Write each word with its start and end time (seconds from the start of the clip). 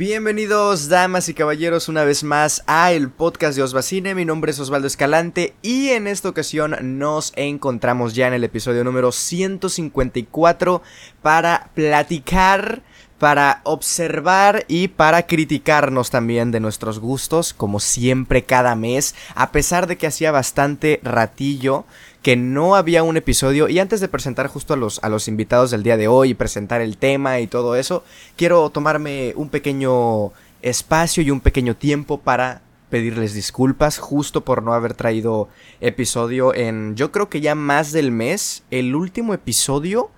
Bienvenidos, 0.00 0.88
damas 0.88 1.28
y 1.28 1.34
caballeros, 1.34 1.90
una 1.90 2.04
vez 2.04 2.24
más 2.24 2.64
a 2.66 2.90
el 2.92 3.10
podcast 3.10 3.54
de 3.54 3.62
Osvacine. 3.62 4.14
Mi 4.14 4.24
nombre 4.24 4.50
es 4.50 4.58
Osvaldo 4.58 4.86
Escalante 4.86 5.52
y 5.60 5.90
en 5.90 6.06
esta 6.06 6.30
ocasión 6.30 6.74
nos 6.98 7.34
encontramos 7.36 8.14
ya 8.14 8.26
en 8.26 8.32
el 8.32 8.42
episodio 8.42 8.82
número 8.82 9.12
154 9.12 10.80
para 11.20 11.68
platicar, 11.74 12.82
para 13.18 13.60
observar 13.64 14.64
y 14.68 14.88
para 14.88 15.26
criticarnos 15.26 16.08
también 16.08 16.50
de 16.50 16.60
nuestros 16.60 16.98
gustos, 16.98 17.52
como 17.52 17.78
siempre 17.78 18.44
cada 18.44 18.74
mes, 18.76 19.14
a 19.34 19.52
pesar 19.52 19.86
de 19.86 19.98
que 19.98 20.06
hacía 20.06 20.32
bastante 20.32 21.00
ratillo 21.02 21.84
que 22.22 22.36
no 22.36 22.76
había 22.76 23.02
un 23.02 23.16
episodio 23.16 23.68
y 23.68 23.78
antes 23.78 24.00
de 24.00 24.08
presentar 24.08 24.46
justo 24.46 24.74
a 24.74 24.76
los, 24.76 25.02
a 25.02 25.08
los 25.08 25.28
invitados 25.28 25.70
del 25.70 25.82
día 25.82 25.96
de 25.96 26.08
hoy 26.08 26.30
y 26.30 26.34
presentar 26.34 26.80
el 26.80 26.98
tema 26.98 27.40
y 27.40 27.46
todo 27.46 27.76
eso, 27.76 28.04
quiero 28.36 28.68
tomarme 28.70 29.32
un 29.36 29.48
pequeño 29.48 30.32
espacio 30.62 31.22
y 31.22 31.30
un 31.30 31.40
pequeño 31.40 31.76
tiempo 31.76 32.20
para 32.20 32.62
pedirles 32.90 33.32
disculpas 33.32 33.98
justo 33.98 34.44
por 34.44 34.62
no 34.62 34.74
haber 34.74 34.94
traído 34.94 35.48
episodio 35.80 36.54
en 36.54 36.96
yo 36.96 37.12
creo 37.12 37.30
que 37.30 37.40
ya 37.40 37.54
más 37.54 37.92
del 37.92 38.10
mes. 38.10 38.64
El 38.70 38.94
último 38.94 39.32
episodio 39.32 40.10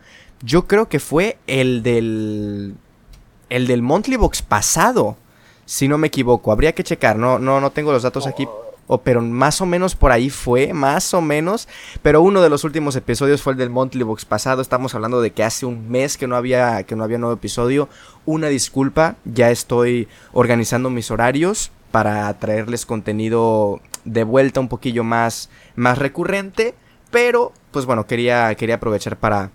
yo 0.43 0.67
creo 0.67 0.89
que 0.89 0.99
fue 0.99 1.39
el 1.47 1.83
del 1.83 2.75
el 3.51 3.67
del 3.67 3.83
Monthly 3.83 4.17
Box 4.17 4.43
pasado, 4.43 5.17
si 5.67 5.87
no 5.87 5.99
me 5.99 6.09
equivoco. 6.09 6.51
Habría 6.51 6.75
que 6.75 6.83
checar, 6.83 7.17
no 7.17 7.39
no 7.39 7.61
no 7.61 7.71
tengo 7.71 7.93
los 7.93 8.03
datos 8.03 8.27
aquí, 8.27 8.49
o 8.87 8.99
pero 8.99 9.23
más 9.23 9.61
o 9.61 9.67
menos 9.67 9.95
por 9.95 10.13
ahí 10.13 10.31
fue, 10.31 10.73
más 10.73 11.15
o 11.15 11.21
menos. 11.21 11.69
Pero 12.03 12.23
uno 12.23 12.43
de 12.43 12.51
los 12.51 12.65
últimos 12.65 12.97
episodios 12.97 13.43
fue 13.43 13.53
el 13.53 13.59
del 13.59 13.71
Monthly 13.71 14.03
Box 14.03 14.25
pasado. 14.25 14.63
Estamos 14.63 14.95
hablando 14.95 15.21
de 15.21 15.31
que 15.31 15.45
hace 15.45 15.67
un 15.67 15.91
mes 15.91 16.17
que 16.17 16.27
no 16.27 16.37
había, 16.37 16.83
que 16.85 16.97
no 16.97 17.05
había 17.05 17.19
nuevo 17.19 17.35
episodio. 17.35 17.89
Una 18.27 18.49
disculpa, 18.49 19.17
ya 19.25 19.51
estoy 19.51 20.09
organizando 20.33 20.91
mis 20.91 21.11
horarios 21.11 21.71
para 21.91 22.33
traerles 22.39 22.87
contenido 22.87 23.81
de 24.05 24.25
vuelta 24.25 24.61
un 24.61 24.69
poquillo 24.69 25.05
más, 25.05 25.51
más 25.77 25.99
recurrente. 25.99 26.75
Pero, 27.11 27.53
pues 27.71 27.85
bueno, 27.85 28.07
quería, 28.07 28.55
quería 28.55 28.77
aprovechar 28.77 29.17
para, 29.19 29.51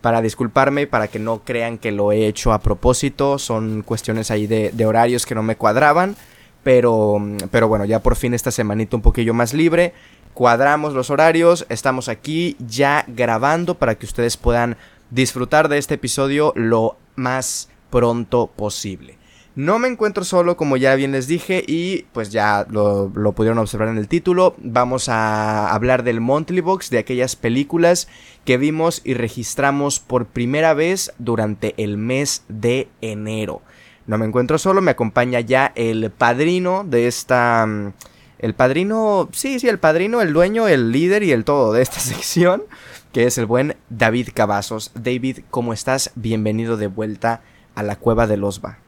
para 0.00 0.22
disculparme, 0.22 0.86
para 0.86 1.08
que 1.08 1.18
no 1.18 1.40
crean 1.44 1.78
que 1.78 1.92
lo 1.92 2.10
he 2.10 2.26
hecho 2.26 2.52
a 2.52 2.60
propósito. 2.60 3.38
Son 3.38 3.82
cuestiones 3.82 4.30
ahí 4.30 4.46
de, 4.46 4.70
de 4.72 4.86
horarios 4.86 5.26
que 5.26 5.34
no 5.34 5.42
me 5.42 5.56
cuadraban. 5.56 6.16
Pero, 6.62 7.18
pero 7.50 7.68
bueno, 7.68 7.84
ya 7.84 8.00
por 8.00 8.16
fin 8.16 8.34
esta 8.34 8.50
semanita 8.50 8.96
un 8.96 9.02
poquillo 9.02 9.34
más 9.34 9.52
libre. 9.52 9.92
Cuadramos 10.34 10.94
los 10.94 11.10
horarios, 11.10 11.66
estamos 11.68 12.08
aquí 12.08 12.56
ya 12.58 13.04
grabando 13.08 13.74
para 13.74 13.96
que 13.96 14.06
ustedes 14.06 14.36
puedan 14.36 14.76
disfrutar 15.10 15.68
de 15.68 15.78
este 15.78 15.94
episodio 15.94 16.52
lo 16.56 16.96
más 17.16 17.68
pronto 17.90 18.46
posible. 18.46 19.18
No 19.54 19.78
me 19.78 19.88
encuentro 19.88 20.24
solo, 20.24 20.56
como 20.56 20.78
ya 20.78 20.94
bien 20.94 21.12
les 21.12 21.26
dije, 21.26 21.62
y 21.66 22.04
pues 22.14 22.30
ya 22.32 22.66
lo, 22.70 23.12
lo, 23.14 23.32
pudieron 23.32 23.58
observar 23.58 23.88
en 23.88 23.98
el 23.98 24.08
título. 24.08 24.54
Vamos 24.56 25.10
a 25.10 25.70
hablar 25.74 26.04
del 26.04 26.22
Monthly 26.22 26.62
Box, 26.62 26.88
de 26.88 26.96
aquellas 26.96 27.36
películas 27.36 28.08
que 28.46 28.56
vimos 28.56 29.02
y 29.04 29.12
registramos 29.12 30.00
por 30.00 30.24
primera 30.24 30.72
vez 30.72 31.12
durante 31.18 31.74
el 31.76 31.98
mes 31.98 32.44
de 32.48 32.88
enero. 33.02 33.60
No 34.06 34.18
me 34.18 34.26
encuentro 34.26 34.58
solo, 34.58 34.80
me 34.80 34.90
acompaña 34.90 35.40
ya 35.40 35.72
el 35.74 36.10
padrino 36.10 36.84
de 36.84 37.06
esta... 37.06 37.66
mm, 37.66 37.92
El 38.38 38.54
padrino, 38.54 39.28
sí, 39.32 39.60
sí, 39.60 39.68
el 39.68 39.78
padrino, 39.78 40.20
el 40.20 40.32
dueño, 40.32 40.66
el 40.66 40.90
líder 40.90 41.22
y 41.22 41.30
el 41.32 41.44
todo 41.44 41.72
de 41.72 41.82
esta 41.82 42.00
sección, 42.12 42.64
que 43.12 43.24
es 43.26 43.38
el 43.38 43.46
buen 43.46 43.76
David 43.90 44.30
Cavazos. 44.34 44.90
David, 44.94 45.40
¿cómo 45.50 45.72
estás? 45.72 46.10
Bienvenido 46.16 46.76
de 46.76 46.88
vuelta 46.88 47.42
a 47.76 47.82
la 47.84 47.96
cueva 47.96 48.26
de 48.26 48.36
Losba. 48.36 48.78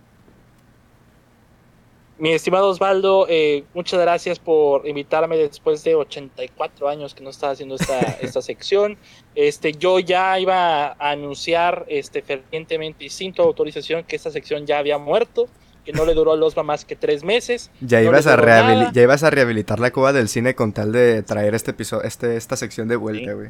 Mi 2.24 2.32
estimado 2.32 2.70
Osvaldo, 2.70 3.26
eh, 3.28 3.64
muchas 3.74 4.00
gracias 4.00 4.38
por 4.38 4.88
invitarme 4.88 5.36
después 5.36 5.84
de 5.84 5.94
84 5.94 6.88
años 6.88 7.14
que 7.14 7.22
no 7.22 7.28
estaba 7.28 7.52
haciendo 7.52 7.74
esta, 7.74 7.98
esta 8.22 8.40
sección. 8.40 8.96
Este, 9.34 9.72
yo 9.72 9.98
ya 9.98 10.40
iba 10.40 10.86
a 10.86 11.10
anunciar 11.10 11.84
este, 11.86 12.22
fervientemente 12.22 13.04
y 13.04 13.10
sin 13.10 13.34
tu 13.34 13.42
autorización 13.42 14.04
que 14.04 14.16
esta 14.16 14.30
sección 14.30 14.64
ya 14.64 14.78
había 14.78 14.96
muerto, 14.96 15.48
que 15.84 15.92
no 15.92 16.06
le 16.06 16.14
duró 16.14 16.32
a 16.32 16.36
Losba 16.36 16.62
más 16.62 16.86
que 16.86 16.96
tres 16.96 17.22
meses. 17.24 17.70
Ya, 17.82 18.00
no 18.00 18.06
ibas 18.06 18.26
a 18.26 18.38
nada. 18.38 18.90
ya 18.94 19.02
ibas 19.02 19.22
a 19.22 19.28
rehabilitar 19.28 19.78
la 19.78 19.90
cueva 19.92 20.14
del 20.14 20.30
cine 20.30 20.54
con 20.54 20.72
tal 20.72 20.92
de 20.92 21.22
traer 21.24 21.54
este 21.54 21.72
episodio, 21.72 22.04
este, 22.04 22.38
esta 22.38 22.56
sección 22.56 22.88
de 22.88 22.96
vuelta, 22.96 23.32
Sí. 23.32 23.36
güey. 23.36 23.48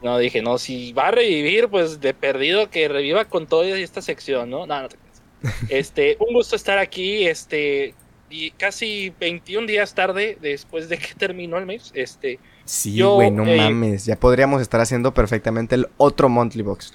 No, 0.00 0.16
dije, 0.16 0.40
no, 0.40 0.56
si 0.56 0.94
va 0.94 1.08
a 1.08 1.10
revivir, 1.10 1.68
pues 1.68 2.00
de 2.00 2.14
perdido 2.14 2.70
que 2.70 2.88
reviva 2.88 3.26
con 3.26 3.46
toda 3.46 3.66
esta 3.66 4.00
sección, 4.00 4.48
¿no? 4.48 4.66
No, 4.66 4.80
no 4.80 4.88
te 4.88 4.96
creas. 4.96 5.09
Este, 5.68 6.16
un 6.20 6.34
gusto 6.34 6.56
estar 6.56 6.78
aquí, 6.78 7.26
este, 7.26 7.94
y 8.28 8.50
casi 8.52 9.12
21 9.18 9.66
días 9.66 9.94
tarde 9.94 10.36
después 10.40 10.88
de 10.88 10.98
que 10.98 11.14
terminó 11.18 11.58
el 11.58 11.66
mes, 11.66 11.90
este, 11.94 12.38
Sí, 12.64 13.00
güey, 13.02 13.30
no 13.30 13.44
eh, 13.46 13.56
mames. 13.56 14.06
Ya 14.06 14.16
podríamos 14.16 14.62
estar 14.62 14.80
haciendo 14.80 15.12
perfectamente 15.12 15.74
el 15.74 15.88
otro 15.96 16.28
Monthly 16.28 16.62
Box. 16.62 16.94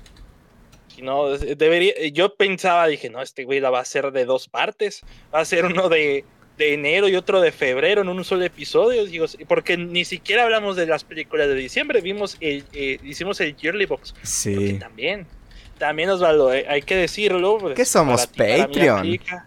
no, 1.01 1.33
es- 1.33 1.57
debería, 1.57 1.93
yo 2.13 2.35
pensaba, 2.35 2.87
dije, 2.87 3.09
no, 3.09 3.21
este 3.21 3.43
güey 3.43 3.59
la 3.59 3.69
va 3.69 3.79
a 3.79 3.81
hacer 3.81 4.11
de 4.11 4.23
dos 4.25 4.47
partes, 4.47 5.01
va 5.33 5.39
a 5.41 5.45
ser 5.45 5.65
uno 5.65 5.89
de, 5.89 6.23
de 6.57 6.73
enero 6.73 7.09
y 7.09 7.15
otro 7.17 7.41
de 7.41 7.51
febrero 7.51 8.01
en 8.03 8.07
un 8.07 8.23
solo 8.23 8.45
episodio, 8.45 9.05
digo, 9.05 9.25
porque 9.49 9.75
ni 9.75 10.05
siquiera 10.05 10.43
hablamos 10.43 10.77
de 10.77 10.85
las 10.87 11.03
películas 11.03 11.49
de 11.49 11.55
diciembre, 11.55 11.99
vimos 11.99 12.37
el, 12.39 12.63
eh, 12.71 12.97
hicimos 13.03 13.41
el 13.41 13.57
Yearly 13.57 13.85
Box, 13.85 14.15
Sí. 14.23 14.77
también, 14.79 15.27
también 15.77 16.09
Osvaldo, 16.09 16.53
eh, 16.53 16.65
hay 16.67 16.81
que 16.81 16.95
decirlo. 16.95 17.57
pues, 17.57 17.75
¿Qué 17.75 17.85
somos, 17.85 18.29
ti, 18.29 18.39
Patreon? 18.39 18.99
aplica. 18.99 19.45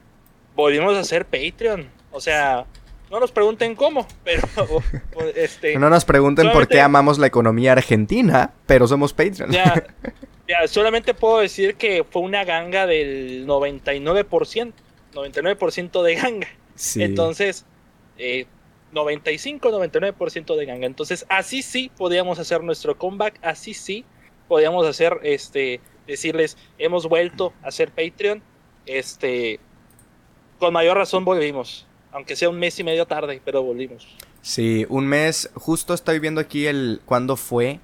Volvimos 0.55 0.97
a 0.97 1.05
ser 1.05 1.25
Patreon. 1.27 1.89
O 2.11 2.21
sea, 2.21 2.67
no 3.11 3.21
nos 3.21 3.33
pregunten 3.33 3.75
cómo, 3.75 4.07
pero 4.25 4.43
este, 5.35 5.79
No 5.79 5.89
nos 5.91 6.05
pregunten 6.05 6.51
por 6.53 6.69
qué 6.69 6.81
amamos 6.81 7.19
la 7.19 7.27
economía 7.27 7.73
argentina, 7.73 8.53
pero 8.67 8.87
somos 8.87 9.13
Patreon. 9.13 9.51
ya, 9.51 9.87
ya, 10.49 10.69
solamente 10.69 11.15
puedo 11.15 11.39
decir 11.39 11.77
que 11.77 12.05
fue 12.09 12.23
una 12.23 12.45
ganga 12.45 12.87
del 12.87 13.47
99%, 13.47 14.73
99% 15.15 16.03
de 16.03 16.15
ganga. 16.15 16.49
Sí. 16.75 17.03
Entonces, 17.03 17.65
eh, 18.19 18.47
95-99% 18.93 20.57
de 20.57 20.67
ganga. 20.67 20.87
Entonces, 20.87 21.27
así 21.29 21.63
sí 21.63 21.91
podíamos 21.97 22.39
hacer 22.39 22.63
nuestro 22.63 22.97
comeback, 22.99 23.39
así 23.43 23.75
sí 23.75 24.05
podíamos 24.49 24.87
hacer, 24.87 25.19
este, 25.23 25.81
decirles, 26.09 26.57
hemos 26.79 27.09
vuelto 27.09 27.53
a 27.63 27.71
ser 27.71 27.91
Patreon, 27.93 28.43
este, 28.87 29.61
con 30.59 30.73
mayor 30.73 30.97
razón 30.97 31.25
volvimos, 31.25 31.87
aunque 32.11 32.35
sea 32.35 32.49
un 32.49 32.59
mes 32.59 32.79
y 32.81 32.85
medio 32.85 33.07
tarde, 33.07 33.41
pero 33.45 33.63
volvimos. 33.63 34.09
Sí, 34.41 34.87
un 34.89 35.07
mes. 35.07 35.51
Justo 35.55 35.95
estoy 35.95 36.19
viendo 36.19 36.41
aquí 36.41 36.67
el 36.67 37.01
cuándo 37.05 37.37
fue 37.37 37.81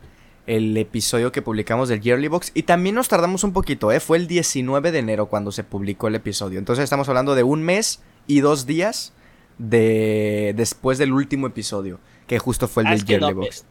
el 0.46 0.76
episodio 0.76 1.32
que 1.32 1.42
publicamos 1.42 1.88
del 1.88 2.00
Yearly 2.00 2.28
Box. 2.28 2.50
Y 2.54 2.64
también 2.64 2.94
nos 2.94 3.08
tardamos 3.08 3.44
un 3.44 3.52
poquito, 3.52 3.92
¿eh? 3.92 4.00
Fue 4.00 4.18
el 4.18 4.26
19 4.26 4.92
de 4.92 4.98
enero 4.98 5.26
cuando 5.26 5.52
se 5.52 5.64
publicó 5.64 6.08
el 6.08 6.14
episodio. 6.14 6.58
Entonces 6.58 6.84
estamos 6.84 7.08
hablando 7.08 7.34
de 7.34 7.42
un 7.42 7.62
mes 7.62 8.02
y 8.26 8.40
dos 8.40 8.66
días 8.66 9.12
de 9.58 10.52
después 10.56 10.98
del 10.98 11.12
último 11.12 11.46
episodio. 11.46 12.00
Que 12.26 12.38
justo 12.38 12.68
fue 12.68 12.82
el 12.84 12.86
Ah, 12.88 12.90
del 12.92 13.00
no, 13.00 13.06
Yearly 13.06 13.32
Box. 13.34 13.66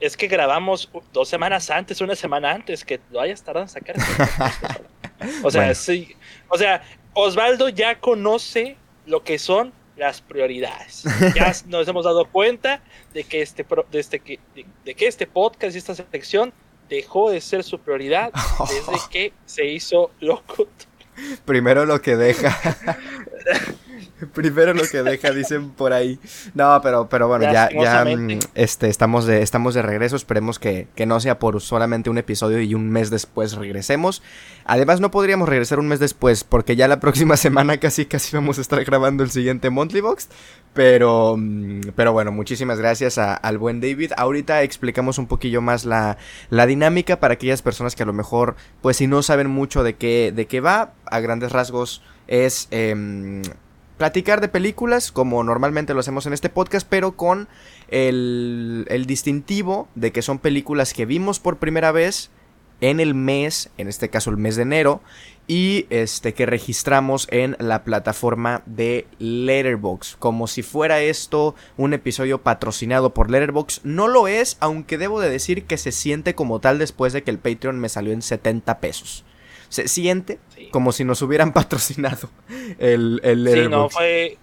Es, 0.00 0.16
que 0.16 0.26
grabamos 0.28 0.90
dos 1.12 1.28
semanas 1.28 1.70
antes, 1.70 2.00
una 2.00 2.14
semana 2.16 2.52
antes, 2.52 2.84
que 2.84 3.00
lo 3.10 3.20
hayas 3.20 3.42
tardado 3.42 3.64
en 3.64 3.68
sacar. 3.68 3.96
o 5.42 5.50
sea, 5.50 5.60
Bueno. 5.62 5.74
sí. 5.74 6.16
O 6.48 6.56
sea, 6.58 6.82
Osvaldo 7.14 7.68
ya 7.68 7.98
conoce 7.98 8.76
lo 9.06 9.24
que 9.24 9.38
son 9.38 9.72
las 9.96 10.20
prioridades. 10.20 11.02
Ya 11.34 11.52
nos 11.66 11.88
hemos 11.88 12.04
dado 12.04 12.26
cuenta 12.26 12.80
de 13.12 13.24
que 13.24 13.42
este, 13.42 13.64
pro- 13.64 13.86
de 13.90 13.98
este, 14.00 14.20
de, 14.54 14.66
de 14.84 14.94
que 14.94 15.06
este 15.08 15.26
podcast 15.26 15.74
y 15.74 15.78
esta 15.78 15.94
sección 15.94 16.52
dejó 16.88 17.30
de 17.30 17.40
ser 17.40 17.64
su 17.64 17.78
prioridad 17.80 18.30
desde 18.68 18.92
que 19.10 19.32
se 19.46 19.66
hizo 19.66 20.10
loco. 20.20 20.68
Primero 21.44 21.84
lo 21.84 22.00
que 22.00 22.16
deja. 22.16 22.56
Primero 24.34 24.74
lo 24.74 24.82
que 24.82 25.02
deja, 25.02 25.30
dicen 25.30 25.70
por 25.70 25.92
ahí. 25.92 26.18
No, 26.54 26.80
pero, 26.82 27.08
pero 27.08 27.28
bueno, 27.28 27.44
ya, 27.52 27.68
ya 27.70 28.04
mm, 28.04 28.38
este, 28.54 28.88
estamos, 28.88 29.26
de, 29.26 29.42
estamos 29.42 29.74
de 29.74 29.82
regreso. 29.82 30.16
Esperemos 30.16 30.58
que, 30.58 30.88
que 30.94 31.06
no 31.06 31.20
sea 31.20 31.38
por 31.38 31.60
solamente 31.60 32.10
un 32.10 32.18
episodio 32.18 32.60
y 32.60 32.74
un 32.74 32.90
mes 32.90 33.10
después 33.10 33.54
regresemos. 33.54 34.22
Además, 34.64 35.00
no 35.00 35.10
podríamos 35.10 35.48
regresar 35.48 35.78
un 35.78 35.88
mes 35.88 36.00
después, 36.00 36.44
porque 36.44 36.76
ya 36.76 36.88
la 36.88 37.00
próxima 37.00 37.36
semana 37.38 37.78
casi 37.78 38.06
casi 38.06 38.36
vamos 38.36 38.58
a 38.58 38.60
estar 38.60 38.84
grabando 38.84 39.22
el 39.22 39.30
siguiente 39.30 39.70
Monthly 39.70 40.00
Box. 40.00 40.28
Pero, 40.74 41.36
mm, 41.38 41.80
pero 41.96 42.12
bueno, 42.12 42.30
muchísimas 42.32 42.78
gracias 42.78 43.18
a- 43.18 43.34
al 43.34 43.58
buen 43.58 43.80
David. 43.80 44.12
Ahorita 44.16 44.62
explicamos 44.62 45.18
un 45.18 45.26
poquillo 45.26 45.60
más 45.60 45.84
la, 45.84 46.18
la 46.50 46.66
dinámica 46.66 47.18
para 47.20 47.34
aquellas 47.34 47.62
personas 47.62 47.94
que 47.96 48.02
a 48.02 48.06
lo 48.06 48.12
mejor, 48.12 48.56
pues 48.82 48.96
si 48.98 49.06
no 49.06 49.22
saben 49.22 49.48
mucho 49.48 49.82
de 49.82 49.94
qué, 49.94 50.32
de 50.34 50.46
qué 50.46 50.60
va, 50.60 50.92
a 51.06 51.20
grandes 51.20 51.52
rasgos 51.52 52.02
es 52.26 52.68
em, 52.70 53.42
platicar 53.98 54.40
de 54.40 54.48
películas, 54.48 55.12
como 55.12 55.44
normalmente 55.44 55.92
lo 55.92 56.00
hacemos 56.00 56.24
en 56.26 56.32
este 56.32 56.48
podcast, 56.48 56.86
pero 56.88 57.12
con 57.12 57.48
el, 57.88 58.86
el 58.88 59.06
distintivo 59.06 59.88
de 59.94 60.12
que 60.12 60.22
son 60.22 60.38
películas 60.38 60.94
que 60.94 61.04
vimos 61.04 61.40
por 61.40 61.58
primera 61.58 61.92
vez 61.92 62.30
en 62.80 63.00
el 63.00 63.14
mes, 63.14 63.70
en 63.76 63.88
este 63.88 64.08
caso 64.08 64.30
el 64.30 64.36
mes 64.36 64.56
de 64.56 64.62
enero, 64.62 65.02
y 65.46 65.86
este 65.90 66.34
que 66.34 66.46
registramos 66.46 67.26
en 67.30 67.56
la 67.58 67.82
plataforma 67.82 68.62
de 68.66 69.06
Letterbox, 69.18 70.16
como 70.18 70.46
si 70.46 70.62
fuera 70.62 71.00
esto 71.00 71.54
un 71.76 71.94
episodio 71.94 72.42
patrocinado 72.42 73.14
por 73.14 73.30
Letterbox, 73.30 73.80
no 73.82 74.08
lo 74.08 74.28
es, 74.28 74.58
aunque 74.60 74.98
debo 74.98 75.20
de 75.20 75.30
decir 75.30 75.64
que 75.64 75.78
se 75.78 75.90
siente 75.90 76.34
como 76.34 76.60
tal 76.60 76.78
después 76.78 77.12
de 77.12 77.22
que 77.22 77.30
el 77.30 77.38
Patreon 77.38 77.78
me 77.80 77.88
salió 77.88 78.12
en 78.12 78.22
70 78.22 78.78
pesos. 78.78 79.24
Se 79.68 79.88
siente 79.88 80.38
como 80.70 80.92
si 80.92 81.04
nos 81.04 81.22
hubieran 81.22 81.52
patrocinado 81.54 82.30
el, 82.78 83.20
el. 83.22 83.48
Sí, 83.52 83.68
no, 83.68 83.88
fue 83.88 84.38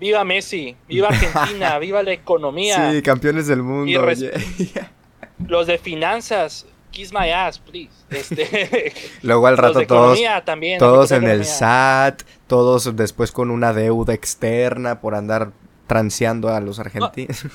Viva 0.00 0.24
Messi, 0.24 0.76
viva 0.88 1.08
Argentina, 1.08 1.78
viva 1.80 2.02
la 2.02 2.12
economía. 2.12 2.92
Sí, 2.92 3.02
campeones 3.02 3.46
del 3.46 3.62
mundo. 3.62 4.06
Los 5.48 5.66
de 5.66 5.78
finanzas, 5.78 6.66
kiss 6.90 7.12
my 7.12 7.30
ass, 7.30 7.58
please. 7.58 7.90
Este, 8.10 8.92
Luego 9.22 9.46
al 9.46 9.56
rato 9.56 9.86
todos, 9.86 10.18
también, 10.44 10.78
todos 10.78 11.10
en 11.10 11.24
el 11.24 11.44
SAT, 11.44 12.22
todos 12.46 12.94
después 12.96 13.32
con 13.32 13.50
una 13.50 13.72
deuda 13.72 14.14
externa 14.14 15.00
por 15.00 15.14
andar 15.14 15.52
transeando 15.86 16.48
a 16.48 16.60
los 16.60 16.78
argentinos. 16.78 17.46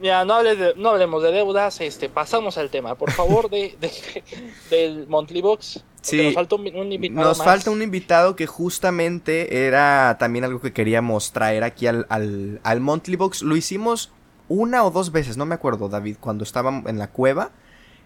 Ya, 0.00 0.24
no, 0.24 0.38
no 0.76 0.90
hablemos 0.90 1.22
de 1.22 1.32
deudas, 1.32 1.80
este, 1.80 2.08
pasamos 2.08 2.58
al 2.58 2.70
tema, 2.70 2.94
por 2.96 3.10
favor, 3.12 3.48
de, 3.48 3.76
del 4.70 5.06
Monthly 5.06 5.40
Box. 5.40 5.84
Sí, 6.02 6.22
nos 6.22 6.34
falta 6.34 6.56
un, 6.56 6.92
invitado. 6.92 7.28
Nos 7.28 7.38
falta 7.38 7.70
un 7.70 7.80
invitado 7.80 8.36
que 8.36 8.46
justamente 8.46 9.66
era 9.66 10.16
también 10.18 10.44
algo 10.44 10.60
que 10.60 10.72
queríamos 10.72 11.32
traer 11.32 11.64
aquí 11.64 11.86
al, 11.86 12.06
al, 12.10 12.60
al 12.62 12.80
Monthly 12.80 13.16
Box. 13.16 13.42
Lo 13.42 13.56
hicimos 13.56 14.12
una 14.48 14.84
o 14.84 14.90
dos 14.90 15.12
veces, 15.12 15.36
no 15.36 15.46
me 15.46 15.54
acuerdo, 15.54 15.88
David, 15.88 16.16
cuando 16.20 16.44
estábamos 16.44 16.86
en 16.86 16.98
la 16.98 17.08
cueva. 17.08 17.50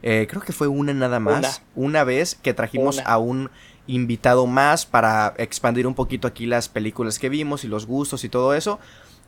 Eh, 0.03 0.27
creo 0.31 0.43
que 0.43 0.53
fue 0.53 0.69
una 0.69 0.95
nada 0.95 1.19
más. 1.19 1.63
Una, 1.75 2.05
vez 2.05 2.37
que 2.37 2.55
trajimos 2.55 3.01
a 3.05 3.19
un 3.19 3.51
invitado 3.87 4.47
más 4.47 4.87
para 4.87 5.35
expandir 5.39 5.87
un 5.87 5.95
poquito 5.95 6.29
aquí 6.29 6.47
las 6.47 6.69
películas 6.69 7.19
que 7.19 7.29
vimos 7.29 7.65
y 7.65 7.69
los 7.69 7.87
gustos 7.87 8.23
y 8.23 8.29
todo 8.29 8.55
eso. 8.55 8.79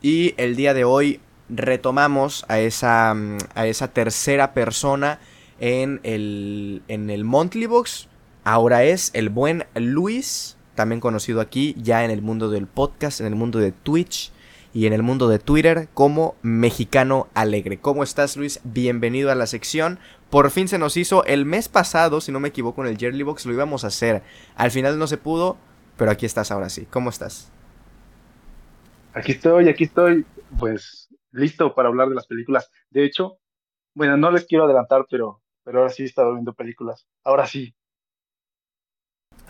Y 0.01 0.33
el 0.37 0.55
día 0.55 0.73
de 0.73 0.85
hoy 0.85 1.19
retomamos 1.51 2.45
a 2.47 2.59
esa, 2.59 3.13
mm, 3.13 3.37
a 3.55 3.67
esa 3.67 3.89
tercera 3.89 4.53
persona 4.53 5.19
en 5.59 5.99
el, 6.03 6.81
en 6.87 7.09
el 7.09 7.23
Monthly 7.23 7.67
Box. 7.67 8.07
Ahora 8.43 8.83
es 8.83 9.11
el 9.13 9.29
buen 9.29 9.65
Luis, 9.75 10.57
también 10.73 10.99
conocido 10.99 11.41
aquí 11.41 11.75
ya 11.77 12.03
en 12.03 12.09
el 12.11 12.21
mundo 12.21 12.49
del 12.49 12.65
podcast, 12.65 13.21
en 13.21 13.27
el 13.27 13.35
mundo 13.35 13.59
de 13.59 13.71
Twitch 13.71 14.31
y 14.73 14.87
en 14.87 14.93
el 14.93 15.03
mundo 15.03 15.27
de 15.27 15.37
Twitter 15.37 15.89
como 15.93 16.35
Mexicano 16.41 17.27
Alegre. 17.33 17.77
¿Cómo 17.77 18.03
estás 18.03 18.37
Luis? 18.37 18.61
Bienvenido 18.63 19.31
a 19.31 19.35
la 19.35 19.45
sección. 19.45 19.99
Por 20.29 20.49
fin 20.49 20.67
se 20.67 20.79
nos 20.79 20.95
hizo 20.95 21.25
el 21.25 21.45
mes 21.45 21.67
pasado, 21.67 22.21
si 22.21 22.31
no 22.31 22.39
me 22.39 22.47
equivoco, 22.47 22.81
en 22.83 22.89
el 22.89 22.97
Jerry 22.97 23.21
Box 23.21 23.45
lo 23.45 23.53
íbamos 23.53 23.83
a 23.83 23.87
hacer. 23.87 24.23
Al 24.55 24.71
final 24.71 24.97
no 24.97 25.07
se 25.07 25.17
pudo, 25.17 25.57
pero 25.97 26.09
aquí 26.09 26.25
estás 26.25 26.51
ahora 26.51 26.69
sí. 26.69 26.87
¿Cómo 26.89 27.09
estás? 27.09 27.51
Aquí 29.13 29.33
estoy, 29.33 29.67
aquí 29.67 29.83
estoy, 29.83 30.25
pues 30.57 31.00
listo 31.31 31.73
para 31.75 31.89
hablar 31.89 32.09
de 32.09 32.15
las 32.15 32.27
películas. 32.27 32.69
De 32.89 33.05
hecho, 33.05 33.39
bueno, 33.93 34.17
no 34.17 34.31
les 34.31 34.45
quiero 34.45 34.65
adelantar, 34.65 35.05
pero, 35.09 35.41
pero 35.63 35.79
ahora 35.79 35.91
sí 35.91 36.03
he 36.03 36.05
estado 36.05 36.33
viendo 36.33 36.53
películas. 36.53 37.07
Ahora 37.23 37.45
sí, 37.47 37.75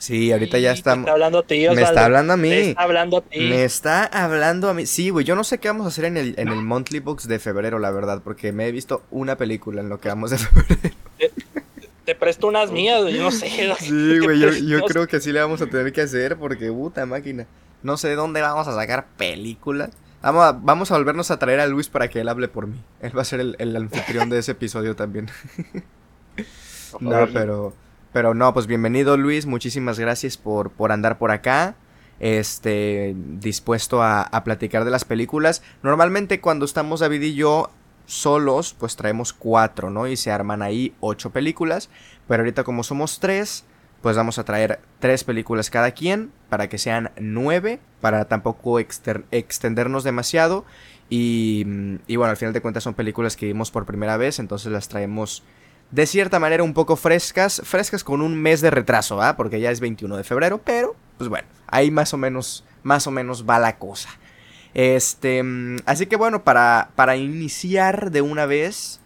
Sí, 0.01 0.31
ahorita 0.31 0.57
ya 0.57 0.72
estamos. 0.72 1.04
Está 1.04 1.12
hablando 1.12 1.38
a 1.38 1.44
ti, 1.44 1.68
Me 1.75 1.83
está 1.83 2.06
hablando 2.06 2.33
a 2.33 2.38
mí. 2.38 2.50
Me 2.50 2.69
está 2.69 2.81
hablando 2.81 3.18
a 3.18 3.22
ti. 3.22 3.39
Me 3.39 3.63
está 3.63 4.06
hablando 4.06 4.68
a 4.68 4.74
mí. 4.74 4.88
Sí, 4.88 5.12
güey, 5.12 5.24
yo 5.24 5.36
no 5.36 5.44
sé 5.44 5.60
qué 5.60 5.68
vamos 5.68 5.86
a 5.86 5.89
hacer 5.89 6.06
en 6.06 6.18
el, 6.18 6.33
en 6.39 6.48
el 6.48 6.63
Monthly 6.63 7.01
Box 7.01 7.28
de 7.28 7.38
febrero, 7.38 7.78
la 7.78 7.92
verdad, 7.92 8.19
porque 8.24 8.51
me 8.51 8.68
he 8.68 8.72
visto 8.72 9.04
una 9.12 9.38
película 9.38 9.80
en 9.80 9.89
lo 9.89 10.00
que 10.00 10.10
vamos 10.10 10.31
de 10.31 10.39
febrero. 10.39 10.95
Te, 12.06 12.16
presto 12.16 12.48
unas 12.48 12.72
mías, 12.72 13.00
yo 13.13 13.22
no 13.22 13.30
sé. 13.30 13.48
Sí, 13.77 14.19
güey, 14.24 14.39
yo, 14.39 14.81
creo 14.86 15.07
que 15.07 15.19
sí 15.19 15.31
le 15.31 15.39
vamos 15.39 15.62
a 15.62 15.68
tener 15.68 15.94
que 15.94 16.01
hacer, 16.01 16.36
porque 16.36 16.72
puta 16.72 17.06
máquina. 17.06 17.45
No 17.84 17.95
sé 17.95 18.16
dónde 18.16 18.42
vamos 18.42 18.68
a 18.68 18.74
sacar 18.74 19.06
películas. 19.18 19.92
Vamos 20.21 20.44
a, 20.44 20.51
vamos 20.51 20.91
a 20.91 20.97
volvernos 20.97 21.31
a 21.31 21.39
traer 21.39 21.59
a 21.59 21.68
Luis 21.68 21.89
para 21.89 22.09
que 22.09 22.21
él 22.21 22.29
hable 22.29 22.47
por 22.47 22.68
mí. 22.68 22.83
Él 23.01 23.18
va 23.18 23.23
a 23.23 23.25
ser 23.25 23.39
el, 23.39 23.56
el 23.59 23.75
anfitrión 23.75 24.29
de 24.29 24.39
ese 24.39 24.51
episodio 24.51 24.95
también. 24.95 25.29
no, 27.00 27.27
pero. 27.33 27.73
Pero 28.13 28.33
no, 28.33 28.53
pues 28.53 28.68
bienvenido 28.68 29.15
Luis, 29.15 29.45
muchísimas 29.45 29.97
gracias 29.97 30.35
por, 30.35 30.69
por 30.71 30.91
andar 30.91 31.18
por 31.18 31.31
acá. 31.31 31.75
Este, 32.19 33.15
dispuesto 33.15 34.03
a, 34.03 34.21
a 34.21 34.44
platicar 34.44 34.83
de 34.83 34.91
las 34.91 35.06
películas. 35.06 35.63
Normalmente 35.81 36.41
cuando 36.41 36.65
estamos 36.65 37.00
David 37.00 37.21
y 37.21 37.35
yo 37.35 37.71
solos, 38.06 38.75
pues 38.77 38.97
traemos 38.97 39.31
cuatro, 39.31 39.89
¿no? 39.89 40.07
Y 40.07 40.17
se 40.17 40.29
arman 40.29 40.62
ahí 40.62 40.94
ocho 41.00 41.31
películas. 41.31 41.89
Pero 42.27 42.41
ahorita 42.41 42.63
como 42.63 42.83
somos 42.83 43.19
tres, 43.19 43.63
pues 44.01 44.15
vamos 44.15 44.39
a 44.39 44.44
traer 44.44 44.80
tres 45.00 45.24
películas 45.24 45.69
cada 45.69 45.92
quien 45.92 46.31
para 46.50 46.69
que 46.69 46.77
sean 46.77 47.12
nueve, 47.19 47.80
para 48.01 48.25
tampoco 48.25 48.80
extendernos 48.80 50.03
demasiado. 50.03 50.65
Y, 51.09 51.65
y, 52.07 52.15
bueno, 52.15 52.31
al 52.31 52.38
final 52.38 52.53
de 52.53 52.62
cuentas 52.62 52.83
son 52.83 52.94
películas 52.94 53.36
que 53.36 53.45
vimos 53.45 53.69
por 53.69 53.86
primera 53.86 54.15
vez, 54.15 54.39
entonces 54.39 54.71
las 54.71 54.88
traemos 54.88 55.44
de 55.92 56.06
cierta 56.06 56.39
manera 56.39 56.63
un 56.63 56.74
poco 56.74 56.95
frescas, 56.95 57.62
frescas 57.65 58.03
con 58.03 58.21
un 58.21 58.42
mes 58.42 58.62
de 58.62 58.71
retraso, 58.71 59.18
¿va? 59.18 59.36
Porque 59.36 59.59
ya 59.59 59.71
es 59.71 59.81
21 59.81 60.15
de 60.18 60.24
febrero, 60.24 60.59
pero 60.63 60.95
pues 61.18 61.30
bueno, 61.30 61.48
ahí 61.68 61.92
más 61.92 62.13
o 62.13 62.18
menos, 62.18 62.63
más 62.81 63.07
o 63.07 63.12
menos 63.12 63.45
va 63.48 63.59
la 63.59 63.77
cosa. 63.77 64.09
Este, 64.74 65.44
mm, 65.44 65.80
así 65.86 66.06
que 66.06 66.15
bueno, 66.15 66.44
para, 66.44 66.92
para 66.95 67.18
iniciar 67.18 68.12
de 68.12 68.21
una 68.21 68.45
vez, 68.45 69.00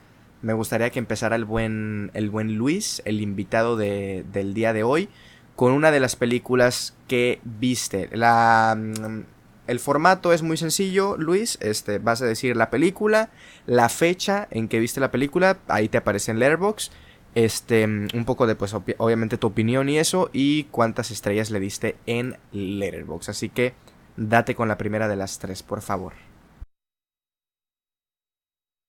me 0.45 0.53
gustaría 0.53 0.92
que 0.92 1.00
empezara 1.00 1.36
el 1.36 1.44
buen, 1.44 2.12
el 2.13 2.30
buen 2.30 2.53
Luis, 2.56 3.01
el 3.06 3.19
invitado 3.19 3.77
de, 3.77 4.24
del 4.31 4.53
día 4.53 4.74
de 4.74 4.83
hoy, 4.83 5.09
con 5.56 5.71
una 5.71 5.89
de 5.89 6.00
las 6.00 6.15
películas 6.15 6.95
que 7.07 7.39
viste. 7.44 8.09
La, 8.12 8.77
mm, 8.77 9.24
el 9.65 9.80
formato 9.80 10.33
es 10.33 10.44
muy 10.44 10.57
sencillo, 10.57 11.18
Luis. 11.18 11.57
Este, 11.62 11.97
vas 11.97 12.21
a 12.21 12.27
decir 12.27 12.56
la 12.56 12.69
película, 12.69 13.31
la 13.65 13.89
fecha 13.89 14.47
en 14.51 14.68
que 14.68 14.80
viste 14.80 15.00
la 15.00 15.09
película, 15.09 15.57
ahí 15.68 15.89
te 15.89 15.97
aparece 15.97 16.30
en 16.30 16.38
Letterboxd. 16.38 16.92
Este, 17.33 17.83
un 17.86 18.24
poco 18.25 18.45
de, 18.45 18.56
pues, 18.56 18.75
obviamente 19.00 19.39
tu 19.39 19.47
opinión 19.47 19.89
y 19.89 19.97
eso, 19.97 20.30
y 20.31 20.65
cuántas 20.65 21.09
estrellas 21.09 21.50
le 21.50 21.59
diste 21.59 21.95
en 22.06 22.38
Letterboxd. 22.51 23.31
Así 23.31 23.49
que 23.49 23.73
date 24.16 24.54
con 24.54 24.68
la 24.68 24.78
primera 24.78 25.07
de 25.07 25.16
las 25.16 25.40
tres, 25.40 25.64
por 25.64 25.81
favor. 25.81 26.14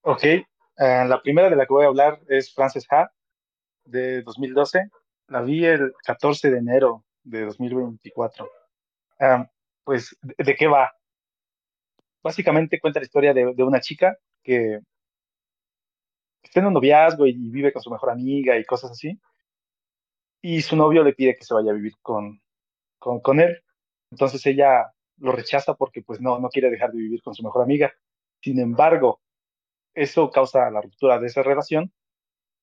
Ok, 0.02 0.22
eh, 0.78 1.04
la 1.06 1.20
primera 1.22 1.50
de 1.50 1.56
la 1.56 1.66
que 1.66 1.72
voy 1.72 1.84
a 1.84 1.88
hablar 1.88 2.20
es 2.28 2.52
Frances 2.54 2.86
Ha, 2.90 3.10
de 3.84 4.22
2012. 4.22 4.90
La 5.28 5.42
vi 5.42 5.64
el 5.64 5.92
14 6.04 6.50
de 6.50 6.58
enero 6.58 7.04
de 7.24 7.46
2024 7.46 8.48
pues, 9.84 10.16
¿de, 10.22 10.54
qué 10.56 10.66
va? 10.66 10.92
Básicamente 12.22 12.80
cuenta 12.80 13.00
la 13.00 13.06
historia 13.06 13.32
de, 13.32 13.62
una 13.62 13.80
chica 13.80 14.18
que 14.42 14.80
está 16.42 16.60
en 16.60 16.66
un 16.66 16.74
noviazgo 16.74 17.26
y, 17.26 17.32
vive 17.32 17.72
con 17.72 17.82
su 17.82 17.90
mejor 17.90 18.10
amiga 18.10 18.58
y 18.58 18.64
cosas 18.64 18.92
así. 18.92 19.18
Y 20.42 20.62
su 20.62 20.76
novio 20.76 21.02
le 21.02 21.12
pide 21.14 21.36
que 21.36 21.44
se 21.44 21.54
vaya 21.54 21.70
a 21.70 21.74
vivir 21.74 21.94
con, 22.02 22.40
con, 22.98 23.20
con 23.20 23.40
él. 23.40 23.62
Entonces 24.10 24.44
ella 24.46 24.92
lo 25.18 25.32
rechaza 25.32 25.74
porque 25.74 26.02
pues 26.02 26.20
no, 26.20 26.38
no 26.38 26.48
quiere 26.48 26.70
dejar 26.70 26.92
de 26.92 26.98
vivir 26.98 27.22
con 27.22 27.34
su 27.34 27.42
mejor 27.42 27.62
amiga. 27.62 27.92
Sin 28.42 28.60
embargo, 28.60 29.20
eso 29.96 30.30
causa 30.30 30.70
la 30.70 30.80
ruptura 30.82 31.18
de 31.18 31.26
esa 31.26 31.42
relación 31.42 31.92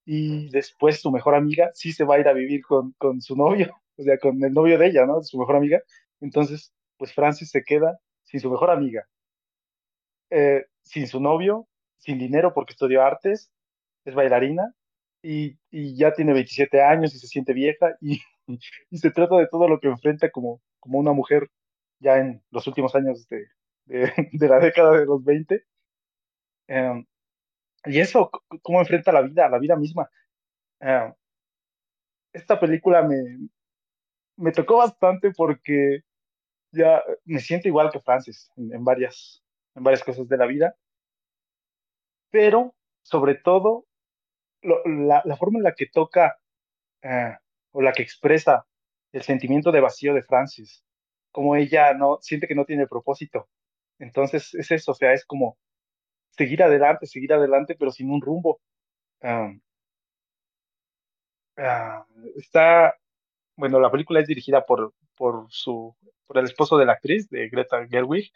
y 0.05 0.49
después 0.51 1.01
su 1.01 1.11
mejor 1.11 1.35
amiga 1.35 1.71
sí 1.73 1.91
se 1.91 2.05
va 2.05 2.15
a 2.15 2.19
ir 2.19 2.27
a 2.27 2.33
vivir 2.33 2.61
con, 2.63 2.93
con 2.97 3.21
su 3.21 3.35
novio, 3.35 3.75
o 3.97 4.03
sea, 4.03 4.17
con 4.19 4.41
el 4.43 4.53
novio 4.53 4.77
de 4.77 4.87
ella, 4.87 5.05
¿no? 5.05 5.21
Su 5.23 5.37
mejor 5.39 5.57
amiga. 5.57 5.81
Entonces 6.21 6.73
pues 6.97 7.13
Francis 7.13 7.49
se 7.49 7.63
queda 7.63 7.99
sin 8.23 8.39
su 8.39 8.49
mejor 8.49 8.69
amiga, 8.71 9.05
eh, 10.29 10.65
sin 10.83 11.07
su 11.07 11.19
novio, 11.19 11.67
sin 11.97 12.19
dinero 12.19 12.53
porque 12.53 12.73
estudió 12.73 13.03
artes, 13.03 13.51
es 14.05 14.15
bailarina 14.15 14.73
y, 15.21 15.57
ya 15.95 16.13
tiene 16.13 16.33
27 16.33 16.81
años 16.81 17.15
y 17.15 17.19
se 17.19 17.27
siente 17.27 17.53
vieja 17.53 17.95
y, 18.01 18.21
y, 18.89 18.97
se 18.97 19.11
trata 19.11 19.37
de 19.37 19.47
todo 19.47 19.67
lo 19.67 19.79
que 19.79 19.87
enfrenta 19.87 20.29
como, 20.29 20.61
como 20.79 20.99
una 20.99 21.13
mujer 21.13 21.49
ya 21.99 22.19
en 22.19 22.43
los 22.51 22.67
últimos 22.67 22.95
años 22.95 23.27
de, 23.29 23.47
de, 23.85 24.11
la 24.49 24.59
década 24.59 24.97
de 24.99 25.05
los 25.05 25.23
20. 25.23 25.63
Em, 26.67 27.05
y 27.85 27.99
eso, 27.99 28.29
cómo 28.61 28.79
enfrenta 28.79 29.11
la 29.11 29.21
vida, 29.21 29.49
la 29.49 29.59
vida 29.59 29.75
misma. 29.75 30.09
Em, 30.79 31.13
esta 32.33 32.59
película 32.59 33.03
me, 33.03 33.49
me 34.37 34.51
tocó 34.51 34.77
bastante 34.77 35.31
porque 35.31 36.01
ya 36.71 37.03
me 37.25 37.39
siento 37.39 37.67
igual 37.67 37.91
que 37.91 37.99
Francis 37.99 38.51
en, 38.57 38.83
varias, 38.83 39.43
en 39.75 39.83
varias 39.83 40.03
cosas 40.03 40.27
de 40.27 40.37
la 40.37 40.47
vida, 40.47 40.75
pero 42.31 42.73
sobre 43.03 43.35
todo 43.35 43.85
la, 44.63 45.37
forma 45.37 45.59
en 45.59 45.63
la 45.63 45.73
que 45.73 45.87
toca 45.87 46.37
eh, 47.01 47.37
o 47.71 47.81
la 47.81 47.91
que 47.91 48.01
expresa 48.01 48.65
el 49.11 49.21
sentimiento 49.21 49.71
de 49.71 49.81
vacío 49.81 50.13
de 50.13 50.23
Francis, 50.23 50.83
como 51.31 51.55
ella 51.55 51.93
no 51.93 52.17
siente 52.21 52.47
que 52.47 52.55
no 52.55 52.65
tiene 52.65 52.87
propósito. 52.87 53.49
Entonces 53.99 54.53
es 54.55 54.71
eso, 54.71 54.91
o 54.91 54.95
sea, 54.95 55.13
es 55.13 55.25
como 55.25 55.57
seguir 56.37 56.63
adelante, 56.63 57.07
seguir 57.07 57.33
adelante, 57.33 57.75
pero 57.77 57.91
sin 57.91 58.11
un 58.11 58.21
rumbo. 58.21 58.61
está, 62.35 62.95
bueno, 63.55 63.79
la 63.79 63.91
película 63.91 64.19
es 64.19 64.27
dirigida 64.27 64.65
por, 64.65 64.93
por 65.15 65.47
su, 65.49 65.95
por 66.27 66.37
el 66.37 66.45
esposo 66.45 66.77
de 66.77 66.85
la 66.85 66.93
actriz, 66.93 67.29
de 67.29 67.49
Greta 67.49 67.87
Gerwig, 67.87 68.31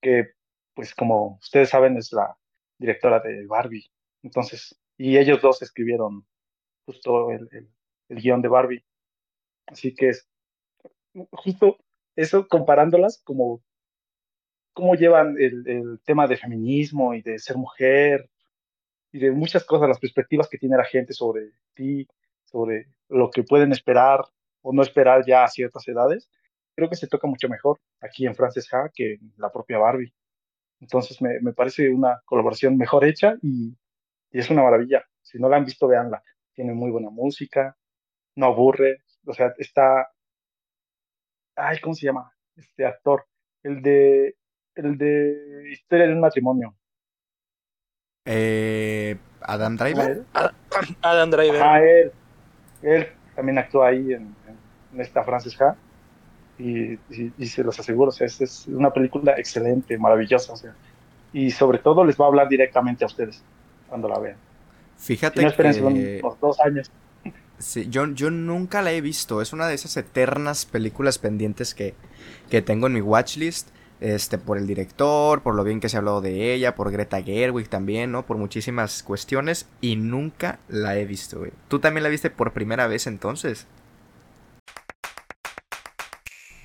que, 0.00 0.28
pues 0.74 0.94
como 0.94 1.38
ustedes 1.40 1.70
saben, 1.70 1.96
es 1.96 2.12
la 2.12 2.36
directora 2.78 3.20
de 3.20 3.46
Barbie. 3.46 3.90
Entonces, 4.22 4.78
y 4.96 5.16
ellos 5.18 5.40
dos 5.40 5.62
escribieron 5.62 6.26
justo 6.86 7.30
el, 7.30 7.48
el, 7.52 7.70
el 8.08 8.20
guion 8.20 8.42
de 8.42 8.48
Barbie. 8.48 8.84
Así 9.66 9.94
que 9.94 10.10
es 10.10 10.28
justo 11.32 11.78
eso 12.16 12.48
comparándolas 12.48 13.20
como 13.24 13.62
cómo 14.78 14.94
llevan 14.94 15.34
el, 15.40 15.98
tema 16.04 16.28
de 16.28 16.36
feminismo 16.36 17.12
y 17.12 17.20
de 17.20 17.40
ser 17.40 17.56
mujer 17.56 18.30
y 19.10 19.18
de 19.18 19.32
muchas 19.32 19.64
cosas, 19.64 19.88
las 19.88 19.98
perspectivas 19.98 20.48
que 20.48 20.56
tiene 20.56 20.76
la 20.76 20.84
gente 20.84 21.14
sobre 21.14 21.50
ti, 21.74 22.06
sobre 22.44 22.86
lo 23.08 23.28
que 23.28 23.42
pueden 23.42 23.72
esperar 23.72 24.20
o 24.62 24.72
no 24.72 24.82
esperar 24.82 25.26
ya 25.26 25.42
a 25.42 25.48
ciertas 25.48 25.88
edades, 25.88 26.30
creo 26.76 26.88
que 26.88 26.94
se 26.94 27.08
toca 27.08 27.26
mucho 27.26 27.48
mejor 27.48 27.80
aquí 28.00 28.24
en 28.24 28.36
Frances 28.36 28.72
Ha 28.72 28.88
que 28.94 29.14
en 29.14 29.32
la 29.36 29.50
propia 29.50 29.78
Barbie. 29.78 30.14
Entonces 30.78 31.20
me, 31.20 31.40
me 31.40 31.52
parece 31.52 31.90
una 31.90 32.22
colaboración 32.24 32.76
mejor 32.76 33.04
hecha 33.04 33.34
y, 33.42 33.76
y, 34.30 34.38
es 34.38 34.48
una 34.48 34.62
maravilla. 34.62 35.04
Si 35.22 35.40
no 35.40 35.48
la 35.48 35.56
han 35.56 35.64
visto, 35.64 35.88
véanla. 35.88 36.22
Tiene 36.54 36.72
muy 36.72 36.92
buena 36.92 37.10
música, 37.10 37.76
no 38.36 38.46
aburre, 38.46 39.02
o 39.26 39.34
sea, 39.34 39.52
está... 39.58 40.08
Ay, 41.56 41.80
¿cómo 41.80 41.94
se 41.94 42.06
llama? 42.06 42.32
Este 42.54 42.86
actor, 42.86 43.26
el 43.64 43.82
de, 43.82 44.36
el 44.78 44.98
de 44.98 45.70
Historia 45.70 46.06
de 46.06 46.12
un 46.12 46.20
matrimonio. 46.20 46.74
Eh, 48.24 49.16
Adam 49.42 49.76
Driver. 49.76 50.24
Adam 51.02 51.30
Driver. 51.30 51.62
Ah, 51.62 51.80
él, 51.82 52.12
él 52.82 53.06
también 53.34 53.58
actúa 53.58 53.88
ahí 53.88 54.12
en, 54.12 54.34
en 54.92 55.00
esta 55.00 55.24
Frances 55.24 55.60
Ha. 55.60 55.76
Y, 56.58 56.94
y, 57.10 57.32
y, 57.38 57.46
se 57.46 57.62
los 57.62 57.78
aseguro, 57.78 58.08
o 58.08 58.12
sea, 58.12 58.26
es, 58.26 58.40
es, 58.40 58.66
una 58.66 58.92
película 58.92 59.34
excelente, 59.38 59.96
maravillosa, 59.96 60.54
o 60.54 60.56
sea, 60.56 60.74
y 61.32 61.52
sobre 61.52 61.78
todo 61.78 62.04
les 62.04 62.18
va 62.18 62.24
a 62.24 62.28
hablar 62.28 62.48
directamente 62.48 63.04
a 63.04 63.06
ustedes 63.06 63.44
cuando 63.88 64.08
la 64.08 64.18
vean. 64.18 64.36
Fíjate 64.96 65.38
si 65.38 65.44
no 65.44 65.50
esperen 65.50 65.72
que... 65.94 66.20
unos 66.20 66.40
dos 66.40 66.58
años. 66.58 66.90
Sí, 67.58 67.88
yo, 67.88 68.06
yo 68.08 68.30
nunca 68.30 68.82
la 68.82 68.90
he 68.90 69.00
visto, 69.00 69.40
es 69.40 69.52
una 69.52 69.68
de 69.68 69.74
esas 69.74 69.96
eternas 69.96 70.66
películas 70.66 71.18
pendientes 71.18 71.74
que, 71.74 71.94
que 72.50 72.60
tengo 72.60 72.88
en 72.88 72.94
mi 72.94 73.00
watchlist, 73.00 73.68
este, 74.00 74.38
por 74.38 74.58
el 74.58 74.66
director, 74.66 75.42
por 75.42 75.54
lo 75.54 75.64
bien 75.64 75.80
que 75.80 75.88
se 75.88 75.96
ha 75.96 75.98
hablado 75.98 76.20
de 76.20 76.54
ella, 76.54 76.74
por 76.74 76.90
Greta 76.90 77.22
Gerwig 77.22 77.68
también, 77.68 78.12
¿no? 78.12 78.24
Por 78.24 78.36
muchísimas 78.36 79.02
cuestiones, 79.02 79.66
y 79.80 79.96
nunca 79.96 80.58
la 80.68 80.96
he 80.96 81.04
visto. 81.04 81.42
¿Tú 81.68 81.78
también 81.78 82.02
la 82.02 82.08
viste 82.08 82.30
por 82.30 82.52
primera 82.52 82.86
vez 82.86 83.06
entonces? 83.06 83.66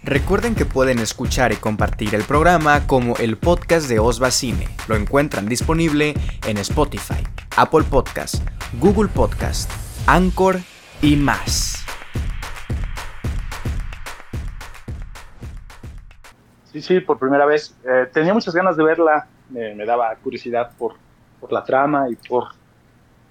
Recuerden 0.04 0.54
que 0.54 0.66
pueden 0.66 1.00
escuchar 1.00 1.54
y 1.54 1.56
compartir 1.56 2.14
el 2.14 2.24
programa 2.24 2.88
como 2.88 3.16
el 3.18 3.38
podcast 3.38 3.88
de 3.88 4.00
Osva 4.00 4.32
Cine. 4.32 4.68
Lo 4.90 4.98
encuentran 4.98 5.48
disponible 5.48 6.14
en 6.46 6.58
Spotify, 6.58 7.24
Apple 7.56 7.84
Podcast, 7.90 8.36
Google 8.82 9.08
Podcast, 9.08 9.72
Anchor 10.06 10.60
y 11.02 11.16
más. 11.16 11.83
Sí, 16.74 16.82
sí, 16.82 17.00
por 17.00 17.20
primera 17.20 17.46
vez. 17.46 17.76
Eh, 17.86 18.08
tenía 18.12 18.34
muchas 18.34 18.56
ganas 18.56 18.76
de 18.76 18.84
verla. 18.84 19.28
Me, 19.50 19.76
me 19.76 19.86
daba 19.86 20.16
curiosidad 20.16 20.72
por, 20.76 20.96
por, 21.40 21.54
la 21.54 21.64
trama 21.64 22.10
y 22.10 22.16
por, 22.16 22.46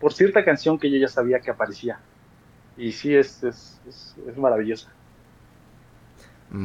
por 0.00 0.12
cierta 0.12 0.44
canción 0.44 0.78
que 0.78 0.88
yo 0.88 0.96
ya 0.96 1.08
sabía 1.08 1.40
que 1.40 1.50
aparecía. 1.50 1.99
Y 2.76 2.92
sí, 2.92 3.14
es, 3.14 3.42
es, 3.42 3.80
es, 3.88 4.14
es 4.28 4.37
maravillosa. 4.37 4.92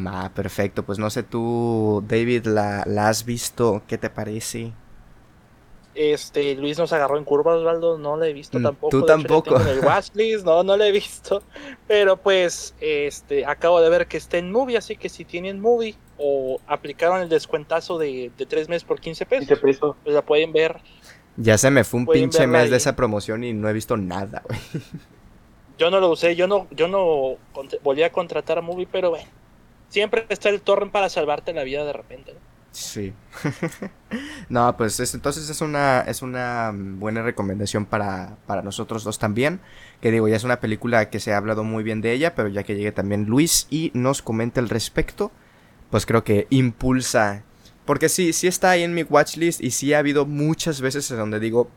Ah, 0.05 0.29
perfecto. 0.35 0.83
Pues 0.83 0.99
no 0.99 1.09
sé 1.09 1.23
tú, 1.23 2.03
David, 2.07 2.45
¿la, 2.45 2.83
¿la, 2.85 3.09
has 3.09 3.25
visto? 3.25 3.81
¿Qué 3.87 3.97
te 3.97 4.11
parece? 4.11 4.71
Este, 5.95 6.53
Luis 6.53 6.77
nos 6.77 6.93
agarró 6.93 7.17
en 7.17 7.23
curva, 7.23 7.55
Osvaldo. 7.55 7.97
No 7.97 8.17
la 8.17 8.27
he 8.27 8.33
visto 8.33 8.61
tampoco. 8.61 8.91
Tú 8.91 9.03
tampoco. 9.03 9.55
Hecho, 9.55 9.67
en 9.67 9.77
el 9.79 9.83
watchlist, 9.83 10.45
no, 10.45 10.61
no 10.63 10.77
la 10.77 10.85
he 10.85 10.91
visto. 10.91 11.41
Pero 11.87 12.17
pues, 12.17 12.75
este, 12.79 13.47
acabo 13.47 13.81
de 13.81 13.89
ver 13.89 14.05
que 14.05 14.17
está 14.17 14.37
en 14.37 14.51
movie, 14.51 14.77
así 14.77 14.95
que 14.95 15.09
si 15.09 15.25
tienen 15.25 15.59
movie 15.59 15.95
o 16.17 16.59
aplicaron 16.67 17.21
el 17.21 17.29
descuentazo 17.29 17.97
de, 17.97 18.31
de 18.37 18.45
3 18.45 18.69
meses 18.69 18.83
por 18.83 18.99
15 18.99 19.25
pesos, 19.25 19.47
15 19.47 19.61
pesos, 19.61 19.95
pues 20.03 20.15
la 20.15 20.21
pueden 20.21 20.51
ver. 20.51 20.77
Ya 21.35 21.57
se 21.57 21.69
me 21.69 21.83
fue 21.83 21.99
un 21.99 22.07
pinche 22.07 22.47
mes 22.47 22.63
ahí. 22.63 22.69
de 22.69 22.77
esa 22.77 22.95
promoción 22.95 23.43
y 23.43 23.53
no 23.53 23.69
he 23.69 23.73
visto 23.73 23.95
nada, 23.97 24.41
güey. 24.47 24.59
Yo 25.77 25.91
no 25.91 25.99
lo 25.99 26.09
usé, 26.09 26.35
yo 26.35 26.47
no, 26.47 26.67
yo 26.71 26.87
no 26.87 27.37
volví 27.83 28.01
a 28.01 28.11
contratar 28.11 28.57
a 28.57 28.61
movie, 28.61 28.87
pero 28.91 29.11
bueno 29.11 29.27
siempre 29.89 30.25
está 30.29 30.49
el 30.49 30.61
torrent 30.61 30.91
para 30.91 31.09
salvarte 31.09 31.53
la 31.53 31.63
vida 31.63 31.85
de 31.85 31.93
repente, 31.93 32.33
¿no? 32.33 32.39
Sí. 32.71 33.13
no, 34.49 34.77
pues 34.77 34.99
es, 34.99 35.15
entonces 35.15 35.49
es 35.49 35.61
una, 35.61 36.01
es 36.01 36.21
una 36.21 36.71
buena 36.75 37.23
recomendación 37.23 37.85
para, 37.85 38.37
para 38.45 38.61
nosotros 38.61 39.03
dos 39.03 39.17
también. 39.17 39.61
Que 39.99 40.11
digo, 40.11 40.27
ya 40.27 40.35
es 40.35 40.43
una 40.43 40.59
película 40.59 41.09
que 41.09 41.19
se 41.19 41.33
ha 41.33 41.37
hablado 41.37 41.63
muy 41.63 41.83
bien 41.83 42.01
de 42.01 42.11
ella, 42.11 42.35
pero 42.35 42.49
ya 42.49 42.61
que 42.61 42.75
llegue 42.75 42.91
también 42.91 43.25
Luis 43.25 43.65
y 43.71 43.89
nos 43.95 44.21
comenta 44.21 44.61
al 44.61 44.69
respecto, 44.69 45.31
pues 45.89 46.05
creo 46.05 46.23
que 46.23 46.47
impulsa. 46.49 47.43
Porque 47.85 48.09
sí, 48.09 48.33
sí 48.33 48.47
está 48.47 48.71
ahí 48.71 48.83
en 48.83 48.93
mi 48.93 49.03
watchlist 49.03 49.61
y 49.61 49.71
sí 49.71 49.93
ha 49.93 49.99
habido 49.99 50.25
muchas 50.25 50.81
veces 50.81 51.09
en 51.11 51.17
donde 51.17 51.39
digo, 51.39 51.69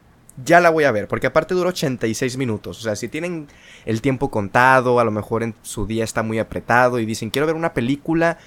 ya 0.45 0.61
la 0.61 0.71
voy 0.71 0.85
a 0.85 0.93
ver, 0.93 1.09
porque 1.09 1.27
aparte 1.27 1.55
dura 1.55 1.71
86 1.71 2.37
minutos. 2.37 2.79
O 2.79 2.83
sea, 2.83 2.97
si 2.97 3.09
tienen 3.09 3.49
el 3.85 4.01
tiempo 4.01 4.31
contado, 4.31 4.99
a 5.01 5.05
lo 5.05 5.11
mejor 5.11 5.43
en 5.43 5.55
su 5.63 5.87
día 5.87 6.05
está 6.05 6.23
muy 6.23 6.39
apretado 6.39 6.99
y 6.99 7.07
dicen, 7.07 7.31
quiero 7.31 7.47
ver 7.47 7.57
una 7.57 7.75
película 7.75 8.39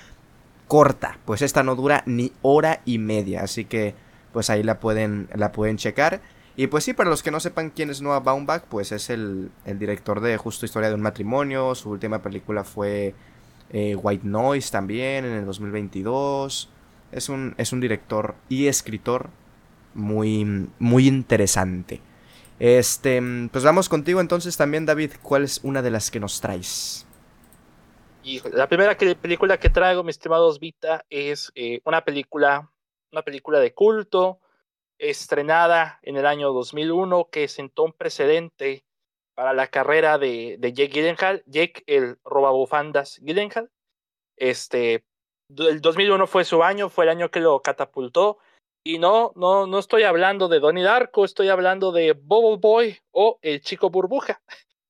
corta, 0.67 1.20
pues 1.25 1.41
esta 1.41 1.63
no 1.63 1.75
dura 1.75 2.03
ni 2.05 2.32
hora 2.41 2.82
y 2.86 2.98
media. 2.98 3.43
Así 3.43 3.65
que, 3.65 3.96
pues 4.32 4.50
ahí 4.50 4.63
la 4.63 4.79
pueden, 4.79 5.29
la 5.36 5.51
pueden 5.51 5.77
checar. 5.77 6.22
Y 6.55 6.67
pues 6.67 6.84
sí, 6.84 6.93
para 6.93 7.10
los 7.10 7.24
que 7.24 7.32
no 7.32 7.39
sepan 7.39 7.70
quién 7.70 7.89
es 7.89 8.01
Noah 8.01 8.20
Baumbach, 8.20 8.63
pues 8.65 8.91
es 8.91 9.10
el, 9.10 9.51
el 9.65 9.79
director 9.79 10.20
de 10.20 10.38
Justo 10.38 10.65
Historia 10.65 10.89
de 10.89 10.96
un 10.96 11.01
Matrimonio. 11.01 11.74
Su 11.75 11.89
última 11.89 12.22
película 12.22 12.63
fue 12.63 13.15
eh, 13.74 13.96
White 13.96 14.25
Noise 14.25 14.72
también 14.72 15.25
en 15.25 15.34
el 15.34 15.46
2022. 15.46 16.70
Es 17.12 17.27
un, 17.27 17.56
es 17.58 17.74
un 17.74 17.82
director 17.82 18.36
y 18.48 18.68
escritor 18.68 19.30
muy, 19.94 20.70
muy 20.80 21.08
interesante. 21.08 22.00
Este, 22.60 23.22
pues 23.51 23.63
vamos 23.63 23.89
contigo 23.89 24.22
entonces 24.22 24.56
también, 24.56 24.86
David. 24.86 25.13
¿Cuál 25.22 25.44
es 25.44 25.60
una 25.63 25.82
de 25.82 25.92
las 25.92 26.12
que 26.12 26.20
nos 26.20 26.39
traes? 26.39 27.06
Y 28.24 28.42
la 28.51 28.70
primera 28.70 28.96
que, 28.96 29.15
película 29.15 29.60
que 29.60 29.70
traigo, 29.70 30.03
mi 30.03 30.12
estimados 30.12 30.60
Vita, 30.60 31.03
es 31.10 31.51
eh, 31.56 31.82
una 31.84 32.06
película, 32.06 32.72
una 33.12 33.22
película 33.24 33.60
de 33.60 33.74
culto, 33.74 34.39
estrenada 34.98 36.00
en 36.03 36.15
el 36.15 36.25
año 36.25 36.53
2001, 36.53 37.27
que 37.32 37.48
sentó 37.48 37.84
un 37.84 37.92
precedente 37.92 38.86
para 39.36 39.54
la 39.54 39.68
carrera 39.68 40.18
de, 40.18 40.58
de 40.60 40.74
Jake 40.74 40.94
Gyllenhaal, 40.94 41.44
Jake 41.46 41.84
el 41.88 42.18
robabufandas 42.24 43.20
Gyllenhaal. 43.22 43.70
Este, 44.38 45.06
el 45.50 45.82
2001 45.82 46.28
fue 46.28 46.46
su 46.46 46.63
año, 46.63 46.90
fue 46.90 47.06
el 47.06 47.10
año 47.10 47.30
que 47.30 47.40
lo 47.40 47.62
catapultó 47.62 48.40
y 48.86 49.00
no, 49.00 49.32
no, 49.36 49.66
no 49.66 49.80
estoy 49.80 50.04
hablando 50.04 50.50
de 50.50 50.60
Donnie 50.60 50.84
Darko, 50.84 51.24
estoy 51.24 51.48
hablando 51.48 51.94
de 51.94 52.12
Bubble 52.12 52.58
Boy 52.60 52.98
o 53.12 53.40
El 53.42 53.62
Chico 53.62 53.90
Burbuja. 53.90 54.42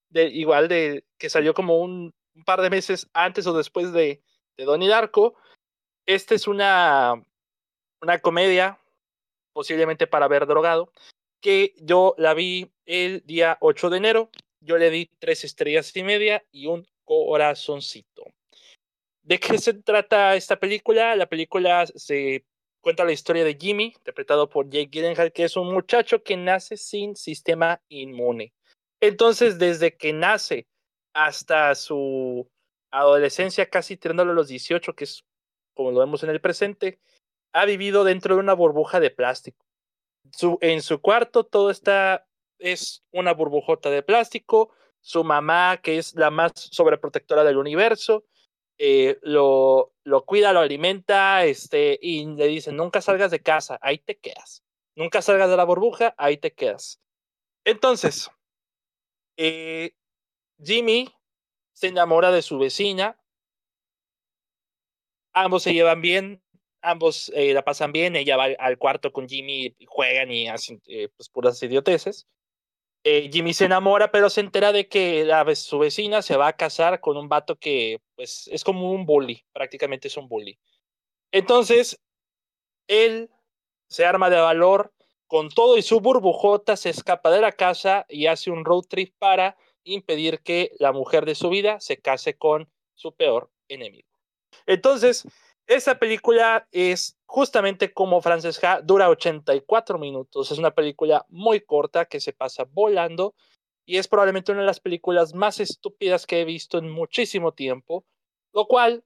De, 0.10 0.26
igual 0.26 0.68
de 0.68 1.06
que 1.18 1.30
salió 1.30 1.54
como 1.54 1.78
un, 1.78 2.14
par 2.46 2.62
de 2.62 2.70
meses 2.72 3.10
antes 3.14 3.46
o 3.46 3.54
después 3.54 3.94
de, 3.94 4.24
de 4.58 4.66
Donnie 4.66 4.90
Darko. 4.90 5.36
Esta 6.08 6.34
es 6.34 6.48
una, 6.48 7.24
una 8.02 8.20
comedia, 8.20 8.80
posiblemente 9.54 10.08
para 10.08 10.28
ver 10.28 10.48
drogado, 10.48 10.92
que 11.44 11.76
yo 11.78 12.16
la 12.18 12.34
vi 12.34 12.72
el 12.86 13.22
día 13.26 13.58
8 13.60 13.90
de 13.90 13.98
enero. 13.98 14.32
Yo 14.62 14.78
le 14.78 14.90
di 14.90 15.12
tres 15.20 15.44
estrellas 15.44 15.96
y 15.96 16.02
media 16.02 16.44
y 16.52 16.68
un 16.68 16.88
corazoncito. 17.04 18.24
¿De 19.22 19.40
qué 19.40 19.58
se 19.58 19.74
trata 19.74 20.36
esta 20.36 20.58
película? 20.58 21.16
La 21.18 21.28
película 21.28 21.86
se 21.86 22.46
cuenta 22.82 23.04
la 23.04 23.12
historia 23.12 23.44
de 23.44 23.58
Jimmy, 23.60 23.94
interpretado 23.96 24.50
por 24.50 24.70
Jake 24.70 24.90
Gyllenhaal, 24.90 25.34
que 25.34 25.44
es 25.44 25.58
un 25.58 25.74
muchacho 25.74 26.24
que 26.24 26.38
nace 26.38 26.78
sin 26.78 27.16
sistema 27.16 27.82
inmune. 27.90 28.54
Entonces, 29.02 29.60
desde 29.60 29.98
que 29.98 30.14
nace 30.14 30.66
hasta 31.14 31.76
su 31.76 32.50
adolescencia, 32.90 33.70
casi 33.70 33.98
tirándole 33.98 34.32
a 34.32 34.36
los 34.36 34.48
18, 34.48 34.96
que 34.96 35.04
es 35.04 35.26
como 35.74 35.92
lo 35.92 36.00
vemos 36.00 36.24
en 36.24 36.30
el 36.30 36.40
presente, 36.40 37.00
ha 37.54 37.66
vivido 37.66 38.06
dentro 38.06 38.36
de 38.36 38.42
una 38.42 38.54
burbuja 38.54 39.02
de 39.02 39.12
plástico. 39.12 39.66
Su, 40.32 40.58
en 40.62 40.82
su 40.82 41.02
cuarto 41.02 41.44
todo 41.46 41.70
está, 41.70 42.28
es 42.60 43.04
una 43.12 43.34
burbujota 43.34 43.90
de 43.90 44.04
plástico, 44.04 44.72
su 45.02 45.24
mamá, 45.24 45.80
que 45.84 45.98
es 45.98 46.16
la 46.16 46.32
más 46.32 46.52
sobreprotectora 46.56 47.44
del 47.44 47.58
universo, 47.58 48.26
eh, 48.78 49.20
lo, 49.22 49.94
lo 50.04 50.26
cuida, 50.26 50.54
lo 50.54 50.62
alimenta, 50.62 51.46
este, 51.46 52.00
y 52.02 52.26
le 52.26 52.48
dicen, 52.48 52.76
nunca 52.76 53.02
salgas 53.02 53.32
de 53.32 53.42
casa, 53.42 53.78
ahí 53.82 53.98
te 53.98 54.18
quedas. 54.18 54.64
Nunca 54.96 55.22
salgas 55.22 55.50
de 55.50 55.58
la 55.58 55.64
burbuja, 55.64 56.14
ahí 56.18 56.38
te 56.38 56.54
quedas. 56.54 57.02
Entonces, 57.66 58.30
eh, 59.38 59.96
Jimmy 60.62 61.14
se 61.74 61.88
enamora 61.88 62.32
de 62.32 62.42
su 62.42 62.58
vecina. 62.60 63.20
Ambos 65.34 65.64
se 65.64 65.74
llevan 65.74 66.02
bien, 66.02 66.43
ambos 66.84 67.32
eh, 67.34 67.54
la 67.54 67.64
pasan 67.64 67.92
bien. 67.92 68.16
Ella 68.16 68.38
va 68.38 68.46
al 68.60 68.78
cuarto 68.78 69.12
con 69.12 69.28
Jimmy, 69.28 69.76
juegan 69.88 70.32
y 70.32 70.48
hacen 70.48 70.82
eh, 70.88 71.10
pues, 71.16 71.30
puras 71.30 71.62
idioteces. 71.64 72.28
Eh, 73.06 73.30
Jimmy 73.34 73.54
se 73.54 73.66
enamora, 73.66 74.12
pero 74.12 74.30
se 74.30 74.42
entera 74.42 74.72
de 74.72 74.88
que 74.88 75.28
su 75.56 75.80
vecina 75.80 76.22
se 76.22 76.38
va 76.38 76.48
a 76.48 76.56
casar 76.56 77.02
con 77.02 77.18
un 77.18 77.28
vato 77.28 77.58
que 77.58 78.00
pues, 78.16 78.48
es 78.52 78.64
como 78.64 78.92
un 78.92 79.06
bully, 79.06 79.44
prácticamente 79.52 80.08
es 80.08 80.16
un 80.16 80.30
bully. 80.30 80.58
Entonces, 81.32 82.00
él 82.88 83.30
se 83.88 84.06
arma 84.06 84.30
de 84.30 84.40
valor, 84.40 84.94
con 85.28 85.50
todo 85.50 85.78
y 85.78 85.82
su 85.82 86.00
burbujota 86.00 86.78
se 86.78 86.92
escapa 86.92 87.32
de 87.32 87.42
la 87.42 87.52
casa 87.52 88.06
y 88.08 88.28
hace 88.28 88.52
un 88.52 88.64
road 88.64 88.84
trip 88.84 89.16
para 89.18 89.58
impedir 89.84 90.42
que 90.42 90.72
la 90.80 90.92
mujer 90.92 91.26
de 91.26 91.36
su 91.36 91.50
vida 91.50 91.80
se 91.80 91.98
case 91.98 92.38
con 92.38 92.70
su 92.94 93.14
peor 93.16 93.50
enemigo. 93.68 94.08
Entonces, 94.66 95.28
esta 95.68 95.98
película 95.98 96.68
es 96.72 97.18
justamente 97.26 97.94
como 97.94 98.22
Francesca, 98.22 98.82
dura 98.82 99.10
84 99.10 99.98
minutos, 99.98 100.52
es 100.52 100.58
una 100.58 100.72
película 100.72 101.26
muy 101.30 101.62
corta 101.62 102.06
que 102.06 102.20
se 102.20 102.34
pasa 102.34 102.66
volando 102.72 103.34
y 103.86 103.98
es 103.98 104.08
probablemente 104.08 104.52
una 104.52 104.62
de 104.62 104.68
las 104.68 104.80
películas 104.80 105.34
más 105.34 105.60
estúpidas 105.60 106.26
que 106.26 106.42
he 106.42 106.46
visto 106.46 106.78
en 106.78 106.90
muchísimo 106.90 107.54
tiempo, 107.54 108.06
lo 108.54 108.66
cual 108.68 109.04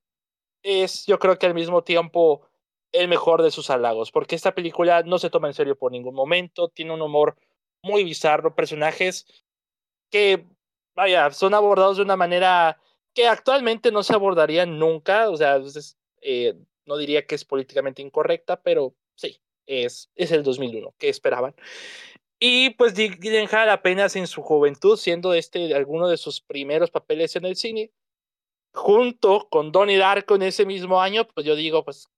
es 0.64 1.06
yo 1.06 1.20
creo 1.20 1.38
que 1.38 1.46
al 1.46 1.54
mismo 1.54 1.84
tiempo 1.84 2.42
el 2.92 3.08
mejor 3.08 3.44
de 3.44 3.52
sus 3.52 3.70
halagos, 3.70 4.12
porque 4.12 4.36
esta 4.36 4.56
película 4.56 5.04
no 5.04 5.20
se 5.20 5.30
toma 5.30 5.48
en 5.48 5.54
serio 5.54 5.78
por 5.78 5.92
ningún 5.92 6.16
momento, 6.16 6.70
tiene 6.70 6.94
un 6.94 7.02
humor 7.02 7.36
muy 7.84 8.04
bizarro, 8.04 8.56
personajes 8.56 9.26
que, 10.10 10.46
vaya, 10.96 11.32
son 11.32 11.54
abordados 11.54 11.98
de 11.98 12.04
una 12.04 12.16
manera 12.16 12.80
que 13.14 13.28
actualmente 13.28 13.92
no 13.92 14.04
se 14.04 14.14
abordarían 14.14 14.80
nunca, 14.80 15.30
o 15.30 15.38
sea, 15.38 15.60
eh, 16.30 16.56
no 16.86 16.98
diría 16.98 17.26
que 17.26 17.36
es 17.36 17.46
políticamente 17.46 18.02
incorrecta, 18.02 18.62
pero 18.62 18.94
sí, 19.16 19.40
es, 19.66 20.12
es 20.16 20.34
el 20.34 20.44
2001, 20.44 20.94
¿qué 20.98 21.08
esperaban? 21.08 21.56
Y 22.38 22.72
pues 22.72 22.96
Dick 22.96 23.18
Gyllenhaal 23.22 23.70
apenas 23.70 24.18
en 24.18 24.28
su 24.28 24.42
juventud, 24.42 24.98
siendo 24.98 25.34
este 25.34 25.74
alguno 25.74 26.10
de 26.10 26.18
sus 26.18 26.42
primeros 26.42 26.92
papeles 26.92 27.38
en 27.38 27.46
el 27.46 27.56
cine, 27.56 27.94
junto 28.74 29.48
con 29.50 29.72
Donnie 29.72 29.98
Darko 29.98 30.36
en 30.36 30.42
ese 30.42 30.66
mismo 30.66 31.00
año, 31.02 31.26
pues 31.34 31.46
yo 31.46 31.56
digo, 31.56 31.86
pues 31.86 32.10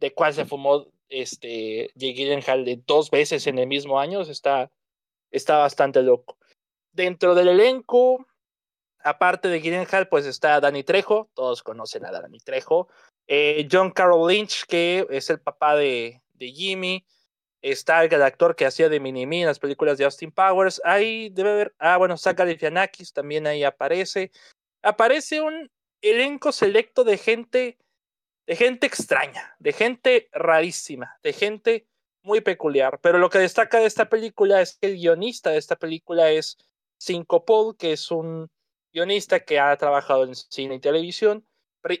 de 0.00 0.12
cuál 0.12 0.34
se 0.34 0.44
fumó 0.44 0.86
este 1.08 1.90
Jake 1.94 2.12
Gyllenhaal 2.12 2.66
de 2.66 2.82
dos 2.86 3.10
veces 3.10 3.46
en 3.46 3.58
el 3.58 3.68
mismo 3.68 3.98
año, 3.98 4.20
está, 4.20 4.70
está 5.30 5.56
bastante 5.56 6.02
loco. 6.02 6.36
Dentro 6.92 7.34
del 7.34 7.48
elenco, 7.48 8.26
aparte 9.02 9.48
de 9.48 9.60
Gyllenhaal, 9.60 10.08
pues 10.08 10.26
está 10.26 10.60
Danny 10.60 10.84
Trejo, 10.84 11.30
todos 11.34 11.62
conocen 11.62 12.04
a 12.04 12.10
Danny 12.10 12.40
Trejo, 12.40 12.88
eh, 13.26 13.68
John 13.70 13.90
Carroll 13.90 14.30
Lynch, 14.30 14.64
que 14.66 15.06
es 15.10 15.30
el 15.30 15.40
papá 15.40 15.76
de, 15.76 16.22
de 16.34 16.48
Jimmy, 16.48 17.04
está 17.62 18.04
el 18.04 18.22
actor 18.22 18.56
que 18.56 18.66
hacía 18.66 18.88
de 18.88 19.00
Minimi 19.00 19.40
en 19.40 19.46
las 19.46 19.58
películas 19.58 19.98
de 19.98 20.04
Austin 20.04 20.32
Powers, 20.32 20.80
ahí 20.84 21.28
debe 21.30 21.50
haber, 21.50 21.74
ah, 21.78 21.96
bueno, 21.96 22.16
Zachary 22.16 22.50
Galifianakis 22.50 23.12
también 23.12 23.46
ahí 23.46 23.64
aparece, 23.64 24.30
aparece 24.82 25.40
un 25.40 25.70
elenco 26.00 26.52
selecto 26.52 27.04
de 27.04 27.18
gente 27.18 27.78
de 28.48 28.56
gente 28.56 28.86
extraña, 28.86 29.54
de 29.58 29.74
gente 29.74 30.30
rarísima, 30.32 31.18
de 31.22 31.34
gente 31.34 31.86
muy 32.22 32.40
peculiar. 32.40 32.98
Pero 33.02 33.18
lo 33.18 33.28
que 33.28 33.38
destaca 33.38 33.78
de 33.78 33.86
esta 33.86 34.08
película 34.08 34.62
es 34.62 34.78
que 34.78 34.86
el 34.86 34.96
guionista 34.96 35.50
de 35.50 35.58
esta 35.58 35.76
película 35.76 36.30
es 36.30 36.56
Cinco 36.96 37.44
Paul, 37.44 37.76
que 37.76 37.92
es 37.92 38.10
un 38.10 38.50
guionista 38.92 39.40
que 39.40 39.58
ha 39.58 39.76
trabajado 39.76 40.24
en 40.24 40.34
cine 40.34 40.76
y 40.76 40.80
televisión. 40.80 41.46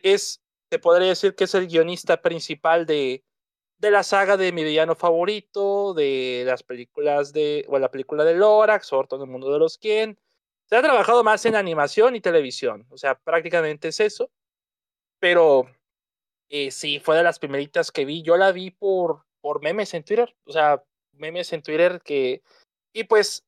Es, 0.02 0.42
te 0.70 0.78
podría 0.78 1.08
decir 1.08 1.34
que 1.34 1.44
es 1.44 1.54
el 1.54 1.66
guionista 1.66 2.20
principal 2.20 2.86
de, 2.86 3.24
de 3.78 3.90
la 3.90 4.02
saga 4.02 4.36
de 4.36 4.52
mi 4.52 4.64
villano 4.64 4.94
favorito, 4.94 5.94
de 5.94 6.42
las 6.46 6.62
películas 6.62 7.32
de, 7.32 7.64
o 7.68 7.78
la 7.78 7.90
película 7.90 8.24
de 8.24 8.34
Lorax, 8.34 8.92
o 8.92 9.04
todo 9.04 9.24
el 9.24 9.30
mundo 9.30 9.52
de 9.52 9.58
los 9.58 9.78
quien. 9.78 10.18
Se 10.66 10.76
ha 10.76 10.82
trabajado 10.82 11.24
más 11.24 11.46
en 11.46 11.56
animación 11.56 12.14
y 12.16 12.20
televisión, 12.20 12.86
o 12.90 12.98
sea, 12.98 13.14
prácticamente 13.18 13.88
es 13.88 14.00
eso. 14.00 14.30
Pero 15.18 15.66
eh, 16.48 16.70
sí, 16.70 17.00
fue 17.00 17.16
de 17.16 17.22
las 17.22 17.38
primeritas 17.38 17.90
que 17.92 18.04
vi. 18.04 18.22
Yo 18.22 18.36
la 18.36 18.52
vi 18.52 18.70
por, 18.70 19.24
por 19.40 19.62
memes 19.62 19.94
en 19.94 20.04
Twitter. 20.04 20.34
O 20.44 20.52
sea, 20.52 20.82
memes 21.12 21.52
en 21.52 21.62
Twitter 21.62 22.00
que. 22.02 22.42
Y 22.92 23.04
pues. 23.04 23.44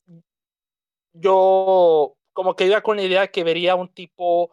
Yo. 1.12 2.16
Como 2.32 2.54
que 2.56 2.66
iba 2.66 2.80
con 2.82 2.96
la 2.96 3.02
idea 3.02 3.28
que 3.28 3.44
vería 3.44 3.74
un 3.74 3.88
tipo. 3.88 4.52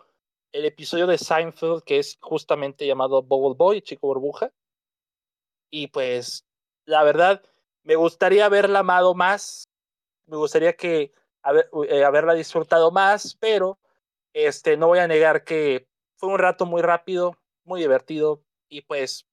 El 0.53 0.65
episodio 0.65 1.07
de 1.07 1.17
Seinfeld, 1.17 1.83
que 1.83 1.99
es 1.99 2.17
justamente 2.21 2.87
llamado 2.87 3.21
Bubble 3.21 3.55
Boy, 3.57 3.81
Chico 3.81 4.07
Burbuja. 4.07 4.51
Y 5.69 5.87
pues. 5.87 6.45
La 6.85 7.03
verdad, 7.03 7.43
me 7.83 7.95
gustaría 7.95 8.45
haberla 8.45 8.79
amado 8.79 9.13
más. 9.13 9.67
Me 10.25 10.37
gustaría 10.37 10.73
que. 10.73 11.11
Eh, 11.89 12.03
haberla 12.03 12.33
disfrutado 12.33 12.91
más, 12.91 13.35
pero. 13.39 13.79
Este, 14.33 14.77
no 14.77 14.87
voy 14.87 14.99
a 14.99 15.07
negar 15.07 15.43
que 15.43 15.87
fue 16.15 16.29
un 16.29 16.39
rato 16.39 16.65
muy 16.65 16.81
rápido 16.81 17.37
muy 17.67 17.81
divertido. 17.81 18.43
Y 18.69 18.81
pues, 18.81 19.27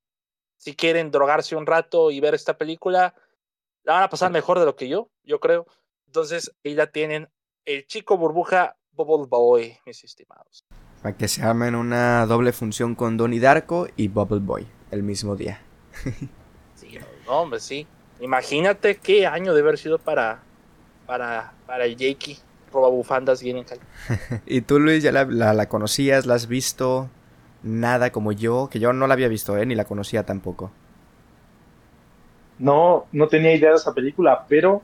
si 0.58 0.76
quieren 0.76 1.10
drogarse 1.10 1.56
un 1.56 1.66
rato 1.66 2.10
y 2.10 2.20
ver 2.20 2.34
esta 2.34 2.58
película, 2.58 3.14
la 3.84 3.94
van 3.94 4.02
a 4.02 4.10
pasar 4.10 4.30
mejor 4.30 4.58
de 4.58 4.66
lo 4.66 4.76
que 4.76 4.88
yo, 4.88 5.10
yo 5.22 5.40
creo. 5.40 5.66
Entonces, 6.06 6.54
ahí 6.64 6.74
la 6.74 6.90
tienen 6.90 7.30
el 7.66 7.86
chico 7.86 8.16
burbuja 8.16 8.76
Bubble 8.92 9.26
Boy, 9.28 9.76
mis 9.86 10.04
estimados. 10.04 10.64
Para 11.02 11.16
que 11.16 11.28
se 11.28 11.42
armen 11.42 11.74
una 11.74 12.26
doble 12.26 12.52
función 12.52 12.94
con 12.94 13.16
Donnie 13.16 13.40
Darko 13.40 13.88
y 13.96 14.08
Bubble 14.08 14.40
Boy 14.40 14.66
el 14.90 15.02
mismo 15.02 15.36
día. 15.36 15.60
sí, 16.74 16.98
hombre, 17.26 17.60
sí. 17.60 17.86
Imagínate 18.20 18.96
qué 18.96 19.26
año 19.26 19.54
debe 19.54 19.68
haber 19.68 19.78
sido 19.78 19.98
para, 19.98 20.42
para, 21.06 21.52
para 21.66 21.84
el 21.84 21.92
Jakey. 21.92 22.38
Roba 22.72 22.88
bufandas 22.88 23.40
bien 23.42 23.64
¿Y 24.46 24.62
tú, 24.62 24.80
Luis, 24.80 25.02
ya 25.02 25.12
la, 25.12 25.24
la 25.24 25.68
conocías? 25.68 26.26
¿La 26.26 26.34
has 26.34 26.48
visto? 26.48 27.08
nada 27.64 28.12
como 28.12 28.30
yo, 28.30 28.68
que 28.70 28.78
yo 28.78 28.92
no 28.92 29.06
la 29.06 29.14
había 29.14 29.28
visto, 29.28 29.56
¿eh? 29.58 29.66
ni 29.66 29.74
la 29.74 29.86
conocía 29.86 30.24
tampoco. 30.24 30.70
No, 32.58 33.06
no 33.10 33.26
tenía 33.26 33.54
idea 33.54 33.70
de 33.70 33.76
esa 33.76 33.92
película, 33.92 34.44
pero 34.48 34.82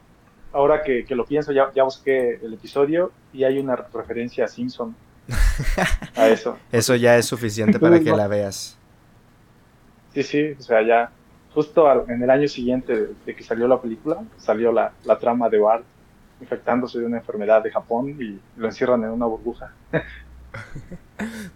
ahora 0.53 0.83
que, 0.83 1.05
lo 1.11 1.25
pienso, 1.25 1.53
ya, 1.53 1.71
ya, 1.75 1.85
busqué 1.85 2.41
el 2.43 2.55
episodio 2.55 3.13
y 3.33 3.45
hay 3.45 3.59
una 3.59 3.77
referencia 3.77 4.45
a 4.45 4.49
Simpson. 4.49 4.95
a 6.17 6.29
eso. 6.29 6.59
Eso 6.73 6.97
ya 6.97 7.17
es 7.17 7.27
suficiente 7.27 7.79
para 7.79 8.01
que 8.01 8.11
la 8.11 8.27
veas. 8.27 8.77
Sí, 10.13 10.23
sí, 10.23 10.57
o 10.59 10.63
sea, 10.63 10.83
ya 10.83 11.11
justo 11.55 11.87
en 12.09 12.23
el 12.23 12.31
año 12.31 12.49
siguiente 12.49 13.09
de 13.25 13.35
que 13.35 13.43
salió 13.43 13.69
la 13.69 13.81
película, 13.81 14.23
salió 14.39 14.73
la, 14.73 14.93
la 15.05 15.19
trama 15.19 15.49
de 15.49 15.59
Bart 15.59 15.85
infectándose 16.41 16.99
de 16.99 17.07
una 17.07 17.19
enfermedad 17.19 17.63
de 17.63 17.71
Japón 17.71 18.17
y 18.19 18.41
lo 18.57 18.67
encierran 18.67 19.05
en 19.05 19.11
una 19.11 19.27
burbuja. 19.27 19.73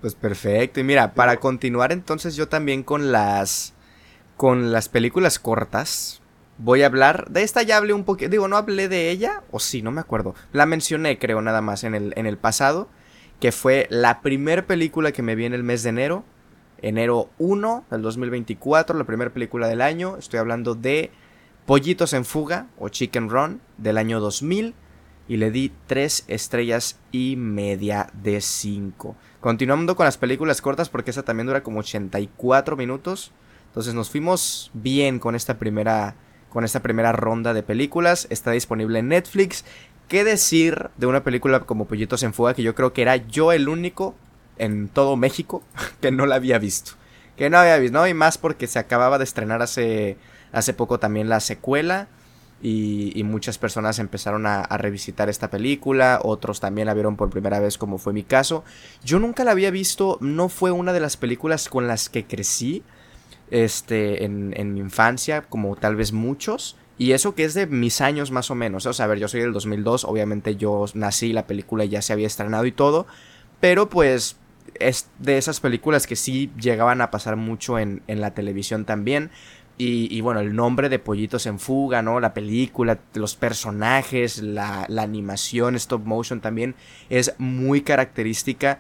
Pues 0.01 0.15
perfecto. 0.15 0.79
Y 0.79 0.85
mira, 0.85 1.15
para 1.15 1.39
continuar 1.39 1.91
entonces 1.91 2.37
yo 2.37 2.49
también 2.49 2.83
con 2.83 3.11
las 3.11 3.73
con 4.37 4.73
las 4.73 4.89
películas 4.89 5.39
cortas 5.39 6.21
voy 6.59 6.83
a 6.83 6.87
hablar 6.87 7.31
de 7.31 7.43
esta 7.43 7.63
ya 7.63 7.77
hablé 7.77 7.93
un 7.93 8.05
poquito, 8.05 8.31
digo, 8.31 8.49
no 8.49 8.57
hablé 8.57 8.89
de 8.89 9.11
ella 9.11 9.43
o 9.51 9.59
sí, 9.59 9.83
no 9.83 9.91
me 9.91 10.01
acuerdo. 10.01 10.35
La 10.53 10.67
mencioné 10.67 11.19
creo 11.19 11.41
nada 11.43 11.61
más 11.61 11.85
en 11.85 11.95
el 11.95 12.13
en 12.17 12.27
el 12.27 12.39
pasado, 12.39 12.89
que 13.41 13.53
fue 13.53 13.87
la 13.91 14.23
primer 14.23 14.67
película 14.67 15.13
que 15.13 15.23
me 15.23 15.35
vi 15.35 15.45
en 15.45 15.55
el 15.55 15.63
mes 15.63 15.83
de 15.83 15.91
enero, 15.91 16.25
enero 16.81 17.31
1 17.39 17.87
del 17.91 18.03
2024, 18.03 18.97
la 18.97 19.05
primera 19.05 19.33
película 19.33 19.69
del 19.69 19.81
año. 19.81 20.17
Estoy 20.17 20.39
hablando 20.39 20.75
de 20.75 21.11
Pollitos 21.67 22.13
en 22.13 22.25
fuga 22.25 22.69
o 22.79 22.89
Chicken 22.89 23.31
Run 23.31 23.61
del 23.79 23.99
año 23.99 24.21
2000 24.21 24.75
y 25.27 25.37
le 25.39 25.51
di 25.51 25.73
3 25.87 26.25
estrellas 26.29 26.99
y 27.11 27.37
media 27.37 28.11
de 28.13 28.41
5. 28.41 29.17
Continuando 29.41 29.97
con 29.97 30.05
las 30.05 30.19
películas 30.19 30.61
cortas 30.61 30.89
porque 30.91 31.11
esa 31.11 31.23
también 31.23 31.47
dura 31.47 31.63
como 31.63 31.81
84 31.81 32.77
minutos. 32.77 33.33
Entonces 33.69 33.95
nos 33.95 34.11
fuimos 34.11 34.71
bien 34.75 35.19
con 35.19 35.35
esta 35.35 35.59
primera 35.59 36.17
con 36.55 36.65
esta 36.65 36.81
primera 36.81 37.13
ronda 37.13 37.53
de 37.53 37.63
películas. 37.63 38.27
Está 38.31 38.53
disponible 38.53 39.01
en 39.01 39.09
Netflix. 39.09 39.67
¿Qué 40.09 40.25
decir 40.25 40.89
de 40.97 41.07
una 41.07 41.25
película 41.25 41.61
como 41.61 41.87
Pollitos 41.87 42.23
en 42.23 42.33
Fuga 42.33 42.55
que 42.55 42.63
yo 42.63 42.75
creo 42.75 42.93
que 42.95 43.03
era 43.03 43.17
yo 43.17 43.53
el 43.53 43.69
único 43.69 44.15
en 44.57 44.89
todo 44.89 45.17
México 45.17 45.63
que 46.01 46.13
no 46.13 46.25
la 46.25 46.37
había 46.37 46.59
visto? 46.59 46.93
Que 47.37 47.51
no 47.51 47.59
había 47.59 47.77
visto, 47.77 47.99
¿no? 47.99 48.07
Y 48.07 48.15
más 48.15 48.39
porque 48.39 48.69
se 48.69 48.79
acababa 48.79 49.19
de 49.19 49.25
estrenar 49.25 49.61
hace 49.61 50.17
hace 50.53 50.73
poco 50.73 51.01
también 51.01 51.29
la 51.29 51.41
secuela 51.41 52.07
y, 52.63 53.23
muchas 53.25 53.59
personas 53.59 53.99
empezaron 53.99 54.47
a, 54.47 54.65
revisitar 54.79 55.29
esta 55.29 55.51
película, 55.51 56.21
otros 56.23 56.61
también 56.61 56.87
la 56.87 56.95
vieron 56.95 57.17
por 57.17 57.29
primera 57.29 57.59
vez 57.59 57.77
como 57.77 57.99
fue 57.99 58.15
mi 58.15 58.23
caso. 58.23 58.65
Yo 59.05 59.19
nunca 59.19 59.45
la 59.45 59.51
había 59.51 59.71
visto, 59.71 60.17
no 60.21 60.49
fue 60.49 60.71
una 60.71 60.93
de 60.93 61.01
las 61.01 61.17
películas 61.17 61.69
con 61.69 61.89
las 61.89 62.09
que 62.09 62.25
crecí 62.25 62.85
este, 63.51 64.25
en, 64.25 64.75
mi 64.75 64.81
infancia, 64.81 65.43
como 65.43 65.77
tal 65.77 65.97
vez 65.97 66.13
muchos. 66.13 66.77
Y 66.97 67.13
eso 67.13 67.35
que 67.35 67.45
es 67.45 67.55
de 67.55 67.67
mis 67.67 68.01
años 68.01 68.31
más 68.31 68.51
o 68.51 68.55
menos. 68.55 68.87
O 68.87 68.93
sea, 68.93 69.07
a 69.07 69.09
ver, 69.09 69.19
yo 69.19 69.29
soy 69.29 69.41
del 69.41 69.53
2002, 69.53 70.05
obviamente 70.05 70.57
yo 70.57 70.85
nací, 70.95 71.33
la 71.33 71.47
película 71.47 71.85
ya 71.85 72.03
se 72.03 72.13
había 72.13 72.27
estrenado 72.27 72.67
y 72.67 72.73
todo. 72.73 73.07
Pero 73.61 73.89
pues 73.89 74.37
es 74.79 75.09
de 75.19 75.39
esas 75.39 75.61
películas 75.61 76.07
que 76.07 76.17
sí 76.17 76.51
llegaban 76.61 77.01
a 77.01 77.11
pasar 77.11 77.37
mucho 77.37 77.79
en, 77.79 78.03
en 78.07 78.21
la 78.21 78.35
televisión 78.35 78.85
también. 78.85 79.31
Y, 79.77 80.21
bueno, 80.21 80.39
el 80.39 80.55
nombre 80.55 80.89
de 80.89 81.01
Pollitos 81.01 81.47
en 81.47 81.59
Fuga, 81.59 82.01
¿no? 82.01 82.21
La 82.21 82.33
película, 82.33 83.01
los 83.15 83.35
personajes, 83.35 84.41
la 84.41 84.87
animación, 84.99 85.75
stop 85.75 86.07
motion 86.07 86.41
también 86.41 86.77
es 87.11 87.35
muy 87.39 87.83
característica. 87.83 88.79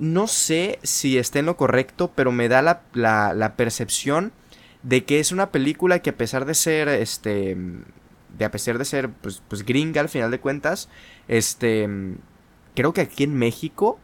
No 0.00 0.26
sé 0.26 0.78
si 0.82 1.18
esté 1.18 1.40
en 1.40 1.46
lo 1.46 1.58
correcto, 1.58 2.10
pero 2.14 2.32
me 2.32 2.48
da 2.48 2.62
la, 2.94 3.54
percepción 3.56 4.32
de 4.82 5.04
que 5.04 5.20
es 5.20 5.30
una 5.30 5.50
película 5.50 5.98
que 6.00 6.08
a 6.08 6.16
pesar 6.16 6.46
de 6.46 6.54
ser, 6.54 6.88
este, 6.88 7.54
de 8.38 8.44
a 8.46 8.50
pesar 8.50 8.78
de 8.78 8.86
ser, 8.86 9.10
pues, 9.10 9.42
pues 9.46 9.62
gringa 9.64 10.00
al 10.00 10.08
final 10.08 10.30
de 10.30 10.40
cuentas, 10.40 10.88
este, 11.28 11.86
creo 12.74 12.94
que 12.94 13.02
aquí 13.02 13.24
en 13.24 13.36
México 13.36 13.98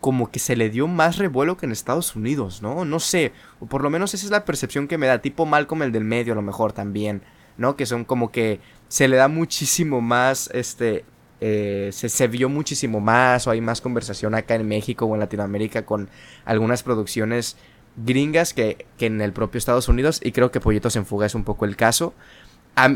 como 0.00 0.30
que 0.30 0.38
se 0.38 0.56
le 0.56 0.70
dio 0.70 0.86
más 0.88 1.18
revuelo 1.18 1.58
que 1.58 1.66
en 1.66 1.72
Estados 1.72 2.16
Unidos, 2.16 2.62
¿no? 2.62 2.86
No 2.86 2.98
sé, 2.98 3.32
o 3.60 3.66
por 3.66 3.82
lo 3.82 3.90
menos 3.90 4.14
esa 4.14 4.24
es 4.24 4.30
la 4.30 4.46
percepción 4.46 4.88
que 4.88 4.98
me 4.98 5.06
da, 5.06 5.20
tipo 5.20 5.44
Malcolm 5.44 5.82
el 5.82 5.92
del 5.92 6.04
medio 6.04 6.32
a 6.32 6.36
lo 6.36 6.42
mejor 6.42 6.72
también, 6.72 7.22
¿no? 7.58 7.76
Que 7.76 7.84
son 7.84 8.04
como 8.06 8.30
que 8.30 8.60
se 8.88 9.08
le 9.08 9.16
da 9.16 9.28
muchísimo 9.28 10.00
más, 10.00 10.50
este, 10.54 11.04
eh, 11.40 11.90
se, 11.92 12.08
se, 12.08 12.28
vio 12.28 12.48
muchísimo 12.48 13.00
más 13.00 13.46
o 13.46 13.50
hay 13.50 13.60
más 13.60 13.80
conversación 13.80 14.34
acá 14.34 14.54
en 14.54 14.66
México 14.66 15.06
o 15.06 15.14
en 15.14 15.20
Latinoamérica 15.20 15.84
con 15.84 16.08
algunas 16.44 16.82
producciones 16.82 17.56
gringas 17.96 18.54
que, 18.54 18.86
que 18.98 19.06
en 19.06 19.20
el 19.20 19.32
propio 19.32 19.58
Estados 19.58 19.88
Unidos 19.88 20.20
y 20.22 20.32
creo 20.32 20.50
que 20.50 20.60
Pollitos 20.60 20.96
en 20.96 21.06
Fuga 21.06 21.26
es 21.26 21.34
un 21.34 21.44
poco 21.44 21.64
el 21.64 21.76
caso. 21.76 22.14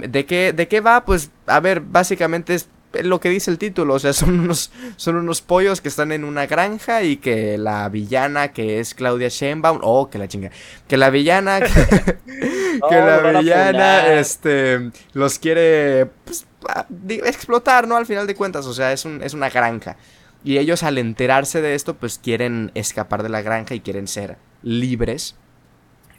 ¿De 0.08 0.26
qué, 0.26 0.52
¿De 0.52 0.66
qué 0.66 0.80
va? 0.80 1.04
Pues, 1.04 1.30
a 1.46 1.60
ver, 1.60 1.80
básicamente 1.80 2.54
es 2.54 2.68
lo 3.02 3.20
que 3.20 3.28
dice 3.28 3.50
el 3.50 3.58
título, 3.58 3.94
o 3.94 3.98
sea, 3.98 4.12
son 4.14 4.40
unos, 4.40 4.72
son 4.96 5.16
unos 5.16 5.40
pollos 5.40 5.80
que 5.80 5.88
están 5.88 6.10
en 6.10 6.24
una 6.24 6.46
granja 6.46 7.02
y 7.02 7.18
que 7.18 7.58
la 7.58 7.88
villana 7.88 8.48
que 8.48 8.80
es 8.80 8.94
Claudia 8.94 9.28
Sheinbaum, 9.28 9.80
oh, 9.82 10.10
que 10.10 10.18
la 10.18 10.26
chinga, 10.26 10.50
que 10.88 10.96
la 10.96 11.10
villana, 11.10 11.60
que, 12.88 12.96
la 12.96 13.38
villana, 13.38 14.14
este, 14.14 14.90
los 15.12 15.38
quiere 15.38 16.06
pues, 16.24 16.46
explotar, 17.24 17.86
¿no? 17.86 17.96
Al 17.96 18.06
final 18.06 18.26
de 18.26 18.34
cuentas, 18.34 18.66
o 18.66 18.74
sea, 18.74 18.92
es, 18.92 19.04
un, 19.04 19.22
es 19.22 19.34
una 19.34 19.50
granja. 19.50 19.96
Y 20.44 20.58
ellos 20.58 20.82
al 20.82 20.98
enterarse 20.98 21.60
de 21.60 21.74
esto, 21.74 21.94
pues 21.94 22.18
quieren 22.18 22.70
escapar 22.74 23.22
de 23.22 23.28
la 23.28 23.42
granja 23.42 23.74
y 23.74 23.80
quieren 23.80 24.08
ser 24.08 24.36
libres. 24.62 25.36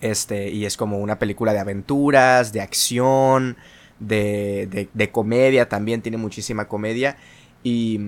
Este, 0.02 0.50
y 0.50 0.66
es 0.66 0.78
como 0.78 1.00
una 1.00 1.20
película 1.20 1.54
de 1.54 1.60
aventuras, 1.60 2.54
de 2.54 2.62
acción, 2.62 3.58
de, 4.00 4.90
de, 4.94 5.12
comedia 5.12 5.68
también, 5.68 6.02
tiene 6.02 6.18
muchísima 6.18 6.68
comedia. 6.68 7.18
Y, 7.64 8.00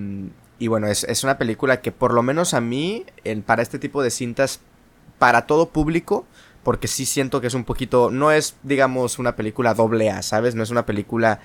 y 0.60 0.68
bueno, 0.68 0.88
es, 0.88 1.04
es, 1.04 1.24
una 1.24 1.38
película 1.38 1.82
que 1.82 1.92
por 1.92 2.14
lo 2.14 2.24
menos 2.24 2.54
a 2.54 2.62
mí, 2.62 3.06
en, 3.24 3.42
para 3.42 3.62
este 3.62 3.80
tipo 3.80 4.02
de 4.04 4.10
cintas, 4.10 4.62
para 5.20 5.46
todo 5.46 5.70
público, 5.70 6.26
porque 6.64 6.88
sí 6.88 7.06
siento 7.06 7.42
que 7.42 7.48
es 7.48 7.54
un 7.54 7.64
poquito, 7.64 8.12
no 8.12 8.32
es, 8.32 8.56
digamos, 8.64 9.20
una 9.20 9.36
película 9.36 9.74
doble 9.74 10.10
A, 10.10 10.22
¿sabes? 10.22 10.56
No 10.56 10.64
es 10.64 10.70
una 10.70 10.86
película 10.86 11.40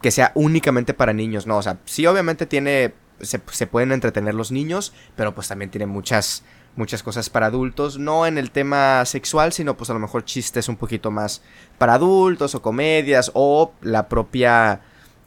que 0.00 0.10
sea 0.10 0.32
únicamente 0.34 0.94
para 0.94 1.12
niños, 1.12 1.46
no, 1.46 1.58
o 1.58 1.62
sea, 1.62 1.78
sí 1.84 2.06
obviamente 2.06 2.46
tiene, 2.46 2.94
se, 3.20 3.38
pueden 3.38 3.92
entretener 3.92 4.34
los 4.34 4.50
niños, 4.50 4.94
pero 5.16 5.34
pues 5.34 5.48
también 5.48 5.70
tiene 5.70 5.86
muchas 5.86 6.44
muchas 6.76 7.02
cosas 7.02 7.28
para 7.28 7.46
adultos, 7.46 7.98
no 7.98 8.26
en 8.26 8.38
el 8.38 8.52
tema 8.52 9.04
sexual, 9.04 9.52
sino 9.52 9.76
pues 9.76 9.90
a 9.90 9.92
lo 9.92 9.98
mejor 9.98 10.24
chistes 10.24 10.68
un 10.68 10.76
poquito 10.76 11.10
más 11.10 11.42
para 11.78 11.94
adultos 11.94 12.54
o 12.54 12.62
comedias 12.62 13.32
o 13.34 13.72
la 13.82 14.08
propia 14.08 14.80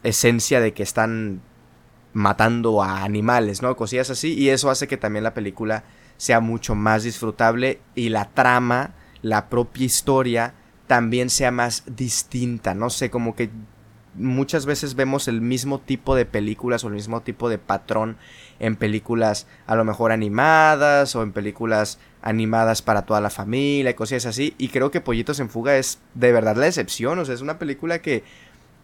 esencia 0.04 0.62
de 0.62 0.74
que 0.74 0.84
están 0.84 1.42
matando 2.14 2.82
a 2.82 3.04
animales, 3.04 3.62
¿no? 3.62 3.76
Cosillas 3.76 4.10
así 4.10 4.34
y 4.34 4.50
eso 4.50 4.70
hace 4.70 4.88
que 4.88 4.98
también 4.98 5.24
la 5.24 5.34
película 5.34 5.84
sea 6.18 6.40
mucho 6.40 6.76
más 6.76 7.04
disfrutable 7.04 7.82
y 7.96 8.10
la 8.10 8.30
trama, 8.30 8.96
la 9.22 9.50
propia 9.50 9.86
historia 9.86 10.54
también 10.88 11.30
sea 11.30 11.52
más 11.52 11.84
distinta, 11.88 12.74
no 12.74 12.90
sé, 12.90 13.10
como 13.10 13.36
que 13.36 13.50
muchas 14.16 14.66
veces 14.66 14.96
vemos 14.96 15.28
el 15.28 15.42
mismo 15.42 15.80
tipo 15.80 16.16
de 16.16 16.26
películas 16.26 16.84
o 16.84 16.88
el 16.88 16.94
mismo 16.94 17.22
tipo 17.22 17.50
de 17.50 17.58
patrón 17.58 18.18
en 18.60 18.76
películas 18.76 19.48
a 19.68 19.76
lo 19.76 19.84
mejor 19.84 20.12
animadas 20.12 21.16
o 21.16 21.24
en 21.24 21.32
películas 21.32 22.00
animadas 22.22 22.82
para 22.82 23.04
toda 23.04 23.22
la 23.22 23.30
familia 23.30 23.92
y 23.92 23.96
cosas 23.96 24.26
así. 24.26 24.56
Y 24.58 24.70
creo 24.70 24.92
que 24.92 25.02
Pollitos 25.02 25.40
en 25.40 25.50
Fuga 25.50 25.78
es 25.78 26.00
de 26.14 26.32
verdad 26.32 26.56
la 26.56 26.68
excepción. 26.68 27.20
O 27.20 27.26
sea, 27.26 27.36
es 27.36 27.42
una 27.42 27.60
película 27.60 28.00
que 28.00 28.24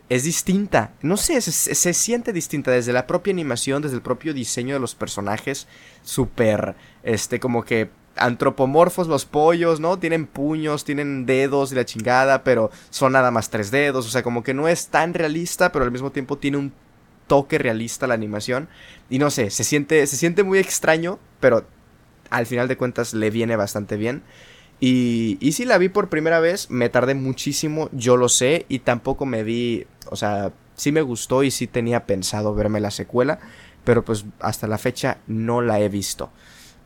es 0.10 0.24
distinta. 0.24 0.92
No 1.02 1.18
sé, 1.18 1.40
se, 1.42 1.52
se 1.52 1.94
siente 1.94 2.34
distinta 2.34 2.72
desde 2.72 2.94
la 2.94 3.08
propia 3.08 3.32
animación, 3.32 3.82
desde 3.82 3.96
el 3.96 4.02
propio 4.02 4.34
diseño 4.34 4.74
de 4.74 4.80
los 4.80 4.96
personajes. 4.96 5.68
Súper, 6.04 6.76
este, 7.04 7.40
como 7.40 7.64
que 7.64 7.90
antropomorfos 8.20 9.08
los 9.08 9.26
pollos, 9.26 9.80
¿no? 9.80 9.98
Tienen 9.98 10.28
puños, 10.28 10.86
tienen 10.86 11.26
dedos 11.26 11.72
y 11.72 11.76
la 11.76 11.86
chingada, 11.86 12.44
pero 12.44 12.72
son 12.90 13.14
nada 13.14 13.32
más 13.32 13.50
tres 13.50 13.72
dedos. 13.72 14.06
O 14.06 14.10
sea, 14.10 14.24
como 14.24 14.44
que 14.44 14.54
no 14.54 14.68
es 14.68 14.88
tan 14.88 15.14
realista, 15.14 15.72
pero 15.72 15.86
al 15.86 15.92
mismo 15.92 16.12
tiempo 16.12 16.38
tiene 16.38 16.58
un 16.58 16.74
toque 17.28 17.58
realista 17.58 18.08
la 18.08 18.14
animación. 18.14 18.70
Y 19.10 19.20
no 19.20 19.30
sé, 19.30 19.50
se 19.50 19.64
siente, 19.64 20.06
se 20.08 20.18
siente 20.18 20.44
muy 20.44 20.60
extraño, 20.60 21.20
pero 21.40 21.66
al 22.30 22.46
final 22.46 22.68
de 22.68 22.78
cuentas 22.78 23.14
le 23.14 23.30
viene 23.30 23.56
bastante 23.56 23.96
bien. 23.98 24.24
Y, 24.80 25.38
y 25.42 25.54
si 25.54 25.66
la 25.66 25.78
vi 25.78 25.90
por 25.90 26.10
primera 26.10 26.40
vez, 26.40 26.70
me 26.70 26.90
tardé 26.90 27.14
muchísimo, 27.14 27.90
yo 27.92 28.18
lo 28.18 28.30
sé, 28.30 28.66
y 28.70 28.80
tampoco 28.80 29.26
me 29.26 29.44
vi, 29.44 29.86
o 30.10 30.16
sea, 30.16 30.54
sí 30.76 30.92
me 30.92 31.02
gustó 31.02 31.44
y 31.44 31.52
sí 31.52 31.68
tenía 31.68 32.06
pensado 32.06 32.56
verme 32.56 32.80
la 32.80 32.92
secuela, 32.92 33.40
pero 33.84 34.06
pues 34.06 34.26
hasta 34.40 34.68
la 34.68 34.78
fecha 34.78 35.18
no 35.28 35.62
la 35.62 35.80
he 35.80 35.90
visto. 35.90 36.32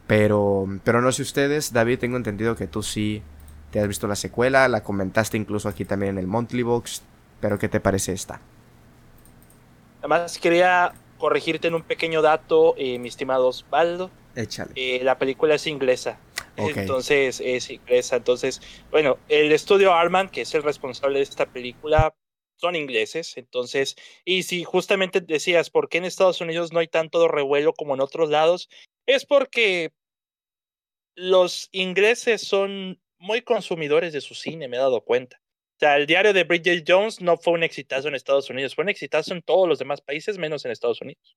Pero, 0.07 0.67
pero 0.83 1.01
no 1.01 1.11
sé 1.11 1.21
ustedes, 1.21 1.73
David, 1.73 1.99
tengo 1.99 2.17
entendido 2.17 2.55
que 2.55 2.67
tú 2.67 2.83
sí 2.83 3.23
te 3.71 3.79
has 3.79 3.87
visto 3.87 4.07
la 4.07 4.15
secuela, 4.15 4.67
la 4.67 4.83
comentaste 4.83 5.37
incluso 5.37 5.69
aquí 5.69 5.85
también 5.85 6.11
en 6.11 6.17
el 6.19 6.27
Monthly 6.27 6.63
Box, 6.63 7.01
pero 7.39 7.57
¿qué 7.57 7.69
te 7.69 7.79
parece 7.79 8.13
esta? 8.13 8.39
Además 9.99 10.37
quería 10.37 10.93
corregirte 11.17 11.69
en 11.69 11.75
un 11.75 11.83
pequeño 11.83 12.21
dato, 12.21 12.75
eh, 12.77 12.99
mi 12.99 13.07
estimado 13.07 13.47
Osvaldo. 13.47 14.11
Échale. 14.35 14.71
Eh, 14.75 15.01
la 15.03 15.17
película 15.17 15.55
es 15.55 15.65
inglesa. 15.67 16.19
Entonces 16.55 17.41
es 17.43 17.69
inglesa. 17.69 18.17
Entonces, 18.17 18.61
bueno, 18.91 19.17
el 19.29 19.51
estudio 19.51 19.93
Arman, 19.93 20.29
que 20.29 20.41
es 20.41 20.53
el 20.53 20.63
responsable 20.63 21.19
de 21.19 21.23
esta 21.23 21.45
película, 21.45 22.13
son 22.57 22.75
ingleses. 22.75 23.37
Entonces, 23.37 23.95
y 24.25 24.43
si 24.43 24.63
justamente 24.63 25.21
decías, 25.21 25.69
¿por 25.69 25.89
qué 25.89 25.97
en 25.97 26.05
Estados 26.05 26.41
Unidos 26.41 26.73
no 26.73 26.79
hay 26.79 26.87
tanto 26.87 27.27
revuelo 27.27 27.73
como 27.73 27.93
en 27.93 28.01
otros 28.01 28.29
lados? 28.29 28.69
Es 29.05 29.25
porque 29.25 29.91
los 31.15 31.69
ingleses 31.71 32.41
son 32.41 32.99
muy 33.17 33.41
consumidores 33.41 34.13
de 34.13 34.21
su 34.21 34.35
cine, 34.35 34.67
me 34.67 34.77
he 34.77 34.79
dado 34.79 35.01
cuenta. 35.01 35.41
O 35.77 35.79
sea, 35.79 35.97
el 35.97 36.05
diario 36.05 36.33
de 36.33 36.43
Bridget 36.43 36.85
Jones 36.87 37.21
no 37.21 37.37
fue 37.37 37.53
un 37.53 37.63
exitazo 37.63 38.07
en 38.07 38.15
Estados 38.15 38.49
Unidos, 38.49 38.75
fue 38.75 38.83
un 38.83 38.89
exitazo 38.89 39.33
en 39.33 39.41
todos 39.41 39.67
los 39.67 39.79
demás 39.79 40.01
países, 40.01 40.37
menos 40.37 40.65
en 40.65 40.71
Estados 40.71 41.01
Unidos. 41.01 41.35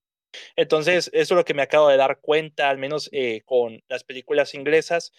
Entonces, 0.57 1.11
eso 1.13 1.35
es 1.35 1.37
lo 1.37 1.45
que 1.45 1.55
me 1.55 1.63
acabo 1.63 1.89
de 1.89 1.97
dar 1.97 2.21
cuenta, 2.21 2.69
al 2.69 2.79
menos 2.79 3.09
eh, 3.13 3.43
con 3.45 3.83
las 3.89 4.05
películas 4.05 4.55
inglesas, 4.55 5.13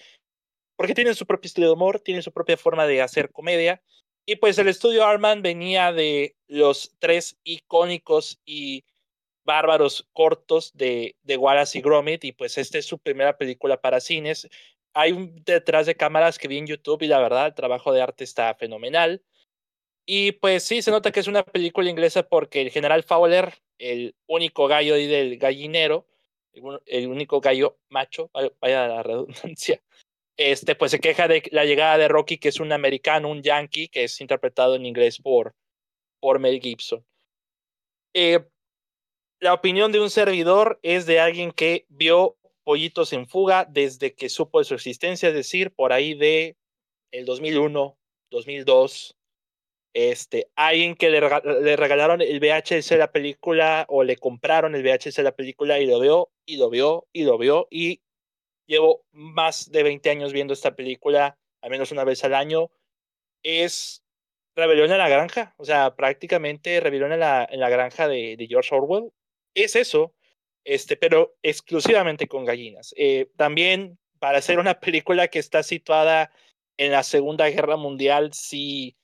porque 0.76 0.94
tienen 0.94 1.16
su 1.16 1.26
propio 1.26 1.48
estilo 1.48 1.68
de 1.68 1.74
humor, 1.74 2.00
tienen 2.00 2.24
su 2.24 2.32
propia 2.32 2.58
forma 2.58 2.86
de 2.86 3.02
hacer 3.02 3.32
comedia. 3.32 3.82
Y 4.26 4.36
pues 4.36 4.58
el 4.58 4.68
estudio 4.68 5.06
Arman 5.06 5.42
venía 5.42 5.92
de 5.94 6.36
los 6.48 6.96
tres 7.00 7.38
icónicos 7.44 8.40
y 8.46 8.84
bárbaros 9.48 10.08
cortos 10.14 10.72
de, 10.76 11.16
de 11.24 11.38
Wallace 11.38 11.80
y 11.80 11.82
Gromit, 11.82 12.24
y 12.26 12.34
pues 12.34 12.58
esta 12.60 12.78
es 12.78 12.86
su 12.86 13.00
primera 13.00 13.38
película 13.38 13.82
para 13.82 14.02
cines. 14.02 14.48
Hay 14.94 15.14
detrás 15.46 15.86
de 15.88 15.96
cámaras 15.96 16.38
que 16.38 16.48
vi 16.48 16.58
en 16.58 16.68
YouTube 16.68 17.02
y 17.02 17.08
la 17.08 17.20
verdad 17.20 17.48
el 17.48 17.56
trabajo 17.56 17.94
de 17.94 18.02
arte 18.02 18.24
está 18.24 18.54
fenomenal. 18.56 19.24
Y 20.06 20.34
pues 20.34 20.64
sí, 20.64 20.82
se 20.82 20.92
nota 20.92 21.12
que 21.12 21.22
es 21.22 21.28
una 21.28 21.44
película 21.44 21.90
inglesa 21.90 22.24
porque 22.24 22.62
el 22.62 22.72
general 22.72 23.04
Fowler, 23.04 23.54
el 23.78 24.16
único 24.28 24.68
gallo 24.68 24.96
del 24.96 25.38
gallinero, 25.38 26.06
el 26.86 27.08
único 27.08 27.40
gallo 27.40 27.78
macho, 27.90 28.30
vaya 28.62 28.88
la 28.88 29.04
redundancia, 29.04 29.82
este, 30.38 30.76
pues 30.76 30.92
se 30.92 31.00
queja 31.00 31.28
de 31.28 31.44
la 31.52 31.66
llegada 31.66 31.98
de 31.98 32.08
Rocky, 32.08 32.38
que 32.38 32.50
es 32.50 32.60
un 32.60 32.72
americano, 32.72 33.30
un 33.30 33.42
yankee, 33.42 33.88
que 33.88 34.04
es 34.04 34.20
interpretado 34.22 34.76
en 34.76 34.86
inglés 34.86 35.20
por, 35.20 35.56
por 36.20 36.40
Mel 36.40 36.60
Gibson. 36.62 37.06
Eh, 38.14 38.46
la 39.40 39.54
opinión 39.54 39.92
de 39.92 40.00
un 40.00 40.10
servidor 40.10 40.80
es 40.82 41.06
de 41.06 41.20
alguien 41.20 41.52
que 41.52 41.86
vio 41.90 42.38
Pollitos 42.64 43.14
en 43.14 43.28
Fuga 43.28 43.66
desde 43.70 44.14
que 44.14 44.30
supo 44.30 44.60
de 44.60 44.66
su 44.66 44.74
existencia, 44.74 45.30
es 45.30 45.36
decir, 45.36 45.74
por 45.74 45.94
ahí 45.94 46.14
de 46.14 46.58
el 47.12 47.26
2001, 47.26 47.98
2002. 48.32 49.16
Este, 49.94 50.52
alguien 50.56 50.96
que 50.96 51.10
le, 51.10 51.22
le 51.22 51.76
regalaron 51.76 52.22
el 52.22 52.40
VHS 52.40 52.90
de 52.90 52.98
la 52.98 53.12
película 53.12 53.86
o 53.90 54.04
le 54.04 54.18
compraron 54.18 54.76
el 54.76 54.84
VHS 54.84 55.16
de 55.16 55.24
la 55.24 55.36
película 55.36 55.80
y 55.80 55.88
lo 55.88 56.00
vio 56.00 56.30
y 56.46 56.58
lo 56.58 56.70
vio 56.70 57.08
y 57.14 57.24
lo 57.24 57.38
vio 57.38 57.68
y 57.72 58.02
llevo 58.68 59.06
más 59.12 59.72
de 59.72 59.84
20 59.84 60.10
años 60.10 60.34
viendo 60.34 60.54
esta 60.54 60.76
película, 60.76 61.38
al 61.62 61.72
menos 61.72 61.92
una 61.92 62.04
vez 62.04 62.24
al 62.24 62.36
año. 62.36 62.70
Es 63.44 64.04
Rebelión 64.56 64.92
en 64.92 64.98
la 64.98 65.08
granja, 65.08 65.54
o 65.58 65.66
sea, 65.66 65.96
prácticamente 65.96 66.80
Rebelión 66.80 67.14
en 67.14 67.20
la, 67.20 67.48
en 67.50 67.60
la 67.60 67.70
granja 67.70 68.08
de, 68.08 68.36
de, 68.38 68.48
George 68.48 68.74
Orwell. 68.74 69.12
Es 69.58 69.76
eso, 69.76 70.14
este, 70.64 70.98
pero 70.98 71.36
exclusivamente 71.42 72.28
con 72.28 72.46
gallinas. 72.46 72.94
Eh, 72.96 73.32
también 73.38 73.98
para 74.20 74.38
hacer 74.38 74.60
una 74.60 74.80
película 74.80 75.30
que 75.30 75.40
está 75.40 75.64
situada 75.64 76.32
en 76.78 76.92
la 76.92 77.02
Segunda 77.02 77.50
Guerra 77.50 77.76
Mundial, 77.76 78.34
sí, 78.34 78.96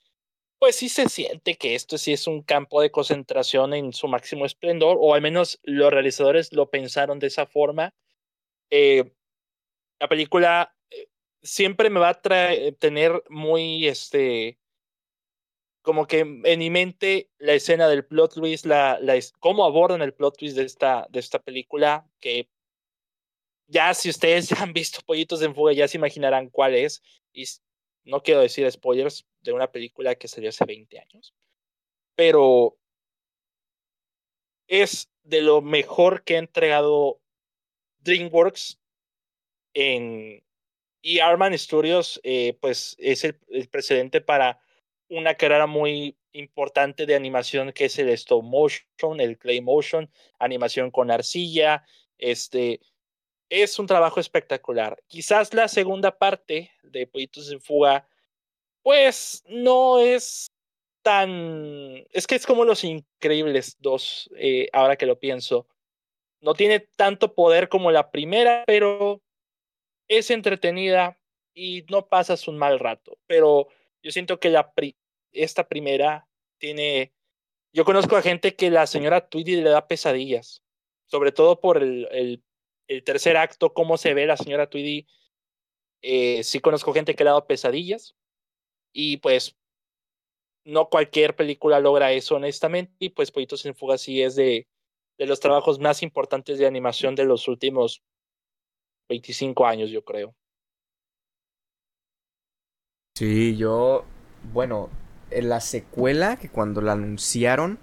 pues 0.59 0.75
sí 0.75 0.89
se 0.89 1.09
siente 1.09 1.55
que 1.55 1.73
esto 1.73 1.97
sí 1.97 2.13
es 2.13 2.27
un 2.27 2.43
campo 2.43 2.81
de 2.81 2.91
concentración 2.91 3.73
en 3.73 3.93
su 3.93 4.07
máximo 4.07 4.45
esplendor, 4.45 4.97
o 5.01 5.15
al 5.15 5.23
menos 5.23 5.59
los 5.63 5.91
realizadores 5.91 6.53
lo 6.53 6.69
pensaron 6.69 7.17
de 7.17 7.27
esa 7.27 7.47
forma. 7.47 7.95
Eh, 8.69 9.11
la 9.99 10.07
película 10.07 10.75
eh, 10.91 11.07
siempre 11.41 11.89
me 11.89 11.99
va 11.99 12.09
a 12.09 12.21
tener 12.79 13.23
muy, 13.27 13.87
este, 13.87 14.59
como 15.83 16.07
que 16.07 16.21
en 16.21 16.59
mi 16.59 16.69
mente 16.69 17.29
la 17.37 17.53
escena 17.53 17.89
del 17.89 18.05
plot 18.05 18.35
twist, 18.35 18.65
la, 18.65 18.97
la, 19.01 19.19
cómo 19.39 19.65
abordan 19.65 20.01
el 20.01 20.13
plot 20.13 20.37
twist 20.37 20.55
de 20.55 20.63
esta, 20.63 21.05
de 21.09 21.19
esta 21.19 21.39
película, 21.39 22.09
que 22.21 22.49
ya 23.67 23.93
si 23.93 24.09
ustedes 24.09 24.51
han 24.61 24.71
visto 24.71 25.01
Pollitos 25.05 25.41
en 25.41 25.53
Fuga, 25.53 25.73
ya 25.73 25.87
se 25.87 25.97
imaginarán 25.97 26.49
cuál 26.49 26.73
es. 26.73 27.03
Y 27.33 27.43
no 28.05 28.23
quiero 28.23 28.39
decir 28.39 28.69
spoilers 28.71 29.27
de 29.41 29.51
una 29.51 29.71
película 29.71 30.15
que 30.15 30.29
salió 30.29 30.49
hace 30.49 30.63
20 30.65 30.99
años, 30.99 31.35
pero 32.15 32.77
es 34.67 35.09
de 35.23 35.41
lo 35.41 35.61
mejor 35.61 36.23
que 36.23 36.35
ha 36.37 36.39
entregado 36.39 37.19
DreamWorks 37.99 38.79
en, 39.73 40.45
y 41.01 41.19
Arman 41.19 41.57
Studios, 41.57 42.21
eh, 42.23 42.57
pues 42.61 42.95
es 42.99 43.25
el 43.25 43.35
precedente 43.69 44.21
para 44.21 44.61
una 45.13 45.35
carrera 45.35 45.67
muy 45.67 46.17
importante 46.31 47.05
de 47.05 47.15
animación 47.15 47.71
que 47.71 47.85
es 47.85 47.97
el 47.99 48.09
stop 48.09 48.43
motion, 48.43 49.19
el 49.19 49.37
clay 49.37 49.61
motion, 49.61 50.09
animación 50.39 50.91
con 50.91 51.11
arcilla, 51.11 51.83
este 52.17 52.81
es 53.49 53.77
un 53.77 53.85
trabajo 53.85 54.19
espectacular. 54.19 55.01
Quizás 55.07 55.53
la 55.53 55.67
segunda 55.67 56.17
parte 56.17 56.71
de 56.81 57.05
Pollitos 57.05 57.51
en 57.51 57.61
Fuga, 57.61 58.07
pues 58.81 59.43
no 59.47 59.99
es 59.99 60.47
tan... 61.03 62.03
Es 62.11 62.25
que 62.25 62.35
es 62.35 62.47
como 62.47 62.65
Los 62.65 62.83
Increíbles 62.83 63.77
dos, 63.79 64.29
eh, 64.37 64.69
ahora 64.73 64.95
que 64.95 65.05
lo 65.05 65.19
pienso. 65.19 65.67
No 66.41 66.55
tiene 66.55 66.79
tanto 66.79 67.35
poder 67.35 67.69
como 67.69 67.91
la 67.91 68.09
primera, 68.09 68.63
pero 68.65 69.21
es 70.07 70.31
entretenida 70.31 71.19
y 71.53 71.85
no 71.89 72.07
pasas 72.07 72.47
un 72.47 72.57
mal 72.57 72.79
rato. 72.79 73.17
Pero 73.27 73.67
yo 74.01 74.11
siento 74.11 74.39
que 74.39 74.49
la 74.49 74.73
esta 75.33 75.67
primera 75.67 76.27
tiene... 76.57 77.13
Yo 77.73 77.85
conozco 77.85 78.15
a 78.15 78.21
gente 78.21 78.55
que 78.55 78.69
la 78.69 78.85
señora 78.85 79.27
Tweety 79.27 79.55
le 79.57 79.69
da 79.69 79.87
pesadillas, 79.87 80.63
sobre 81.05 81.31
todo 81.31 81.59
por 81.59 81.81
el, 81.81 82.07
el, 82.11 82.43
el 82.87 83.03
tercer 83.03 83.35
acto, 83.35 83.73
cómo 83.73 83.97
se 83.97 84.13
ve 84.13 84.27
la 84.27 84.37
señora 84.37 84.69
Tweedy. 84.69 85.07
Eh, 86.01 86.43
sí 86.43 86.59
conozco 86.59 86.93
gente 86.93 87.15
que 87.15 87.23
le 87.23 87.29
ha 87.29 87.33
dado 87.33 87.47
pesadillas 87.47 88.15
y 88.91 89.17
pues 89.17 89.57
no 90.65 90.89
cualquier 90.89 91.35
película 91.35 91.79
logra 91.79 92.11
eso 92.11 92.35
honestamente 92.35 92.93
y 92.99 93.09
pues 93.09 93.31
Pollitos 93.31 93.65
en 93.65 93.75
Fuga 93.75 93.97
sí 93.97 94.21
es 94.21 94.35
de, 94.35 94.67
de 95.17 95.25
los 95.25 95.39
trabajos 95.39 95.79
más 95.79 96.03
importantes 96.03 96.59
de 96.59 96.67
animación 96.67 97.15
de 97.15 97.25
los 97.25 97.47
últimos 97.47 98.03
25 99.09 99.65
años 99.65 99.89
yo 99.89 100.03
creo. 100.03 100.35
Sí, 103.15 103.55
yo, 103.55 104.05
bueno, 104.51 104.89
la 105.41 105.59
secuela, 105.59 106.37
que 106.37 106.49
cuando 106.49 106.81
la 106.81 106.93
anunciaron, 106.93 107.79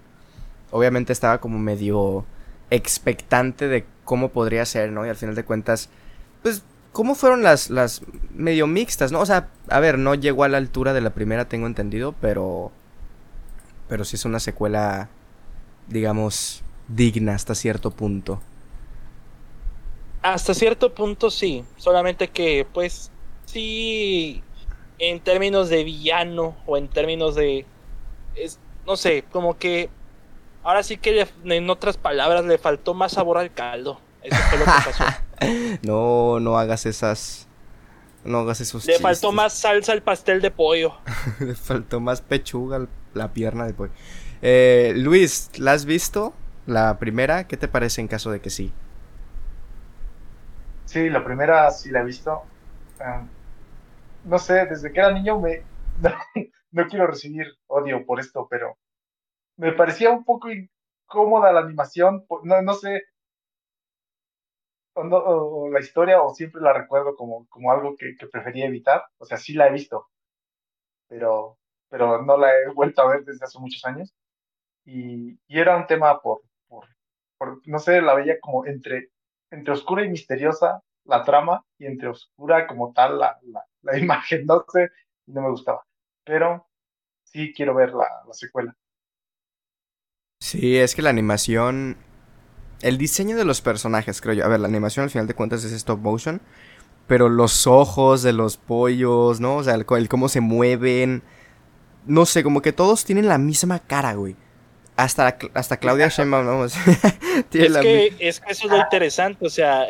obviamente 0.71 1.13
estaba 1.13 1.39
como 1.39 1.59
medio 1.59 2.25
expectante 2.69 3.67
de 3.67 3.85
cómo 4.05 4.29
podría 4.29 4.65
ser, 4.65 4.91
¿no? 4.91 5.05
Y 5.05 5.09
al 5.09 5.15
final 5.15 5.35
de 5.35 5.43
cuentas, 5.43 5.89
pues, 6.41 6.63
¿cómo 6.91 7.15
fueron 7.15 7.43
las, 7.43 7.69
las 7.69 8.01
medio 8.33 8.67
mixtas, 8.67 9.11
¿no? 9.11 9.19
O 9.19 9.25
sea, 9.25 9.49
a 9.67 9.79
ver, 9.79 9.97
no 9.97 10.15
llegó 10.15 10.43
a 10.43 10.49
la 10.49 10.57
altura 10.57 10.93
de 10.93 11.01
la 11.01 11.11
primera, 11.11 11.47
tengo 11.47 11.67
entendido, 11.67 12.15
pero... 12.19 12.71
Pero 13.87 14.05
sí 14.05 14.15
es 14.15 14.23
una 14.23 14.39
secuela, 14.39 15.09
digamos, 15.89 16.63
digna 16.87 17.35
hasta 17.35 17.55
cierto 17.55 17.91
punto. 17.91 18.41
Hasta 20.21 20.53
cierto 20.53 20.93
punto 20.93 21.29
sí, 21.29 21.65
solamente 21.75 22.29
que, 22.29 22.65
pues, 22.71 23.11
sí 23.45 24.41
en 25.01 25.19
términos 25.19 25.67
de 25.69 25.83
villano 25.83 26.55
o 26.67 26.77
en 26.77 26.87
términos 26.87 27.35
de... 27.35 27.65
Es, 28.35 28.59
no 28.85 28.95
sé, 28.95 29.25
como 29.31 29.57
que... 29.57 29.89
Ahora 30.63 30.83
sí 30.83 30.97
que 30.97 31.27
en 31.43 31.69
otras 31.71 31.97
palabras 31.97 32.45
le 32.45 32.59
faltó 32.59 32.93
más 32.93 33.13
sabor 33.13 33.39
al 33.39 33.51
caldo. 33.51 33.99
Eso 34.21 34.37
fue 34.49 34.59
lo 34.59 34.65
que 34.65 34.71
pasó. 34.71 35.03
no, 35.81 36.39
no 36.39 36.57
hagas 36.57 36.85
esas... 36.85 37.47
No 38.23 38.41
hagas 38.41 38.61
esos 38.61 38.85
Le 38.85 38.99
faltó 38.99 39.31
más 39.31 39.53
salsa 39.53 39.91
al 39.93 40.03
pastel 40.03 40.39
de 40.39 40.51
pollo. 40.51 40.93
le 41.39 41.55
faltó 41.55 41.99
más 41.99 42.21
pechuga 42.21 42.87
la 43.15 43.33
pierna 43.33 43.65
de 43.65 43.73
pollo. 43.73 43.91
Eh, 44.43 44.93
Luis, 44.95 45.49
¿la 45.57 45.71
has 45.71 45.85
visto? 45.85 46.35
La 46.67 46.99
primera, 46.99 47.47
¿qué 47.47 47.57
te 47.57 47.67
parece 47.67 48.01
en 48.01 48.07
caso 48.07 48.29
de 48.29 48.39
que 48.39 48.51
sí? 48.51 48.71
Sí, 50.85 51.09
la 51.09 51.25
primera 51.25 51.71
sí 51.71 51.89
la 51.89 52.01
he 52.01 52.03
visto. 52.03 52.43
Ah, 52.99 53.23
no 54.23 54.39
sé, 54.39 54.65
desde 54.65 54.91
que 54.91 54.99
era 54.99 55.11
niño 55.11 55.39
me 55.39 55.63
no, 56.71 56.87
quiero 56.87 57.07
recibir 57.07 57.47
odio 57.67 58.05
por 58.05 58.19
esto, 58.19 58.47
pero 58.49 58.77
me 59.57 59.73
parecía 59.73 60.11
un 60.11 60.23
poco 60.25 60.49
incómoda 60.51 61.51
la 61.51 61.61
animación, 61.61 62.25
no, 62.43 62.61
no 62.61 62.73
sé, 62.73 63.03
o, 64.93 65.69
la 65.71 65.79
historia, 65.79 66.21
o 66.21 66.33
siempre 66.33 66.61
la 66.61 66.73
recuerdo 66.73 67.15
como, 67.15 67.47
como 67.49 67.71
algo 67.71 67.95
que, 67.95 68.15
prefería 68.31 68.65
evitar, 68.67 69.03
o 69.17 69.25
sea, 69.25 69.37
sí 69.37 69.53
la 69.53 69.67
he 69.67 69.71
visto, 69.71 70.07
pero, 71.07 71.57
pero 71.89 72.21
no 72.23 72.37
la 72.37 72.49
he 72.57 72.73
vuelto 72.73 73.01
a 73.01 73.09
ver 73.09 73.23
desde 73.25 73.45
hace 73.45 73.59
muchos 73.59 73.83
años, 73.85 74.13
y, 74.85 75.39
y 75.47 75.59
era 75.59 75.77
un 75.77 75.87
tema 75.87 76.19
por, 76.21 76.41
por, 76.67 76.87
por, 77.37 77.61
no 77.67 77.79
sé, 77.79 78.01
la 78.01 78.15
veía 78.15 78.39
como 78.39 78.65
entre, 78.65 79.09
entre 79.51 79.73
oscura 79.73 80.05
y 80.05 80.09
misteriosa, 80.09 80.81
la 81.05 81.23
trama 81.23 81.63
y 81.77 81.85
entre 81.87 82.09
oscura 82.09 82.67
como 82.67 82.93
tal 82.93 83.19
la, 83.19 83.39
la, 83.43 83.65
imagen, 83.99 84.45
no 84.45 84.65
sé, 84.71 84.89
no 85.27 85.41
me 85.41 85.49
gustaba. 85.49 85.83
Pero 86.23 86.67
sí 87.23 87.53
quiero 87.55 87.75
ver 87.75 87.93
la, 87.93 88.07
la 88.27 88.33
secuela. 88.33 88.75
Sí, 90.39 90.77
es 90.77 90.95
que 90.95 91.01
la 91.01 91.09
animación, 91.11 91.97
el 92.81 92.97
diseño 92.97 93.37
de 93.37 93.45
los 93.45 93.61
personajes, 93.61 94.21
creo 94.21 94.33
yo. 94.33 94.45
A 94.45 94.47
ver, 94.47 94.59
la 94.59 94.67
animación 94.67 95.03
al 95.03 95.09
final 95.09 95.27
de 95.27 95.35
cuentas 95.35 95.63
es 95.63 95.71
stop 95.71 95.99
motion, 95.99 96.41
pero 97.07 97.29
los 97.29 97.67
ojos 97.67 98.23
de 98.23 98.33
los 98.33 98.57
pollos, 98.57 99.39
¿no? 99.39 99.57
O 99.57 99.63
sea, 99.63 99.75
el 99.75 99.85
cómo 100.09 100.29
se 100.29 100.41
mueven. 100.41 101.23
No 102.05 102.25
sé, 102.25 102.43
como 102.43 102.61
que 102.61 102.73
todos 102.73 103.05
tienen 103.05 103.27
la 103.27 103.37
misma 103.37 103.79
cara, 103.79 104.13
güey. 104.15 104.35
Hasta, 104.95 105.37
hasta 105.53 105.77
Claudia 105.77 106.07
Sheinbaum, 106.09 106.45
vamos. 106.45 106.73
es, 107.53 107.77
que, 107.77 108.13
es 108.19 108.39
que 108.39 108.51
eso 108.51 108.65
es 108.65 108.71
lo 108.71 108.77
interesante, 108.77 109.45
o 109.45 109.49
sea, 109.49 109.87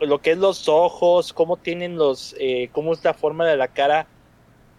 lo, 0.00 0.20
que 0.20 0.32
es 0.32 0.38
los 0.38 0.68
ojos, 0.68 1.32
cómo 1.32 1.56
tienen 1.56 1.96
los, 1.96 2.34
eh, 2.38 2.68
cómo 2.72 2.92
es 2.92 3.04
la 3.04 3.14
forma 3.14 3.46
de 3.46 3.56
la 3.56 3.68
cara, 3.68 4.06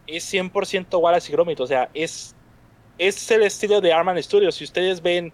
es 0.08 0.32
100% 0.34 1.00
Wallace 1.00 1.30
y 1.30 1.34
Gromit, 1.34 1.60
o 1.60 1.68
sea, 1.68 1.90
es, 1.94 2.36
es 2.98 3.30
el 3.32 3.44
estilo 3.44 3.80
de 3.80 3.94
Arman 3.94 4.22
Studios. 4.22 4.56
Si 4.56 4.64
ustedes 4.64 5.02
ven 5.02 5.32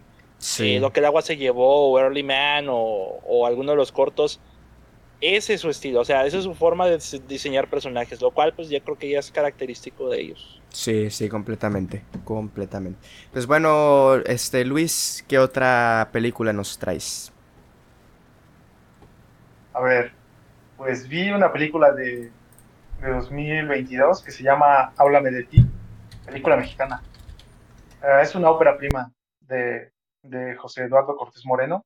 eh, 0.59 0.79
lo 0.79 0.91
que 0.91 0.99
el 0.99 1.05
agua 1.05 1.21
se 1.21 1.37
llevó, 1.37 1.91
o 1.91 1.99
Early 1.99 2.23
Man, 2.23 2.67
o, 2.69 2.75
o 3.25 3.45
alguno 3.45 3.71
de 3.71 3.77
los 3.77 3.91
cortos, 3.91 4.39
ese 5.21 5.53
es 5.53 5.61
su 5.61 5.69
estilo, 5.69 6.01
o 6.01 6.05
sea, 6.05 6.25
esa 6.25 6.37
es 6.37 6.43
su 6.43 6.53
forma 6.53 6.87
de 6.87 6.99
diseñar 7.27 7.69
personajes, 7.69 8.21
lo 8.21 8.31
cual 8.31 8.53
pues 8.53 8.69
ya 8.69 8.79
creo 8.81 8.97
que 8.97 9.09
ya 9.09 9.19
es 9.19 9.31
característico 9.31 10.09
de 10.09 10.21
ellos. 10.21 10.61
Sí, 10.75 11.09
sí, 11.09 11.29
completamente, 11.29 12.03
completamente. 12.25 12.99
Pues 13.31 13.47
bueno, 13.47 14.15
este 14.25 14.65
Luis, 14.65 15.23
¿qué 15.25 15.39
otra 15.39 16.09
película 16.11 16.51
nos 16.51 16.77
traes? 16.77 17.31
A 19.71 19.79
ver, 19.79 20.11
pues 20.75 21.07
vi 21.07 21.31
una 21.31 21.53
película 21.53 21.93
de, 21.93 22.29
de 22.99 23.09
2022 23.09 24.21
que 24.21 24.31
se 24.31 24.43
llama 24.43 24.91
Háblame 24.97 25.31
de 25.31 25.45
ti, 25.45 25.65
película 26.25 26.57
mexicana. 26.57 27.01
Uh, 28.01 28.19
es 28.21 28.35
una 28.35 28.49
ópera 28.49 28.77
prima 28.77 29.09
de, 29.39 29.93
de 30.23 30.57
José 30.57 30.83
Eduardo 30.83 31.15
Cortés 31.15 31.45
Moreno. 31.45 31.85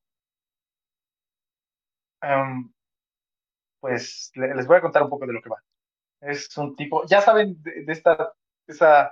Um, 2.24 2.74
pues 3.80 4.32
les 4.34 4.66
voy 4.66 4.78
a 4.78 4.82
contar 4.82 5.04
un 5.04 5.10
poco 5.10 5.28
de 5.28 5.34
lo 5.34 5.44
que 5.44 5.50
va. 5.50 5.62
Es 6.22 6.58
un 6.58 6.76
tipo, 6.76 7.06
ya 7.06 7.22
saben 7.22 7.62
de, 7.62 7.86
esta, 7.88 8.34
esa, 8.70 9.12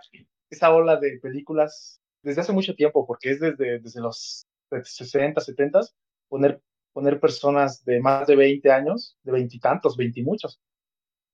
esa 0.50 0.74
ola 0.74 0.98
de 0.98 1.20
películas 1.20 2.02
desde 2.22 2.42
hace 2.42 2.54
mucho 2.54 2.76
tiempo, 2.76 3.06
porque 3.06 3.32
es 3.32 3.40
desde, 3.40 3.80
desde 3.80 4.02
los 4.02 4.46
60, 4.70 5.40
70, 5.42 5.82
poner, 6.28 6.62
poner 6.94 7.20
personas 7.20 7.84
de 7.86 8.00
más 8.00 8.28
de 8.28 8.36
20 8.36 8.72
años, 8.72 9.18
de 9.24 9.32
veintitantos, 9.32 9.98
veintimuchos, 9.98 10.60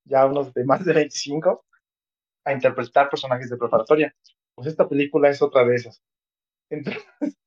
ya 0.05 0.25
unos 0.25 0.53
de 0.53 0.65
más 0.65 0.85
de 0.85 0.93
25, 0.93 1.65
a 2.45 2.53
interpretar 2.53 3.09
personajes 3.09 3.49
de 3.49 3.57
preparatoria. 3.57 4.15
pues 4.55 4.67
esta 4.67 4.87
película 4.87 5.29
es 5.29 5.41
otra 5.41 5.65
de 5.65 5.75
esas. 5.75 6.01
Entonces, 6.69 7.03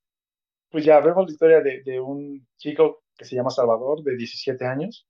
pues 0.70 0.84
ya 0.84 1.00
vemos 1.00 1.26
la 1.26 1.32
historia 1.32 1.60
de, 1.60 1.82
de 1.82 2.00
un 2.00 2.46
chico 2.56 3.04
que 3.16 3.24
se 3.24 3.36
llama 3.36 3.50
Salvador, 3.50 4.02
de 4.02 4.16
17 4.16 4.64
años, 4.66 5.06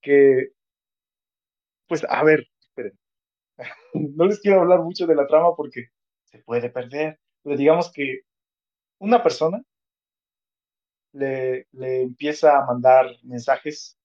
que, 0.00 0.52
pues, 1.88 2.04
a 2.08 2.24
ver, 2.24 2.48
no 3.94 4.24
les 4.26 4.40
quiero 4.40 4.60
hablar 4.60 4.80
mucho 4.80 5.06
de 5.06 5.14
la 5.14 5.26
trama 5.26 5.54
porque 5.56 5.88
se 6.24 6.38
puede 6.40 6.70
perder, 6.70 7.18
pero 7.42 7.56
digamos 7.56 7.90
que 7.92 8.20
una 8.98 9.22
persona 9.22 9.62
le, 11.12 11.66
le 11.72 12.02
empieza 12.02 12.58
a 12.58 12.66
mandar 12.66 13.06
mensajes 13.22 13.98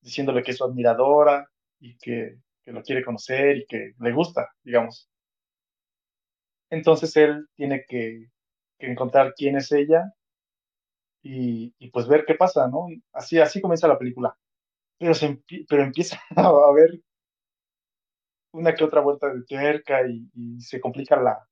diciéndole 0.00 0.42
que 0.42 0.52
es 0.52 0.58
su 0.58 0.64
admiradora 0.64 1.48
y 1.80 1.96
que, 1.98 2.38
que 2.62 2.72
lo 2.72 2.82
quiere 2.82 3.04
conocer 3.04 3.58
y 3.58 3.66
que 3.66 3.92
le 3.98 4.12
gusta, 4.12 4.48
digamos. 4.62 5.08
Entonces 6.70 7.16
él 7.16 7.48
tiene 7.54 7.84
que, 7.88 8.28
que 8.78 8.90
encontrar 8.90 9.34
quién 9.36 9.56
es 9.56 9.72
ella 9.72 10.12
y, 11.22 11.74
y, 11.78 11.90
pues 11.90 12.06
ver 12.06 12.24
qué 12.24 12.34
pasa, 12.34 12.68
¿no? 12.68 12.86
Así, 13.12 13.38
así 13.40 13.60
comienza 13.60 13.88
la 13.88 13.98
película. 13.98 14.36
Pero, 14.98 15.14
se, 15.14 15.42
pero 15.68 15.82
empieza 15.82 16.20
a 16.36 16.72
ver 16.72 17.00
una 18.56 18.74
que 18.74 18.84
otra 18.84 19.00
vuelta 19.00 19.32
de 19.32 19.44
tuerca 19.44 20.00
y, 20.08 20.28
y 20.34 20.60
se 20.60 20.80
complica 20.80 21.16
la, 21.20 21.46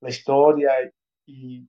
la 0.00 0.08
historia 0.08 0.72
y 1.26 1.68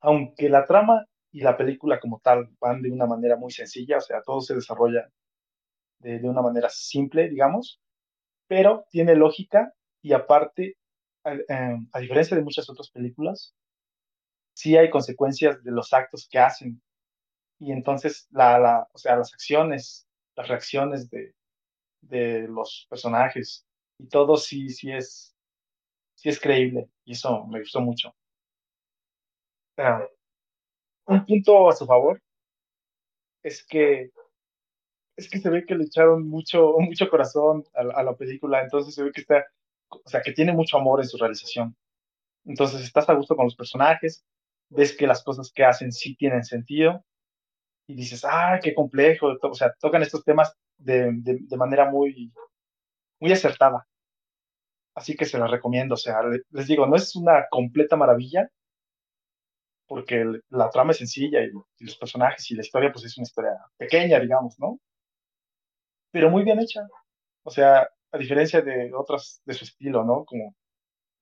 aunque 0.00 0.48
la 0.48 0.64
trama 0.64 1.04
y 1.32 1.40
la 1.40 1.56
película 1.56 2.00
como 2.00 2.20
tal 2.20 2.48
van 2.60 2.82
de 2.82 2.90
una 2.90 3.06
manera 3.06 3.36
muy 3.36 3.50
sencilla, 3.52 3.98
o 3.98 4.00
sea, 4.00 4.22
todo 4.22 4.40
se 4.40 4.54
desarrolla 4.54 5.08
de, 6.00 6.18
de 6.18 6.28
una 6.28 6.42
manera 6.42 6.68
simple, 6.70 7.28
digamos, 7.28 7.80
pero 8.48 8.86
tiene 8.90 9.14
lógica 9.16 9.72
y 10.02 10.12
aparte, 10.12 10.76
a, 11.24 11.36
a, 11.92 12.00
diferencia 12.00 12.36
de 12.36 12.44
muchas 12.44 12.70
otras 12.70 12.90
películas, 12.90 13.54
sí 14.54 14.76
hay 14.76 14.90
consecuencias 14.90 15.62
de 15.62 15.72
los 15.72 15.92
actos 15.92 16.28
que 16.30 16.38
hacen. 16.38 16.80
Y 17.58 17.72
entonces 17.72 18.28
la 18.30 18.86
o 18.92 18.98
sea, 18.98 19.16
las 19.16 19.32
acciones, 19.32 20.06
las 20.36 20.48
reacciones 20.48 21.10
de, 21.10 21.34
de 22.08 22.48
los 22.48 22.86
personajes 22.88 23.66
y 23.98 24.08
todo 24.08 24.36
sí, 24.36 24.68
sí 24.70 24.92
es, 24.92 25.34
sí 26.14 26.28
es 26.28 26.40
creíble 26.40 26.88
y 27.04 27.12
eso 27.12 27.46
me 27.46 27.60
gustó 27.60 27.80
mucho. 27.80 28.14
Uh, 29.78 30.06
un 31.06 31.24
punto 31.26 31.68
a 31.68 31.72
su 31.72 31.86
favor 31.86 32.20
es 33.42 33.64
que 33.66 34.10
es 35.16 35.30
que 35.30 35.38
se 35.38 35.48
ve 35.48 35.64
que 35.64 35.74
le 35.74 35.84
echaron 35.84 36.28
mucho 36.28 36.74
mucho 36.78 37.08
corazón 37.08 37.64
a, 37.74 38.00
a, 38.00 38.02
la 38.02 38.14
película, 38.16 38.62
entonces 38.62 38.94
se 38.94 39.02
ve 39.02 39.12
que 39.12 39.22
está, 39.22 39.46
o 39.88 40.08
sea, 40.08 40.22
que 40.22 40.32
tiene 40.32 40.52
mucho 40.52 40.78
amor 40.78 41.00
en 41.00 41.08
su 41.08 41.16
realización. 41.16 41.76
Entonces 42.44 42.82
estás 42.82 43.08
a 43.08 43.14
gusto 43.14 43.36
con 43.36 43.46
los 43.46 43.56
personajes, 43.56 44.24
ves 44.70 44.96
que 44.96 45.06
las 45.06 45.22
cosas 45.22 45.52
que 45.52 45.64
hacen 45.64 45.92
sí 45.92 46.16
tienen 46.16 46.44
sentido 46.44 47.04
y 47.86 47.94
dices, 47.94 48.24
ah, 48.24 48.58
qué 48.62 48.74
complejo, 48.74 49.36
o 49.40 49.54
sea, 49.54 49.72
tocan 49.80 50.02
estos 50.02 50.24
temas 50.24 50.54
de, 50.76 51.10
de, 51.12 51.56
manera 51.56 51.90
muy, 51.90 52.32
muy 53.20 53.32
acertada. 53.32 53.86
Así 54.94 55.14
que 55.16 55.26
se 55.26 55.38
las 55.38 55.50
recomiendo, 55.50 55.94
o 55.94 55.98
sea, 55.98 56.20
les 56.50 56.66
digo, 56.66 56.86
no 56.86 56.96
es 56.96 57.14
una 57.16 57.46
completa 57.50 57.96
maravilla, 57.96 58.48
porque 59.86 60.24
la 60.50 60.70
trama 60.70 60.92
es 60.92 60.98
sencilla 60.98 61.42
y, 61.44 61.50
y, 61.78 61.84
los 61.84 61.96
personajes 61.96 62.50
y 62.50 62.54
la 62.56 62.62
historia 62.62 62.90
pues 62.92 63.04
es 63.04 63.16
una 63.18 63.24
historia 63.24 63.52
pequeña, 63.76 64.18
digamos, 64.18 64.58
¿no? 64.58 64.80
Pero 66.10 66.30
muy 66.30 66.42
bien 66.44 66.58
hecha. 66.60 66.86
O 67.44 67.50
sea, 67.50 67.88
a 68.10 68.18
diferencia 68.18 68.62
de 68.62 68.92
otras 68.94 69.42
de 69.44 69.54
su 69.54 69.64
estilo, 69.64 70.04
¿no? 70.04 70.24
Como 70.24 70.54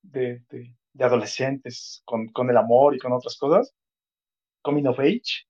de, 0.01 0.43
de, 0.49 0.75
de 0.93 1.03
adolescentes 1.03 2.01
con, 2.05 2.29
con, 2.29 2.49
el 2.49 2.57
amor 2.57 2.95
y 2.95 2.99
con 2.99 3.13
otras 3.13 3.37
cosas, 3.37 3.73
Coming 4.63 4.87
of 4.87 4.99
Age, 4.99 5.45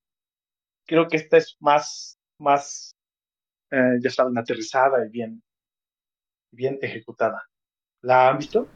creo 0.86 1.08
que 1.08 1.18
esta 1.18 1.38
es 1.38 1.58
más, 1.60 2.18
más 2.40 2.96
eh, 3.72 3.98
ya 4.02 4.10
saben, 4.10 4.38
aterrizada 4.38 5.06
y 5.06 5.10
bien, 5.10 5.44
bien 6.52 6.80
ejecutada. 6.82 7.44
¿La 8.02 8.30
han 8.30 8.38
visto? 8.38 8.68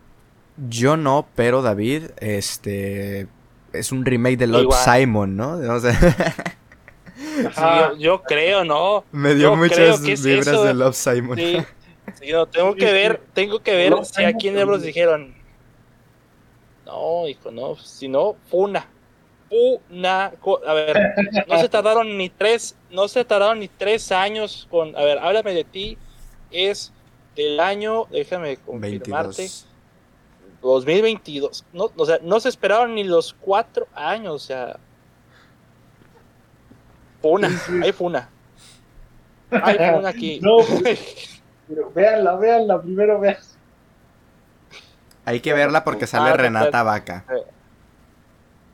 Yo 0.67 0.97
no, 0.97 1.27
pero 1.35 1.61
David, 1.61 2.11
este, 2.17 3.27
es 3.71 3.91
un 3.91 4.05
remake 4.05 4.37
de 4.37 4.47
Love 4.47 4.63
Igual. 4.63 4.99
Simon, 4.99 5.37
¿no? 5.37 5.51
O 5.51 5.79
sea, 5.79 5.93
sí, 7.15 7.61
yo, 7.61 7.97
yo, 7.97 8.23
creo, 8.23 8.65
¿no? 8.65 9.05
Me 9.11 9.35
dio 9.35 9.51
yo 9.51 9.55
muchas 9.55 10.01
vibras 10.01 10.63
de 10.63 10.73
Love 10.73 10.95
Simon. 10.95 11.37
Sí, 11.37 11.57
sí 12.19 12.31
no, 12.31 12.47
tengo 12.47 12.75
que 12.75 12.91
ver, 12.91 13.21
tengo 13.33 13.59
que 13.61 13.75
ver 13.75 13.93
si 14.05 14.23
aquí 14.23 14.49
en 14.49 14.57
Ebros 14.57 14.81
dijeron. 14.81 15.35
No, 16.85 17.27
hijo, 17.27 17.51
no, 17.51 17.75
si 17.75 18.07
no, 18.07 18.35
Funa. 18.49 18.87
Una, 19.51 20.31
a 20.67 20.73
ver, 20.73 21.15
no 21.47 21.59
se 21.59 21.69
tardaron 21.69 22.17
ni 22.17 22.29
tres, 22.29 22.75
no 22.91 23.07
se 23.07 23.25
tardaron 23.25 23.59
ni 23.59 23.67
tres 23.67 24.11
años 24.11 24.67
con, 24.69 24.95
a 24.95 25.01
ver, 25.01 25.17
háblame 25.17 25.53
de 25.53 25.63
ti, 25.63 25.97
es 26.51 26.93
del 27.35 27.59
año, 27.59 28.05
déjame 28.11 28.57
confirmarte. 28.57 29.41
22. 29.41 29.69
2022. 30.61 31.65
No, 31.73 31.91
o 31.95 32.05
sea, 32.05 32.19
no 32.21 32.39
se 32.39 32.49
esperaron 32.49 32.95
ni 32.95 33.03
los 33.03 33.33
cuatro 33.33 33.87
años. 33.93 34.33
O 34.33 34.39
sea. 34.39 34.77
Funa, 37.21 37.49
hay 37.83 37.91
funa. 37.91 38.29
Hay 39.51 39.77
funa 39.77 40.09
aquí. 40.09 40.39
No, 40.43 40.57
pero 41.67 41.91
véanla, 41.91 42.35
véanla, 42.35 42.81
primero 42.81 43.19
vean. 43.19 43.37
Hay 45.25 45.41
que 45.41 45.53
verla 45.53 45.83
porque 45.83 46.07
sale 46.07 46.31
ah, 46.31 46.37
Renata 46.37 46.81
Vaca. 46.81 47.25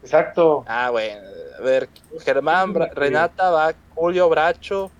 Exacto. 0.06 0.64
Ah, 0.68 0.92
bueno. 0.92 1.20
A 1.58 1.62
ver, 1.62 1.90
Germán, 2.24 2.74
Bra 2.74 2.90
Renata 2.94 3.50
Vaca, 3.50 3.80
Julio 3.96 4.30
Bracho. 4.30 4.92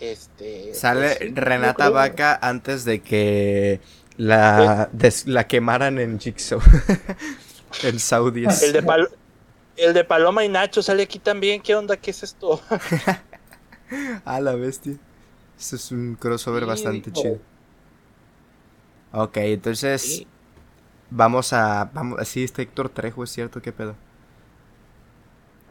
Este. 0.00 0.74
Sale 0.74 1.16
pues, 1.16 1.34
Renata 1.34 1.90
Vaca 1.90 2.38
antes 2.40 2.84
de 2.84 3.02
que 3.02 3.80
la, 4.16 4.88
des, 4.92 5.26
la 5.26 5.46
quemaran 5.46 5.98
en 5.98 6.18
Jigsaw. 6.18 6.60
en 7.82 7.98
Saudis. 7.98 8.62
El 8.62 8.72
de, 8.72 8.82
Pal 8.82 9.10
el 9.76 9.92
de 9.92 10.04
Paloma 10.04 10.44
y 10.44 10.48
Nacho 10.48 10.82
sale 10.82 11.02
aquí 11.02 11.18
también. 11.18 11.60
¿Qué 11.60 11.74
onda? 11.74 11.96
¿Qué 11.96 12.10
es 12.10 12.22
esto? 12.22 12.60
ah, 14.24 14.40
la 14.40 14.54
bestia. 14.54 14.94
Esto 15.58 15.76
es 15.76 15.92
un 15.92 16.16
crossover 16.16 16.62
sí, 16.62 16.68
bastante 16.68 17.10
no. 17.10 17.14
chido. 17.14 17.38
Ok, 19.12 19.36
entonces. 19.36 20.00
Sí. 20.00 20.26
Vamos 21.10 21.52
a. 21.52 21.90
Vamos, 21.92 22.26
sí, 22.26 22.42
este 22.42 22.62
Héctor 22.62 22.88
Trejo, 22.88 23.24
es 23.24 23.30
cierto, 23.30 23.60
qué 23.60 23.72
pedo. 23.72 23.94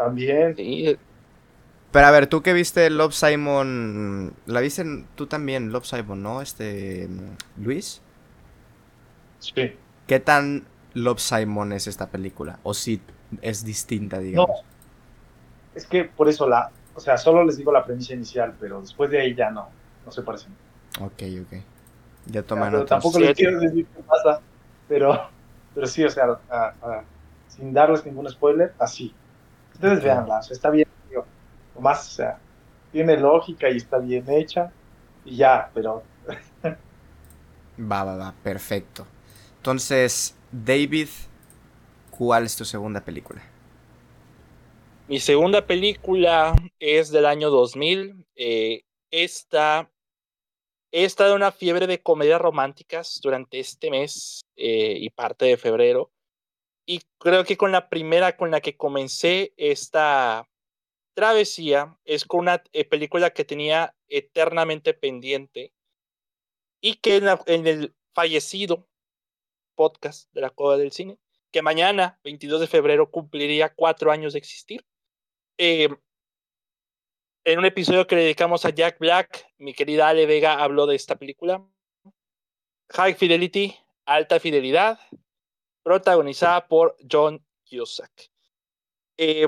También. 0.03 0.55
Sí. 0.55 0.97
Pero 1.91 2.07
a 2.07 2.11
ver, 2.11 2.27
tú 2.27 2.41
que 2.41 2.53
viste 2.53 2.89
Love 2.89 3.13
Simon. 3.13 4.33
La 4.45 4.61
viste 4.61 4.83
tú 5.15 5.27
también, 5.27 5.71
Love 5.71 5.85
Simon, 5.85 6.23
¿no? 6.23 6.41
Este. 6.41 7.07
Luis. 7.57 8.01
Sí. 9.39 9.75
¿Qué 10.07 10.19
tan 10.19 10.65
Love 10.93 11.19
Simon 11.19 11.73
es 11.73 11.87
esta 11.87 12.09
película? 12.09 12.59
¿O 12.63 12.73
si 12.73 13.01
es 13.41 13.63
distinta, 13.63 14.19
digamos? 14.19 14.49
No. 14.49 14.55
Es 15.75 15.85
que 15.85 16.05
por 16.05 16.29
eso 16.29 16.47
la. 16.47 16.71
O 16.95 16.99
sea, 16.99 17.17
solo 17.17 17.43
les 17.43 17.57
digo 17.57 17.71
la 17.71 17.85
premisa 17.85 18.13
inicial, 18.13 18.55
pero 18.59 18.81
después 18.81 19.09
de 19.11 19.21
ahí 19.21 19.35
ya 19.35 19.51
no. 19.51 19.69
No 20.05 20.11
se 20.11 20.21
parecen. 20.23 20.53
Ok, 20.99 21.23
ok. 21.43 21.61
Ya 22.27 22.43
toman 22.43 22.73
otros. 22.73 22.89
Tampoco 22.89 23.19
les 23.19 23.35
quiero 23.35 23.59
decir 23.59 23.85
qué 23.85 24.03
pasa, 24.03 24.41
pero, 24.87 25.29
pero 25.73 25.87
sí, 25.87 26.03
o 26.03 26.09
sea, 26.09 26.39
a, 26.49 26.73
a, 26.81 27.03
sin 27.47 27.73
darles 27.73 28.05
ningún 28.05 28.29
spoiler, 28.29 28.73
así. 28.79 29.13
Ustedes 29.81 29.97
okay. 29.97 30.09
veanla, 30.11 30.37
o 30.37 30.43
sea, 30.43 30.53
está 30.53 30.69
bien, 30.69 30.87
digo, 31.09 31.25
más, 31.79 32.07
o 32.07 32.11
sea, 32.11 32.39
tiene 32.91 33.17
lógica 33.17 33.67
y 33.67 33.77
está 33.77 33.97
bien 33.97 34.29
hecha, 34.29 34.71
y 35.25 35.37
ya, 35.37 35.71
pero. 35.73 36.03
va, 37.79 38.03
va, 38.03 38.15
va, 38.15 38.35
perfecto. 38.43 39.07
Entonces, 39.57 40.37
David, 40.51 41.07
¿cuál 42.11 42.45
es 42.45 42.55
tu 42.55 42.63
segunda 42.63 43.01
película? 43.01 43.41
Mi 45.07 45.19
segunda 45.19 45.65
película 45.65 46.53
es 46.79 47.09
del 47.09 47.25
año 47.25 47.49
2000. 47.49 48.27
Eh, 48.35 48.83
esta, 49.09 49.89
he 50.91 51.05
estado 51.05 51.31
en 51.31 51.37
una 51.37 51.51
fiebre 51.51 51.87
de 51.87 52.03
comedias 52.03 52.39
románticas 52.39 53.19
durante 53.23 53.59
este 53.59 53.89
mes 53.89 54.45
eh, 54.55 54.95
y 54.99 55.09
parte 55.09 55.45
de 55.45 55.57
febrero. 55.57 56.11
Y 56.85 57.01
creo 57.19 57.43
que 57.43 57.57
con 57.57 57.71
la 57.71 57.89
primera 57.89 58.35
con 58.35 58.51
la 58.51 58.61
que 58.61 58.75
comencé 58.75 59.53
esta 59.57 60.49
travesía 61.13 61.97
es 62.05 62.25
con 62.25 62.41
una 62.41 62.63
eh, 62.73 62.85
película 62.85 63.31
que 63.31 63.45
tenía 63.45 63.95
eternamente 64.07 64.93
pendiente 64.93 65.73
y 66.81 66.95
que 66.95 67.17
en, 67.45 67.67
el 67.67 67.95
fallecido 68.13 68.87
podcast 69.75 70.31
de 70.33 70.41
la 70.41 70.49
Cueva 70.49 70.77
del 70.77 70.91
Cine, 70.91 71.17
que 71.51 71.61
mañana, 71.61 72.19
22 72.23 72.61
de 72.61 72.67
febrero, 72.67 73.11
cumpliría 73.11 73.73
cuatro 73.73 74.11
años 74.11 74.33
de 74.33 74.39
existir. 74.39 74.85
Eh, 75.57 75.89
en 77.43 77.59
un 77.59 77.65
episodio 77.65 78.07
que 78.07 78.15
le 78.15 78.21
dedicamos 78.23 78.65
a 78.65 78.69
Jack 78.69 78.99
Black, 78.99 79.47
mi 79.57 79.73
querida 79.73 80.07
Ale 80.07 80.25
Vega 80.25 80.61
habló 80.61 80.85
de 80.85 80.95
esta 80.95 81.17
película. 81.17 81.65
High 82.89 83.15
Fidelity, 83.15 83.75
alta 84.05 84.39
fidelidad. 84.39 84.99
Protagonizada 85.83 86.67
por 86.67 86.95
John 87.09 87.43
Cusack. 87.69 88.29
Eh, 89.17 89.47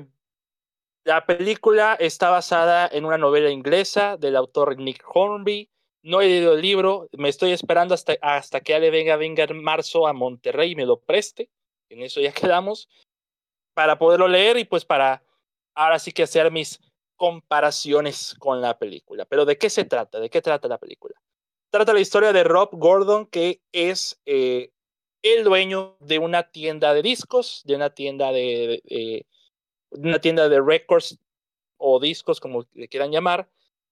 la 1.05 1.25
película 1.25 1.95
está 1.99 2.29
basada 2.29 2.87
en 2.91 3.05
una 3.05 3.17
novela 3.17 3.49
inglesa 3.49 4.15
del 4.17 4.35
autor 4.35 4.77
Nick 4.77 5.03
Hornby. 5.05 5.69
No 6.01 6.21
he 6.21 6.27
leído 6.27 6.53
el 6.53 6.61
libro, 6.61 7.09
me 7.13 7.29
estoy 7.29 7.51
esperando 7.51 7.93
hasta, 7.93 8.13
hasta 8.21 8.61
que 8.61 8.73
Ale 8.73 8.89
venga, 8.89 9.15
venga 9.15 9.43
en 9.43 9.61
marzo 9.61 10.07
a 10.07 10.13
Monterrey 10.13 10.71
y 10.71 10.75
me 10.75 10.85
lo 10.85 10.99
preste. 10.99 11.49
En 11.89 12.01
eso 12.01 12.21
ya 12.21 12.31
quedamos. 12.33 12.89
Para 13.73 13.97
poderlo 13.97 14.27
leer 14.27 14.57
y 14.57 14.65
pues 14.65 14.85
para 14.85 15.23
ahora 15.73 15.99
sí 15.99 16.11
que 16.11 16.23
hacer 16.23 16.51
mis 16.51 16.79
comparaciones 17.15 18.35
con 18.37 18.61
la 18.61 18.77
película. 18.77 19.25
Pero 19.25 19.45
¿de 19.45 19.57
qué 19.57 19.69
se 19.69 19.85
trata? 19.85 20.19
¿De 20.19 20.29
qué 20.29 20.41
trata 20.41 20.67
la 20.67 20.77
película? 20.77 21.15
Trata 21.71 21.93
la 21.93 22.01
historia 22.01 22.33
de 22.33 22.43
Rob 22.43 22.69
Gordon, 22.73 23.25
que 23.25 23.61
es 23.71 24.21
eh, 24.25 24.72
el 25.23 25.45
dueño 25.45 25.95
de 26.01 26.19
una 26.19 26.51
tienda 26.51 26.93
de 26.93 27.01
discos, 27.01 27.61
de 27.65 27.75
una 27.75 27.89
tienda 27.89 28.31
de, 28.31 29.25
una 29.89 30.19
tienda 30.19 30.49
de 30.49 30.61
records 30.61 31.17
o 31.77 31.99
discos, 31.99 32.39
como 32.39 32.67
le 32.73 32.89
quieran 32.89 33.11
llamar, 33.11 33.49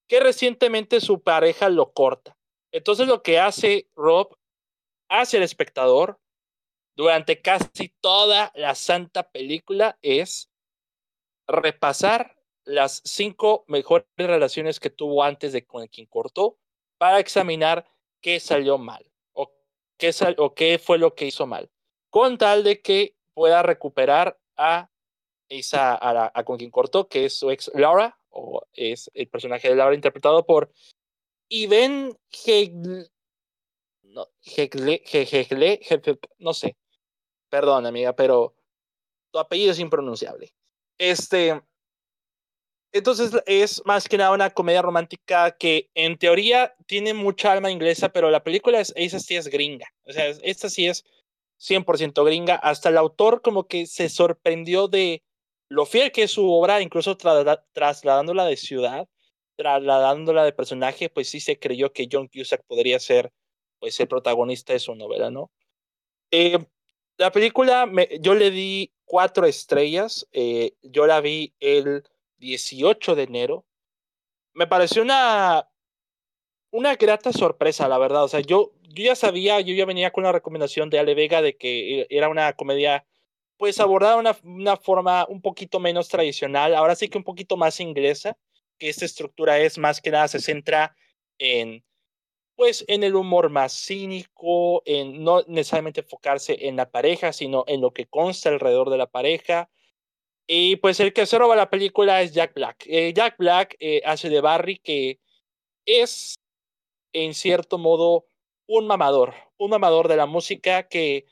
que 0.07 0.19
recientemente 0.19 0.99
su 0.99 1.21
pareja 1.21 1.69
lo 1.69 1.93
corta. 1.93 2.37
Entonces 2.71 3.07
lo 3.07 3.23
que 3.23 3.39
hace 3.39 3.89
Rob 3.95 4.37
hacia 5.09 5.37
el 5.37 5.43
espectador 5.43 6.19
durante 6.95 7.41
casi 7.41 7.89
toda 8.01 8.51
la 8.53 8.75
santa 8.75 9.31
película 9.31 9.97
es 10.01 10.51
repasar 11.47 12.37
las 12.65 13.01
cinco 13.05 13.63
mejores 13.67 14.05
relaciones 14.17 14.79
que 14.79 14.89
tuvo 14.89 15.23
antes 15.23 15.53
de 15.53 15.65
con 15.65 15.87
quien 15.87 16.07
cortó 16.07 16.57
para 16.97 17.19
examinar 17.19 17.89
qué 18.21 18.39
salió 18.39 18.77
mal 18.77 19.10
qué, 20.01 20.35
o 20.39 20.55
qué 20.55 20.79
fue 20.79 20.97
lo 20.97 21.13
que 21.13 21.27
hizo 21.27 21.45
mal, 21.45 21.69
con 22.09 22.39
tal 22.39 22.63
de 22.63 22.81
que 22.81 23.15
pueda 23.33 23.61
recuperar 23.61 24.39
a 24.57 24.89
esa 25.47 25.97
a, 26.01 26.43
con 26.43 26.57
quien 26.57 26.71
cortó, 26.71 27.07
que 27.07 27.25
es 27.25 27.33
su 27.33 27.51
ex 27.51 27.71
Laura, 27.75 28.19
o 28.29 28.63
es 28.73 29.11
el 29.13 29.27
personaje 29.27 29.69
de 29.69 29.75
Laura 29.75 29.93
interpretado 29.93 30.45
por 30.45 30.71
Iven 31.49 32.17
Hegle, 32.31 33.09
no, 34.03 34.27
Hegle, 34.43 35.03
Hegle, 35.05 35.79
no 36.39 36.53
sé, 36.53 36.75
perdón 37.49 37.85
amiga, 37.85 38.15
pero 38.15 38.55
tu 39.31 39.39
apellido 39.39 39.71
es 39.71 39.79
impronunciable. 39.79 40.53
Este, 40.97 41.61
entonces 42.93 43.31
es 43.45 43.81
más 43.85 44.07
que 44.07 44.17
nada 44.17 44.31
una 44.31 44.49
comedia 44.49 44.81
romántica 44.81 45.51
que 45.51 45.89
en 45.93 46.17
teoría 46.17 46.75
tiene 46.85 47.13
mucha 47.13 47.51
alma 47.51 47.71
inglesa, 47.71 48.09
pero 48.09 48.29
la 48.29 48.43
película 48.43 48.79
es, 48.79 48.93
esa 48.95 49.19
sí 49.19 49.35
es 49.35 49.47
gringa. 49.47 49.87
O 50.03 50.11
sea, 50.11 50.27
esta 50.27 50.69
sí 50.69 50.87
es 50.87 51.05
100% 51.59 52.25
gringa. 52.25 52.55
Hasta 52.55 52.89
el 52.89 52.97
autor 52.97 53.41
como 53.41 53.67
que 53.67 53.85
se 53.85 54.09
sorprendió 54.09 54.87
de 54.87 55.23
lo 55.69 55.85
fiel 55.85 56.11
que 56.11 56.23
es 56.23 56.31
su 56.31 56.51
obra, 56.51 56.81
incluso 56.81 57.15
trasladándola 57.15 58.45
de 58.45 58.57
ciudad, 58.57 59.07
trasladándola 59.55 60.43
de 60.43 60.51
personaje, 60.51 61.09
pues 61.09 61.29
sí 61.29 61.39
se 61.39 61.59
creyó 61.59 61.93
que 61.93 62.09
John 62.11 62.27
Cusack 62.27 62.63
podría 62.65 62.99
ser 62.99 63.31
pues 63.79 63.99
el 63.99 64.07
protagonista 64.07 64.73
de 64.73 64.79
su 64.79 64.95
novela, 64.95 65.31
¿no? 65.31 65.49
Eh, 66.31 66.59
la 67.17 67.31
película, 67.31 67.89
yo 68.19 68.35
le 68.35 68.51
di 68.51 68.91
cuatro 69.05 69.45
estrellas, 69.45 70.27
eh, 70.31 70.73
yo 70.81 71.07
la 71.07 71.21
vi 71.21 71.53
el 71.59 72.03
18 72.41 73.15
de 73.15 73.23
enero. 73.23 73.65
Me 74.53 74.67
pareció 74.67 75.01
una, 75.03 75.69
una 76.71 76.95
grata 76.95 77.31
sorpresa, 77.31 77.87
la 77.87 77.97
verdad. 77.97 78.23
O 78.25 78.27
sea, 78.27 78.41
yo, 78.41 78.73
yo 78.89 79.05
ya 79.05 79.15
sabía, 79.15 79.61
yo 79.61 79.73
ya 79.73 79.85
venía 79.85 80.11
con 80.11 80.25
la 80.25 80.33
recomendación 80.33 80.89
de 80.89 80.99
Ale 80.99 81.15
Vega 81.15 81.41
de 81.41 81.55
que 81.55 82.07
era 82.09 82.27
una 82.27 82.53
comedia, 82.53 83.05
pues 83.57 83.79
abordada 83.79 84.15
de 84.15 84.19
una, 84.19 84.37
una 84.43 84.77
forma 84.77 85.25
un 85.29 85.41
poquito 85.41 85.79
menos 85.79 86.09
tradicional, 86.09 86.75
ahora 86.75 86.95
sí 86.95 87.07
que 87.07 87.17
un 87.17 87.23
poquito 87.23 87.55
más 87.57 87.79
inglesa, 87.79 88.37
que 88.77 88.89
esta 88.89 89.05
estructura 89.05 89.59
es 89.59 89.77
más 89.77 90.01
que 90.01 90.11
nada 90.11 90.27
se 90.27 90.39
centra 90.41 90.95
en 91.37 91.83
pues 92.55 92.85
en 92.87 93.03
el 93.03 93.15
humor 93.15 93.49
más 93.49 93.73
cínico, 93.73 94.83
en 94.85 95.23
no 95.23 95.43
necesariamente 95.47 96.01
enfocarse 96.01 96.67
en 96.67 96.75
la 96.75 96.91
pareja, 96.91 97.33
sino 97.33 97.63
en 97.67 97.81
lo 97.81 97.91
que 97.91 98.05
consta 98.05 98.49
alrededor 98.49 98.91
de 98.91 98.97
la 98.99 99.07
pareja, 99.07 99.69
y 100.53 100.75
pues 100.75 100.99
el 100.99 101.13
que 101.13 101.25
se 101.25 101.37
roba 101.37 101.55
la 101.55 101.69
película 101.69 102.21
es 102.21 102.33
Jack 102.33 102.53
Black. 102.53 102.83
Eh, 102.85 103.13
Jack 103.13 103.37
Black 103.37 103.77
eh, 103.79 104.01
hace 104.03 104.29
de 104.29 104.41
Barry 104.41 104.79
que 104.79 105.21
es, 105.85 106.35
en 107.13 107.33
cierto 107.33 107.77
modo, 107.77 108.25
un 108.67 108.85
mamador. 108.85 109.33
Un 109.57 109.69
mamador 109.69 110.09
de 110.09 110.17
la 110.17 110.25
música 110.25 110.89
que, 110.89 111.25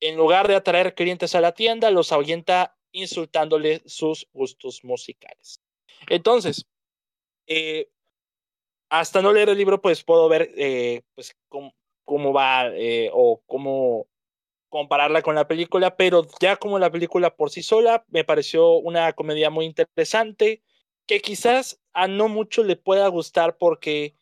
en 0.00 0.18
lugar 0.18 0.46
de 0.46 0.56
atraer 0.56 0.94
clientes 0.94 1.34
a 1.34 1.40
la 1.40 1.52
tienda, 1.52 1.90
los 1.90 2.12
ahuyenta 2.12 2.76
insultándole 2.92 3.80
sus 3.86 4.28
gustos 4.34 4.84
musicales. 4.84 5.62
Entonces, 6.10 6.66
eh, 7.46 7.88
hasta 8.90 9.22
no 9.22 9.32
leer 9.32 9.48
el 9.48 9.56
libro, 9.56 9.80
pues 9.80 10.04
puedo 10.04 10.28
ver 10.28 10.52
pues, 11.14 11.34
cómo, 11.48 11.74
cómo 12.04 12.34
va 12.34 12.70
o 13.14 13.40
cómo 13.46 14.09
compararla 14.70 15.22
con 15.22 15.34
la 15.34 15.46
película, 15.46 15.96
pero 15.96 16.26
ya 16.40 16.56
como 16.56 16.78
la 16.78 16.90
película 16.90 17.36
por 17.36 17.50
sí 17.50 17.62
sola 17.62 18.04
me 18.08 18.24
pareció 18.24 18.74
una 18.76 19.12
comedia 19.12 19.50
muy 19.50 19.66
interesante 19.66 20.62
que 21.06 21.20
quizás 21.20 21.80
a 21.92 22.08
no 22.08 22.28
mucho 22.28 22.64
le 22.64 22.76
pueda 22.76 23.06
gustar 23.08 23.58
porque 23.58 24.14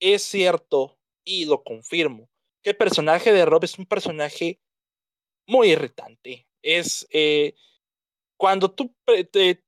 es 0.00 0.22
cierto 0.22 0.98
y 1.24 1.44
lo 1.44 1.62
confirmo 1.62 2.28
que 2.66 2.70
el 2.70 2.76
personaje 2.76 3.32
de 3.32 3.44
Rob 3.44 3.62
es 3.62 3.78
un 3.78 3.86
personaje 3.86 4.58
muy 5.46 5.70
irritante. 5.70 6.48
Es 6.62 7.06
eh, 7.12 7.54
cuando 8.36 8.72
tú, 8.72 8.92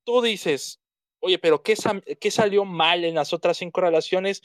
tú 0.03 0.21
dices, 0.21 0.81
oye, 1.21 1.39
pero 1.39 1.63
¿qué, 1.63 1.77
¿qué 2.21 2.31
salió 2.33 2.65
mal 2.65 3.05
en 3.05 3.15
las 3.15 3.33
otras 3.33 3.59
cinco 3.59 3.83
relaciones? 3.83 4.43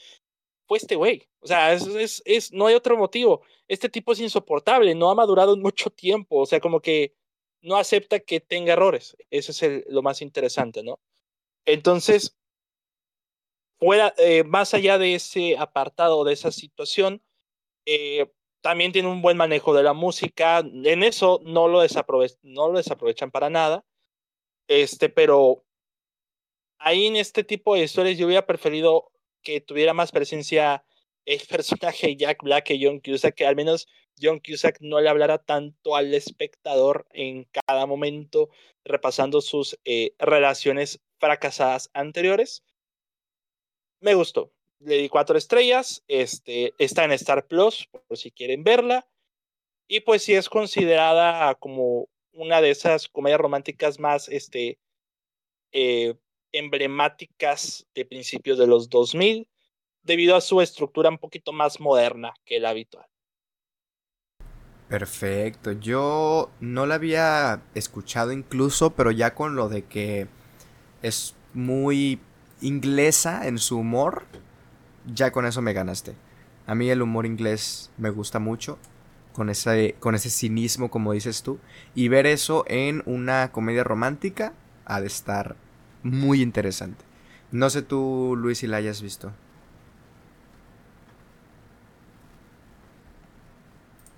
Fue 0.66 0.78
este 0.78 0.96
güey. 0.96 1.28
O 1.40 1.46
sea, 1.46 1.72
es, 1.72 2.22
es, 2.24 2.52
no 2.52 2.66
hay 2.66 2.74
otro 2.74 2.96
motivo. 2.96 3.42
Este 3.68 3.88
tipo 3.88 4.12
es 4.12 4.20
insoportable, 4.20 4.94
no 4.94 5.10
ha 5.10 5.14
madurado 5.14 5.54
en 5.54 5.62
mucho 5.62 5.90
tiempo, 5.90 6.38
o 6.40 6.46
sea, 6.46 6.60
como 6.60 6.80
que 6.80 7.14
no 7.62 7.76
acepta 7.76 8.20
que 8.20 8.40
tenga 8.40 8.74
errores. 8.74 9.16
Eso 9.30 9.52
es 9.52 9.84
lo 9.88 10.02
más 10.02 10.22
interesante, 10.22 10.82
¿no? 10.82 11.00
Entonces, 11.66 12.36
fuera, 13.78 14.14
eh, 14.18 14.44
más 14.44 14.74
allá 14.74 14.98
de 14.98 15.14
ese 15.14 15.56
apartado, 15.56 16.24
de 16.24 16.34
esa 16.34 16.52
situación, 16.52 17.22
eh, 17.86 18.30
también 18.60 18.92
tiene 18.92 19.08
un 19.08 19.22
buen 19.22 19.36
manejo 19.36 19.74
de 19.74 19.82
la 19.82 19.92
música. 19.92 20.58
En 20.60 21.02
eso 21.02 21.40
no 21.44 21.68
lo, 21.68 21.82
no 22.42 22.68
lo 22.68 22.76
desaprovechan 22.78 23.30
para 23.30 23.50
nada. 23.50 23.84
Este, 24.68 25.08
pero 25.08 25.64
ahí 26.78 27.06
en 27.06 27.16
este 27.16 27.44
tipo 27.44 27.74
de 27.74 27.82
historias 27.82 28.18
yo 28.18 28.26
hubiera 28.26 28.46
preferido 28.46 29.10
que 29.44 29.60
tuviera 29.60 29.94
más 29.94 30.10
presencia 30.10 30.84
el 31.24 31.40
personaje 31.48 32.16
Jack 32.16 32.42
Black 32.42 32.64
que 32.64 32.78
John 32.80 33.00
Cusack, 33.00 33.34
que 33.34 33.46
al 33.46 33.56
menos 33.56 33.86
John 34.20 34.40
Cusack 34.40 34.78
no 34.80 35.00
le 35.00 35.08
hablara 35.08 35.38
tanto 35.38 35.96
al 35.96 36.14
espectador 36.14 37.06
en 37.12 37.46
cada 37.66 37.86
momento, 37.86 38.50
repasando 38.84 39.40
sus 39.40 39.78
eh, 39.84 40.14
relaciones 40.18 41.00
fracasadas 41.18 41.90
anteriores. 41.94 42.62
Me 44.00 44.14
gustó. 44.14 44.52
Le 44.80 44.98
di 44.98 45.08
cuatro 45.08 45.38
estrellas. 45.38 46.04
Este, 46.08 46.74
está 46.78 47.04
en 47.04 47.12
Star 47.12 47.46
Plus, 47.46 47.88
por 47.90 48.18
si 48.18 48.30
quieren 48.30 48.62
verla. 48.64 49.08
Y 49.88 50.00
pues 50.00 50.22
sí 50.22 50.34
es 50.34 50.48
considerada 50.48 51.54
como 51.54 52.08
una 52.32 52.60
de 52.60 52.70
esas 52.70 53.08
comedias 53.08 53.40
románticas 53.40 53.98
más 53.98 54.28
este, 54.28 54.78
eh, 55.72 56.14
emblemáticas 56.54 57.86
de 57.94 58.04
principios 58.04 58.58
de 58.58 58.66
los 58.66 58.88
2000 58.88 59.48
debido 60.02 60.36
a 60.36 60.40
su 60.40 60.60
estructura 60.60 61.10
un 61.10 61.18
poquito 61.18 61.52
más 61.52 61.80
moderna 61.80 62.32
que 62.44 62.60
la 62.60 62.70
habitual. 62.70 63.06
Perfecto, 64.88 65.72
yo 65.72 66.50
no 66.60 66.86
la 66.86 66.96
había 66.96 67.62
escuchado 67.74 68.32
incluso, 68.32 68.90
pero 68.90 69.10
ya 69.10 69.34
con 69.34 69.56
lo 69.56 69.68
de 69.68 69.84
que 69.84 70.28
es 71.02 71.34
muy 71.54 72.20
inglesa 72.60 73.48
en 73.48 73.58
su 73.58 73.78
humor, 73.78 74.24
ya 75.06 75.32
con 75.32 75.46
eso 75.46 75.62
me 75.62 75.72
ganaste. 75.72 76.14
A 76.66 76.74
mí 76.74 76.90
el 76.90 77.02
humor 77.02 77.26
inglés 77.26 77.90
me 77.96 78.10
gusta 78.10 78.38
mucho, 78.38 78.78
con 79.32 79.50
ese, 79.50 79.96
con 80.00 80.14
ese 80.14 80.30
cinismo 80.30 80.90
como 80.90 81.12
dices 81.12 81.42
tú, 81.42 81.58
y 81.94 82.08
ver 82.08 82.26
eso 82.26 82.64
en 82.68 83.02
una 83.06 83.50
comedia 83.52 83.84
romántica 83.84 84.52
ha 84.84 85.00
de 85.00 85.06
estar 85.06 85.56
muy 86.04 86.40
interesante. 86.40 87.04
No 87.50 87.70
sé 87.70 87.82
tú, 87.82 88.36
Luis, 88.36 88.58
si 88.58 88.68
la 88.68 88.76
hayas 88.76 89.02
visto. 89.02 89.32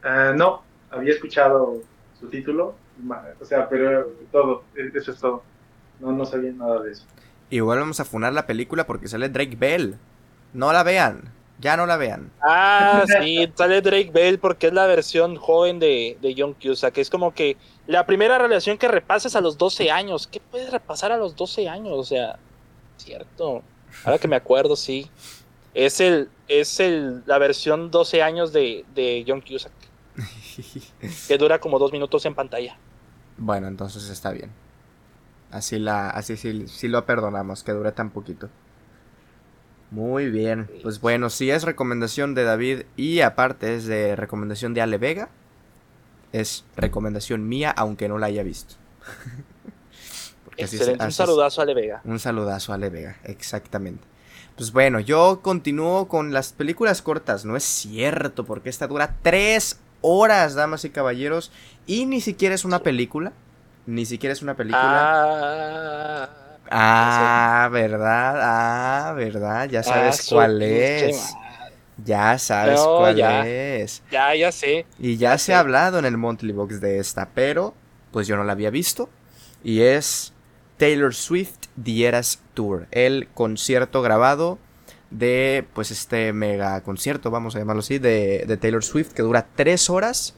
Ah, 0.03 0.32
no, 0.37 0.62
había 0.91 1.14
escuchado 1.14 1.80
su 2.20 2.28
título, 2.28 2.74
o 3.41 3.45
sea, 3.45 3.68
pero 3.68 4.07
todo, 4.30 4.64
e, 4.76 4.91
eso 4.97 5.12
es 5.12 5.18
todo. 5.18 5.43
No, 6.01 6.12
no 6.12 6.24
sabía 6.26 6.53
nada 6.53 6.82
de 6.82 6.93
eso. 6.93 7.07
Igual 7.51 7.78
vamos 7.78 8.01
a 8.01 8.05
funar 8.05 8.32
la 8.32 8.47
película 8.47 8.87
porque 8.87 9.09
sale 9.09 9.28
Drake 9.28 9.57
Bell. 9.57 9.97
No 10.53 10.72
la 10.72 10.82
vean. 10.82 11.36
Ya 11.59 11.77
no 11.77 11.87
la 11.87 11.97
vean. 11.97 12.33
Ah, 12.41 13.05
sí, 13.21 13.51
sale 13.57 13.81
Drake 13.81 14.11
Bell 14.13 14.39
porque 14.39 14.69
es 14.69 14.73
la 14.73 14.87
versión 14.87 15.37
joven 15.37 15.79
de, 15.79 16.19
de 16.21 16.35
John 16.37 16.55
Cusack. 16.55 16.99
Es 16.99 17.11
como 17.11 17.33
que 17.35 17.57
la 17.87 18.07
primera 18.07 18.39
relación 18.39 18.79
que 18.79 18.89
repasas 18.89 19.37
a 19.37 19.41
los 19.41 19.57
12 19.59 19.91
años. 19.91 20.27
¿Qué 20.27 20.41
puedes 20.41 20.71
repasar 20.71 21.13
a 21.13 21.17
los 21.17 21.35
12 21.37 21.69
años? 21.69 21.95
O 21.97 22.05
sea, 22.05 22.39
cierto. 22.97 23.65
Ahora 24.05 24.19
que 24.19 24.29
me 24.29 24.37
acuerdo, 24.37 24.77
sí. 24.77 25.11
Es 25.75 26.01
el, 26.01 26.31
es 26.49 26.81
el, 26.81 27.25
la 27.27 27.39
versión 27.39 27.91
12 27.91 28.23
años 28.23 28.53
de, 28.53 28.85
de 28.95 29.25
John 29.27 29.41
Cusack. 29.49 29.73
que 31.27 31.39
dura 31.39 31.61
como 31.61 31.79
dos 31.79 31.93
minutos 31.93 32.25
en 32.27 32.35
pantalla. 32.35 32.81
Bueno, 33.37 33.69
entonces 33.69 34.09
está 34.11 34.31
bien. 34.33 34.59
Así 35.51 35.79
la, 35.79 36.11
así 36.11 36.37
sí, 36.37 36.67
sí 36.69 36.89
lo 36.89 37.07
perdonamos, 37.07 37.63
que 37.65 37.73
dure 37.73 37.93
tan 37.93 38.11
poquito. 38.13 38.51
Muy 39.91 40.30
bien. 40.30 40.68
Pues 40.82 41.01
bueno, 41.01 41.30
si 41.30 41.51
es 41.51 41.62
recomendación 41.62 42.34
de 42.34 42.45
David 42.45 42.82
y 42.97 43.20
aparte 43.20 43.76
es 43.76 43.87
de 43.87 44.16
recomendación 44.16 44.74
de 44.74 44.80
Ale 44.82 44.99
Vega, 44.99 45.28
es 46.32 46.64
recomendación 46.76 47.49
mía, 47.49 47.70
aunque 47.70 48.09
no 48.09 48.18
la 48.18 48.26
haya 48.26 48.43
visto. 48.43 48.74
Excelente, 50.57 51.05
un 51.05 51.12
saludazo 51.12 51.61
a 51.61 51.64
Ale 51.64 51.74
Vega. 51.74 52.01
Un 52.05 52.18
saludazo 52.18 52.72
a 52.72 52.76
Ale 52.76 52.91
Vega, 52.91 53.16
exactamente. 53.24 54.03
Pues 54.57 54.72
bueno, 54.72 55.01
yo 55.01 55.41
continúo 55.43 56.09
con 56.09 56.32
las 56.32 56.53
películas 56.53 57.03
cortas. 57.03 57.45
No 57.45 57.57
es 57.57 57.64
cierto, 57.64 58.45
porque 58.45 58.70
esta 58.70 58.87
dura 58.87 59.14
tres 59.22 59.78
horas, 60.01 60.55
damas 60.55 60.84
y 60.87 60.91
caballeros. 60.91 61.53
Y 61.87 62.07
ni 62.07 62.22
siquiera 62.22 62.55
es 62.55 62.64
una 62.64 62.78
película. 62.78 63.32
Ni 63.84 64.07
siquiera 64.07 64.32
es 64.32 64.41
una 64.41 64.55
película. 64.55 64.82
Ah, 64.84 66.30
ah 66.71 67.69
verdad. 67.73 68.39
Ah, 68.41 69.12
verdad. 69.14 69.69
Ya 69.69 69.83
sabes 69.83 70.21
ah, 70.21 70.25
cuál 70.29 70.62
es. 70.62 71.35
Ya 72.05 72.39
sabes 72.39 72.81
cuál 72.81 73.19
es. 73.21 74.03
Ya, 74.11 74.35
ya 74.35 74.53
sé. 74.53 74.87
Y 74.99 75.17
ya, 75.17 75.39
se 75.39 75.55
ha 75.55 75.61
hablado 75.61 75.99
en 75.99 76.05
el 76.05 76.17
Monthly 76.17 76.53
Box 76.53 76.81
de 76.81 76.99
esta, 76.99 77.31
pero 77.35 77.75
pues 78.11 78.27
yo 78.27 78.37
no 78.37 78.45
la 78.45 78.53
había 78.53 78.71
visto. 78.71 79.09
Y 79.64 79.81
es 79.81 80.33
Taylor 80.77 81.14
Swift 81.14 81.67
The 81.83 82.07
Eras 82.07 82.41
Tour, 82.55 82.87
el 82.91 83.29
concierto 83.33 84.03
grabado 84.03 84.59
de 85.11 85.64
pues 85.73 85.91
este 85.91 86.33
mega 86.33 86.81
concierto, 86.83 87.31
vamos 87.31 87.57
a 87.57 87.61
llamarlo 87.61 87.81
así, 87.81 87.99
de, 87.99 88.45
de, 88.47 88.57
Taylor 88.57 88.85
Swift 88.85 89.12
que 89.12 89.23
dura 89.23 89.47
tres 89.55 89.89
horas. 89.89 90.35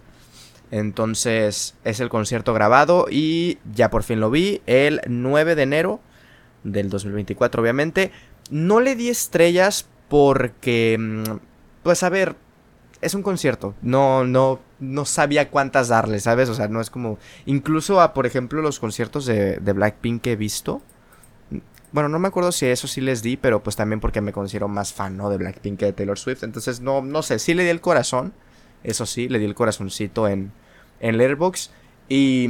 Entonces 0.70 1.74
es 1.84 2.00
el 2.00 2.10
concierto 2.10 2.52
grabado 2.52 3.06
y 3.10 3.58
ya 3.74 3.90
por 3.90 4.02
fin 4.02 4.20
lo 4.20 4.30
vi 4.30 4.60
el 4.66 5.00
9 5.06 5.54
de 5.54 5.62
enero 5.62 6.00
del 6.64 6.90
2024 6.90 7.62
obviamente. 7.62 8.12
No 8.50 8.80
le 8.80 8.96
di 8.96 9.08
estrellas 9.08 9.86
porque, 10.08 10.96
mm, 10.98 11.38
pues 11.82 12.02
a 12.02 12.08
ver, 12.08 12.36
es 13.00 13.14
un 13.14 13.22
concierto. 13.22 13.74
No, 13.82 14.24
no, 14.24 14.60
no 14.80 15.04
sabía 15.04 15.50
cuántas 15.50 15.88
darle, 15.88 16.20
¿sabes? 16.20 16.48
O 16.48 16.54
sea, 16.54 16.68
no 16.68 16.80
es 16.80 16.90
como. 16.90 17.18
Incluso 17.46 18.00
a, 18.00 18.14
por 18.14 18.26
ejemplo, 18.26 18.62
los 18.62 18.80
conciertos 18.80 19.26
de, 19.26 19.58
de 19.58 19.72
Blackpink 19.72 20.22
que 20.22 20.32
he 20.32 20.36
visto. 20.36 20.82
Bueno, 21.90 22.10
no 22.10 22.18
me 22.18 22.28
acuerdo 22.28 22.52
si 22.52 22.66
eso 22.66 22.86
sí 22.86 23.00
les 23.00 23.22
di, 23.22 23.36
pero 23.38 23.62
pues 23.62 23.74
también 23.76 24.00
porque 24.00 24.20
me 24.20 24.32
considero 24.32 24.68
más 24.68 24.92
fan, 24.92 25.16
¿no? 25.16 25.30
De 25.30 25.38
Blackpink 25.38 25.78
que 25.78 25.86
de 25.86 25.92
Taylor 25.92 26.18
Swift. 26.18 26.42
Entonces, 26.42 26.80
no, 26.80 27.00
no 27.00 27.22
sé, 27.22 27.38
sí 27.38 27.54
le 27.54 27.64
di 27.64 27.70
el 27.70 27.80
corazón. 27.80 28.34
Eso 28.84 29.06
sí, 29.06 29.28
le 29.28 29.38
di 29.38 29.46
el 29.46 29.54
corazoncito 29.54 30.28
en, 30.28 30.52
en 31.00 31.16
Letterboxd. 31.16 31.70
Y, 32.08 32.48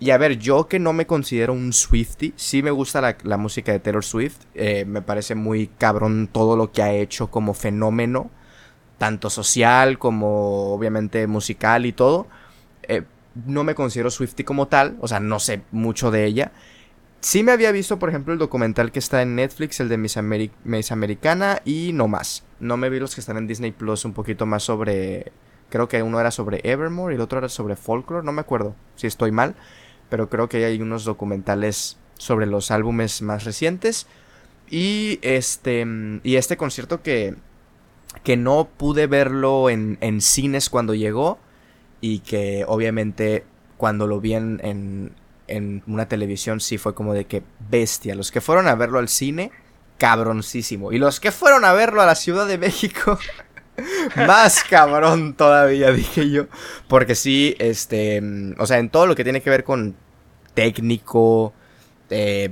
y, 0.00 0.10
a 0.10 0.18
ver, 0.18 0.38
yo 0.38 0.68
que 0.68 0.78
no 0.78 0.92
me 0.92 1.06
considero 1.06 1.54
un 1.54 1.72
Swifty, 1.72 2.34
sí 2.36 2.62
me 2.62 2.70
gusta 2.70 3.00
la, 3.00 3.16
la 3.22 3.38
música 3.38 3.72
de 3.72 3.80
Taylor 3.80 4.04
Swift. 4.04 4.40
Eh, 4.54 4.84
me 4.84 5.00
parece 5.00 5.34
muy 5.34 5.68
cabrón 5.68 6.28
todo 6.30 6.56
lo 6.56 6.72
que 6.72 6.82
ha 6.82 6.92
hecho 6.92 7.30
como 7.30 7.54
fenómeno 7.54 8.30
tanto 8.98 9.30
social 9.30 9.98
como 9.98 10.74
obviamente 10.74 11.26
musical 11.26 11.86
y 11.86 11.92
todo. 11.92 12.26
Eh, 12.82 13.04
no 13.46 13.64
me 13.64 13.74
considero 13.74 14.10
Swifty 14.10 14.44
como 14.44 14.66
tal, 14.66 14.96
o 15.00 15.08
sea, 15.08 15.20
no 15.20 15.38
sé 15.38 15.62
mucho 15.70 16.10
de 16.10 16.24
ella. 16.26 16.52
Sí 17.20 17.42
me 17.42 17.52
había 17.52 17.72
visto, 17.72 17.98
por 17.98 18.10
ejemplo, 18.10 18.32
el 18.32 18.38
documental 18.38 18.92
que 18.92 18.98
está 18.98 19.22
en 19.22 19.36
Netflix, 19.36 19.80
el 19.80 19.88
de 19.88 19.96
Miss, 19.96 20.92
Americana, 20.92 21.60
y 21.64 21.92
no 21.92 22.06
más. 22.08 22.44
No 22.60 22.76
me 22.76 22.90
vi 22.90 23.00
los 23.00 23.14
que 23.14 23.20
están 23.20 23.36
en 23.36 23.46
Disney 23.46 23.72
Plus 23.72 24.04
un 24.04 24.12
poquito 24.12 24.46
más 24.46 24.62
sobre... 24.64 25.32
Creo 25.70 25.88
que 25.88 26.02
uno 26.02 26.18
era 26.20 26.30
sobre 26.30 26.60
Evermore 26.64 27.14
y 27.14 27.16
el 27.16 27.20
otro 27.20 27.38
era 27.38 27.48
sobre 27.48 27.76
Folklore, 27.76 28.24
no 28.24 28.32
me 28.32 28.40
acuerdo 28.40 28.74
si 28.96 29.06
estoy 29.06 29.32
mal, 29.32 29.54
pero 30.08 30.28
creo 30.30 30.48
que 30.48 30.64
hay 30.64 30.80
unos 30.80 31.04
documentales 31.04 31.98
sobre 32.18 32.46
los 32.46 32.70
álbumes 32.70 33.22
más 33.22 33.44
recientes. 33.44 34.06
Y 34.70 35.18
este, 35.22 35.86
y 36.22 36.36
este 36.36 36.56
concierto 36.56 37.02
que, 37.02 37.34
que 38.22 38.36
no 38.36 38.68
pude 38.76 39.06
verlo 39.06 39.70
en, 39.70 40.20
cines 40.20 40.68
cuando 40.68 40.94
llegó 40.94 41.38
y 42.00 42.20
que 42.20 42.64
obviamente 42.66 43.44
cuando 43.76 44.06
lo 44.06 44.20
vi 44.20 44.34
en, 44.34 45.12
en, 45.46 45.82
una 45.86 46.08
televisión 46.08 46.60
sí 46.60 46.76
fue 46.76 46.94
como 46.94 47.14
de 47.14 47.24
que 47.24 47.42
bestia. 47.70 48.14
Los 48.14 48.30
que 48.30 48.40
fueron 48.40 48.68
a 48.68 48.74
verlo 48.74 48.98
al 48.98 49.08
cine, 49.08 49.50
cabroncísimo. 49.96 50.92
Y 50.92 50.98
los 50.98 51.20
que 51.20 51.32
fueron 51.32 51.64
a 51.64 51.72
verlo 51.72 52.02
a 52.02 52.06
la 52.06 52.14
Ciudad 52.14 52.46
de 52.46 52.58
México, 52.58 53.18
más 54.16 54.64
cabrón 54.64 55.34
todavía, 55.34 55.92
dije 55.92 56.30
yo. 56.30 56.46
Porque 56.88 57.14
sí, 57.14 57.56
este, 57.58 58.22
o 58.58 58.66
sea, 58.66 58.78
en 58.78 58.90
todo 58.90 59.06
lo 59.06 59.14
que 59.14 59.24
tiene 59.24 59.42
que 59.42 59.50
ver 59.50 59.64
con 59.64 59.96
técnico, 60.54 61.52
eh, 62.10 62.50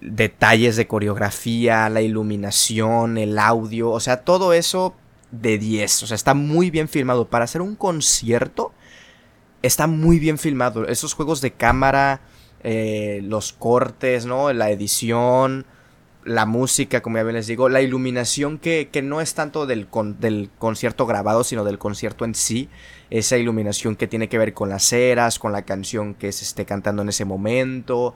detalles 0.00 0.76
de 0.76 0.86
coreografía, 0.86 1.88
la 1.88 2.02
iluminación, 2.02 3.18
el 3.18 3.38
audio, 3.38 3.90
o 3.90 4.00
sea, 4.00 4.18
todo 4.18 4.52
eso 4.52 4.94
de 5.30 5.58
10. 5.58 6.02
O 6.02 6.06
sea, 6.06 6.14
está 6.14 6.34
muy 6.34 6.70
bien 6.70 6.88
filmado. 6.88 7.28
Para 7.28 7.44
hacer 7.44 7.62
un 7.62 7.76
concierto, 7.76 8.72
está 9.62 9.86
muy 9.86 10.18
bien 10.18 10.38
filmado. 10.38 10.86
Esos 10.86 11.14
juegos 11.14 11.40
de 11.40 11.52
cámara, 11.52 12.20
eh, 12.62 13.20
los 13.24 13.52
cortes, 13.52 14.26
¿no? 14.26 14.52
La 14.52 14.70
edición, 14.70 15.66
la 16.24 16.46
música, 16.46 17.02
como 17.02 17.18
ya 17.18 17.24
les 17.24 17.46
digo, 17.46 17.68
la 17.68 17.80
iluminación 17.80 18.58
que, 18.58 18.88
que 18.92 19.02
no 19.02 19.20
es 19.20 19.34
tanto 19.34 19.66
del, 19.66 19.88
del 20.20 20.50
concierto 20.58 21.06
grabado, 21.06 21.44
sino 21.44 21.64
del 21.64 21.78
concierto 21.78 22.24
en 22.24 22.34
sí. 22.34 22.68
Esa 23.10 23.36
iluminación 23.36 23.96
que 23.96 24.06
tiene 24.06 24.28
que 24.28 24.38
ver 24.38 24.54
con 24.54 24.68
las 24.68 24.92
eras, 24.92 25.38
con 25.38 25.52
la 25.52 25.62
canción 25.62 26.14
que 26.14 26.32
se 26.32 26.44
esté 26.44 26.64
cantando 26.64 27.02
en 27.02 27.08
ese 27.10 27.24
momento 27.24 28.14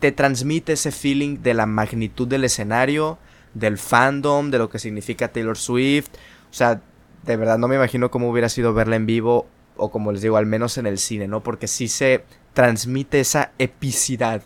te, 0.00 0.12
transmite 0.12 0.72
ese 0.72 0.90
feeling 0.90 1.42
de 1.42 1.52
la 1.52 1.66
magnitud 1.66 2.26
del 2.26 2.44
escenario, 2.44 3.18
del 3.52 3.76
fandom, 3.76 4.50
de 4.50 4.56
lo 4.56 4.70
que 4.70 4.78
significa 4.78 5.28
Taylor 5.28 5.58
Swift. 5.58 6.08
O 6.50 6.54
sea, 6.54 6.80
de 7.24 7.36
verdad 7.36 7.58
no 7.58 7.68
me 7.68 7.76
imagino 7.76 8.10
cómo 8.10 8.30
hubiera 8.30 8.48
sido 8.48 8.72
verla 8.72 8.96
en 8.96 9.04
vivo 9.04 9.46
o 9.76 9.90
como 9.90 10.12
les 10.12 10.22
digo, 10.22 10.38
al 10.38 10.46
menos 10.46 10.78
en 10.78 10.86
el 10.86 10.98
cine, 10.98 11.28
¿no? 11.28 11.42
Porque 11.42 11.66
sí 11.66 11.88
se 11.88 12.24
transmite 12.54 13.20
esa 13.20 13.52
epicidad. 13.58 14.42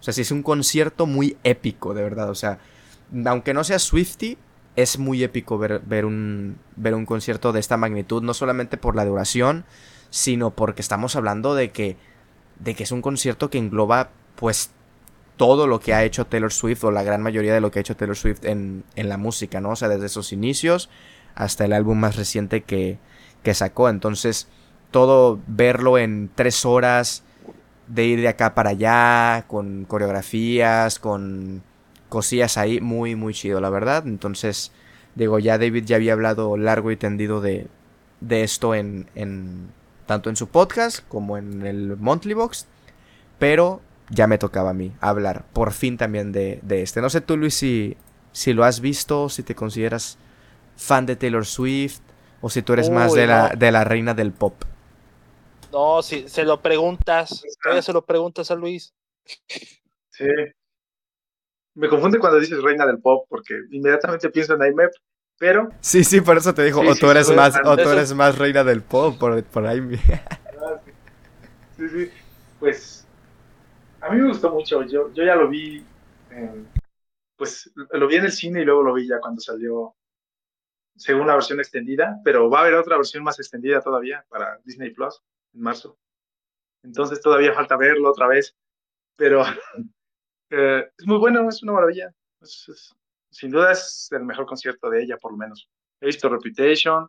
O 0.00 0.02
sea, 0.02 0.12
sí 0.12 0.22
es 0.22 0.30
un 0.30 0.42
concierto 0.42 1.06
muy 1.06 1.36
épico, 1.44 1.94
de 1.94 2.02
verdad. 2.02 2.30
O 2.30 2.34
sea, 2.34 2.58
aunque 3.24 3.54
no 3.54 3.64
sea 3.64 3.78
Swifty, 3.78 4.38
es 4.76 4.98
muy 4.98 5.22
épico 5.24 5.58
ver, 5.58 5.80
ver, 5.80 6.04
un, 6.04 6.58
ver 6.76 6.94
un 6.94 7.06
concierto 7.06 7.52
de 7.52 7.60
esta 7.60 7.76
magnitud, 7.76 8.22
no 8.22 8.34
solamente 8.34 8.76
por 8.76 8.94
la 8.94 9.04
duración, 9.04 9.64
sino 10.10 10.50
porque 10.50 10.82
estamos 10.82 11.16
hablando 11.16 11.54
de 11.54 11.70
que, 11.70 11.96
de 12.60 12.74
que 12.74 12.84
es 12.84 12.92
un 12.92 13.02
concierto 13.02 13.50
que 13.50 13.58
engloba 13.58 14.10
pues 14.36 14.70
todo 15.36 15.66
lo 15.66 15.80
que 15.80 15.94
ha 15.94 16.04
hecho 16.04 16.26
Taylor 16.26 16.52
Swift 16.52 16.84
o 16.84 16.90
la 16.90 17.02
gran 17.02 17.22
mayoría 17.22 17.54
de 17.54 17.60
lo 17.60 17.70
que 17.70 17.78
ha 17.78 17.80
hecho 17.80 17.96
Taylor 17.96 18.16
Swift 18.16 18.44
en, 18.44 18.84
la 18.94 19.16
música, 19.16 19.60
¿no? 19.60 19.70
O 19.70 19.76
sea, 19.76 19.88
desde 19.88 20.08
sus 20.08 20.32
inicios 20.32 20.88
hasta 21.34 21.64
el 21.64 21.72
álbum 21.72 21.98
más 21.98 22.16
reciente 22.16 22.62
que, 22.62 22.98
que 23.42 23.54
sacó. 23.54 23.88
Entonces, 23.88 24.48
todo 24.90 25.38
verlo 25.46 25.98
en 25.98 26.30
tres 26.34 26.64
horas 26.64 27.22
de 27.88 28.04
ir 28.04 28.20
de 28.20 28.28
acá 28.28 28.54
para 28.54 28.70
allá, 28.70 29.44
con 29.48 29.84
coreografías, 29.84 30.98
con 30.98 31.62
cosillas 32.08 32.56
ahí, 32.56 32.80
muy, 32.80 33.14
muy 33.14 33.34
chido, 33.34 33.60
la 33.60 33.70
verdad. 33.70 34.06
Entonces, 34.06 34.72
digo, 35.14 35.38
ya 35.38 35.58
David 35.58 35.84
ya 35.84 35.96
había 35.96 36.12
hablado 36.12 36.56
largo 36.56 36.90
y 36.90 36.96
tendido 36.96 37.40
de, 37.40 37.68
de 38.20 38.42
esto 38.42 38.74
en, 38.74 39.08
en 39.14 39.68
tanto 40.06 40.30
en 40.30 40.36
su 40.36 40.48
podcast 40.48 41.00
como 41.08 41.36
en 41.36 41.66
el 41.66 41.96
Monthly 41.96 42.34
Box. 42.34 42.66
Pero 43.38 43.82
ya 44.08 44.26
me 44.26 44.38
tocaba 44.38 44.70
a 44.70 44.74
mí 44.74 44.92
hablar 45.00 45.44
por 45.52 45.72
fin 45.72 45.96
también 45.96 46.32
de, 46.32 46.60
este. 46.68 47.00
No 47.00 47.10
sé 47.10 47.20
tú, 47.20 47.36
Luis, 47.36 47.54
si, 47.54 47.96
si 48.32 48.52
lo 48.52 48.64
has 48.64 48.80
visto, 48.80 49.28
si 49.28 49.42
te 49.42 49.54
consideras 49.54 50.18
fan 50.76 51.06
de 51.06 51.16
Taylor 51.16 51.44
Swift 51.44 52.00
o 52.40 52.50
si 52.50 52.62
tú 52.62 52.72
eres 52.72 52.90
más 52.90 53.12
de, 53.14 53.26
la, 53.26 53.48
de 53.50 53.72
la 53.72 53.84
reina 53.84 54.14
del 54.14 54.32
pop. 54.32 54.54
No, 55.76 56.00
si 56.00 56.26
se 56.26 56.42
lo 56.42 56.62
preguntas, 56.62 57.44
todavía 57.62 57.82
se 57.82 57.92
lo 57.92 58.02
preguntas 58.06 58.50
a 58.50 58.54
Luis. 58.54 58.94
Sí. 60.08 60.24
Me 61.74 61.90
confunde 61.90 62.18
cuando 62.18 62.40
dices 62.40 62.62
reina 62.62 62.86
del 62.86 62.98
pop 62.98 63.26
porque 63.28 63.52
inmediatamente 63.70 64.30
pienso 64.30 64.54
en 64.54 64.72
IMEP, 64.72 64.90
pero... 65.36 65.68
Sí, 65.80 66.02
sí, 66.02 66.22
por 66.22 66.38
eso 66.38 66.54
te 66.54 66.64
dijo, 66.64 66.80
o, 66.80 66.94
tú 66.94 67.10
eres 67.10 67.30
más, 67.30 67.60
o 67.62 67.76
tú 67.76 67.90
eres 67.90 68.14
más 68.14 68.38
reina 68.38 68.64
del 68.64 68.82
pop, 68.82 69.18
por, 69.18 69.44
por 69.44 69.66
ahí. 69.66 69.80
Sí, 71.76 71.86
sí, 71.90 72.10
pues 72.58 73.06
a 74.00 74.08
mí 74.08 74.22
me 74.22 74.28
gustó 74.28 74.50
mucho. 74.50 74.82
Yo, 74.84 75.12
yo 75.12 75.24
ya 75.24 75.36
lo 75.36 75.46
vi, 75.46 75.84
pues 77.36 77.70
lo 77.74 78.06
vi 78.08 78.16
en 78.16 78.24
el 78.24 78.32
cine 78.32 78.62
y 78.62 78.64
luego 78.64 78.82
lo 78.82 78.94
vi 78.94 79.06
ya 79.06 79.20
cuando 79.20 79.42
salió 79.42 79.94
según 80.96 81.26
la 81.26 81.34
versión 81.34 81.60
extendida, 81.60 82.18
pero 82.24 82.48
va 82.48 82.60
a 82.60 82.62
haber 82.62 82.76
otra 82.76 82.96
versión 82.96 83.22
más 83.22 83.38
extendida 83.38 83.82
todavía 83.82 84.24
para 84.30 84.58
Disney 84.64 84.88
Plus 84.88 85.20
en 85.56 85.62
marzo. 85.62 85.98
Entonces 86.82 87.20
todavía 87.20 87.54
falta 87.54 87.76
verlo 87.76 88.10
otra 88.10 88.28
vez, 88.28 88.56
pero 89.16 89.42
eh, 90.50 90.88
es 90.96 91.06
muy 91.06 91.18
bueno, 91.18 91.48
es 91.48 91.62
una 91.62 91.72
maravilla. 91.72 92.14
sin 93.30 93.50
duda 93.50 93.72
es 93.72 94.08
el 94.12 94.24
mejor 94.24 94.46
concierto 94.46 94.88
de 94.90 95.02
ella, 95.02 95.16
por 95.16 95.32
lo 95.32 95.38
menos. 95.38 95.68
He 96.00 96.06
visto 96.06 96.28
Reputation, 96.28 97.08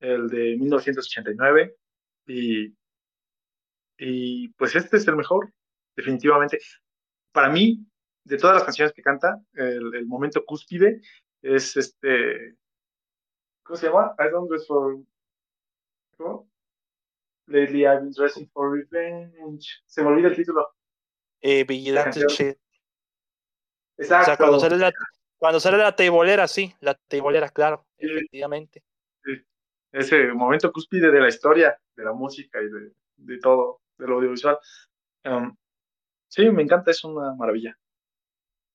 el 0.00 0.28
de 0.28 0.56
1989, 0.56 1.76
y, 2.26 2.74
y 3.98 4.48
pues 4.54 4.74
este 4.74 4.96
es 4.96 5.06
el 5.06 5.16
mejor, 5.16 5.52
definitivamente. 5.94 6.58
Para 7.32 7.50
mí, 7.50 7.86
de 8.24 8.38
todas 8.38 8.56
las 8.56 8.64
canciones 8.64 8.92
que 8.94 9.02
canta, 9.02 9.40
el, 9.52 10.06
momento 10.06 10.44
cúspide 10.44 11.00
es 11.42 11.76
este 11.76 12.56
¿Cómo 13.64 13.76
se 13.76 13.86
llama? 13.86 14.14
I 14.18 14.30
don't 14.30 14.50
for. 14.66 14.98
¿Cómo? 16.16 16.48
Lately 17.46 17.86
I've 17.86 18.00
been 18.00 18.12
dressing 18.12 18.48
for 18.52 18.70
revenge. 18.70 19.82
Se 19.86 20.02
me 20.02 20.08
olvida 20.08 20.28
el 20.28 20.36
título. 20.36 20.74
Eh, 21.40 21.64
Vigilante 21.64 22.20
Shit. 22.28 22.58
Exacto. 23.98 24.22
O 24.22 24.24
sea, 24.24 24.36
cuando 24.36 24.60
sale 24.60 24.78
la, 24.78 24.92
cuando 25.36 25.60
sale 25.60 25.78
la 25.78 25.94
teibolera, 25.94 26.48
sí, 26.48 26.74
la 26.80 26.94
teibolera, 26.94 27.48
claro, 27.50 27.86
sí. 27.98 28.06
efectivamente. 28.06 28.82
Sí. 29.22 29.32
Ese 29.92 30.32
momento 30.32 30.72
cúspide 30.72 31.10
de 31.10 31.20
la 31.20 31.28
historia, 31.28 31.78
de 31.94 32.04
la 32.04 32.12
música 32.12 32.60
y 32.60 32.68
de, 32.68 32.92
de 33.16 33.38
todo, 33.38 33.82
de 33.98 34.06
lo 34.06 34.16
audiovisual. 34.16 34.58
Um, 35.24 35.54
sí, 36.28 36.48
me 36.50 36.62
encanta, 36.62 36.90
es 36.90 37.04
una 37.04 37.34
maravilla. 37.34 37.78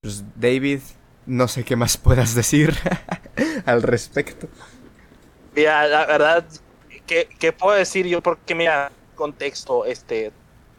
Pues 0.01 0.23
David, 0.39 0.81
no 1.25 1.47
sé 1.47 1.65
qué 1.65 1.75
más 1.75 1.97
puedas 1.97 2.35
decir 2.35 2.73
al 3.65 3.81
respecto. 3.81 4.47
Mira, 5.55 5.87
la 5.87 6.05
verdad, 6.05 6.45
¿qué, 7.09 7.27
¿qué, 7.39 7.51
puedo 7.51 7.75
decir 7.75 8.05
yo? 8.05 8.21
Porque, 8.21 8.53
mira, 8.53 8.91
contexto, 9.15 9.83
este, 9.85 10.31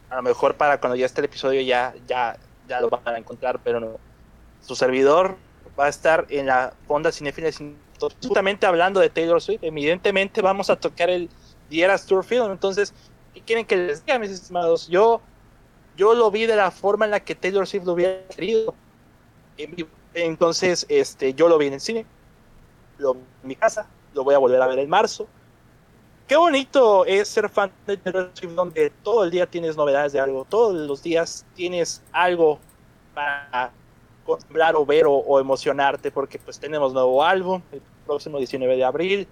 a 0.09 0.15
lo 0.15 0.21
mejor 0.21 0.55
para 0.55 0.79
cuando 0.79 0.95
ya 0.95 1.05
esté 1.05 1.19
el 1.19 1.25
episodio 1.25 1.61
ya, 1.61 1.93
ya, 2.07 2.37
ya 2.69 2.79
lo 2.79 2.89
van 2.89 3.01
a 3.05 3.17
encontrar, 3.17 3.59
pero 3.61 3.81
no. 3.81 3.99
Su 4.61 4.75
servidor 4.75 5.35
va 5.77 5.85
a 5.85 5.89
estar 5.89 6.25
en 6.29 6.45
la 6.45 6.73
Fonda 6.87 7.11
Cinefiles 7.11 7.61
justamente 8.23 8.65
hablando 8.65 9.01
de 9.01 9.09
Taylor 9.09 9.41
Swift. 9.41 9.61
Evidentemente 9.61 10.41
vamos 10.41 10.69
a 10.69 10.77
tocar 10.77 11.09
el 11.09 11.29
The 11.69 11.83
Eras 11.83 12.05
Tour 12.05 12.23
Film, 12.23 12.51
entonces, 12.51 12.93
¿qué 13.33 13.41
quieren 13.41 13.65
que 13.65 13.75
les 13.75 14.05
diga, 14.05 14.17
mis 14.17 14.31
estimados? 14.31 14.87
Yo, 14.87 15.21
yo 15.97 16.13
lo 16.13 16.31
vi 16.31 16.45
de 16.45 16.55
la 16.55 16.71
forma 16.71 17.05
en 17.05 17.11
la 17.11 17.19
que 17.19 17.35
Taylor 17.35 17.67
Swift 17.67 17.83
lo 17.83 17.93
hubiera 17.93 18.25
querido. 18.27 18.73
Entonces, 20.13 20.85
este, 20.87 21.33
yo 21.33 21.49
lo 21.49 21.57
vi 21.57 21.67
en 21.67 21.73
el 21.73 21.81
cine, 21.81 22.05
lo 22.97 23.15
vi 23.15 23.21
en 23.41 23.47
mi 23.47 23.55
casa, 23.55 23.87
lo 24.13 24.23
voy 24.23 24.33
a 24.33 24.37
volver 24.37 24.61
a 24.61 24.67
ver 24.67 24.79
en 24.79 24.89
marzo. 24.89 25.27
Qué 26.27 26.37
bonito 26.37 27.05
es 27.05 27.27
ser 27.27 27.49
fan 27.49 27.71
de 27.85 27.97
Taylor 27.97 28.31
Swift 28.33 28.53
donde 28.53 28.89
todo 29.03 29.25
el 29.25 29.31
día 29.31 29.45
tienes 29.45 29.75
novedades 29.75 30.13
de 30.13 30.19
algo, 30.19 30.45
todos 30.45 30.73
los 30.73 31.03
días 31.03 31.45
tienes 31.55 32.01
algo 32.13 32.59
para 33.13 33.71
hablar 34.49 34.75
o 34.75 34.85
ver 34.85 35.05
o, 35.05 35.13
o, 35.13 35.39
emocionarte 35.39 36.09
porque 36.09 36.39
pues 36.39 36.57
tenemos 36.57 36.93
nuevo 36.93 37.21
álbum 37.23 37.61
el 37.71 37.81
próximo 38.05 38.37
19 38.37 38.77
de 38.77 38.83
abril. 38.83 39.27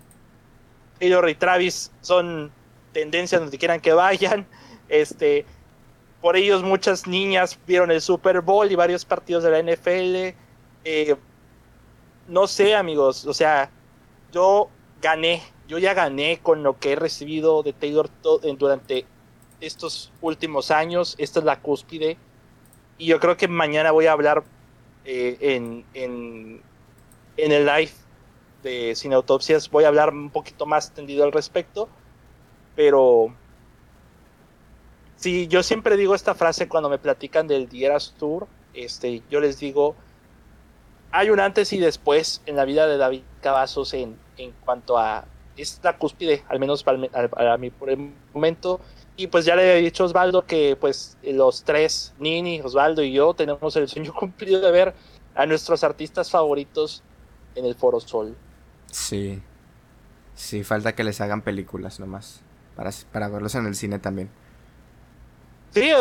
Taylor 0.99 1.29
y 1.29 1.35
Travis 1.35 1.91
son 2.01 2.51
tendencias 2.91 3.41
donde 3.41 3.57
quieran 3.57 3.79
que 3.79 3.93
vayan. 3.93 4.45
Este, 4.89 5.45
por 6.21 6.35
ellos 6.35 6.63
muchas 6.63 7.07
niñas 7.07 7.57
vieron 7.65 7.91
el 7.91 8.01
Super 8.01 8.41
Bowl 8.41 8.69
y 8.71 8.75
varios 8.75 9.05
partidos 9.05 9.43
de 9.43 9.51
la 9.51 9.61
NFL. 9.61 10.35
Eh, 10.83 11.15
no 12.27 12.47
sé, 12.47 12.75
amigos, 12.75 13.25
o 13.25 13.33
sea, 13.33 13.69
yo 14.31 14.69
gané, 15.01 15.41
yo 15.69 15.77
ya 15.77 15.93
gané 15.93 16.39
con 16.41 16.63
lo 16.63 16.79
que 16.79 16.93
he 16.93 16.95
recibido 16.95 17.61
de 17.61 17.73
Taylor 17.73 18.09
durante 18.57 19.05
estos 19.61 20.11
últimos 20.19 20.71
años. 20.71 21.13
Esta 21.19 21.39
es 21.39 21.45
la 21.45 21.61
cúspide. 21.61 22.17
Y 22.97 23.05
yo 23.05 23.19
creo 23.19 23.37
que 23.37 23.47
mañana 23.47 23.91
voy 23.91 24.07
a 24.07 24.13
hablar 24.13 24.43
eh, 25.05 25.37
en, 25.39 25.85
en, 25.93 26.63
el 27.37 27.65
live 27.67 27.91
de 28.63 28.95
Sin 28.95 29.13
Autopsias. 29.13 29.69
Voy 29.69 29.83
a 29.83 29.89
hablar 29.89 30.09
un 30.09 30.31
poquito 30.31 30.65
más 30.65 30.91
tendido 30.91 31.23
al 31.23 31.31
respecto. 31.31 31.87
Pero 32.75 33.31
sí, 35.17 35.47
yo 35.47 35.61
siempre 35.61 35.97
digo 35.97 36.15
esta 36.15 36.33
frase 36.33 36.67
cuando 36.67 36.89
me 36.89 36.97
platican 36.97 37.47
del 37.47 37.69
Dieras 37.69 38.15
Tour. 38.17 38.47
Este, 38.73 39.21
yo 39.29 39.39
les 39.39 39.59
digo, 39.59 39.95
hay 41.11 41.29
un 41.29 41.39
antes 41.39 41.71
y 41.73 41.77
después 41.77 42.41
en 42.47 42.55
la 42.55 42.65
vida 42.65 42.87
de 42.87 42.97
David 42.97 43.21
Cavazos 43.41 43.93
en, 43.93 44.17
en 44.37 44.51
cuanto 44.65 44.97
a 44.97 45.25
es 45.61 45.79
la 45.83 45.97
cúspide, 45.97 46.43
al 46.47 46.59
menos 46.59 46.83
para, 46.83 47.29
para, 47.29 47.57
mí 47.57 47.69
por 47.69 47.89
el 47.89 48.13
momento. 48.33 48.79
Y 49.15 49.27
pues 49.27 49.45
ya 49.45 49.55
le 49.55 49.77
he 49.77 49.81
dicho 49.81 50.03
a 50.03 50.05
Osvaldo 50.07 50.45
que 50.45 50.77
pues 50.79 51.17
los 51.23 51.63
tres, 51.63 52.13
Nini, 52.19 52.61
Osvaldo 52.61 53.03
y 53.03 53.11
yo, 53.11 53.33
tenemos 53.33 53.75
el 53.75 53.87
sueño 53.87 54.13
cumplido 54.17 54.61
de 54.61 54.71
ver 54.71 54.93
a 55.35 55.45
nuestros 55.45 55.83
artistas 55.83 56.29
favoritos 56.29 57.03
en 57.55 57.65
el 57.65 57.75
Foro 57.75 57.99
Sol. 57.99 58.35
Sí. 58.91 59.41
Sí, 60.35 60.63
falta 60.63 60.95
que 60.95 61.03
les 61.03 61.19
hagan 61.19 61.41
películas 61.41 61.99
nomás. 61.99 62.41
Para, 62.75 62.91
para 63.11 63.27
verlos 63.27 63.55
en 63.55 63.65
el 63.65 63.75
cine 63.75 63.99
también. 63.99 64.29
Sí, 65.71 65.91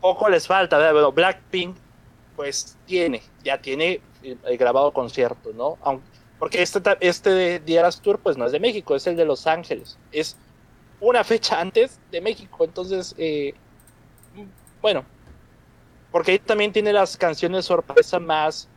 poco 0.00 0.28
les 0.28 0.46
falta. 0.46 0.92
Bueno, 0.92 1.12
Blackpink, 1.12 1.76
pues 2.36 2.76
tiene, 2.86 3.22
ya 3.44 3.60
tiene 3.60 4.00
el 4.22 4.58
grabado 4.58 4.92
concierto, 4.92 5.52
¿no? 5.54 5.78
Aunque, 5.82 6.17
porque 6.38 6.62
este, 6.62 6.80
este 7.00 7.30
de 7.30 7.60
Dieras 7.60 8.00
Tour, 8.00 8.18
pues 8.18 8.36
no 8.36 8.46
es 8.46 8.52
de 8.52 8.60
México, 8.60 8.94
es 8.94 9.06
el 9.06 9.16
de 9.16 9.24
Los 9.24 9.46
Ángeles. 9.46 9.98
Es 10.12 10.36
una 11.00 11.24
fecha 11.24 11.60
antes 11.60 11.98
de 12.10 12.20
México, 12.20 12.64
entonces, 12.64 13.14
eh, 13.18 13.54
bueno, 14.80 15.04
porque 16.10 16.32
ahí 16.32 16.38
también 16.38 16.72
tiene 16.72 16.92
las 16.92 17.16
canciones 17.16 17.66
sorpresa 17.66 18.18
más 18.18 18.68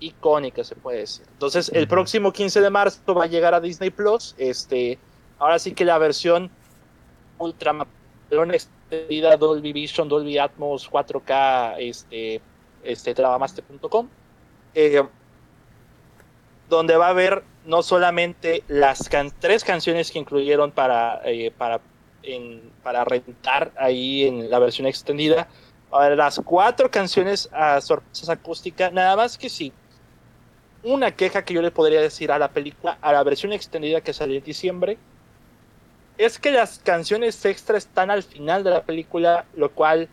icónicas, 0.00 0.66
se 0.66 0.76
puede 0.76 0.98
decir. 0.98 1.26
Entonces, 1.32 1.70
el 1.72 1.88
próximo 1.88 2.32
15 2.32 2.60
de 2.60 2.70
marzo 2.70 3.14
va 3.14 3.24
a 3.24 3.26
llegar 3.26 3.54
a 3.54 3.60
Disney 3.60 3.90
Plus. 3.90 4.34
Este, 4.38 4.98
ahora 5.38 5.58
sí 5.58 5.72
que 5.72 5.84
la 5.84 5.98
versión 5.98 6.50
ultra 7.38 7.86
extendida 8.30 9.36
Dolby 9.36 9.72
Vision, 9.72 10.08
Dolby 10.08 10.38
Atmos 10.38 10.90
4K, 10.90 11.76
este, 11.78 12.40
este, 12.82 13.14
travamaster.com. 13.14 14.08
Eh, 14.74 15.02
donde 16.74 16.96
va 16.96 17.06
a 17.06 17.10
haber 17.10 17.42
no 17.64 17.82
solamente 17.82 18.62
las 18.68 19.08
tres 19.38 19.64
canciones 19.64 20.10
que 20.10 20.18
incluyeron 20.18 20.70
para, 20.70 21.20
eh, 21.24 21.52
para, 21.56 21.80
para 22.82 23.04
rentar 23.04 23.72
ahí 23.76 24.24
en 24.24 24.50
la 24.50 24.58
versión 24.58 24.86
extendida, 24.86 25.48
a 25.90 26.10
las 26.10 26.40
cuatro 26.44 26.90
canciones 26.90 27.48
a 27.52 27.80
sorpresas 27.80 28.28
acústicas, 28.28 28.92
nada 28.92 29.16
más 29.16 29.38
que 29.38 29.48
sí. 29.48 29.72
Una 30.82 31.12
queja 31.12 31.44
que 31.44 31.54
yo 31.54 31.62
le 31.62 31.70
podría 31.70 32.00
decir 32.00 32.30
a 32.30 32.38
la 32.38 32.48
película, 32.48 32.98
a 33.00 33.12
la 33.12 33.22
versión 33.22 33.52
extendida 33.52 34.00
que 34.02 34.12
salió 34.12 34.36
en 34.36 34.44
diciembre, 34.44 34.98
es 36.18 36.38
que 36.38 36.50
las 36.50 36.78
canciones 36.78 37.44
extra 37.44 37.78
están 37.78 38.10
al 38.10 38.22
final 38.22 38.64
de 38.64 38.70
la 38.70 38.82
película, 38.82 39.46
lo 39.54 39.70
cual 39.70 40.08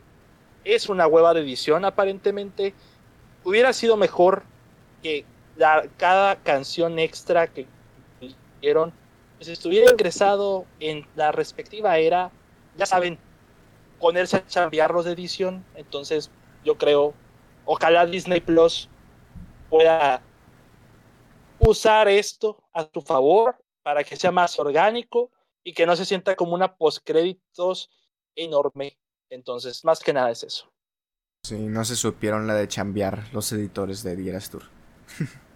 es 0.64 0.90
una 0.90 1.08
hueva 1.08 1.34
de 1.34 1.42
edición 1.42 1.86
aparentemente. 1.86 2.74
Hubiera 3.44 3.74
sido 3.74 3.98
mejor 3.98 4.44
que 5.04 5.26
la, 5.62 5.88
cada 5.96 6.38
canción 6.38 6.98
extra 6.98 7.46
que 7.46 7.68
hicieron 8.20 8.92
pues 9.38 9.48
estuviera 9.48 9.92
ingresado 9.92 10.66
en 10.80 11.08
la 11.16 11.32
respectiva 11.32 11.98
era, 11.98 12.32
ya 12.78 12.86
saben, 12.86 13.20
ponerse 14.00 14.38
a 14.38 14.46
chambearlos 14.46 15.06
de 15.06 15.12
edición. 15.12 15.64
Entonces, 15.76 16.32
yo 16.64 16.78
creo, 16.78 17.14
ojalá 17.66 18.06
Disney 18.06 18.40
Plus 18.40 18.90
pueda 19.70 20.22
usar 21.60 22.08
esto 22.08 22.64
a 22.74 22.88
su 22.92 23.02
favor 23.02 23.56
para 23.84 24.04
que 24.04 24.16
sea 24.16 24.32
más 24.32 24.60
orgánico 24.60 25.32
y 25.64 25.74
que 25.74 25.86
no 25.86 25.96
se 25.96 26.06
sienta 26.06 26.36
como 26.36 26.54
una 26.54 26.76
postcréditos 26.76 27.90
enorme. 28.36 28.98
Entonces, 29.30 29.86
más 29.86 30.00
que 30.00 30.14
nada 30.14 30.32
es 30.32 30.44
eso. 30.44 30.72
Sí, 31.44 31.58
no 31.58 31.84
se 31.86 31.96
supieron 31.96 32.48
la 32.48 32.56
de 32.56 32.68
chambear 32.68 33.24
los 33.34 33.52
editores 33.52 34.04
de 34.04 34.16
Dieras 34.16 34.50
Tour. 34.50 34.64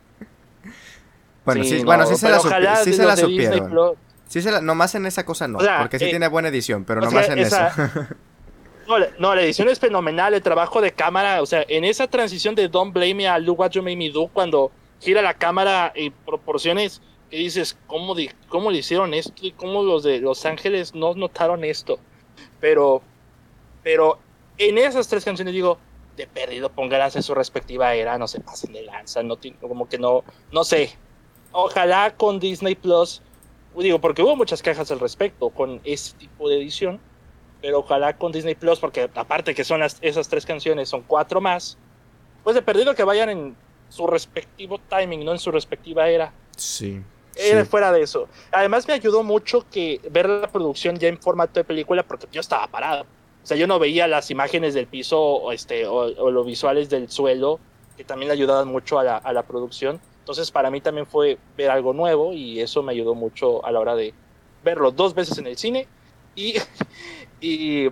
bueno, 1.45 1.63
sí, 1.63 1.69
sí 1.69 1.79
no, 1.79 1.85
bueno, 1.85 2.05
sí 2.05 2.15
se 2.15 2.29
la, 2.29 2.39
supi 2.39 2.55
sí 2.83 2.93
se 2.93 3.05
la 3.05 3.17
supieron. 3.17 3.95
Sí 4.27 4.41
se 4.41 4.51
la, 4.51 4.61
nomás 4.61 4.95
en 4.95 5.05
esa 5.05 5.23
cosa 5.23 5.47
no, 5.47 5.59
o 5.59 5.61
sea, 5.61 5.79
porque 5.79 5.99
sí 5.99 6.05
eh, 6.05 6.09
tiene 6.09 6.27
buena 6.27 6.49
edición, 6.49 6.83
pero 6.83 7.01
nomás 7.01 7.29
en 7.29 7.39
esa, 7.39 7.67
eso. 7.67 7.87
no, 8.87 8.97
la, 8.97 9.07
no, 9.19 9.35
la 9.35 9.43
edición 9.43 9.69
es 9.69 9.79
fenomenal, 9.79 10.33
el 10.33 10.41
trabajo 10.41 10.81
de 10.81 10.91
cámara, 10.91 11.41
o 11.41 11.45
sea, 11.45 11.63
en 11.67 11.83
esa 11.83 12.07
transición 12.07 12.55
de 12.55 12.67
Don't 12.67 12.93
Blame 12.93 13.13
Me 13.13 13.27
a 13.27 13.37
Look 13.37 13.59
What 13.59 13.71
You 13.71 13.83
Made 13.83 13.95
Me 13.95 14.09
Do, 14.09 14.27
cuando 14.27 14.71
gira 14.99 15.21
la 15.21 15.35
cámara 15.35 15.91
en 15.95 16.11
proporciones 16.25 17.01
que 17.29 17.37
dices, 17.37 17.77
¿cómo, 17.87 18.15
di, 18.15 18.29
¿cómo 18.49 18.71
le 18.71 18.79
hicieron 18.79 19.13
esto? 19.13 19.33
¿Y 19.41 19.51
cómo 19.51 19.83
los 19.83 20.03
de 20.03 20.19
Los 20.19 20.45
Ángeles 20.45 20.95
no 20.95 21.13
notaron 21.13 21.63
esto? 21.63 21.99
Pero, 22.59 23.01
pero 23.83 24.19
en 24.57 24.77
esas 24.77 25.07
tres 25.07 25.23
canciones 25.25 25.53
digo, 25.53 25.77
de 26.15 26.27
perdido 26.27 26.69
pónganlas 26.69 27.15
en 27.15 27.23
su 27.23 27.33
respectiva 27.33 27.93
era, 27.93 28.17
no 28.17 28.27
se 28.27 28.39
pasen 28.39 28.73
de 28.73 28.83
lanza, 28.83 29.23
no, 29.23 29.37
como 29.59 29.87
que 29.87 29.97
no, 29.97 30.23
no 30.51 30.63
sé. 30.63 30.91
ojalá 31.51 32.15
con 32.15 32.39
Disney 32.39 32.75
Plus, 32.75 33.21
digo, 33.77 33.99
porque 33.99 34.21
hubo 34.21 34.35
muchas 34.35 34.61
quejas 34.61 34.91
al 34.91 34.99
respecto 34.99 35.49
con 35.49 35.81
ese 35.83 36.15
tipo 36.15 36.49
de 36.49 36.57
edición, 36.57 36.99
pero 37.61 37.79
ojalá 37.79 38.17
con 38.17 38.31
Disney 38.31 38.55
Plus, 38.55 38.79
porque 38.79 39.09
aparte 39.13 39.53
que 39.53 39.63
son 39.63 39.81
esas 39.83 40.27
tres 40.27 40.45
canciones, 40.45 40.89
son 40.89 41.01
cuatro 41.01 41.41
más, 41.41 41.77
pues 42.43 42.55
de 42.55 42.61
perdido 42.61 42.95
que 42.95 43.03
vayan 43.03 43.29
en 43.29 43.55
su 43.89 44.07
respectivo 44.07 44.79
timing, 44.89 45.25
no 45.25 45.31
en 45.31 45.39
su 45.39 45.51
respectiva 45.51 46.07
era. 46.09 46.33
Sí. 46.55 47.01
Era 47.35 47.65
fuera 47.65 47.91
de 47.91 48.01
eso. 48.01 48.29
Además 48.51 48.87
me 48.87 48.93
ayudó 48.93 49.23
mucho 49.23 49.65
que 49.69 49.99
ver 50.09 50.29
la 50.29 50.47
producción 50.47 50.97
ya 50.97 51.09
en 51.09 51.17
formato 51.17 51.59
de 51.59 51.65
película 51.65 52.03
porque 52.03 52.27
yo 52.31 52.39
estaba 52.39 52.65
parado. 52.67 53.05
O 53.45 53.47
sea, 53.47 53.57
yo 53.57 53.67
no 53.67 53.77
veía 53.77 54.07
las 54.07 54.31
imágenes 54.31 54.73
del 54.73 54.87
piso 54.87 55.21
o, 55.21 55.51
este, 55.51 55.85
o, 55.85 56.31
los 56.31 56.47
visuales 56.47 56.89
del 56.89 57.11
suelo, 57.11 57.59
que 57.95 58.03
también 58.03 58.29
le 58.29 58.33
ayudaban 58.33 58.67
mucho 58.67 58.97
a 58.97 59.03
la, 59.03 59.17
a 59.17 59.33
la 59.33 59.43
producción. 59.43 60.01
Entonces, 60.21 60.49
para 60.49 60.71
mí 60.71 60.81
también 60.81 61.05
fue 61.05 61.37
ver 61.55 61.69
algo 61.69 61.93
nuevo 61.93 62.33
y 62.33 62.59
eso 62.59 62.81
me 62.81 62.91
ayudó 62.91 63.13
mucho 63.13 63.63
a 63.63 63.71
la 63.71 63.79
hora 63.79 63.95
de 63.95 64.15
verlo 64.63 64.89
dos 64.89 65.13
veces 65.13 65.37
en 65.37 65.45
el 65.45 65.57
cine 65.57 65.87
y, 66.33 66.55
y 67.39 67.89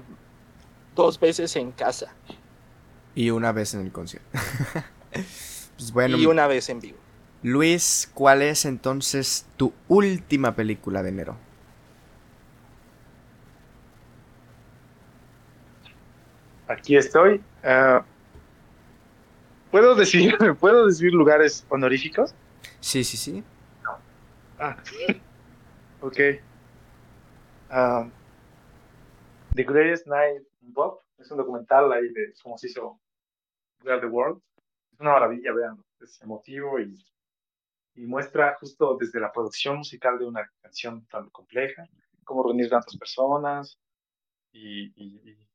dos 0.96 1.20
veces 1.20 1.56
en 1.56 1.72
casa. 1.72 2.16
Y 3.14 3.30
una 3.30 3.52
vez 3.52 3.76
en 3.76 3.82
el 3.82 3.92
concierto. 3.92 4.28
pues 5.78 5.92
bueno, 5.94 6.18
y 6.18 6.26
una 6.26 6.48
vez 6.48 6.68
en 6.70 6.80
vivo. 6.80 6.98
Luis, 7.44 8.10
¿cuál 8.12 8.42
es 8.42 8.66
entonces 8.66 9.46
tu 9.56 9.72
última 9.88 10.56
película 10.56 11.04
de 11.04 11.10
enero? 11.10 11.38
Aquí 16.68 16.96
estoy. 16.96 17.42
Ah, 17.64 18.06
¿Puedo 19.72 19.96
decir, 19.96 20.36
¿Puedo 20.60 20.88
decir 20.88 21.14
lugares 21.14 21.66
honoríficos? 21.70 22.34
Sí, 22.80 23.04
sí, 23.04 23.18
sí. 23.18 23.44
Ah, 24.60 24.78
ok. 26.02 26.18
Ah, 27.70 28.08
the 29.56 29.64
Greatest 29.64 30.08
Night 30.08 30.44
in 30.62 30.74
Bob 30.74 31.00
es 31.18 31.30
un 31.32 31.38
documental 31.38 31.92
ahí 31.92 32.08
de 32.14 32.34
cómo 32.42 32.58
se 32.58 32.68
hizo 32.68 33.00
We 33.84 34.00
the 34.00 34.06
World. 34.06 34.42
Es 34.94 35.00
una 35.00 35.14
maravilla, 35.14 35.54
vean. 35.54 35.84
Es 36.00 36.22
emotivo 36.22 36.80
y 36.80 36.98
y 37.96 38.06
muestra 38.06 38.56
justo 38.60 38.98
desde 39.00 39.20
la 39.20 39.32
producción 39.32 39.78
musical 39.78 40.18
de 40.18 40.26
una 40.26 40.50
canción 40.62 41.06
tan 41.08 41.30
compleja, 41.30 41.88
cómo 42.24 42.44
reunir 42.44 42.70
tantas 42.70 42.98
personas 42.98 43.78
y, 44.52 44.92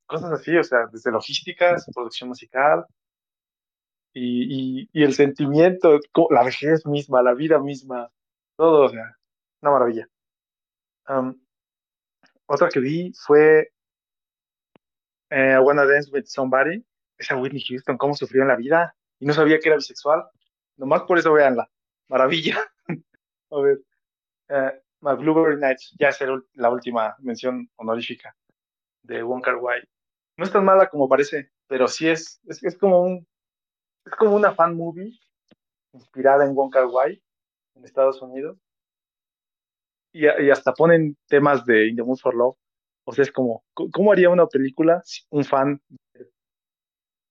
cosas 0.08 0.32
así, 0.32 0.56
o 0.56 0.64
sea, 0.64 0.86
desde 0.90 1.12
logísticas, 1.12 1.86
producción 1.94 2.30
musical 2.30 2.84
y, 4.12 4.88
el 4.92 5.14
sentimiento, 5.14 6.00
la 6.30 6.42
vejez 6.42 6.84
misma, 6.86 7.22
la 7.22 7.34
vida 7.34 7.60
misma, 7.60 8.10
todo, 8.56 8.86
o 8.86 8.88
sea, 8.88 9.16
una 9.62 9.70
maravilla. 9.70 10.08
otra 12.46 12.68
que 12.68 12.80
vi 12.80 13.12
fue 13.12 13.70
eh, 15.30 15.58
Wanna 15.58 15.84
Dance 15.84 16.10
with 16.10 16.24
Somebody, 16.26 16.84
esa 17.18 17.36
Whitney 17.36 17.62
Houston, 17.68 17.98
cómo 17.98 18.14
sufrió 18.14 18.42
en 18.42 18.48
la 18.48 18.56
vida 18.56 18.94
y 19.20 19.26
no 19.26 19.34
sabía 19.34 19.60
que 19.60 19.68
era 19.68 19.76
bisexual. 19.76 20.24
Nomás 20.76 21.02
por 21.02 21.18
eso 21.18 21.32
véanla 21.32 21.70
maravilla. 22.08 22.56
A 23.50 23.60
ver, 23.60 23.78
uh, 24.50 24.70
My 25.00 25.14
Blueberry 25.16 25.60
Nights, 25.60 25.94
ya 25.98 26.08
es 26.08 26.18
la 26.54 26.70
última 26.70 27.16
mención 27.20 27.68
honorífica 27.76 28.34
de 29.02 29.22
Wong 29.22 29.42
Kar 29.42 29.56
Wai. 29.56 29.82
No 30.38 30.44
es 30.44 30.52
tan 30.52 30.64
mala 30.64 30.88
como 30.88 31.08
parece, 31.08 31.50
pero 31.66 31.88
sí 31.88 32.08
es, 32.08 32.40
es, 32.46 32.78
como 32.78 33.02
un, 33.02 33.26
es 34.06 34.12
como 34.12 34.36
una 34.36 34.54
fan 34.54 34.76
movie 34.76 35.18
inspirada 35.92 36.44
en 36.46 36.54
Wong 36.54 36.72
Kar 36.72 36.86
Wai 36.86 37.20
en 37.74 37.84
Estados 37.84 38.22
Unidos. 38.22 38.56
Y, 40.12 40.28
hasta 40.28 40.72
ponen 40.72 41.16
temas 41.26 41.66
de 41.66 41.88
In 41.88 41.96
the 41.96 42.04
Mood 42.04 42.18
for 42.18 42.34
Love. 42.34 42.56
O 43.04 43.12
sea, 43.12 43.22
es 43.22 43.32
como, 43.32 43.64
¿cómo 43.74 44.12
haría 44.12 44.30
una 44.30 44.46
película 44.46 45.02
un 45.30 45.44
fan? 45.44 45.82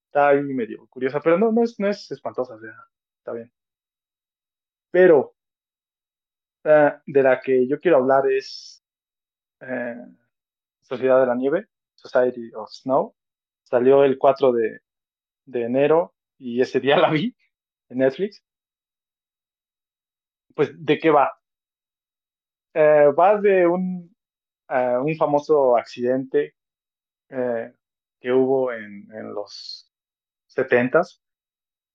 Está 0.07 0.29
ahí 0.29 0.41
medio 0.41 0.85
curiosa, 0.87 1.21
pero 1.21 1.37
no, 1.37 1.51
no, 1.53 1.63
es, 1.63 1.79
no 1.79 1.87
es 1.87 2.11
espantosa, 2.11 2.55
o 2.55 2.59
sea, 2.59 2.75
está 3.19 3.31
bien. 3.31 3.51
Pero 4.91 5.33
eh, 6.65 6.93
de 7.05 7.23
la 7.23 7.39
que 7.39 7.67
yo 7.67 7.79
quiero 7.79 7.97
hablar 7.97 8.29
es 8.29 8.83
eh, 9.61 10.05
Sociedad 10.81 11.21
de 11.21 11.27
la 11.27 11.35
Nieve, 11.35 11.69
Society 11.97 12.51
of 12.53 12.69
Snow. 12.71 13.15
Salió 13.63 14.03
el 14.03 14.17
4 14.17 14.53
de, 14.53 14.81
enero 15.51 16.15
y 16.37 16.61
ese 16.61 16.79
día 16.79 16.97
la 16.97 17.09
vi 17.11 17.35
en 17.89 17.97
Netflix. 17.99 18.43
Pues, 20.55 20.71
¿de 20.73 20.97
qué 20.97 21.09
va? 21.11 21.31
Eh, 22.73 23.11
va 23.17 23.39
de 23.39 23.67
un, 23.67 24.15
un 24.69 25.15
famoso 25.17 25.77
accidente 25.77 26.55
que 27.29 28.31
hubo 28.31 28.71
en, 28.71 29.07
en 29.11 29.33
los 29.33 29.91
70s. 30.55 31.21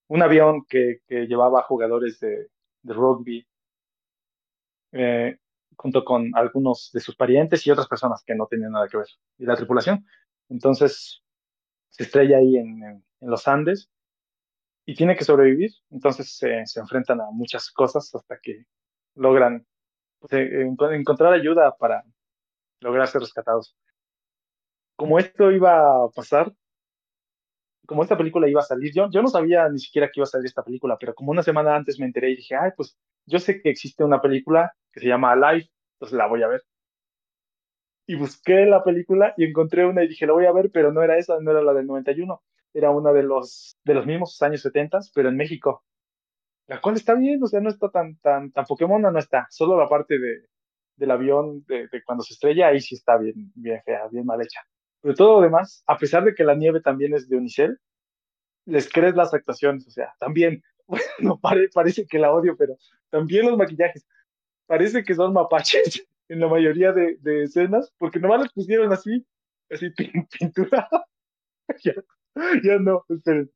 Un 0.08 0.22
avión 0.22 0.64
que, 0.68 1.00
llevaba 1.08 1.62
jugadores 1.62 2.20
de, 2.20 2.48
de 2.82 2.94
rugby, 2.94 3.46
eh, 4.92 5.38
junto 5.82 6.04
con 6.04 6.30
algunos 6.34 6.90
de 6.92 7.00
sus 7.00 7.16
parientes 7.16 7.66
y 7.66 7.70
otras 7.70 7.88
personas 7.88 8.22
que 8.24 8.36
no 8.36 8.46
tenían 8.46 8.72
nada 8.72 8.86
que 8.88 8.98
ver, 8.98 9.08
y 9.38 9.44
la 9.44 9.56
tripulación. 9.56 10.06
Entonces 10.48 11.22
se 11.88 12.04
estrella 12.04 12.38
ahí 12.38 12.56
en, 12.56 13.04
los 13.20 13.46
Andes 13.48 13.90
y 14.86 14.94
tiene 14.94 15.16
que 15.16 15.24
sobrevivir. 15.24 15.70
Entonces 15.90 16.36
se 16.36 16.80
enfrentan 16.80 17.20
a 17.20 17.30
muchas 17.32 17.70
cosas 17.70 18.14
hasta 18.14 18.38
que 18.40 18.64
logran 19.14 19.66
pues, 20.20 20.32
eh, 20.34 20.68
encontrar 20.92 21.32
ayuda 21.32 21.76
para 21.76 22.04
lograr 22.80 23.08
ser 23.08 23.20
rescatados. 23.20 23.76
Como 24.96 25.18
esto 25.18 25.50
iba 25.50 26.04
a 26.04 26.08
pasar, 26.14 26.52
como 27.86 28.04
esta 28.04 28.16
película 28.16 28.48
iba 28.48 28.60
a 28.60 28.64
salir, 28.64 28.92
yo, 28.94 29.10
yo 29.10 29.20
no 29.20 29.28
sabía 29.28 29.68
ni 29.68 29.80
siquiera 29.80 30.06
que 30.06 30.20
iba 30.20 30.24
a 30.24 30.26
salir 30.26 30.46
esta 30.46 30.62
película, 30.62 30.96
pero 30.98 31.14
como 31.14 31.32
una 31.32 31.42
semana 31.42 31.74
antes 31.74 31.98
me 31.98 32.06
enteré 32.06 32.30
y 32.30 32.36
dije, 32.36 32.54
ay, 32.54 32.70
pues 32.76 32.96
yo 33.26 33.40
sé 33.40 33.60
que 33.60 33.70
existe 33.70 34.04
una 34.04 34.20
película 34.20 34.72
que 34.92 35.00
se 35.00 35.08
llama 35.08 35.32
Alive, 35.32 35.70
entonces 36.02 36.18
la 36.18 36.26
voy 36.26 36.42
a 36.42 36.48
ver. 36.48 36.64
Y 38.08 38.16
busqué 38.16 38.66
la 38.66 38.82
película 38.82 39.34
y 39.36 39.44
encontré 39.44 39.86
una 39.86 40.02
y 40.02 40.08
dije, 40.08 40.26
la 40.26 40.32
voy 40.32 40.46
a 40.46 40.52
ver, 40.52 40.70
pero 40.72 40.92
no 40.92 41.00
era 41.00 41.16
esa, 41.16 41.38
no 41.40 41.52
era 41.52 41.62
la 41.62 41.72
del 41.72 41.86
91, 41.86 42.42
era 42.74 42.90
una 42.90 43.12
de 43.12 43.22
los, 43.22 43.78
de 43.84 43.94
los 43.94 44.04
mismos 44.04 44.42
años 44.42 44.62
70, 44.62 44.98
pero 45.14 45.28
en 45.28 45.36
México. 45.36 45.84
La 46.66 46.80
cual 46.80 46.96
está 46.96 47.14
bien, 47.14 47.40
o 47.40 47.46
sea, 47.46 47.60
no 47.60 47.70
está 47.70 47.88
tan, 47.90 48.16
tan, 48.16 48.50
tan 48.50 48.64
Pokémon, 48.64 49.00
no 49.00 49.16
está, 49.16 49.46
solo 49.50 49.78
la 49.78 49.88
parte 49.88 50.18
de, 50.18 50.46
del 50.96 51.10
avión, 51.12 51.64
de, 51.66 51.86
de 51.86 52.02
cuando 52.02 52.24
se 52.24 52.34
estrella, 52.34 52.68
ahí 52.68 52.80
sí 52.80 52.96
está 52.96 53.16
bien, 53.16 53.52
bien 53.54 53.80
fea, 53.84 54.08
bien 54.10 54.26
mal 54.26 54.42
hecha. 54.42 54.60
Pero 55.02 55.14
todo 55.14 55.36
lo 55.36 55.42
demás, 55.42 55.84
a 55.86 55.96
pesar 55.98 56.24
de 56.24 56.34
que 56.34 56.42
la 56.42 56.56
nieve 56.56 56.80
también 56.80 57.14
es 57.14 57.28
de 57.28 57.36
Unicel, 57.36 57.78
les 58.66 58.90
crees 58.90 59.14
las 59.14 59.32
actuaciones, 59.34 59.86
o 59.86 59.90
sea, 59.90 60.12
también, 60.18 60.64
bueno, 60.88 61.38
parece 61.40 62.06
que 62.08 62.18
la 62.18 62.32
odio, 62.32 62.56
pero 62.56 62.76
también 63.10 63.46
los 63.46 63.56
maquillajes, 63.56 64.04
parece 64.66 65.04
que 65.04 65.14
son 65.14 65.32
mapaches 65.32 66.06
en 66.28 66.40
la 66.40 66.48
mayoría 66.48 66.92
de, 66.92 67.18
escenas, 67.42 67.92
porque 67.98 68.18
nomás 68.18 68.42
les 68.42 68.52
pusieron 68.52 68.92
así, 68.92 69.26
así 69.70 69.90
pintura, 70.38 70.88
ya, 71.84 71.94
ya 72.62 72.78
no, 72.78 73.04
esperen, 73.08 73.50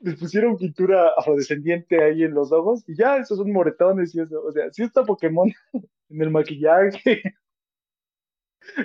les 0.00 0.16
pusieron 0.16 0.56
pintura 0.56 1.10
afrodescendiente 1.16 2.02
ahí 2.02 2.24
en 2.24 2.34
los 2.34 2.50
ojos, 2.50 2.82
y 2.88 2.96
ya, 2.96 3.16
esos 3.16 3.38
son 3.38 3.52
moretones 3.52 4.14
y 4.14 4.20
eso, 4.20 4.42
o 4.42 4.52
sea, 4.52 4.70
si 4.72 4.82
está 4.82 5.04
Pokémon 5.04 5.52
en 5.72 6.22
el 6.22 6.30
maquillaje, 6.30 7.22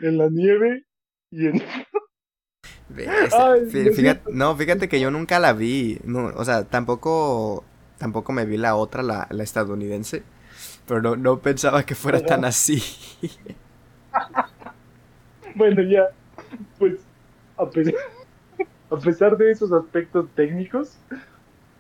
en 0.01 0.17
la 0.17 0.29
nieve, 0.29 0.85
y 1.31 1.47
en... 1.47 1.61
fíjate, 3.93 4.31
no, 4.31 4.55
fíjate 4.55 4.87
que 4.87 4.99
yo 4.99 5.11
nunca 5.11 5.39
la 5.39 5.53
vi. 5.53 5.99
o 6.35 6.45
sea, 6.45 6.63
tampoco 6.65 7.65
tampoco 7.97 8.31
me 8.31 8.45
vi 8.45 8.57
la 8.57 8.75
otra, 8.75 9.03
la, 9.03 9.27
estadounidense. 9.43 10.23
Pero 10.87 11.17
no, 11.17 11.39
pensaba 11.39 11.85
que 11.85 11.95
fuera 11.95 12.21
tan 12.21 12.45
así. 12.45 12.81
bueno, 15.55 15.81
ya. 15.81 16.07
Pues, 16.79 17.05
a 17.57 18.99
pesar, 18.99 19.37
de 19.37 19.51
esos 19.51 19.71
aspectos 19.73 20.29
técnicos, 20.33 20.97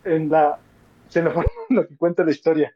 en 0.03 0.29
la, 0.29 0.59
se 1.07 1.23
la 1.23 1.31
forma 1.31 1.49
en 1.69 1.77
la 1.77 1.87
que 1.87 1.95
cuenta 1.95 2.25
la 2.25 2.31
historia. 2.31 2.75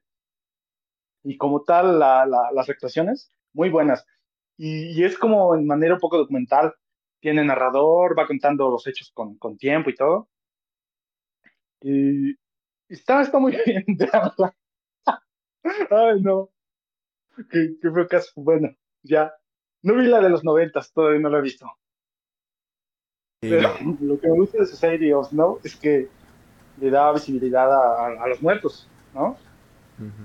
Y 1.23 1.37
como 1.37 1.63
tal, 1.63 1.99
las 1.99 2.69
actuaciones, 2.69 3.29
muy 3.53 3.69
buenas. 3.69 4.05
Y, 4.57 5.03
es 5.03 5.17
como 5.17 5.53
en 5.55 5.67
manera 5.67 5.95
un 5.95 5.99
poco 5.99 6.17
documental. 6.17 6.73
Tiene 7.19 7.43
narrador, 7.43 8.17
va 8.17 8.25
contando 8.25 8.69
los 8.69 8.87
hechos 8.87 9.11
con, 9.13 9.37
con 9.37 9.57
tiempo 9.57 9.89
y 9.89 9.95
todo. 9.95 10.29
Y 11.81 12.35
está, 12.87 13.21
está 13.21 13.37
muy 13.37 13.51
bien 13.65 13.83
Ay, 15.63 16.21
no. 16.21 16.49
Qué, 17.49 17.75
qué 17.81 17.91
feo 17.91 18.07
caso. 18.07 18.31
Bueno, 18.35 18.75
ya. 19.03 19.33
No 19.83 19.95
vi 19.95 20.05
la 20.05 20.21
de 20.21 20.29
los 20.29 20.43
noventas, 20.43 20.91
todavía 20.93 21.19
no 21.19 21.29
la 21.29 21.39
he 21.39 21.41
visto. 21.41 21.65
Pero 23.41 23.73
lo 23.99 24.19
que 24.19 24.27
me 24.27 24.35
gusta 24.35 24.59
de 24.59 24.67
Society 24.67 25.11
of 25.11 25.29
Snow 25.29 25.59
es 25.63 25.75
que 25.75 26.07
le 26.79 26.89
da 26.91 27.11
visibilidad 27.11 27.71
a, 27.71 28.23
a, 28.23 28.27
los 28.27 28.41
muertos, 28.41 28.87
¿no? 29.15 29.35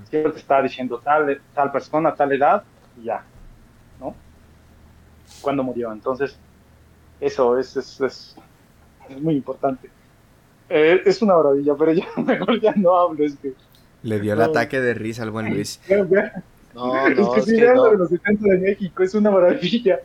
Siempre 0.09 0.33
te 0.33 0.39
está 0.39 0.63
diciendo 0.63 0.99
tal, 1.03 1.41
tal 1.55 1.73
persona, 1.73 2.15
tal 2.15 2.33
edad, 2.33 2.65
y 2.99 3.05
ya, 3.05 3.25
¿no? 4.01 4.15
Cuando 5.41 5.63
murió. 5.63 5.93
Entonces, 5.93 6.39
eso 7.21 7.59
es, 7.59 7.77
es, 7.77 8.01
es, 8.01 8.37
muy 9.21 9.37
importante. 9.37 9.91
Eh, 10.69 11.03
es 11.05 11.23
una 11.23 11.37
maravilla, 11.37 11.75
pero 11.75 11.93
ya 11.93 12.07
mejor 12.17 12.61
ya 12.61 12.75
no 12.75 12.97
hablo, 12.97 13.25
es 13.25 13.37
que... 13.37 13.55
Le 14.07 14.21
dio 14.21 14.35
el 14.35 14.41
ataque 14.41 14.81
de 14.81 14.95
risa 14.95 15.25
al 15.25 15.33
buen 15.33 15.51
Luis. 15.53 15.81
No, 15.89 16.05
no, 16.75 17.07
es 17.09 17.29
que 17.35 17.43
sí, 17.43 17.61
de 17.61 17.75
los 17.75 18.09
70 18.09 18.49
de 18.49 18.59
México, 18.59 19.03
es 19.03 19.15
una 19.15 19.33
maravilla. 19.33 19.99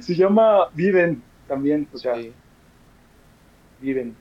Se 0.00 0.16
llama 0.16 0.68
Viven 0.74 1.22
también, 1.46 1.86
o 1.92 1.98
sea, 1.98 2.14
Viven. 3.80 4.16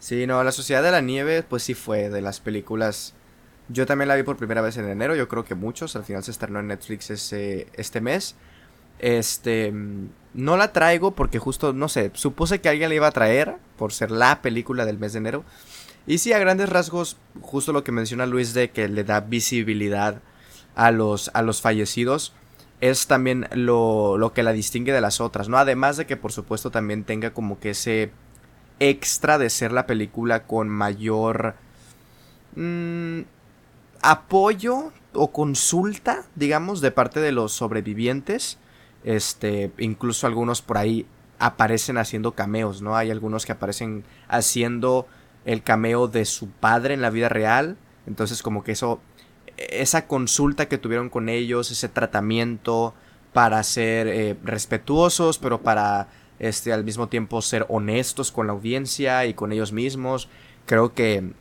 Sí, 0.00 0.26
no, 0.26 0.44
La 0.44 0.52
Sociedad 0.52 0.82
de 0.82 0.90
la 0.90 1.00
Nieve, 1.00 1.42
pues 1.42 1.62
sí 1.62 1.72
fue 1.72 2.10
de 2.10 2.20
las 2.20 2.40
películas. 2.40 3.14
Yo 3.70 3.86
también 3.86 4.08
la 4.08 4.16
vi 4.16 4.22
por 4.22 4.36
primera 4.36 4.60
vez 4.60 4.76
en 4.76 4.86
enero, 4.86 5.14
yo 5.14 5.26
creo 5.26 5.44
que 5.44 5.54
muchos. 5.54 5.96
Al 5.96 6.04
final 6.04 6.22
se 6.22 6.30
estrenó 6.30 6.60
en 6.60 6.68
Netflix 6.68 7.10
ese, 7.10 7.68
este 7.72 8.02
mes. 8.02 8.36
Este. 8.98 9.72
No 10.34 10.56
la 10.58 10.72
traigo 10.72 11.12
porque 11.12 11.38
justo, 11.38 11.72
no 11.72 11.88
sé, 11.88 12.10
supuse 12.12 12.60
que 12.60 12.68
alguien 12.68 12.90
la 12.90 12.96
iba 12.96 13.06
a 13.06 13.12
traer 13.12 13.56
por 13.78 13.92
ser 13.92 14.10
la 14.10 14.42
película 14.42 14.84
del 14.84 14.98
mes 14.98 15.14
de 15.14 15.18
enero. 15.20 15.44
Y 16.08 16.16
sí, 16.16 16.32
a 16.32 16.38
grandes 16.38 16.70
rasgos, 16.70 17.18
justo 17.42 17.74
lo 17.74 17.84
que 17.84 17.92
menciona 17.92 18.24
Luis 18.24 18.54
de 18.54 18.70
que 18.70 18.88
le 18.88 19.04
da 19.04 19.20
visibilidad 19.20 20.22
a 20.74 20.90
los, 20.90 21.30
a 21.34 21.42
los 21.42 21.60
fallecidos 21.60 22.32
es 22.80 23.06
también 23.08 23.46
lo, 23.52 24.16
lo 24.16 24.32
que 24.32 24.42
la 24.42 24.52
distingue 24.52 24.94
de 24.94 25.02
las 25.02 25.20
otras, 25.20 25.50
¿no? 25.50 25.58
Además 25.58 25.98
de 25.98 26.06
que 26.06 26.16
por 26.16 26.32
supuesto 26.32 26.70
también 26.70 27.04
tenga 27.04 27.34
como 27.34 27.60
que 27.60 27.70
ese 27.70 28.10
extra 28.80 29.36
de 29.36 29.50
ser 29.50 29.70
la 29.70 29.86
película 29.86 30.46
con 30.46 30.70
mayor 30.70 31.56
mm, 32.56 33.20
apoyo 34.00 34.92
o 35.12 35.30
consulta, 35.30 36.24
digamos, 36.36 36.80
de 36.80 36.90
parte 36.90 37.20
de 37.20 37.32
los 37.32 37.52
sobrevivientes. 37.52 38.56
Este, 39.04 39.72
incluso 39.76 40.26
algunos 40.26 40.62
por 40.62 40.78
ahí 40.78 41.04
aparecen 41.38 41.98
haciendo 41.98 42.32
cameos, 42.32 42.80
¿no? 42.80 42.96
Hay 42.96 43.10
algunos 43.10 43.44
que 43.44 43.52
aparecen 43.52 44.04
haciendo 44.26 45.06
el 45.48 45.62
cameo 45.62 46.08
de 46.08 46.26
su 46.26 46.50
padre 46.50 46.92
en 46.92 47.00
la 47.00 47.08
vida 47.08 47.30
real. 47.30 47.78
Entonces, 48.06 48.42
como 48.42 48.62
que 48.62 48.72
eso, 48.72 49.00
esa 49.56 50.06
consulta 50.06 50.68
que 50.68 50.76
tuvieron 50.76 51.08
con 51.08 51.30
ellos, 51.30 51.70
ese 51.70 51.88
tratamiento 51.88 52.92
para 53.32 53.62
ser 53.62 54.08
eh, 54.08 54.36
respetuosos, 54.44 55.38
pero 55.38 55.62
para 55.62 56.08
este, 56.38 56.70
al 56.70 56.84
mismo 56.84 57.08
tiempo 57.08 57.40
ser 57.40 57.64
honestos 57.70 58.30
con 58.30 58.46
la 58.46 58.52
audiencia 58.52 59.24
y 59.24 59.32
con 59.32 59.50
ellos 59.50 59.72
mismos. 59.72 60.28
Creo 60.66 60.92
que, 60.92 61.32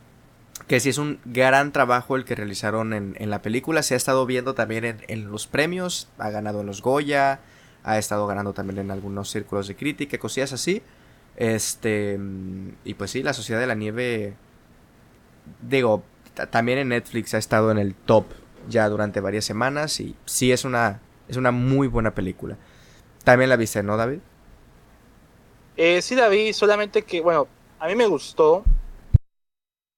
que 0.68 0.80
sí 0.80 0.88
es 0.88 0.99
un 0.99 1.20
gran 1.26 1.74
trabajo 1.74 2.16
el 2.16 2.24
que 2.24 2.36
realizaron 2.36 2.93
en, 2.93 3.14
en 3.20 3.30
la 3.30 3.41
película. 3.41 3.84
Se 3.84 3.93
ha 3.93 3.97
estado 3.97 4.26
viendo 4.26 4.55
también 4.55 4.86
en, 4.86 5.03
en, 5.10 5.30
los 5.30 5.47
premios, 5.47 6.08
ha 6.18 6.30
ganado 6.30 6.62
en 6.62 6.68
los 6.68 6.82
Goya, 6.82 7.41
ha 7.84 7.97
estado 7.97 8.26
ganando 8.26 8.53
también 8.53 8.80
en 8.80 8.89
algunos 8.89 9.30
círculos 9.30 9.68
de 9.68 9.76
crítica, 9.76 10.18
cosillas 10.18 10.53
así. 10.53 10.82
Este, 11.38 12.20
y 12.84 12.94
pues 12.96 13.12
sí, 13.12 13.24
La 13.24 13.34
Sociedad 13.34 13.62
de 13.62 13.68
la 13.68 13.76
Nieve, 13.76 14.36
digo, 15.62 16.04
también 16.50 16.80
en 16.80 16.90
Netflix 16.90 17.34
ha 17.34 17.38
estado 17.38 17.72
en 17.72 17.78
el 17.78 17.96
top 17.96 18.26
ya 18.68 18.90
durante 18.90 19.22
varias 19.22 19.46
semanas 19.46 20.00
y 20.00 20.16
sí 20.26 20.52
es 20.52 20.66
una, 20.66 21.00
es 21.28 21.38
una 21.38 21.52
muy 21.52 21.88
buena 21.88 22.14
película. 22.14 22.58
También 23.24 23.50
la 23.50 23.56
viste, 23.56 23.84
¿no, 23.84 23.98
David? 23.98 24.20
Eh, 25.76 26.02
sí 26.02 26.16
la 26.16 26.28
vi, 26.28 26.54
solamente 26.54 27.04
que, 27.04 27.22
bueno, 27.22 27.48
a 27.80 27.88
mí 27.88 27.96
me 27.96 28.08
gustó, 28.08 28.64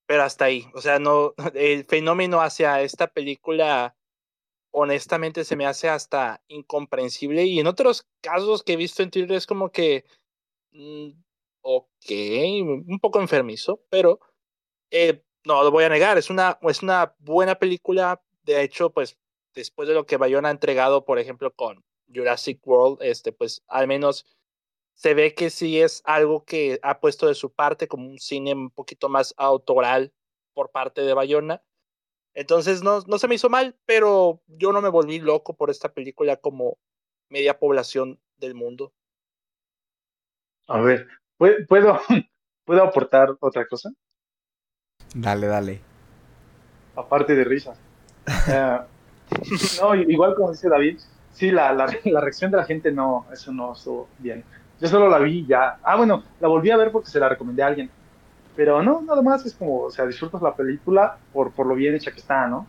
pero 0.05 0.23
hasta 0.23 0.45
ahí. 0.45 0.67
O 0.73 0.81
sea, 0.81 0.99
no, 0.99 1.33
el 1.53 1.85
fenómeno 1.85 2.41
hacia 2.41 2.81
esta 2.81 3.07
película, 3.07 3.95
honestamente, 4.71 5.45
se 5.45 5.55
me 5.55 5.65
hace 5.65 5.87
hasta 5.87 6.41
incomprensible. 6.47 7.45
Y 7.45 7.59
en 7.59 7.67
otros 7.67 8.07
casos 8.21 8.63
que 8.63 8.73
he 8.73 8.75
visto 8.75 9.03
en 9.03 9.11
Twitter 9.11 9.37
es 9.37 9.47
como 9.47 9.71
que, 9.71 10.03
mm, 10.71 11.11
ok, 11.61 12.11
un 12.87 12.99
poco 13.01 13.19
enfermizo, 13.19 13.81
pero 13.89 14.19
eh, 14.91 15.23
no 15.45 15.63
lo 15.63 15.71
voy 15.71 15.83
a 15.83 15.89
negar, 15.89 16.17
es 16.17 16.29
una, 16.29 16.59
es 16.61 16.81
una 16.81 17.15
buena 17.19 17.55
película. 17.55 18.21
De 18.43 18.61
hecho, 18.61 18.91
pues 18.91 19.17
después 19.53 19.87
de 19.87 19.93
lo 19.93 20.05
que 20.05 20.17
Bayona 20.17 20.49
ha 20.49 20.51
entregado, 20.51 21.05
por 21.05 21.19
ejemplo, 21.19 21.53
con 21.53 21.83
Jurassic 22.13 22.65
World, 22.65 23.01
este, 23.01 23.31
pues 23.31 23.63
al 23.67 23.87
menos 23.87 24.25
se 24.93 25.13
ve 25.13 25.33
que 25.33 25.49
sí 25.49 25.79
es 25.79 26.01
algo 26.05 26.43
que 26.43 26.79
ha 26.83 26.99
puesto 26.99 27.27
de 27.27 27.35
su 27.35 27.53
parte 27.53 27.87
como 27.87 28.09
un 28.09 28.19
cine 28.19 28.53
un 28.53 28.69
poquito 28.69 29.07
más 29.07 29.33
autoral 29.37 30.13
por 30.53 30.71
parte 30.71 31.01
de 31.01 31.13
Bayona. 31.13 31.63
Entonces 32.33 32.83
no, 32.83 33.01
no 33.07 33.17
se 33.17 33.27
me 33.27 33.35
hizo 33.35 33.49
mal, 33.49 33.77
pero 33.85 34.41
yo 34.47 34.71
no 34.71 34.81
me 34.81 34.89
volví 34.89 35.19
loco 35.19 35.55
por 35.55 35.69
esta 35.69 35.93
película 35.93 36.37
como 36.37 36.77
media 37.29 37.59
población 37.59 38.19
del 38.37 38.55
mundo. 38.55 38.93
A 40.67 40.81
ver, 40.81 41.07
¿puedo, 41.67 41.99
¿puedo 42.65 42.83
aportar 42.83 43.35
otra 43.39 43.65
cosa? 43.67 43.89
Dale, 45.15 45.47
dale. 45.47 45.81
Aparte 46.95 47.33
de 47.33 47.43
risas. 47.43 47.77
Eh, 48.47 48.79
no, 49.81 49.95
igual 49.95 50.35
como 50.35 50.51
dice 50.51 50.69
David, 50.69 50.99
sí, 51.33 51.51
la, 51.51 51.73
la, 51.73 51.87
la 52.05 52.21
reacción 52.21 52.51
de 52.51 52.57
la 52.57 52.65
gente 52.65 52.91
no, 52.91 53.25
eso 53.31 53.51
no 53.51 53.73
estuvo 53.73 54.07
bien. 54.19 54.43
Yo 54.79 54.87
solo 54.87 55.09
la 55.09 55.19
vi 55.19 55.45
ya. 55.45 55.77
Ah, 55.83 55.95
bueno, 55.95 56.23
la 56.39 56.47
volví 56.47 56.71
a 56.71 56.77
ver 56.77 56.91
porque 56.91 57.09
se 57.09 57.19
la 57.19 57.29
recomendé 57.29 57.63
a 57.63 57.67
alguien. 57.67 57.89
Pero 58.55 58.81
no, 58.81 59.01
nada 59.01 59.21
más 59.21 59.45
es 59.45 59.53
como, 59.53 59.83
o 59.83 59.91
sea, 59.91 60.05
disfrutas 60.05 60.41
la 60.41 60.53
película 60.53 61.17
por, 61.33 61.51
por 61.51 61.65
lo 61.65 61.75
bien 61.75 61.95
hecha 61.95 62.11
que 62.11 62.19
está, 62.19 62.47
¿no? 62.47 62.67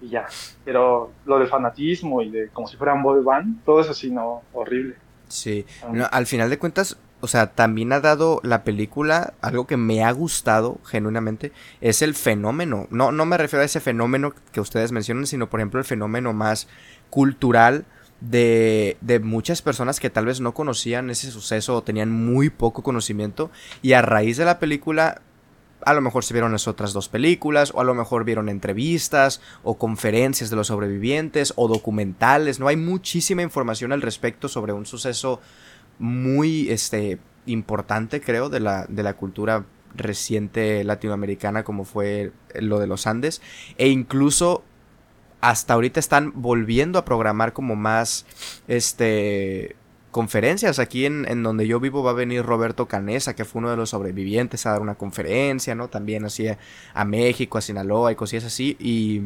Y 0.00 0.08
ya. 0.08 0.26
Pero 0.64 1.12
lo 1.26 1.38
del 1.38 1.48
fanatismo 1.48 2.22
y 2.22 2.30
de 2.30 2.48
como 2.48 2.66
si 2.66 2.76
fuera 2.76 2.94
un 2.94 3.02
body 3.02 3.24
band, 3.24 3.64
todo 3.64 3.80
eso 3.80 3.94
sí, 3.94 4.10
no, 4.10 4.42
horrible. 4.52 4.96
Sí. 5.28 5.64
al 6.10 6.26
final 6.26 6.50
de 6.50 6.58
cuentas, 6.58 6.96
o 7.24 7.26
sea, 7.26 7.54
también 7.54 7.90
ha 7.94 8.00
dado 8.00 8.38
la 8.42 8.64
película 8.64 9.32
algo 9.40 9.66
que 9.66 9.78
me 9.78 10.04
ha 10.04 10.12
gustado 10.12 10.78
genuinamente, 10.84 11.52
es 11.80 12.02
el 12.02 12.14
fenómeno. 12.14 12.86
No, 12.90 13.12
no 13.12 13.24
me 13.24 13.38
refiero 13.38 13.62
a 13.62 13.64
ese 13.64 13.80
fenómeno 13.80 14.34
que 14.52 14.60
ustedes 14.60 14.92
mencionan, 14.92 15.26
sino 15.26 15.48
por 15.48 15.60
ejemplo 15.60 15.80
el 15.80 15.86
fenómeno 15.86 16.34
más 16.34 16.68
cultural 17.08 17.86
de, 18.20 18.98
de, 19.00 19.20
muchas 19.20 19.62
personas 19.62 20.00
que 20.00 20.10
tal 20.10 20.26
vez 20.26 20.42
no 20.42 20.52
conocían 20.52 21.08
ese 21.08 21.30
suceso 21.30 21.76
o 21.76 21.82
tenían 21.82 22.10
muy 22.10 22.50
poco 22.50 22.82
conocimiento 22.82 23.50
y 23.80 23.94
a 23.94 24.02
raíz 24.02 24.36
de 24.36 24.44
la 24.44 24.58
película 24.58 25.22
a 25.84 25.94
lo 25.94 26.00
mejor 26.00 26.24
se 26.24 26.34
vieron 26.34 26.52
las 26.52 26.68
otras 26.68 26.92
dos 26.92 27.08
películas 27.08 27.72
o 27.74 27.80
a 27.80 27.84
lo 27.84 27.94
mejor 27.94 28.24
vieron 28.24 28.48
entrevistas 28.48 29.40
o 29.62 29.76
conferencias 29.76 30.50
de 30.50 30.56
los 30.56 30.66
sobrevivientes 30.66 31.52
o 31.56 31.68
documentales, 31.68 32.60
no 32.60 32.68
hay 32.68 32.76
muchísima 32.76 33.42
información 33.42 33.92
al 33.92 34.02
respecto 34.02 34.48
sobre 34.48 34.72
un 34.72 34.86
suceso 34.86 35.40
muy 35.98 36.70
este 36.70 37.18
importante 37.46 38.20
creo 38.20 38.48
de 38.48 38.60
la 38.60 38.86
de 38.86 39.02
la 39.02 39.14
cultura 39.14 39.64
reciente 39.94 40.82
latinoamericana 40.82 41.62
como 41.62 41.84
fue 41.84 42.32
lo 42.54 42.78
de 42.78 42.86
los 42.86 43.06
Andes 43.06 43.42
e 43.76 43.88
incluso 43.88 44.64
hasta 45.40 45.74
ahorita 45.74 46.00
están 46.00 46.32
volviendo 46.34 46.98
a 46.98 47.04
programar 47.04 47.52
como 47.52 47.76
más 47.76 48.24
este 48.66 49.76
conferencias. 50.14 50.78
Aquí 50.78 51.06
en, 51.06 51.26
en, 51.28 51.42
donde 51.42 51.66
yo 51.66 51.80
vivo 51.80 52.04
va 52.04 52.12
a 52.12 52.14
venir 52.14 52.44
Roberto 52.44 52.86
Canesa, 52.86 53.34
que 53.34 53.44
fue 53.44 53.58
uno 53.58 53.70
de 53.70 53.76
los 53.76 53.90
sobrevivientes, 53.90 54.64
a 54.64 54.70
dar 54.70 54.80
una 54.80 54.94
conferencia, 54.94 55.74
¿no? 55.74 55.88
También 55.88 56.24
así 56.24 56.46
a, 56.48 57.04
México, 57.04 57.58
a 57.58 57.60
Sinaloa 57.60 58.12
y 58.12 58.14
cosillas 58.14 58.44
así. 58.44 58.76
Y, 58.78 59.22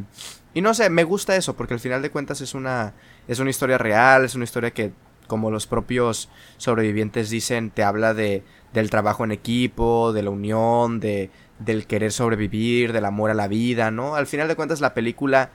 y 0.54 0.62
no 0.62 0.72
sé, 0.72 0.88
me 0.88 1.04
gusta 1.04 1.36
eso, 1.36 1.54
porque 1.54 1.74
al 1.74 1.80
final 1.80 2.00
de 2.00 2.10
cuentas 2.10 2.40
es 2.40 2.54
una, 2.54 2.94
es 3.28 3.38
una 3.38 3.50
historia 3.50 3.76
real, 3.76 4.24
es 4.24 4.34
una 4.34 4.44
historia 4.44 4.70
que, 4.70 4.92
como 5.28 5.52
los 5.52 5.68
propios 5.68 6.28
sobrevivientes 6.56 7.30
dicen, 7.30 7.70
te 7.70 7.84
habla 7.84 8.14
de, 8.14 8.42
del 8.72 8.90
trabajo 8.90 9.22
en 9.22 9.30
equipo, 9.30 10.12
de 10.12 10.24
la 10.24 10.30
unión, 10.30 10.98
de, 10.98 11.30
del 11.60 11.86
querer 11.86 12.10
sobrevivir, 12.10 12.92
del 12.92 13.04
amor 13.04 13.30
a 13.30 13.34
la 13.34 13.46
vida, 13.46 13.92
¿no? 13.92 14.16
Al 14.16 14.26
final 14.26 14.48
de 14.48 14.56
cuentas 14.56 14.80
la 14.80 14.94
película 14.94 15.50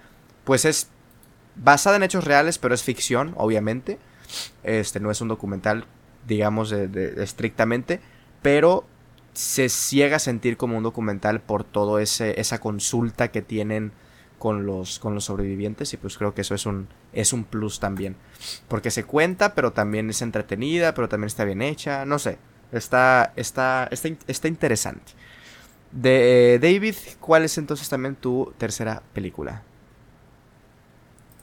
pues 0.45 0.63
es 0.65 0.89
basada 1.55 1.97
en 1.97 2.03
hechos 2.03 2.23
reales, 2.23 2.57
pero 2.57 2.73
es 2.73 2.83
ficción, 2.83 3.33
obviamente. 3.37 3.99
Este 4.63 4.99
no 4.99 5.11
es 5.11 5.21
un 5.21 5.27
documental, 5.27 5.85
digamos, 6.27 6.69
de, 6.69 7.13
estrictamente, 7.21 7.99
pero 8.41 8.85
se 9.33 9.69
ciega 9.69 10.17
a 10.17 10.19
sentir 10.19 10.57
como 10.57 10.77
un 10.77 10.83
documental 10.83 11.41
por 11.41 11.63
todo 11.63 11.99
ese 11.99 12.39
esa 12.39 12.59
consulta 12.59 13.29
que 13.31 13.41
tienen 13.41 13.91
con 14.43 14.65
los 14.65 14.99
con 14.99 15.15
los 15.15 15.23
sobrevivientes 15.23 15.93
y 15.93 15.97
pues 15.97 16.17
creo 16.17 16.33
que 16.33 16.41
eso 16.41 16.53
es 16.53 16.65
un 16.65 16.89
es 17.13 17.31
un 17.31 17.45
plus 17.45 17.79
también, 17.79 18.17
porque 18.67 18.91
se 18.91 19.05
cuenta, 19.05 19.55
pero 19.55 19.71
también 19.71 20.09
es 20.09 20.21
entretenida, 20.21 20.93
pero 20.93 21.07
también 21.07 21.27
está 21.27 21.45
bien 21.45 21.61
hecha, 21.61 22.03
no 22.03 22.19
sé, 22.19 22.39
está 22.73 23.31
está 23.37 23.87
está, 23.89 24.09
está 24.27 24.47
interesante. 24.49 25.13
De 25.93 26.59
David, 26.61 26.95
¿cuál 27.21 27.45
es 27.45 27.57
entonces 27.57 27.87
también 27.87 28.17
tu 28.17 28.53
tercera 28.57 29.01
película? 29.13 29.63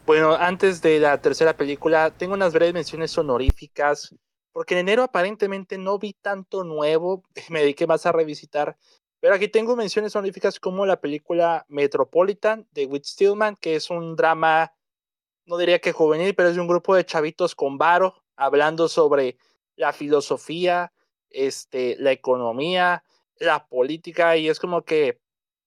Bueno, 0.05 0.35
antes 0.35 0.83
de 0.83 1.01
la 1.01 1.17
tercera 1.23 1.57
película, 1.57 2.11
tengo 2.11 2.35
unas 2.35 2.53
breves 2.53 2.75
menciones 2.75 3.17
honoríficas, 3.17 4.15
porque 4.53 4.75
en 4.75 4.81
enero 4.81 5.05
aparentemente 5.05 5.79
no 5.79 5.99
vi 5.99 6.13
tanto 6.13 6.65
nuevo, 6.65 7.23
me 7.49 7.61
dediqué 7.61 7.87
más 7.87 8.05
a 8.05 8.13
revisitar 8.13 8.77
Pero 9.21 9.35
aquí 9.35 9.49
tengo 9.49 9.77
menciones 9.77 10.17
honoríficas 10.17 10.59
como 10.59 10.87
la 10.87 11.01
película 11.01 11.67
Metropolitan 11.69 12.67
de 12.73 12.87
Whit 12.87 13.05
Stillman, 13.05 13.57
que 13.57 13.77
es 13.77 13.91
un 13.91 14.17
drama, 14.17 14.73
no 15.45 15.59
diría 15.59 15.79
que 15.79 15.93
juvenil, 15.93 16.35
pero 16.35 16.49
es 16.49 16.55
de 16.55 16.61
un 16.61 16.69
grupo 16.69 16.95
de 16.95 17.05
chavitos 17.05 17.55
con 17.55 17.77
varo, 17.77 18.15
hablando 18.35 18.89
sobre 18.89 19.37
la 19.77 19.93
filosofía, 19.93 20.93
este, 21.29 21.97
la 21.99 22.13
economía, 22.13 23.05
la 23.37 23.67
política, 23.67 24.39
y 24.39 24.49
es 24.49 24.59
como 24.59 24.83
que 24.83 25.21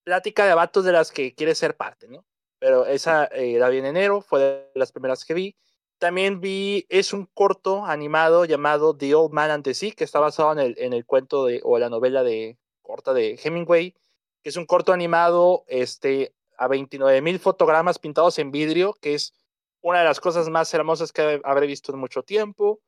plática 0.04 0.48
de 0.48 0.56
vatos 0.56 0.84
de 0.84 0.92
las 0.92 1.12
que 1.12 1.36
quiere 1.36 1.54
ser 1.54 1.78
parte, 1.78 2.08
¿no? 2.08 2.26
Pero 2.60 2.86
esa 2.88 3.26
eh, 3.26 3.58
la 3.60 3.70
vi 3.70 3.78
en 3.78 3.86
enero, 3.86 4.22
fue 4.22 4.40
de 4.40 4.72
las 4.74 4.92
primeras 4.92 5.26
que 5.26 5.34
vi. 5.34 5.56
También 6.00 6.42
vi, 6.42 6.86
es 6.90 7.14
un 7.14 7.28
corto 7.28 7.86
animado 7.86 8.46
llamado 8.46 8.98
The 8.98 9.14
Old 9.14 9.32
Man 9.32 9.52
and 9.52 9.64
the 9.64 9.74
Sea, 9.74 9.92
que 9.92 10.04
está 10.04 10.20
basado 10.20 10.54
en 10.54 10.60
el, 10.60 10.76
en 10.80 10.94
el 10.94 11.06
cuento 11.06 11.46
de, 11.46 11.62
o 11.64 11.78
la 11.78 11.90
novela 11.90 12.24
de 12.24 12.58
corta 12.94 13.12
de 13.12 13.40
Hemingway, 13.44 13.96
que 14.44 14.50
es 14.50 14.56
un 14.56 14.68
corto 14.68 14.94
animado 14.94 15.64
este, 15.68 16.36
a 16.58 16.68
29 16.68 17.24
mil 17.24 17.40
fotogramas 17.40 17.98
pintados 17.98 18.38
en 18.38 18.52
vidrio, 18.52 18.94
que 19.02 19.16
es 19.16 19.34
una 19.82 20.00
de 20.00 20.06
las 20.06 20.20
cosas 20.20 20.48
más 20.48 20.72
hermosas 20.76 21.12
que 21.12 21.42
habré 21.44 21.66
visto 21.66 21.92
en 21.92 21.98
mucho 21.98 22.22
tiempo. 22.22 22.82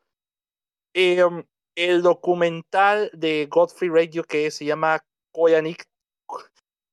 Em, 0.94 1.44
el 1.74 2.04
documental 2.04 3.10
de 3.14 3.48
Godfrey 3.50 3.90
Radio 3.90 4.24
que 4.24 4.52
se 4.52 4.66
llama 4.66 5.04
Koyanik, 5.32 5.88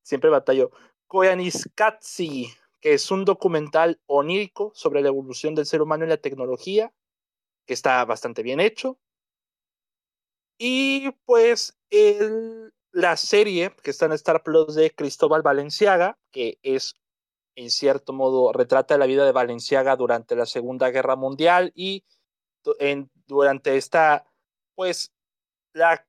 siempre 0.02 0.30
batallo, 0.30 0.70
Koyaniskatsi, 1.06 2.48
que 2.80 2.94
es 2.94 3.10
un 3.10 3.26
documental 3.26 4.00
onírico 4.06 4.72
sobre 4.74 5.02
la 5.02 5.08
evolución 5.08 5.54
del 5.54 5.66
ser 5.66 5.82
humano 5.82 6.06
y 6.06 6.08
la 6.08 6.16
tecnología, 6.16 6.90
que 7.66 7.74
está 7.74 8.02
bastante 8.06 8.42
bien 8.42 8.58
hecho. 8.58 8.98
Y 10.58 11.10
pues 11.26 11.78
el, 11.90 12.72
la 12.92 13.16
serie 13.16 13.74
que 13.82 13.90
está 13.90 14.06
en 14.06 14.12
Star 14.12 14.42
Plus 14.42 14.74
de 14.74 14.90
Cristóbal 14.90 15.42
Valenciaga, 15.42 16.18
que 16.30 16.58
es 16.62 16.94
en 17.56 17.70
cierto 17.70 18.12
modo 18.12 18.52
retrata 18.52 18.96
la 18.98 19.06
vida 19.06 19.24
de 19.24 19.32
Valenciaga 19.32 19.96
durante 19.96 20.36
la 20.36 20.46
Segunda 20.46 20.90
Guerra 20.90 21.16
Mundial 21.16 21.72
y 21.74 22.04
en, 22.78 23.10
durante 23.26 23.76
esta, 23.76 24.24
pues, 24.74 25.12
la 25.74 26.04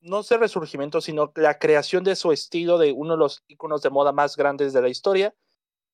no 0.00 0.22
sé 0.22 0.36
resurgimiento, 0.36 1.00
sino 1.00 1.32
la 1.34 1.58
creación 1.58 2.04
de 2.04 2.16
su 2.16 2.30
estilo 2.32 2.78
de 2.78 2.92
uno 2.92 3.14
de 3.14 3.18
los 3.18 3.42
iconos 3.48 3.82
de 3.82 3.90
moda 3.90 4.12
más 4.12 4.36
grandes 4.36 4.72
de 4.72 4.82
la 4.82 4.88
historia 4.88 5.34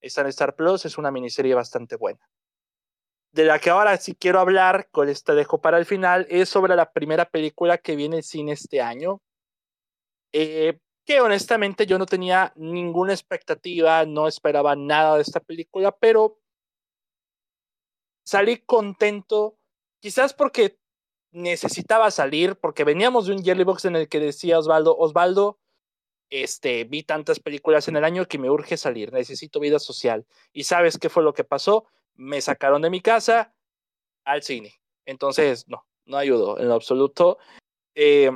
está 0.06 0.20
en 0.20 0.28
Star 0.28 0.54
Plus, 0.54 0.84
es 0.84 0.98
una 0.98 1.10
miniserie 1.10 1.54
bastante 1.54 1.96
buena. 1.96 2.20
De 3.32 3.44
la 3.44 3.58
que 3.58 3.70
ahora 3.70 3.96
sí 3.96 4.14
quiero 4.14 4.38
hablar, 4.38 4.88
con 4.90 5.08
esta 5.08 5.34
dejo 5.34 5.60
para 5.60 5.78
el 5.78 5.86
final, 5.86 6.26
es 6.30 6.48
sobre 6.48 6.76
la 6.76 6.92
primera 6.92 7.24
película 7.24 7.78
que 7.78 7.96
viene 7.96 8.16
en 8.16 8.22
cine 8.22 8.52
este 8.52 8.80
año. 8.80 9.20
Eh, 10.36 10.80
que 11.04 11.20
honestamente 11.20 11.86
yo 11.86 11.96
no 11.96 12.06
tenía 12.06 12.52
ninguna 12.56 13.12
expectativa, 13.12 14.04
no 14.04 14.26
esperaba 14.26 14.74
nada 14.74 15.14
de 15.14 15.22
esta 15.22 15.38
película, 15.38 15.96
pero 15.96 16.40
salí 18.24 18.56
contento, 18.58 19.56
quizás 20.00 20.34
porque 20.34 20.76
necesitaba 21.30 22.10
salir, 22.10 22.56
porque 22.56 22.82
veníamos 22.82 23.26
de 23.26 23.34
un 23.34 23.44
Jellybox 23.44 23.84
en 23.84 23.94
el 23.94 24.08
que 24.08 24.18
decía 24.18 24.58
Osvaldo, 24.58 24.96
Osvaldo, 24.98 25.60
este, 26.30 26.82
vi 26.82 27.04
tantas 27.04 27.38
películas 27.38 27.86
en 27.86 27.94
el 27.96 28.02
año 28.02 28.26
que 28.26 28.38
me 28.38 28.50
urge 28.50 28.76
salir, 28.76 29.12
necesito 29.12 29.60
vida 29.60 29.78
social. 29.78 30.26
Y 30.52 30.64
sabes 30.64 30.98
qué 30.98 31.10
fue 31.10 31.22
lo 31.22 31.32
que 31.32 31.44
pasó? 31.44 31.86
Me 32.14 32.40
sacaron 32.40 32.82
de 32.82 32.90
mi 32.90 33.00
casa 33.00 33.54
al 34.24 34.42
cine. 34.42 34.80
Entonces, 35.06 35.68
no, 35.68 35.86
no 36.06 36.16
ayudó 36.16 36.58
en 36.58 36.66
lo 36.66 36.74
absoluto. 36.74 37.38
Eh, 37.94 38.32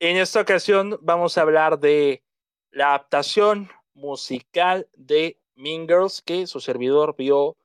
en 0.00 0.16
esta 0.16 0.40
ocasión 0.40 0.98
vamos 1.02 1.36
a 1.36 1.42
hablar 1.42 1.78
de 1.78 2.22
la 2.70 2.88
adaptación 2.88 3.70
musical 3.94 4.88
de 4.94 5.40
Mean 5.54 5.88
Girls 5.88 6.22
que 6.22 6.46
su 6.46 6.60
servidor 6.60 7.16
vio 7.16 7.56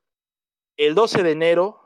el 0.76 0.94
12 0.94 1.22
de 1.22 1.30
enero. 1.30 1.80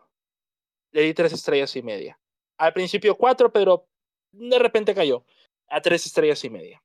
Le 0.92 1.02
di 1.02 1.12
tres 1.12 1.32
estrellas 1.34 1.76
y 1.76 1.82
media. 1.82 2.18
Al 2.56 2.72
principio 2.72 3.14
cuatro, 3.14 3.52
pero 3.52 3.86
de 4.32 4.58
repente 4.58 4.94
cayó 4.94 5.24
a 5.68 5.82
tres 5.82 6.06
estrellas 6.06 6.42
y 6.44 6.50
media. 6.50 6.82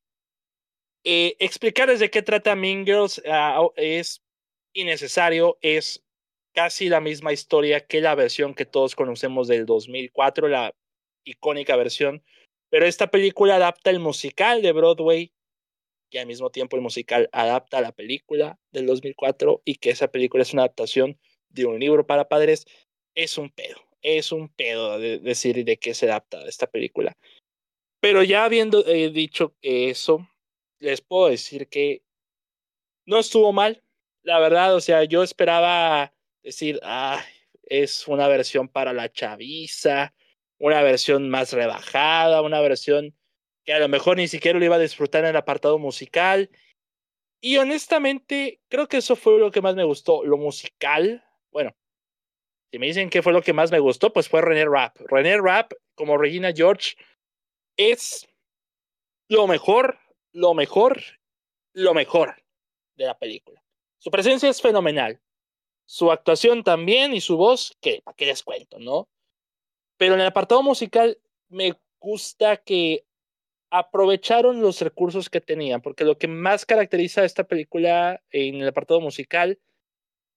Eh, 1.06 1.36
explicarles 1.40 2.00
de 2.00 2.10
qué 2.10 2.22
trata 2.22 2.56
Mean 2.56 2.86
Girls 2.86 3.22
ah, 3.26 3.66
es 3.76 4.22
innecesario, 4.74 5.58
es 5.62 6.04
casi 6.54 6.90
la 6.90 7.00
misma 7.00 7.32
historia 7.32 7.86
que 7.86 8.02
la 8.02 8.16
versión 8.16 8.54
que 8.54 8.66
todos 8.66 8.96
conocemos 8.96 9.48
del 9.48 9.66
2004, 9.66 10.48
la 10.50 10.76
icónica 11.24 11.76
versión, 11.76 12.24
pero 12.74 12.88
esta 12.88 13.12
película 13.12 13.58
adapta 13.58 13.92
el 13.92 14.00
musical 14.00 14.64
de 14.64 14.72
Broadway 14.72 15.32
y 16.10 16.18
al 16.18 16.26
mismo 16.26 16.50
tiempo 16.50 16.76
el 16.76 16.82
musical 16.82 17.30
adapta 17.32 17.82
la 17.82 17.92
película 17.92 18.60
del 18.72 18.88
2004 18.88 19.62
y 19.64 19.76
que 19.76 19.92
esa 19.92 20.08
película 20.08 20.42
es 20.42 20.54
una 20.54 20.64
adaptación 20.64 21.20
de 21.50 21.68
un 21.68 21.80
libro 21.80 22.08
para 22.08 22.28
padres, 22.28 22.66
es 23.14 23.38
un 23.38 23.52
pedo, 23.52 23.78
es 24.02 24.32
un 24.32 24.50
pedo 24.50 24.98
de 24.98 25.20
decir 25.20 25.64
de 25.64 25.78
qué 25.78 25.94
se 25.94 26.08
adapta 26.08 26.44
esta 26.48 26.66
película. 26.66 27.16
Pero 28.00 28.24
ya 28.24 28.44
habiendo 28.44 28.84
eh, 28.88 29.12
dicho 29.12 29.56
eso, 29.62 30.28
les 30.80 31.00
puedo 31.00 31.30
decir 31.30 31.68
que 31.68 32.02
no 33.06 33.20
estuvo 33.20 33.54
mal. 33.54 33.84
La 34.24 34.40
verdad, 34.40 34.74
o 34.74 34.82
sea, 34.82 35.04
yo 35.04 35.22
esperaba 35.22 36.12
decir, 36.42 36.80
ah, 36.82 37.24
es 37.68 38.08
una 38.08 38.28
versión 38.28 38.68
para 38.68 38.94
la 38.94 39.12
chaviza, 39.12 40.16
una 40.60 40.82
versión 40.82 41.30
más 41.30 41.54
rebajada, 41.54 42.42
una 42.42 42.62
versión 42.62 43.16
que 43.66 43.74
a 43.74 43.80
lo 43.80 43.88
mejor 43.88 44.18
ni 44.18 44.28
siquiera 44.28 44.60
lo 44.60 44.66
iba 44.66 44.76
a 44.76 44.80
disfrutar 44.80 45.24
en 45.24 45.32
el 45.32 45.36
apartado 45.36 45.80
musical. 45.80 46.50
Y 47.42 47.58
honestamente, 47.58 48.62
creo 48.70 48.88
que 48.88 48.98
eso 48.98 49.16
fue 49.16 49.38
lo 49.38 49.52
que 49.52 49.62
más 49.62 49.76
me 49.76 49.84
gustó, 49.84 50.24
lo 50.24 50.38
musical. 50.38 51.24
Bueno, 51.52 51.76
si 52.72 52.80
me 52.80 52.88
dicen 52.88 53.10
qué 53.10 53.22
fue 53.22 53.34
lo 53.34 53.42
que 53.42 53.54
más 53.54 53.72
me 53.72 53.80
gustó, 53.80 54.14
pues 54.14 54.30
fue 54.30 54.42
René 54.42 54.66
Rapp. 54.66 54.98
René 55.10 55.38
Rapp, 55.38 55.74
como 55.96 56.18
Regina 56.18 56.52
George, 56.54 56.96
es 57.78 58.28
lo 59.30 59.48
mejor 59.48 59.98
lo 60.34 60.54
mejor, 60.54 61.02
lo 61.74 61.94
mejor 61.94 62.44
de 62.96 63.06
la 63.06 63.18
película. 63.18 63.64
Su 64.00 64.12
presencia 64.12 64.50
es 64.50 64.62
fenomenal. 64.62 65.22
Su 65.86 66.12
actuación 66.12 66.64
también 66.64 67.14
y 67.14 67.22
su 67.22 67.38
voz, 67.38 67.78
que 67.80 68.02
para 68.04 68.16
qué 68.16 68.26
les 68.26 68.44
cuento, 68.44 68.80
¿no? 68.80 69.08
Pero 70.04 70.16
en 70.16 70.20
el 70.20 70.28
apartado 70.28 70.62
musical 70.62 71.18
me 71.48 71.76
gusta 72.02 72.58
que 72.58 73.06
aprovecharon 73.70 74.60
los 74.60 74.82
recursos 74.82 75.30
que 75.30 75.40
tenían, 75.40 75.82
porque 75.82 76.04
lo 76.04 76.18
que 76.18 76.28
más 76.28 76.66
caracteriza 76.66 77.22
a 77.22 77.24
esta 77.24 77.46
película 77.46 78.22
en 78.30 78.56
el 78.56 78.68
apartado 78.68 79.00
musical 79.00 79.62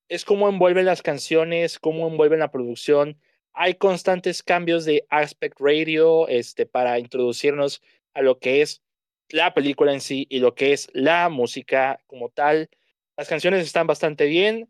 es 0.07 0.23
cómo 0.23 0.47
envuelven 0.47 0.85
las 0.85 1.01
canciones, 1.01 1.79
cómo 1.79 2.07
envuelven 2.07 2.39
la 2.39 2.49
producción. 2.49 3.19
Hay 3.51 3.73
constantes 3.73 4.41
cambios 4.41 4.85
de 4.85 5.05
aspect 5.09 5.59
radio 5.59 6.29
este, 6.29 6.65
para 6.65 6.97
introducirnos 6.97 7.81
a 8.13 8.21
lo 8.21 8.39
que 8.39 8.61
es 8.61 8.81
la 9.27 9.53
película 9.53 9.91
en 9.91 9.99
sí 9.99 10.27
y 10.29 10.39
lo 10.39 10.55
que 10.55 10.71
es 10.71 10.89
la 10.93 11.27
música 11.27 11.99
como 12.07 12.29
tal. 12.29 12.69
Las 13.17 13.27
canciones 13.27 13.65
están 13.65 13.85
bastante 13.85 14.27
bien. 14.27 14.69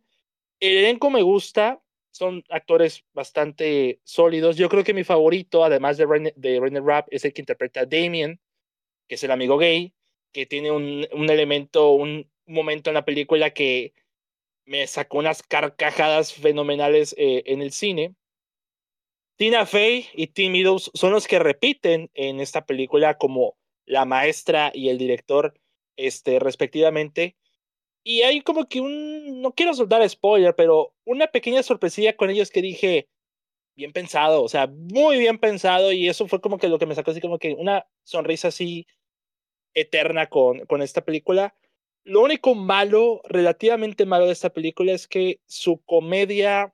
El 0.59 0.75
elenco 0.75 1.11
me 1.11 1.21
gusta, 1.21 1.83
son 2.17 2.43
actores 2.49 3.05
bastante 3.13 3.99
sólidos. 4.03 4.57
Yo 4.57 4.69
creo 4.69 4.83
que 4.83 4.93
mi 4.93 5.03
favorito, 5.03 5.63
además 5.63 5.97
de 5.97 6.05
Rainer, 6.05 6.33
de 6.35 6.81
Rapp, 6.83 7.07
es 7.11 7.23
el 7.25 7.33
que 7.33 7.41
interpreta 7.41 7.81
a 7.81 7.85
Damien, 7.85 8.39
que 9.07 9.15
es 9.15 9.23
el 9.23 9.31
amigo 9.31 9.57
gay, 9.57 9.93
que 10.33 10.45
tiene 10.45 10.71
un, 10.71 11.07
un 11.13 11.29
elemento, 11.29 11.91
un, 11.91 12.29
momento 12.47 12.89
en 12.89 12.93
la 12.93 13.05
película 13.05 13.53
que 13.53 13.93
me 14.65 14.87
sacó 14.87 15.17
unas 15.19 15.43
carcajadas 15.43 16.33
fenomenales 16.33 17.13
eh, 17.17 17.43
en 17.45 17.61
el 17.61 17.71
cine. 17.71 18.15
Tina 19.37 19.65
Fey 19.65 20.07
y 20.13 20.27
Tim 20.27 20.53
Meadows 20.53 20.89
son 20.93 21.11
los 21.11 21.27
que 21.27 21.39
repiten 21.39 22.09
en 22.13 22.39
esta 22.39 22.65
película 22.65 23.17
como 23.17 23.57
la 23.85 24.05
maestra 24.05 24.71
y 24.73 24.89
el 24.89 24.97
director, 24.97 25.53
este, 25.95 26.39
respectivamente. 26.39 27.35
Y 28.09 28.21
hay 28.21 28.39
como 28.39 28.69
que 28.69 28.79
un, 28.79 29.41
no 29.41 29.51
quiero 29.51 29.73
soltar 29.73 30.09
spoiler, 30.09 30.55
pero 30.55 30.93
una 31.03 31.27
pequeña 31.27 31.61
sorpresilla 31.61 32.15
con 32.15 32.29
ellos 32.29 32.51
que 32.51 32.61
dije, 32.61 33.09
bien 33.75 33.91
pensado, 33.91 34.43
o 34.43 34.47
sea, 34.47 34.67
muy 34.67 35.17
bien 35.17 35.37
pensado, 35.39 35.91
y 35.91 36.07
eso 36.07 36.25
fue 36.25 36.39
como 36.39 36.57
que 36.57 36.69
lo 36.69 36.79
que 36.79 36.85
me 36.85 36.95
sacó 36.95 37.11
así 37.11 37.19
como 37.19 37.37
que 37.37 37.53
una 37.55 37.85
sonrisa 38.05 38.47
así 38.47 38.87
eterna 39.73 40.27
con, 40.27 40.65
con 40.67 40.81
esta 40.81 41.03
película. 41.03 41.53
Lo 42.05 42.21
único 42.21 42.55
malo, 42.55 43.19
relativamente 43.25 44.05
malo 44.05 44.25
de 44.25 44.31
esta 44.31 44.51
película 44.51 44.93
es 44.93 45.05
que 45.05 45.41
su 45.45 45.83
comedia, 45.83 46.73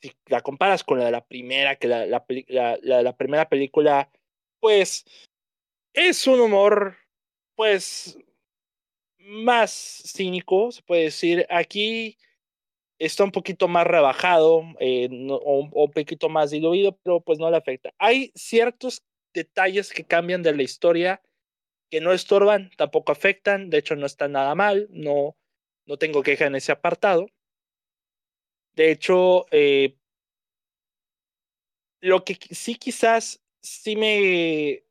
si 0.00 0.12
la 0.26 0.40
comparas 0.40 0.84
con 0.84 1.00
la 1.00 1.06
de 1.06 1.10
la 1.10 1.26
primera, 1.26 1.74
que 1.74 1.88
la, 1.88 2.06
la, 2.06 2.24
la, 2.80 3.02
la 3.02 3.16
primera 3.16 3.48
película, 3.48 4.08
pues 4.60 5.04
es 5.92 6.28
un 6.28 6.38
humor, 6.38 6.96
pues, 7.56 8.16
más 9.24 10.02
cínico, 10.06 10.72
se 10.72 10.82
puede 10.82 11.04
decir. 11.04 11.46
Aquí 11.50 12.18
está 12.98 13.24
un 13.24 13.32
poquito 13.32 13.68
más 13.68 13.86
rebajado 13.86 14.62
eh, 14.80 15.08
o, 15.28 15.68
un 15.72 15.90
poquito 15.90 16.28
más 16.28 16.50
diluido, 16.50 16.96
pero 17.02 17.20
pues 17.20 17.38
no 17.38 17.50
le 17.50 17.56
afecta. 17.56 17.92
Hay 17.98 18.32
ciertos 18.34 19.02
detalles 19.34 19.92
que 19.92 20.04
cambian 20.04 20.42
de 20.42 20.54
la 20.54 20.62
historia 20.62 21.22
que 21.90 22.00
no 22.00 22.12
estorban, 22.12 22.70
tampoco 22.76 23.12
afectan, 23.12 23.70
de 23.70 23.78
hecho 23.78 23.96
no 23.96 24.06
están 24.06 24.32
nada 24.32 24.54
mal, 24.54 24.88
no, 24.90 25.36
no 25.86 25.98
tengo 25.98 26.22
queja 26.22 26.46
en 26.46 26.54
ese 26.54 26.72
apartado. 26.72 27.26
De 28.74 28.90
hecho, 28.90 29.46
eh, 29.50 29.96
lo 32.00 32.24
que 32.24 32.38
sí 32.50 32.76
quizás 32.76 33.42
sí 33.60 33.96
me 33.96 34.84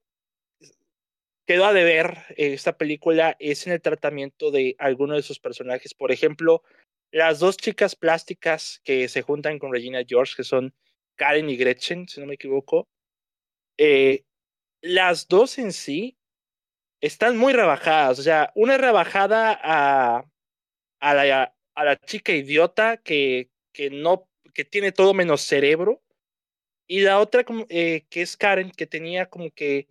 quedó 1.51 1.65
a 1.65 1.73
deber 1.73 2.17
esta 2.37 2.77
película 2.77 3.35
es 3.37 3.67
en 3.67 3.73
el 3.73 3.81
tratamiento 3.81 4.51
de 4.51 4.77
algunos 4.79 5.17
de 5.17 5.23
sus 5.23 5.37
personajes. 5.37 5.93
Por 5.93 6.13
ejemplo, 6.13 6.63
las 7.11 7.39
dos 7.39 7.57
chicas 7.57 7.93
plásticas 7.93 8.79
que 8.85 9.09
se 9.09 9.21
juntan 9.21 9.59
con 9.59 9.73
Regina 9.73 10.05
George, 10.07 10.33
que 10.37 10.45
son 10.45 10.73
Karen 11.17 11.49
y 11.49 11.57
Gretchen, 11.57 12.07
si 12.07 12.21
no 12.21 12.27
me 12.27 12.35
equivoco, 12.35 12.87
eh, 13.77 14.23
las 14.81 15.27
dos 15.27 15.57
en 15.57 15.73
sí 15.73 16.17
están 17.01 17.35
muy 17.35 17.51
rebajadas. 17.51 18.19
O 18.19 18.23
sea, 18.23 18.53
una 18.55 18.77
rebajada 18.77 19.59
a, 19.61 20.23
a, 21.01 21.13
la, 21.13 21.53
a 21.75 21.83
la 21.83 21.97
chica 21.97 22.31
idiota 22.31 22.95
que, 22.95 23.49
que 23.73 23.89
no, 23.89 24.29
que 24.53 24.63
tiene 24.63 24.93
todo 24.93 25.13
menos 25.13 25.41
cerebro. 25.41 26.01
Y 26.87 27.01
la 27.01 27.19
otra, 27.19 27.43
eh, 27.67 28.05
que 28.09 28.21
es 28.21 28.37
Karen, 28.37 28.71
que 28.71 28.87
tenía 28.87 29.25
como 29.25 29.51
que 29.51 29.89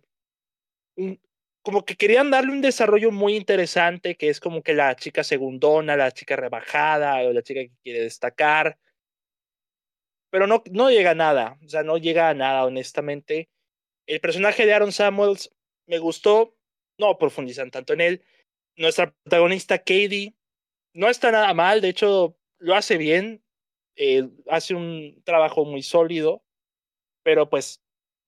como 1.61 1.85
que 1.85 1.95
querían 1.95 2.31
darle 2.31 2.51
un 2.51 2.61
desarrollo 2.61 3.11
muy 3.11 3.35
interesante, 3.35 4.15
que 4.15 4.29
es 4.29 4.39
como 4.39 4.63
que 4.63 4.73
la 4.73 4.95
chica 4.95 5.23
segundona, 5.23 5.95
la 5.95 6.11
chica 6.11 6.35
rebajada, 6.35 7.21
o 7.23 7.33
la 7.33 7.43
chica 7.43 7.61
que 7.61 7.71
quiere 7.83 8.01
destacar. 8.01 8.77
Pero 10.31 10.47
no, 10.47 10.63
no 10.71 10.89
llega 10.89 11.11
a 11.11 11.15
nada, 11.15 11.57
o 11.63 11.69
sea, 11.69 11.83
no 11.83 11.97
llega 11.97 12.29
a 12.29 12.33
nada, 12.33 12.65
honestamente. 12.65 13.49
El 14.07 14.21
personaje 14.21 14.65
de 14.65 14.73
Aaron 14.73 14.91
Samuels 14.91 15.53
me 15.87 15.99
gustó, 15.99 16.55
no 16.97 17.17
profundizan 17.17 17.69
tanto 17.69 17.93
en 17.93 18.01
él. 18.01 18.23
Nuestra 18.75 19.11
protagonista, 19.23 19.77
Katie, 19.77 20.33
no 20.93 21.09
está 21.09 21.31
nada 21.31 21.53
mal, 21.53 21.81
de 21.81 21.89
hecho, 21.89 22.37
lo 22.59 22.75
hace 22.75 22.97
bien, 22.97 23.43
eh, 23.95 24.27
hace 24.47 24.73
un 24.73 25.21
trabajo 25.23 25.65
muy 25.65 25.83
sólido, 25.83 26.43
pero 27.23 27.49
pues 27.49 27.81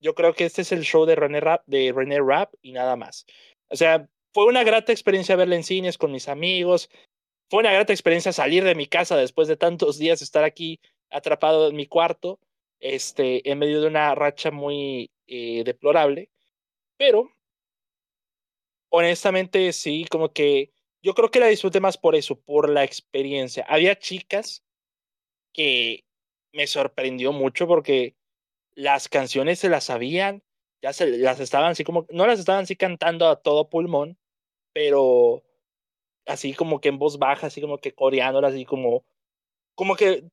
yo 0.04 0.14
creo 0.16 0.34
que 0.34 0.46
este 0.46 0.62
es 0.64 0.72
el 0.74 0.84
show 0.84 1.06
de 1.06 1.16
René 1.16 1.40
Rapp, 1.40 1.64
de 1.66 1.94
René 1.96 2.20
Rapp 2.20 2.54
y 2.62 2.74
nada 2.74 2.98
más. 2.98 3.26
O 3.70 3.76
sea, 3.78 4.08
fue 4.34 4.46
una 4.46 4.64
grata 4.64 4.92
experiencia 4.92 5.38
verla 5.38 5.56
en 5.56 5.64
cines 5.64 5.98
con 5.98 6.12
mis 6.12 6.28
amigos. 6.28 6.90
Fue 7.50 7.62
una 7.62 7.72
grata 7.72 7.94
experiencia 7.94 8.34
salir 8.34 8.66
de 8.66 8.76
mi 8.76 8.86
casa 8.88 9.16
después 9.16 9.48
de 9.48 9.56
tantos 9.56 9.98
días 9.98 10.22
estar 10.22 10.44
aquí 10.44 10.82
atrapado 11.10 11.70
en 11.70 11.78
mi 11.78 11.88
cuarto, 11.88 12.40
este, 12.82 13.50
en 13.50 13.60
medio 13.60 13.82
de 13.82 13.88
una 13.88 14.14
racha 14.14 14.52
muy 14.52 15.10
eh, 15.28 15.64
deplorable. 15.64 16.30
Pero, 16.98 17.32
honestamente, 18.90 19.72
sí, 19.72 20.06
como 20.12 20.34
que 20.34 20.72
yo 21.02 21.14
creo 21.14 21.32
que 21.32 21.40
la 21.40 21.48
disfruté 21.48 21.80
más 21.80 21.98
por 21.98 22.16
eso, 22.16 22.40
por 22.42 22.70
la 22.70 22.84
experiencia. 22.84 23.66
Había 23.70 23.98
chicas 23.98 24.64
que 25.54 26.04
me 26.52 26.68
sorprendió 26.68 27.32
mucho 27.32 27.68
porque 27.68 28.16
las 28.76 29.10
canciones 29.10 29.60
se 29.60 29.70
las 29.70 29.86
sabían, 29.86 30.44
ya 30.82 30.94
se 30.94 31.18
las 31.18 31.40
estaban 31.40 31.72
así 31.72 31.84
como, 31.84 32.06
no 32.10 32.28
las 32.28 32.40
estaban 32.40 32.64
así 32.64 32.76
cantando 32.76 33.28
a 33.28 33.42
todo 33.42 33.70
pulmón, 33.70 34.18
pero 34.74 35.44
así 36.26 36.54
como 36.54 36.82
que 36.82 36.90
en 36.90 37.00
voz 37.00 37.18
baja, 37.20 37.48
así 37.48 37.62
como 37.62 37.80
que 37.80 37.94
coreándolas, 37.94 38.54
así 38.54 38.66
como, 38.66 39.06
como 39.76 39.96
que 39.96 40.26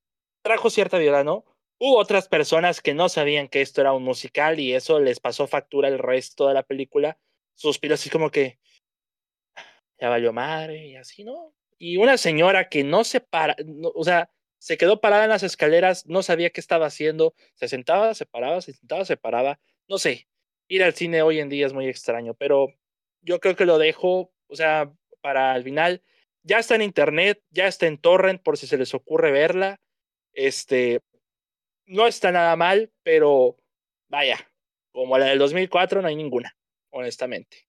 trajo 0.42 0.70
cierta 0.70 0.98
vida, 0.98 1.24
¿no? 1.24 1.44
Hubo 1.78 1.98
otras 1.98 2.28
personas 2.28 2.80
que 2.82 2.94
no 2.94 3.08
sabían 3.08 3.48
que 3.48 3.62
esto 3.62 3.80
era 3.80 3.92
un 3.92 4.02
musical 4.02 4.60
y 4.60 4.74
eso 4.74 5.00
les 5.00 5.20
pasó 5.20 5.46
factura 5.46 5.88
el 5.88 5.98
resto 5.98 6.46
de 6.48 6.54
la 6.54 6.62
película. 6.62 7.18
Suspiro 7.54 7.94
así 7.94 8.10
como 8.10 8.30
que 8.30 8.58
ya 9.98 10.08
valió 10.08 10.32
madre 10.32 10.86
y 10.86 10.96
así, 10.96 11.24
¿no? 11.24 11.54
Y 11.78 11.96
una 11.96 12.18
señora 12.18 12.68
que 12.68 12.84
no 12.84 13.04
se 13.04 13.20
para, 13.20 13.56
o 13.94 14.04
sea, 14.04 14.30
se 14.60 14.76
quedó 14.76 15.00
parada 15.00 15.24
en 15.24 15.30
las 15.30 15.42
escaleras, 15.42 16.06
no 16.06 16.22
sabía 16.22 16.50
qué 16.50 16.60
estaba 16.60 16.86
haciendo, 16.86 17.34
se 17.54 17.66
sentaba, 17.66 18.14
se 18.14 18.26
paraba, 18.26 18.60
se 18.60 18.74
sentaba, 18.74 19.04
se 19.06 19.16
paraba, 19.16 19.58
no 19.88 19.98
sé. 19.98 20.28
Ir 20.68 20.84
al 20.84 20.92
cine 20.92 21.22
hoy 21.22 21.40
en 21.40 21.48
día 21.48 21.66
es 21.66 21.72
muy 21.72 21.88
extraño, 21.88 22.34
pero 22.34 22.68
yo 23.22 23.40
creo 23.40 23.56
que 23.56 23.64
lo 23.64 23.78
dejo, 23.78 24.32
o 24.48 24.56
sea, 24.56 24.92
para 25.22 25.56
el 25.56 25.64
final. 25.64 26.02
Ya 26.42 26.58
está 26.58 26.74
en 26.74 26.82
internet, 26.82 27.42
ya 27.50 27.66
está 27.66 27.86
en 27.86 27.98
torrent 27.98 28.42
por 28.42 28.58
si 28.58 28.66
se 28.66 28.76
les 28.76 28.94
ocurre 28.94 29.32
verla. 29.32 29.80
Este, 30.34 31.00
no 31.86 32.06
está 32.06 32.30
nada 32.30 32.54
mal, 32.54 32.92
pero 33.02 33.56
vaya, 34.08 34.38
como 34.92 35.16
la 35.16 35.26
del 35.26 35.38
2004 35.38 36.02
no 36.02 36.08
hay 36.08 36.16
ninguna, 36.16 36.54
honestamente. 36.90 37.66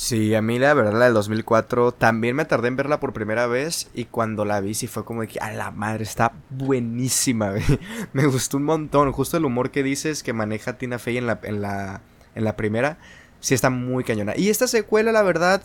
Sí, 0.00 0.32
a 0.36 0.42
mí 0.42 0.60
la 0.60 0.74
verdad 0.74 0.96
la 0.96 1.06
del 1.06 1.14
2004 1.14 1.90
también 1.90 2.36
me 2.36 2.44
tardé 2.44 2.68
en 2.68 2.76
verla 2.76 3.00
por 3.00 3.12
primera 3.12 3.48
vez 3.48 3.90
y 3.94 4.04
cuando 4.04 4.44
la 4.44 4.60
vi 4.60 4.74
sí 4.74 4.86
fue 4.86 5.04
como 5.04 5.22
de 5.22 5.26
que 5.26 5.40
a 5.40 5.50
la 5.50 5.72
madre 5.72 6.04
está 6.04 6.34
buenísima, 6.50 7.54
me 8.12 8.26
gustó 8.26 8.58
un 8.58 8.62
montón, 8.62 9.10
justo 9.10 9.36
el 9.38 9.44
humor 9.44 9.72
que 9.72 9.82
dices 9.82 10.22
que 10.22 10.32
maneja 10.32 10.78
Tina 10.78 11.00
Fey 11.00 11.16
en 11.18 11.26
la, 11.26 11.40
en 11.42 11.62
la, 11.62 12.00
en 12.36 12.44
la 12.44 12.54
primera, 12.54 12.98
sí 13.40 13.54
está 13.54 13.70
muy 13.70 14.04
cañona. 14.04 14.34
Y 14.36 14.50
esta 14.50 14.68
secuela 14.68 15.10
la 15.10 15.22
verdad 15.22 15.62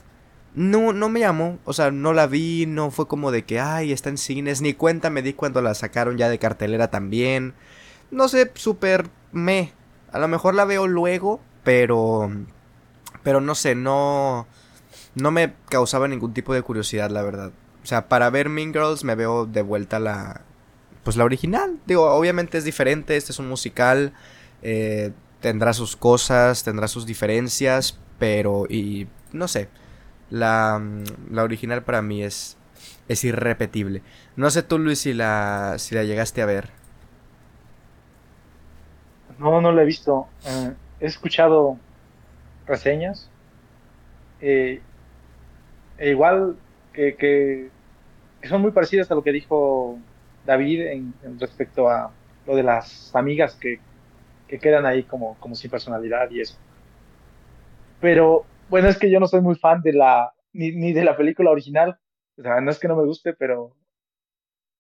no, 0.56 0.94
no 0.94 1.10
me 1.10 1.20
llamó, 1.20 1.60
o 1.64 1.74
sea, 1.74 1.92
no 1.92 2.12
la 2.12 2.26
vi, 2.26 2.66
no 2.66 2.90
fue 2.90 3.08
como 3.08 3.30
de 3.30 3.46
que, 3.46 3.60
ay, 3.60 3.92
está 3.92 4.10
en 4.10 4.18
cines, 4.18 4.62
ni 4.62 4.74
cuenta 4.74 5.12
me 5.12 5.22
di 5.22 5.34
cuando 5.34 5.62
la 5.62 5.76
sacaron 5.76 6.18
ya 6.18 6.28
de 6.30 6.40
cartelera 6.40 6.90
también, 6.90 7.54
no 8.10 8.28
sé, 8.28 8.50
súper 8.56 9.10
me, 9.32 9.74
a 10.12 10.18
lo 10.18 10.28
mejor 10.28 10.56
la 10.56 10.66
veo 10.66 10.88
luego, 10.88 11.40
pero 11.64 12.32
pero 13.24 13.42
no 13.42 13.56
sé, 13.56 13.76
no. 13.76 14.48
No 15.16 15.32
me 15.32 15.54
causaba 15.70 16.08
ningún 16.08 16.34
tipo 16.34 16.54
de 16.54 16.62
curiosidad, 16.62 17.10
la 17.10 17.22
verdad. 17.22 17.52
O 17.84 17.86
sea, 17.86 18.08
para 18.08 18.30
ver 18.30 18.50
Mean 18.50 18.74
Girls 18.74 19.04
me 19.04 19.16
veo 19.16 19.46
de 19.46 19.62
vuelta 19.62 20.00
la. 20.00 20.42
Pues 21.04 21.18
la 21.18 21.26
original. 21.26 21.80
Digo, 21.86 22.12
obviamente 22.12 22.58
es 22.58 22.64
diferente. 22.64 23.18
Este 23.18 23.32
es 23.32 23.40
un 23.40 23.48
musical. 23.48 24.14
Eh, 24.62 25.12
tendrá 25.42 25.74
sus 25.74 25.96
cosas, 25.96 26.64
tendrá 26.64 26.88
sus 26.88 27.06
diferencias. 27.06 28.00
Pero. 28.20 28.66
Y. 28.70 29.08
No 29.32 29.48
sé. 29.48 29.70
La, 30.30 30.82
la 31.30 31.44
original 31.44 31.84
para 31.84 32.02
mí 32.02 32.24
es. 32.24 32.58
Es 33.08 33.24
irrepetible. 33.24 34.02
No 34.36 34.50
sé 34.50 34.64
tú, 34.64 34.80
Luis, 34.80 35.00
si 35.00 35.14
la. 35.14 35.76
si 35.78 35.94
la 35.96 36.04
llegaste 36.04 36.42
a 36.42 36.46
ver. 36.46 36.72
No, 39.38 39.62
no 39.62 39.72
la 39.72 39.82
he 39.82 39.86
visto. 39.86 40.28
Eh, 40.46 40.74
he 41.02 41.06
escuchado 41.06 41.78
reseñas. 42.66 43.30
Eh, 44.42 44.82
e 45.98 46.10
igual 46.10 46.58
que, 46.92 47.16
que, 47.16 47.70
son 48.48 48.62
muy 48.62 48.72
parecidas 48.72 49.10
a 49.12 49.16
lo 49.16 49.24
que 49.24 49.32
dijo 49.32 50.00
David 50.46 50.82
en, 50.82 51.14
respecto 51.40 51.90
a 51.90 52.12
lo 52.46 52.56
de 52.56 52.64
las 52.64 53.16
amigas 53.16 53.56
que, 53.56 53.80
que, 54.48 54.60
quedan 54.60 54.86
ahí 54.86 55.04
como, 55.04 55.38
como 55.40 55.56
sin 55.56 55.72
personalidad 55.72 56.30
y 56.32 56.42
eso. 56.42 56.58
Pero 58.02 58.46
bueno, 58.70 58.90
es 58.90 58.98
que 58.98 59.10
yo 59.10 59.20
no 59.20 59.28
soy 59.28 59.42
muy 59.42 59.56
fan 59.56 59.82
de 59.82 59.94
la, 59.94 60.34
ni, 60.52 60.72
ni 60.72 60.94
de 60.94 61.06
la 61.06 61.16
película 61.16 61.52
original. 61.52 61.98
O 62.38 62.42
sea, 62.42 62.60
no 62.60 62.72
es 62.72 62.80
que 62.80 62.88
no 62.88 62.96
me 62.96 63.06
guste, 63.06 63.34
pero, 63.34 63.76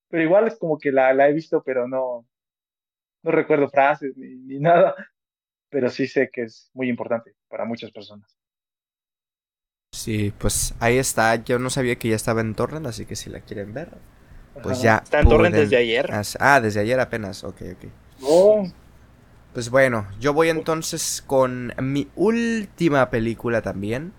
pero 0.10 0.23
igual 0.23 0.47
es 0.47 0.57
como 0.57 0.77
que 0.77 0.91
la, 0.91 1.14
la 1.14 1.30
he 1.30 1.34
visto, 1.34 1.64
pero 1.64 1.88
no, 1.88 2.26
no 3.22 3.31
recuerdo 3.31 3.69
frases 3.69 4.18
ni, 4.18 4.35
ni 4.35 4.60
nada 4.60 4.95
pero 5.73 5.89
sí 5.89 6.07
sé 6.07 6.29
que 6.31 6.43
es 6.43 6.69
muy 6.73 6.87
importante 6.87 7.33
para 7.49 7.65
muchas 7.65 7.91
personas. 7.91 8.37
Sí, 9.91 10.31
pues 10.37 10.75
ahí 10.79 10.97
está. 10.99 11.35
Yo 11.43 11.57
no 11.57 11.71
sabía 11.71 11.95
que 11.95 12.09
ya 12.09 12.15
estaba 12.15 12.41
en 12.41 12.53
Torrent, 12.53 12.85
así 12.85 13.05
que 13.05 13.15
si 13.15 13.31
la 13.31 13.41
quieren 13.41 13.73
ver, 13.73 13.89
pues 14.61 14.81
ya. 14.81 15.01
¿Está 15.03 15.19
en 15.19 15.29
Torrent 15.29 15.55
desde 15.55 15.77
ayer? 15.77 16.11
Ah, 16.39 16.61
desde 16.61 16.79
ayer 16.79 16.99
apenas. 16.99 17.43
Ok, 17.43 17.61
ok. 17.73 17.91
Oh. 18.21 18.71
Pues 19.53 19.69
bueno, 19.69 20.07
yo 20.19 20.33
voy 20.33 20.49
entonces 20.49 21.23
con 21.25 21.73
mi 21.81 22.07
última 22.15 23.09
película 23.09 23.61
también. 23.61 24.13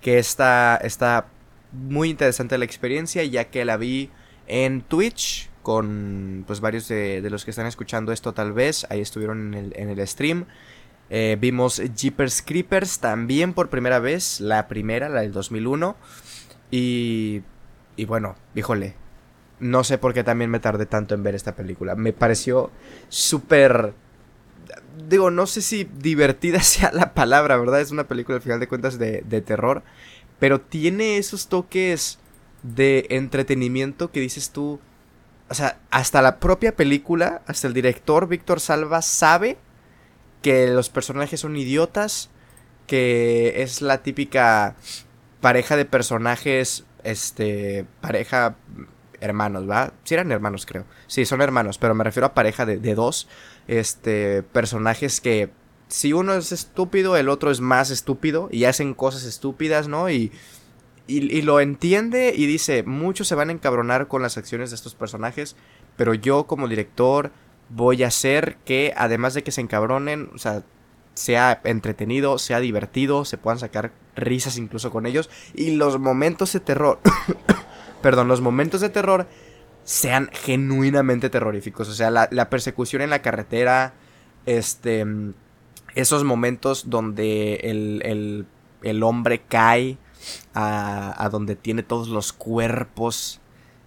Que 0.00 0.18
está, 0.18 0.76
está 0.82 1.28
muy 1.72 2.10
interesante 2.10 2.58
la 2.58 2.64
experiencia, 2.64 3.24
ya 3.24 3.46
que 3.46 3.64
la 3.64 3.76
vi 3.76 4.10
en 4.46 4.82
Twitch 4.82 5.50
con 5.62 6.44
pues 6.46 6.60
varios 6.60 6.86
de, 6.88 7.26
los 7.30 7.44
que 7.44 7.50
están 7.50 7.66
escuchando 7.66 8.12
esto 8.12 8.34
tal 8.34 8.52
vez. 8.52 8.86
Ahí 8.90 9.00
estuvieron 9.00 9.54
en 9.54 9.54
el, 9.54 9.72
en 9.76 9.88
el 9.90 10.06
stream. 10.06 10.46
Eh, 11.16 11.36
vimos 11.40 11.80
Jeepers 11.94 12.42
Creepers 12.42 12.98
también 12.98 13.52
por 13.52 13.70
primera 13.70 14.00
vez, 14.00 14.40
la 14.40 14.66
primera, 14.66 15.08
la 15.08 15.20
del 15.20 15.30
2001. 15.30 15.94
Y, 16.72 17.42
y 17.94 18.04
bueno, 18.04 18.34
híjole, 18.56 18.96
no 19.60 19.84
sé 19.84 19.96
por 19.96 20.12
qué 20.12 20.24
también 20.24 20.50
me 20.50 20.58
tardé 20.58 20.86
tanto 20.86 21.14
en 21.14 21.22
ver 21.22 21.36
esta 21.36 21.54
película. 21.54 21.94
Me 21.94 22.12
pareció 22.12 22.72
súper... 23.10 23.94
Digo, 25.08 25.30
no 25.30 25.46
sé 25.46 25.62
si 25.62 25.84
divertida 25.84 26.58
sea 26.62 26.90
la 26.92 27.14
palabra, 27.14 27.58
¿verdad? 27.58 27.80
Es 27.80 27.92
una 27.92 28.08
película 28.08 28.34
al 28.34 28.42
final 28.42 28.58
de 28.58 28.66
cuentas 28.66 28.98
de, 28.98 29.22
de 29.24 29.40
terror. 29.40 29.84
Pero 30.40 30.60
tiene 30.62 31.18
esos 31.18 31.46
toques 31.46 32.18
de 32.64 33.06
entretenimiento 33.10 34.10
que 34.10 34.18
dices 34.18 34.50
tú. 34.50 34.80
O 35.48 35.54
sea, 35.54 35.78
hasta 35.92 36.22
la 36.22 36.40
propia 36.40 36.74
película, 36.74 37.42
hasta 37.46 37.68
el 37.68 37.72
director 37.72 38.26
Víctor 38.26 38.58
Salva 38.58 39.00
sabe 39.00 39.58
que 40.44 40.68
los 40.68 40.90
personajes 40.90 41.40
son 41.40 41.56
idiotas, 41.56 42.28
que 42.86 43.62
es 43.62 43.80
la 43.80 44.02
típica 44.02 44.76
pareja 45.40 45.74
de 45.74 45.86
personajes, 45.86 46.84
este, 47.02 47.86
pareja 48.02 48.56
hermanos, 49.20 49.68
¿va? 49.68 49.94
Sí 50.04 50.12
eran 50.12 50.30
hermanos, 50.30 50.66
creo. 50.66 50.84
Sí, 51.06 51.24
son 51.24 51.40
hermanos, 51.40 51.78
pero 51.78 51.94
me 51.94 52.04
refiero 52.04 52.26
a 52.26 52.34
pareja 52.34 52.66
de, 52.66 52.76
de 52.76 52.94
dos, 52.94 53.26
este, 53.68 54.42
personajes 54.42 55.22
que 55.22 55.50
si 55.88 56.12
uno 56.12 56.34
es 56.34 56.52
estúpido, 56.52 57.16
el 57.16 57.30
otro 57.30 57.50
es 57.50 57.62
más 57.62 57.90
estúpido 57.90 58.50
y 58.52 58.64
hacen 58.64 58.92
cosas 58.92 59.24
estúpidas, 59.24 59.88
¿no? 59.88 60.10
Y, 60.10 60.30
y, 61.06 61.40
lo 61.40 61.60
entiende 61.60 62.34
y 62.36 62.44
dice, 62.44 62.82
muchos 62.82 63.28
se 63.28 63.34
van 63.34 63.48
a 63.48 63.52
encabronar 63.52 64.08
con 64.08 64.20
las 64.20 64.36
acciones 64.36 64.70
de 64.70 64.76
estos 64.76 64.94
personajes, 64.94 65.56
pero 65.96 66.12
yo 66.12 66.46
como 66.46 66.68
director 66.68 67.32
voy 67.68 68.02
a 68.02 68.08
hacer 68.08 68.56
que 68.64 68.92
además 68.96 69.34
de 69.34 69.42
que 69.42 69.52
se 69.52 69.60
encabronen, 69.60 70.30
o 70.34 70.38
sea, 70.38 70.62
sea 71.14 71.60
entretenido, 71.64 72.38
sea 72.38 72.60
divertido, 72.60 73.24
se 73.24 73.38
puedan 73.38 73.58
sacar 73.58 73.92
risas 74.16 74.56
incluso 74.58 74.90
con 74.90 75.06
ellos 75.06 75.30
y 75.54 75.72
los 75.72 75.98
momentos 75.98 76.52
de 76.52 76.60
terror, 76.60 77.00
perdón, 78.02 78.28
los 78.28 78.40
momentos 78.40 78.80
de 78.80 78.88
terror 78.88 79.26
sean 79.84 80.30
genuinamente 80.32 81.30
terroríficos, 81.30 81.88
o 81.88 81.94
sea, 81.94 82.10
la, 82.10 82.50
persecución 82.50 83.02
en 83.02 83.10
la 83.10 83.22
carretera, 83.22 83.94
este 84.46 85.04
esos 85.94 86.24
momentos 86.24 86.90
donde 86.90 87.54
el, 87.62 88.46
el, 88.82 89.02
hombre 89.04 89.42
cae 89.46 89.96
a, 90.52 91.24
a, 91.24 91.28
donde 91.28 91.54
tiene 91.54 91.84
todos 91.84 92.08
los 92.08 92.32
cuerpos 92.32 93.40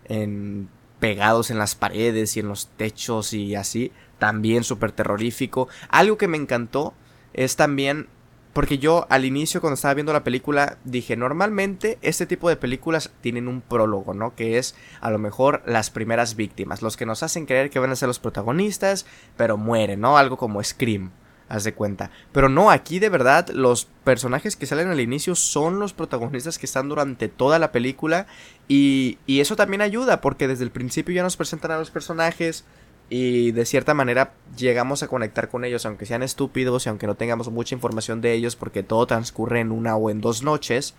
en, 0.05 0.69
pegados 0.99 1.51
en 1.51 1.59
las 1.59 1.75
paredes 1.75 2.35
y 2.37 2.39
en 2.39 2.47
los 2.47 2.67
techos 2.67 3.33
y 3.33 3.55
así, 3.55 3.91
también 4.19 4.63
súper 4.63 4.91
terrorífico. 4.91 5.67
Algo 5.89 6.17
que 6.17 6.27
me 6.27 6.37
encantó 6.37 6.93
es 7.33 7.55
también 7.55 8.07
porque 8.53 8.79
yo 8.79 9.05
al 9.09 9.23
inicio 9.23 9.61
cuando 9.61 9.75
estaba 9.75 9.93
viendo 9.93 10.13
la 10.13 10.23
película 10.23 10.79
dije, 10.83 11.15
normalmente 11.15 11.99
este 12.01 12.25
tipo 12.25 12.49
de 12.49 12.55
películas 12.55 13.11
tienen 13.21 13.47
un 13.47 13.61
prólogo, 13.61 14.15
¿no? 14.15 14.33
Que 14.33 14.57
es 14.57 14.73
a 14.99 15.11
lo 15.11 15.19
mejor 15.19 15.61
las 15.67 15.91
primeras 15.91 16.35
víctimas, 16.35 16.81
los 16.81 16.97
que 16.97 17.05
nos 17.05 17.21
hacen 17.21 17.45
creer 17.45 17.69
que 17.69 17.77
van 17.77 17.91
a 17.91 17.95
ser 17.95 18.07
los 18.07 18.17
protagonistas, 18.17 19.05
pero 19.35 19.57
mueren, 19.57 20.01
¿no? 20.01 20.17
Algo 20.17 20.37
como 20.37 20.63
Scream 20.63 21.11
haz 21.49 21.63
de 21.63 21.73
cuenta. 21.73 22.11
Pero 22.31 22.49
no, 22.49 22.71
aquí 22.71 22.99
de 22.99 23.09
verdad 23.09 23.49
los 23.49 23.85
personajes 24.03 24.55
que 24.55 24.65
salen 24.65 24.89
al 24.89 24.99
inicio 24.99 25.35
son 25.35 25.79
los 25.79 25.93
protagonistas 25.93 26.57
que 26.57 26.65
están 26.65 26.89
durante 26.89 27.27
toda 27.27 27.59
la 27.59 27.71
película 27.71 28.27
y, 28.67 29.17
eso 29.27 29.55
también 29.55 29.81
ayuda 29.81 30.19
porque 30.19 30.47
desde 30.47 30.63
el 30.63 30.71
principio 30.71 31.15
ya 31.15 31.23
nos 31.23 31.37
presentan 31.37 31.71
a 31.71 31.77
los 31.77 31.91
personajes 31.91 32.65
y 33.09 33.51
de 33.51 33.65
cierta 33.65 33.93
manera 33.93 34.33
llegamos 34.57 35.03
a 35.03 35.07
conectar 35.07 35.47
con 35.47 35.63
ellos 35.63 35.85
aunque 35.85 36.05
sean 36.05 36.23
estúpidos 36.23 36.85
y 36.85 36.89
aunque 36.89 37.07
no 37.07 37.15
tengamos 37.15 37.49
mucha 37.49 37.75
información 37.75 38.19
de 38.19 38.33
ellos 38.33 38.55
porque 38.55 38.83
todo 38.83 39.05
transcurre 39.07 39.61
en 39.61 39.71
una 39.71 39.95
o 39.95 40.09
en 40.09 40.21
dos 40.21 40.43
noches. 40.43 40.95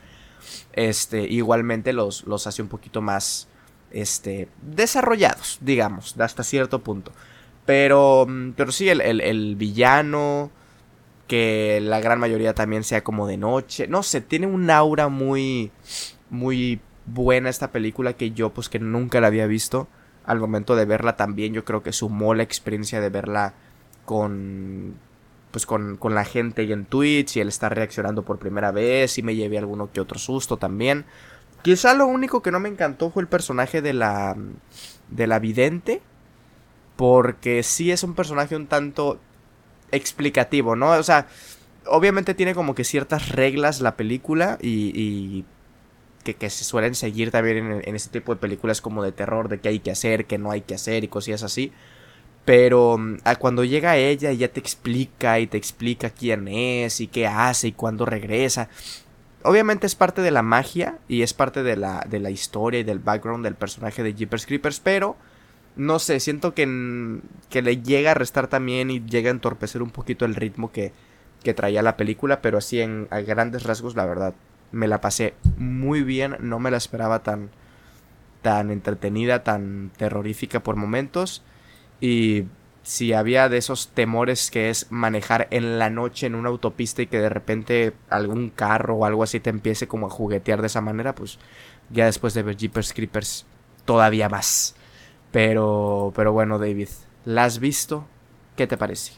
Este, 0.72 1.22
igualmente 1.22 1.92
los, 1.92 2.24
los 2.24 2.46
hace 2.46 2.62
un 2.62 2.68
poquito 2.68 3.02
más 3.02 3.48
este, 3.90 4.48
desarrollados, 4.62 5.58
digamos, 5.60 6.18
hasta 6.18 6.44
cierto 6.44 6.80
punto. 6.80 7.12
Pero, 7.68 8.24
mm, 8.26 8.52
pero 8.52 8.72
sí, 8.72 8.88
el, 8.88 9.02
el, 9.02 9.56
villano, 9.56 10.50
que 11.26 11.80
la 11.82 12.00
gran 12.00 12.18
mayoría 12.18 12.54
también 12.54 12.82
sea 12.82 13.04
como 13.04 13.26
de 13.26 13.36
noche. 13.36 13.86
No 13.88 14.02
sé, 14.02 14.22
tiene 14.22 14.46
un 14.46 14.70
aura 14.70 15.08
muy, 15.08 15.70
muy 16.30 16.80
buena 17.04 17.50
esta 17.50 17.70
película 17.70 18.14
que 18.14 18.30
yo 18.30 18.54
pues 18.54 18.70
que 18.70 18.78
nunca 18.78 19.20
la 19.20 19.26
había 19.26 19.46
visto. 19.46 19.86
Al 20.24 20.40
momento 20.40 20.76
de 20.76 20.86
verla 20.86 21.16
también 21.16 21.52
yo 21.52 21.66
creo 21.66 21.82
que 21.82 21.92
sumó 21.92 22.32
la 22.32 22.42
experiencia 22.42 23.02
de 23.02 23.10
verla 23.10 23.52
con 24.06 24.94
pues 25.50 25.66
con, 25.66 25.98
con 25.98 26.14
la 26.14 26.24
gente 26.24 26.64
y 26.64 26.72
en 26.72 26.86
Twitch 26.86 27.36
y 27.36 27.40
él 27.40 27.48
está 27.48 27.68
reaccionando 27.68 28.22
por 28.22 28.38
primera 28.38 28.72
vez 28.72 29.18
y 29.18 29.22
me 29.22 29.34
llevé 29.34 29.58
alguno 29.58 29.92
que 29.92 30.00
otro 30.00 30.18
susto 30.18 30.56
también. 30.56 31.04
Quizá 31.60 31.92
lo 31.92 32.06
único 32.06 32.40
que 32.40 32.50
no 32.50 32.60
me 32.60 32.70
encantó 32.70 33.10
fue 33.10 33.20
el 33.20 33.28
personaje 33.28 33.82
de 33.82 33.92
la 33.92 34.36
de 35.10 35.26
la 35.26 35.38
vidente 35.38 36.00
porque 36.98 37.62
sí 37.62 37.92
es 37.92 38.02
un 38.02 38.16
personaje 38.16 38.56
un 38.56 38.66
tanto 38.66 39.20
explicativo, 39.92 40.74
¿no? 40.74 40.90
O 40.90 41.02
sea, 41.04 41.28
obviamente 41.86 42.34
tiene 42.34 42.56
como 42.56 42.74
que 42.74 42.82
ciertas 42.82 43.28
reglas 43.28 43.80
la 43.80 43.96
película 43.96 44.58
y, 44.60 45.44
que, 46.24 46.50
se 46.50 46.64
suelen 46.64 46.96
seguir 46.96 47.30
también 47.30 47.82
en, 47.84 47.94
este 47.94 48.18
tipo 48.18 48.34
de 48.34 48.40
películas 48.40 48.80
como 48.80 49.04
de 49.04 49.12
terror, 49.12 49.48
de 49.48 49.60
qué 49.60 49.68
hay 49.68 49.78
que 49.78 49.92
hacer, 49.92 50.26
qué 50.26 50.38
no 50.38 50.50
hay 50.50 50.62
que 50.62 50.74
hacer 50.74 51.04
y 51.04 51.08
cosillas 51.08 51.44
así. 51.44 51.72
Pero 52.44 52.98
mm, 52.98 53.18
cuando 53.38 53.62
llega 53.62 53.96
ella 53.96 54.32
y 54.32 54.38
ya 54.38 54.48
te 54.48 54.58
explica 54.58 55.38
y 55.38 55.46
te 55.46 55.56
explica 55.56 56.10
quién 56.10 56.48
es 56.48 57.00
y 57.00 57.06
qué 57.06 57.28
hace 57.28 57.68
y 57.68 57.72
cuándo 57.72 58.06
regresa. 58.06 58.70
Obviamente 59.44 59.86
es 59.86 59.94
parte 59.94 60.20
de 60.20 60.32
la 60.32 60.42
magia 60.42 60.98
y 61.06 61.22
es 61.22 61.32
parte 61.32 61.62
de 61.62 61.76
la, 61.76 62.04
de 62.10 62.18
la 62.18 62.30
historia 62.30 62.80
y 62.80 62.84
del 62.84 62.98
background 62.98 63.44
del 63.44 63.54
personaje 63.54 64.02
de 64.02 64.14
Jeepers 64.14 64.46
Creepers, 64.46 64.80
pero 64.80 65.16
no 65.78 66.00
sé, 66.00 66.20
siento 66.20 66.54
que, 66.54 67.20
que 67.48 67.62
le 67.62 67.80
llega 67.80 68.10
a 68.10 68.14
restar 68.14 68.48
también 68.48 68.90
y 68.90 69.00
llega 69.00 69.30
a 69.30 69.32
entorpecer 69.32 69.80
un 69.80 69.90
poquito 69.90 70.24
el 70.24 70.34
ritmo 70.34 70.72
que, 70.72 70.92
que 71.42 71.54
traía 71.54 71.82
la 71.82 71.96
película, 71.96 72.42
pero 72.42 72.58
así 72.58 72.80
en 72.80 73.06
a 73.10 73.20
grandes 73.20 73.62
rasgos, 73.62 73.94
la 73.96 74.04
verdad, 74.04 74.34
me 74.72 74.88
la 74.88 75.00
pasé 75.00 75.34
muy 75.56 76.02
bien, 76.02 76.36
no 76.40 76.58
me 76.58 76.72
la 76.72 76.76
esperaba 76.76 77.22
tan, 77.22 77.50
tan 78.42 78.70
entretenida, 78.70 79.44
tan 79.44 79.92
terrorífica 79.96 80.62
por 80.62 80.74
momentos, 80.74 81.44
y 82.00 82.46
si 82.82 83.12
había 83.12 83.48
de 83.48 83.58
esos 83.58 83.88
temores 83.88 84.50
que 84.50 84.70
es 84.70 84.90
manejar 84.90 85.46
en 85.50 85.78
la 85.78 85.90
noche 85.90 86.26
en 86.26 86.34
una 86.34 86.48
autopista 86.48 87.02
y 87.02 87.06
que 87.06 87.20
de 87.20 87.28
repente 87.28 87.92
algún 88.10 88.50
carro 88.50 88.96
o 88.96 89.04
algo 89.04 89.22
así 89.22 89.38
te 89.38 89.50
empiece 89.50 89.86
como 89.86 90.06
a 90.06 90.10
juguetear 90.10 90.60
de 90.60 90.66
esa 90.66 90.80
manera, 90.80 91.14
pues 91.14 91.38
ya 91.90 92.06
después 92.06 92.34
de 92.34 92.42
ver 92.42 92.56
Jeepers 92.56 92.92
Creepers 92.92 93.46
todavía 93.84 94.28
más. 94.28 94.74
Pero, 95.30 96.12
pero 96.14 96.32
bueno, 96.32 96.58
David, 96.58 96.88
¿la 97.24 97.44
has 97.44 97.58
visto? 97.58 98.06
¿Qué 98.56 98.66
te 98.66 98.76
parece? 98.76 99.12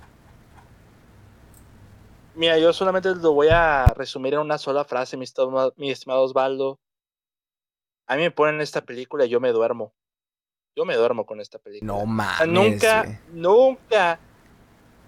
Mira, 2.34 2.58
yo 2.58 2.72
solamente 2.72 3.14
lo 3.14 3.32
voy 3.32 3.48
a 3.48 3.86
resumir 3.96 4.34
en 4.34 4.40
una 4.40 4.58
sola 4.58 4.84
frase, 4.84 5.16
mi, 5.16 5.24
estimado 5.24 6.22
Osvaldo. 6.22 6.78
A 8.06 8.16
mí 8.16 8.22
me 8.22 8.30
ponen 8.30 8.60
esta 8.60 8.80
película 8.80 9.24
y 9.24 9.28
yo 9.28 9.40
me 9.40 9.52
duermo. 9.52 9.92
Yo 10.76 10.84
me 10.84 10.96
duermo 10.96 11.26
con 11.26 11.40
esta 11.40 11.58
película. 11.58 11.92
No 11.92 12.06
mames. 12.06 12.48
nunca, 12.48 13.20
nunca, 13.32 14.18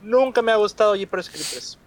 nunca 0.03 0.43
me 0.43 0.53
ha 0.53 0.57
gustado 0.57 0.95
Jeepers 0.95 1.31
Creepers. 1.31 1.79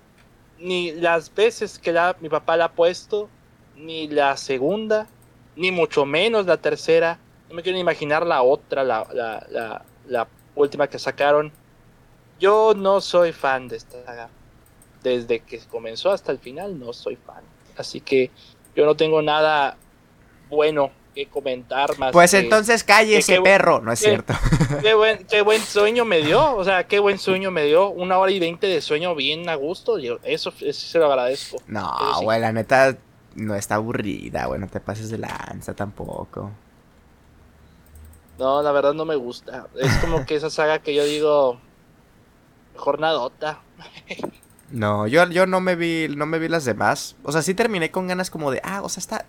Ni 0.57 0.93
las 0.93 1.33
veces 1.33 1.77
que 1.77 1.93
mi 2.21 2.29
papá 2.29 2.57
la 2.57 2.65
ha 2.65 2.71
puesto, 2.71 3.29
ni 3.75 4.07
la 4.07 4.37
segunda, 4.37 5.07
ni 5.55 5.71
mucho 5.71 6.05
menos 6.05 6.45
la 6.45 6.57
tercera. 6.57 7.19
No 7.49 7.55
me 7.55 7.63
quiero 7.63 7.77
imaginar 7.77 8.25
la 8.25 8.41
otra, 8.41 8.83
la, 8.83 9.07
la, 9.13 9.83
la, 10.07 10.27
última 10.55 10.87
que 10.87 10.99
sacaron. 10.99 11.51
Yo 12.39 12.73
no 12.75 13.01
soy 13.01 13.31
fan 13.31 13.67
de 13.67 13.77
esta 13.77 14.03
saga. 14.03 14.29
Desde 15.03 15.41
que 15.41 15.59
comenzó 15.59 16.11
hasta 16.11 16.31
el 16.31 16.39
final 16.39 16.79
no 16.79 16.91
soy 16.93 17.15
fan. 17.15 17.43
Así 17.77 18.01
que 18.01 18.31
yo 18.75 18.85
no 18.85 18.95
tengo 18.95 19.21
nada 19.21 19.77
bueno 20.49 20.91
que 21.13 21.27
comentar 21.27 21.97
más. 21.97 22.11
Pues 22.11 22.33
entonces 22.33 22.83
calle 22.83 23.17
ese 23.17 23.41
perro, 23.41 23.81
no 23.81 23.91
es 23.91 23.99
cierto. 23.99 24.33
Qué 24.81 24.93
buen, 24.93 25.25
qué 25.25 25.41
buen 25.41 25.61
sueño 25.61 26.05
me 26.05 26.21
dio, 26.21 26.55
o 26.55 26.63
sea, 26.63 26.85
qué 26.85 26.99
buen 26.99 27.17
sueño 27.17 27.51
me 27.51 27.63
dio. 27.63 27.89
Una 27.89 28.17
hora 28.17 28.31
y 28.31 28.39
veinte 28.39 28.67
de 28.67 28.81
sueño 28.81 29.15
bien 29.15 29.47
a 29.47 29.55
gusto. 29.55 29.97
Yo, 29.97 30.19
eso, 30.23 30.51
se 30.51 30.99
lo 30.99 31.05
agradezco. 31.05 31.57
No, 31.67 31.95
güey, 32.21 32.39
la 32.41 32.51
neta 32.51 32.97
no 33.35 33.55
está 33.55 33.75
aburrida, 33.75 34.45
güey, 34.45 34.59
no 34.59 34.67
te 34.67 34.79
pases 34.79 35.09
de 35.09 35.17
lanza 35.17 35.73
tampoco. 35.73 36.51
No, 38.37 38.61
la 38.61 38.71
verdad 38.71 38.93
no 38.93 39.05
me 39.05 39.15
gusta. 39.15 39.67
Es 39.75 39.95
como 39.97 40.25
que 40.25 40.35
esa 40.35 40.49
saga 40.49 40.79
que 40.79 40.93
yo 40.93 41.03
digo 41.05 41.59
jornadota. 42.75 43.61
no, 44.71 45.07
yo, 45.07 45.25
yo 45.29 45.45
no 45.45 45.61
me 45.61 45.75
vi, 45.75 46.07
no 46.15 46.25
me 46.25 46.39
vi 46.39 46.47
las 46.47 46.65
demás. 46.65 47.15
O 47.23 47.31
sea, 47.31 47.41
sí 47.41 47.53
terminé 47.53 47.91
con 47.91 48.07
ganas 48.07 48.29
como 48.29 48.51
de, 48.51 48.61
ah, 48.63 48.81
o 48.83 48.89
sea, 48.89 49.01
está, 49.01 49.25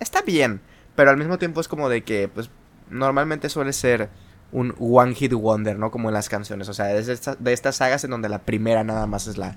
está 0.00 0.22
bien. 0.22 0.60
Pero 0.96 1.10
al 1.10 1.16
mismo 1.16 1.38
tiempo 1.38 1.60
es 1.60 1.68
como 1.68 1.88
de 1.88 2.02
que, 2.02 2.28
pues, 2.28 2.50
normalmente 2.90 3.48
suele 3.48 3.72
ser 3.72 4.10
un 4.52 4.74
one 4.78 5.14
hit 5.14 5.32
wonder, 5.32 5.78
¿no? 5.78 5.90
Como 5.90 6.08
en 6.08 6.14
las 6.14 6.28
canciones. 6.28 6.68
O 6.68 6.74
sea, 6.74 6.92
es 6.94 7.06
de, 7.06 7.36
de 7.38 7.52
estas 7.52 7.76
sagas 7.76 8.04
en 8.04 8.10
donde 8.10 8.28
la 8.28 8.40
primera 8.40 8.84
nada 8.84 9.06
más 9.06 9.26
es 9.26 9.36
la, 9.36 9.56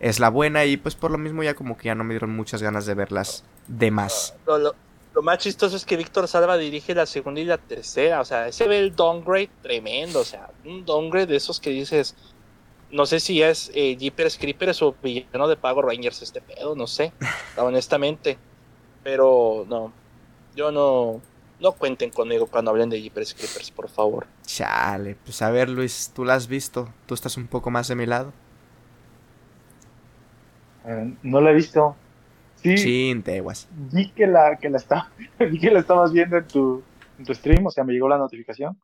es 0.00 0.20
la 0.20 0.28
buena. 0.28 0.64
Y 0.64 0.76
pues 0.76 0.94
por 0.94 1.10
lo 1.10 1.18
mismo 1.18 1.42
ya 1.42 1.54
como 1.54 1.76
que 1.76 1.86
ya 1.86 1.94
no 1.94 2.04
me 2.04 2.14
dieron 2.14 2.34
muchas 2.34 2.62
ganas 2.62 2.86
de 2.86 2.94
verlas 2.94 3.44
demás. 3.68 4.34
Lo 4.46 4.74
más 5.20 5.38
chistoso 5.38 5.76
es 5.76 5.84
que 5.84 5.96
Víctor 5.96 6.26
Salva 6.26 6.56
dirige 6.56 6.94
la 6.94 7.04
segunda 7.04 7.40
y 7.40 7.44
la 7.44 7.58
tercera. 7.58 8.20
O 8.20 8.24
sea, 8.24 8.48
ese 8.48 8.66
ve 8.66 8.78
el 8.78 8.96
downgrade 8.96 9.50
tremendo. 9.60 10.20
O 10.20 10.24
sea, 10.24 10.50
un 10.64 10.86
downgrade 10.86 11.26
de 11.26 11.36
esos 11.36 11.60
que 11.60 11.70
dices. 11.70 12.14
No 12.90 13.06
sé 13.06 13.20
si 13.20 13.42
es 13.42 13.70
eh, 13.74 13.96
Jeepers 13.98 14.38
Creepers 14.38 14.82
o 14.82 14.94
villano 15.02 15.48
de 15.48 15.56
Pago 15.56 15.82
Rangers 15.82 16.22
este 16.22 16.40
pedo, 16.40 16.74
no 16.74 16.86
sé. 16.86 17.12
honestamente. 17.56 18.38
Pero 19.02 19.66
no. 19.68 19.92
Yo 20.54 20.72
no. 20.72 21.20
No 21.60 21.72
cuenten 21.72 22.10
conmigo 22.10 22.46
cuando 22.46 22.72
hablen 22.72 22.90
de 22.90 23.00
Jeepers 23.00 23.34
Creepers, 23.34 23.70
por 23.70 23.88
favor. 23.88 24.26
Chale, 24.44 25.16
pues 25.24 25.42
a 25.42 25.50
ver, 25.50 25.68
Luis, 25.68 26.10
tú 26.12 26.24
la 26.24 26.34
has 26.34 26.48
visto. 26.48 26.88
Tú 27.06 27.14
estás 27.14 27.36
un 27.36 27.46
poco 27.46 27.70
más 27.70 27.86
de 27.86 27.94
mi 27.94 28.06
lado. 28.06 28.32
Eh, 30.84 31.14
no 31.22 31.40
la 31.40 31.50
he 31.50 31.54
visto. 31.54 31.96
Sí, 32.62 32.74
Chin, 32.74 33.22
teguas. 33.22 33.68
vi 33.70 34.12
que 34.12 34.26
la, 34.26 34.58
que 34.58 34.70
la 34.70 34.78
está, 34.78 35.12
vi 35.40 35.58
que 35.60 35.70
la 35.70 35.80
estabas 35.80 36.12
viendo 36.12 36.36
en 36.38 36.46
tu, 36.46 36.84
en 37.18 37.24
tu 37.24 37.34
stream, 37.34 37.66
o 37.66 37.70
sea, 37.70 37.84
me 37.84 37.92
llegó 37.92 38.08
la 38.08 38.18
notificación, 38.18 38.80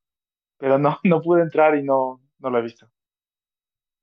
pero 0.59 0.79
no, 0.79 0.99
no 1.05 1.23
pude 1.23 1.43
entrar 1.43 1.77
y 1.77 1.83
no, 1.85 2.23
no 2.41 2.51
la 2.51 2.61
he 2.61 2.63
visto. 2.63 2.91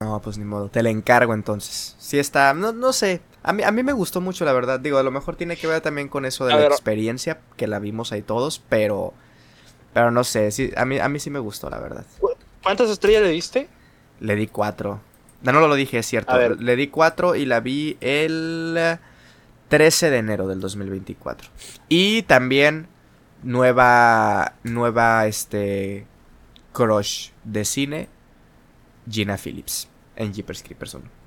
No, 0.02 0.22
pues 0.22 0.38
ni 0.38 0.44
modo, 0.46 0.70
te 0.70 0.84
la 0.84 0.90
encargo 0.90 1.34
entonces. 1.34 1.96
Sí 2.00 2.20
está, 2.20 2.54
no, 2.54 2.74
no 2.74 2.92
sé, 2.94 3.22
a 3.44 3.54
mí, 3.54 3.64
a 3.64 3.72
mí 3.72 3.82
me 3.82 3.94
gustó 3.94 4.20
mucho 4.22 4.44
la 4.46 4.52
verdad, 4.54 4.80
digo, 4.80 4.98
a 4.98 5.04
lo 5.04 5.12
mejor 5.12 5.36
tiene 5.38 5.56
que 5.58 5.68
ver 5.68 5.82
también 5.82 6.10
con 6.10 6.26
eso 6.26 6.46
de 6.46 6.54
A 6.54 6.58
la 6.58 6.62
ver. 6.62 6.72
experiencia, 6.72 7.40
que 7.56 7.68
la 7.68 7.80
vimos 7.80 8.12
ahí 8.12 8.22
todos, 8.22 8.60
pero, 8.70 9.14
pero 9.94 10.12
no 10.12 10.24
sé, 10.24 10.52
sí, 10.52 10.72
a 10.78 10.86
mí, 10.86 11.00
a 11.00 11.10
mí 11.10 11.20
sí 11.20 11.30
me 11.30 11.40
gustó 11.40 11.70
la 11.70 11.80
verdad. 11.80 12.06
¿Cuántas 12.64 12.90
estrellas 12.90 13.24
le 13.24 13.30
diste? 13.30 13.70
Le 14.20 14.36
di 14.36 14.48
cuatro. 14.48 15.02
No, 15.42 15.52
no 15.52 15.68
lo 15.68 15.76
dije, 15.76 16.00
es 16.00 16.06
cierto. 16.08 16.32
A 16.34 16.38
ver. 16.38 16.60
Le 16.62 16.76
di 16.76 16.88
cuatro 16.88 17.36
y 17.36 17.46
la 17.46 17.60
vi 17.60 17.98
el 18.02 18.98
13 19.70 20.10
de 20.10 20.18
enero 20.18 20.48
del 20.48 20.60
2024. 20.60 21.50
Y 21.90 22.24
también 22.24 22.88
nueva, 23.44 24.54
nueva, 24.64 25.28
este, 25.28 26.08
crush 26.74 27.30
de 27.44 27.66
cine, 27.66 28.10
Gina 29.10 29.38
Phillips, 29.38 29.88
en 30.16 30.34
Jeepers 30.34 30.64
Creepers 30.64 30.96
1. 30.96 31.26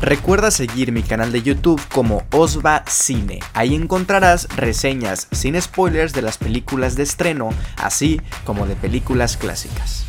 Recuerda 0.00 0.52
seguir 0.52 0.92
mi 0.92 1.02
canal 1.02 1.32
de 1.32 1.42
YouTube 1.42 1.82
como 1.92 2.22
Osva 2.30 2.84
Cine. 2.86 3.40
Ahí 3.52 3.74
encontrarás 3.74 4.48
reseñas 4.56 5.26
sin 5.32 5.60
spoilers 5.60 6.12
de 6.12 6.22
las 6.22 6.38
películas 6.38 6.94
de 6.94 7.02
estreno, 7.02 7.50
así 7.76 8.20
como 8.44 8.66
de 8.66 8.76
películas 8.76 9.36
clásicas. 9.36 10.06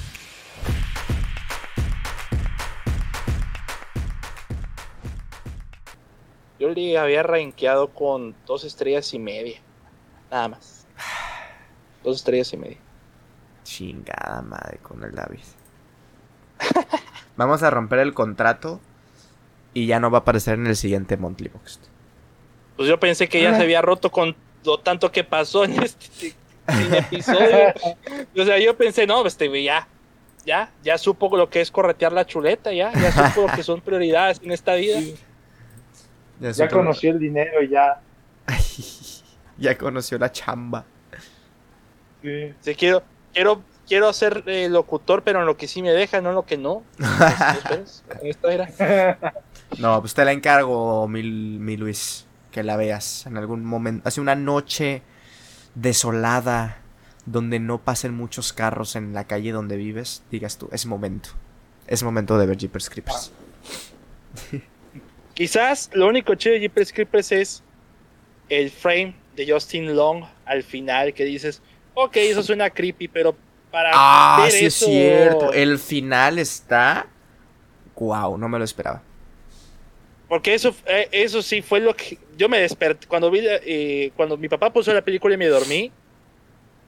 Yo 6.60 6.70
le 6.70 6.98
había 6.98 7.24
rankeado 7.24 7.90
con 7.90 8.36
dos 8.46 8.64
estrellas 8.64 9.14
y 9.14 9.20
media. 9.20 9.60
Nada 10.30 10.50
más. 10.50 10.86
Dos 12.04 12.18
estrellas 12.18 12.52
y 12.54 12.58
media. 12.58 12.78
Chingada 13.64 14.42
madre 14.42 14.78
con 14.80 15.04
el 15.04 15.14
David. 15.14 15.40
Vamos 17.38 17.64
a 17.64 17.70
romper 17.70 18.00
el 18.00 18.14
contrato 18.14 18.80
y 19.74 19.86
ya 19.88 20.00
no 20.00 20.12
va 20.12 20.20
a 20.20 20.22
aparecer 20.22 20.56
en 20.56 20.68
el 20.68 20.76
siguiente 20.76 21.16
Monthly 21.18 21.50
Box. 21.50 21.80
Pues 22.76 22.90
yo 22.90 23.00
pensé 23.00 23.30
que 23.30 23.42
ya 23.42 23.52
Ah. 23.52 23.56
se 23.58 23.64
había 23.64 23.82
roto 23.82 24.12
con 24.12 24.36
lo 24.66 24.80
tanto 24.80 25.12
que 25.12 25.24
pasó 25.24 25.64
en 25.64 25.82
este 25.82 26.34
en 26.68 26.94
episodio. 26.96 27.74
O 28.38 28.46
sea, 28.46 28.60
yo 28.60 28.76
pensé, 28.78 29.08
no, 29.08 29.26
este 29.26 29.64
ya, 29.64 29.88
ya, 30.46 30.72
ya 30.84 30.98
supo 30.98 31.36
lo 31.36 31.50
que 31.50 31.62
es 31.62 31.72
corretear 31.72 32.12
la 32.14 32.26
chuleta, 32.26 32.72
ya, 32.74 32.92
ya 32.94 33.12
supo 33.12 33.48
lo 33.48 33.54
que 33.56 33.64
son 33.64 33.82
prioridades 33.82 34.40
en 34.44 34.52
esta 34.52 34.76
vida. 34.76 35.00
Ya, 36.40 36.68
conoció 36.68 37.12
el 37.12 37.20
dinero 37.20 37.62
y 37.62 37.70
ya. 37.70 38.00
ya 39.58 39.78
conoció 39.78 40.18
la 40.18 40.32
chamba. 40.32 40.86
Sí. 42.22 42.54
Sí, 42.60 42.76
quiero, 42.76 43.04
quiero, 43.34 43.62
quiero 43.88 44.14
ser 44.14 44.44
eh, 44.46 44.70
locutor, 44.70 45.24
pero 45.24 45.40
en 45.40 45.46
lo 45.46 45.58
que 45.58 45.68
sí 45.68 45.82
me 45.82 45.92
deja, 45.92 46.22
no 46.22 46.30
en 46.30 46.36
lo 46.36 46.46
que 46.46 46.58
no. 46.58 46.84
Entonces, 46.98 48.04
en 48.22 48.28
esta 48.28 48.54
era. 48.54 49.20
No, 49.78 50.00
pues 50.02 50.16
te 50.16 50.26
la 50.26 50.32
encargo, 50.32 51.08
mi, 51.08 51.22
mi 51.22 51.78
Luis, 51.78 52.26
que 52.50 52.64
la 52.64 52.76
veas 52.76 53.28
en 53.28 53.38
algún 53.38 53.64
momento. 53.64 54.08
Hace 54.08 54.20
una 54.20 54.34
noche 54.34 55.04
desolada 55.76 56.78
donde 57.28 57.60
no 57.60 57.78
pasen 57.78 58.16
muchos 58.16 58.52
carros 58.52 58.96
en 58.96 59.14
la 59.14 59.26
calle 59.26 59.52
donde 59.52 59.78
vives, 59.78 60.24
digas 60.32 60.58
tú, 60.58 60.70
es 60.72 60.88
momento. 60.88 61.30
Es 61.86 62.04
momento 62.04 62.38
de 62.40 62.48
ver 62.48 62.58
Jeepers 62.58 62.90
Creepers. 62.90 63.32
Quizás 65.40 65.90
lo 65.94 66.08
único 66.08 66.36
chido 66.36 66.56
de 66.56 66.60
Jeepers 66.62 66.92
Creepers 66.94 67.32
es 67.32 67.64
el 68.50 68.70
frame 68.70 69.16
de 69.38 69.50
Justin 69.50 69.96
Long 69.96 70.26
al 70.46 70.64
final 70.64 71.14
que 71.14 71.24
dices, 71.24 71.62
ok, 71.94 72.18
eso 72.18 72.44
suena 72.44 72.70
creepy, 72.70 73.08
pero 73.08 73.38
para 73.72 73.92
Ah, 73.94 74.40
ver 74.44 74.52
sí 74.52 74.66
es 74.66 74.76
cierto. 74.76 75.54
El 75.54 75.80
final 75.80 76.40
está. 76.40 77.08
Wow, 77.96 78.38
no 78.38 78.50
me 78.50 78.58
lo 78.60 78.66
esperaba. 78.66 79.02
porque 80.28 80.54
eso, 80.54 80.76
eh, 80.86 81.08
eso 81.12 81.42
sí 81.42 81.62
fue 81.62 81.80
lo 81.80 81.96
que 81.96 82.20
yo 82.38 82.50
me 82.50 82.60
desperté 82.60 83.08
cuando 83.08 83.32
vi, 83.32 83.40
eh, 83.44 84.12
cuando 84.16 84.38
mi 84.38 84.50
papá 84.50 84.72
puso 84.74 84.94
la 84.94 85.02
película 85.04 85.36
y 85.36 85.38
me 85.38 85.48
dormí. 85.48 85.92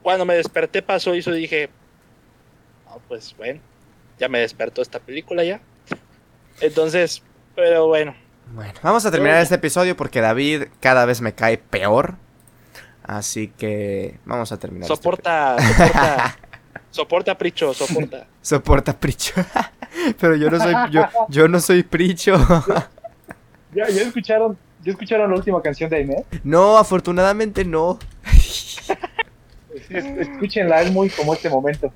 Cuando 0.02 0.24
me 0.24 0.34
desperté 0.34 0.82
pasó 0.82 1.14
eso 1.14 1.34
y 1.34 1.40
dije, 1.40 1.70
no, 2.86 3.00
pues 3.08 3.34
bueno, 3.36 3.60
ya 4.18 4.28
me 4.28 4.40
despertó 4.40 4.82
esta 4.82 5.00
película 5.00 5.44
ya. 5.44 5.60
Entonces, 6.60 7.22
pero 7.54 7.88
bueno, 7.88 8.14
Bueno, 8.54 8.74
vamos 8.82 9.04
a 9.06 9.10
terminar 9.10 9.40
este 9.40 9.54
episodio 9.54 9.96
porque 9.96 10.20
David 10.20 10.64
cada 10.80 11.04
vez 11.06 11.20
me 11.20 11.34
cae 11.34 11.58
peor. 11.58 12.16
Así 13.02 13.48
que 13.48 14.18
vamos 14.24 14.52
a 14.52 14.58
terminar. 14.58 14.84
este 14.84 14.94
soporta, 14.96 15.56
soporta, 15.58 16.38
soporta, 16.90 17.38
Pricho, 17.38 17.74
soporta. 17.74 18.26
soporta 18.42 18.98
Pricho. 18.98 19.32
Pero 20.20 20.36
yo 20.36 20.50
no 20.50 20.58
soy 20.60 20.74
yo, 20.90 21.04
yo 21.28 21.48
no 21.48 21.60
soy 21.60 21.82
Pricho. 21.82 22.34
¿Ya, 23.74 23.88
ya 23.88 24.02
escucharon, 24.02 24.56
¿Ya 24.84 24.92
escucharon 24.92 25.30
la 25.30 25.36
última 25.36 25.60
canción 25.62 25.88
de 25.90 25.96
Aime? 25.96 26.24
No, 26.44 26.76
afortunadamente 26.78 27.64
no. 27.64 27.98
Es- 28.24 28.78
Escúchenla, 29.90 30.82
es 30.82 30.92
muy 30.92 31.08
como 31.10 31.34
este 31.34 31.48
momento. 31.50 31.92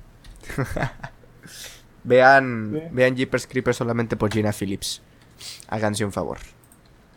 Vean, 2.03 2.71
Sí. 2.73 2.81
vean 2.91 3.15
Jeepers 3.15 3.47
Creepers 3.47 3.77
solamente 3.77 4.15
por 4.15 4.31
Gina 4.31 4.51
Phillips. 4.51 5.01
Háganse 5.67 6.05
un 6.05 6.11
favor. 6.11 6.37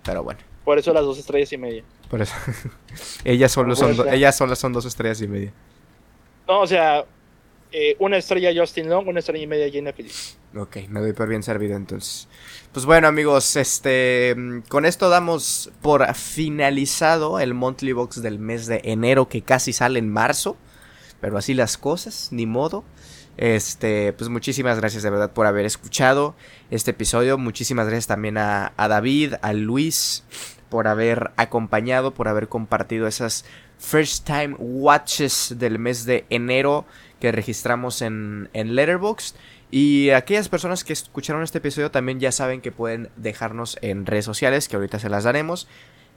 Pero 0.05 0.23
bueno, 0.23 0.41
Por 0.65 0.79
eso 0.79 0.93
las 0.93 1.05
dos 1.05 1.19
estrellas 1.19 1.53
y 1.53 1.59
media. 1.59 1.85
por 2.09 2.23
eso. 2.23 2.35
ellas 3.25 3.53
solo 3.53 3.75
son 3.77 3.97
do- 3.97 4.09
ellas 4.11 4.37
solas 4.37 4.59
son 4.59 4.73
dos 4.73 4.85
estrellas 4.87 5.21
y 5.23 5.29
media. 5.29 5.53
No, 6.49 6.61
o 6.63 6.67
sea, 6.67 7.05
eh, 7.73 7.97
una 8.01 8.17
estrella 8.17 8.51
Justin 8.59 8.89
Long, 8.89 9.07
una 9.07 9.21
estrella 9.21 9.45
y 9.45 9.47
media 9.47 9.71
Gina 9.71 9.93
Phillips. 9.93 10.37
Ok, 10.57 10.79
me 10.89 10.99
doy 11.01 11.13
por 11.13 11.29
bien 11.29 11.43
servido 11.45 11.77
entonces. 11.77 12.27
Pues 12.73 12.85
bueno 12.87 13.07
amigos, 13.07 13.55
este 13.57 14.35
con 14.69 14.85
esto 14.85 15.09
damos 15.09 15.71
por 15.81 16.13
finalizado 16.15 17.39
el 17.39 17.55
monthly 17.55 17.93
box 17.93 18.21
del 18.23 18.39
mes 18.41 18.67
de 18.67 18.81
enero 18.85 19.29
que 19.29 19.43
casi 19.43 19.73
sale 19.73 19.99
en 20.01 20.09
marzo, 20.11 20.57
pero 21.21 21.39
así 21.39 21.55
las 21.55 21.77
cosas, 21.79 22.29
ni 22.33 22.47
modo. 22.47 22.83
Este, 23.41 24.13
pues 24.13 24.29
muchísimas 24.29 24.79
gracias 24.79 25.03
de 25.03 25.09
verdad 25.09 25.33
por 25.33 25.47
haber 25.47 25.65
escuchado 25.65 26.37
este 26.71 26.91
episodio. 26.91 27.39
Muchísimas 27.39 27.87
gracias 27.87 28.07
también 28.07 28.37
a, 28.37 28.75
a 28.77 28.87
David, 28.87 29.33
a 29.41 29.55
Luis 29.55 30.25
por 30.69 30.87
haber 30.87 31.31
acompañado, 31.37 32.13
por 32.13 32.29
haber 32.29 32.49
compartido 32.49 33.07
esas 33.07 33.47
first 33.79 34.27
time 34.27 34.57
watches 34.59 35.55
del 35.57 35.79
mes 35.79 36.05
de 36.05 36.27
enero 36.29 36.85
que 37.19 37.33
registramos 37.33 38.03
en, 38.03 38.51
en 38.53 38.75
Letterboxd. 38.75 39.37
Y 39.71 40.11
aquellas 40.11 40.51
personas 40.51 40.85
que 40.85 40.93
escucharon 40.93 41.43
este 41.43 41.59
episodio 41.59 41.91
también 41.91 42.21
ya 42.21 42.33
saben 42.33 42.61
que 42.61 42.73
pueden 42.73 43.09
dejarnos 43.17 43.79
en 43.81 44.05
redes 44.05 44.27
sociales, 44.27 44.69
que 44.69 44.77
ahorita 44.77 44.99
se 44.99 45.09
las 45.09 45.25
daremos. 45.25 45.67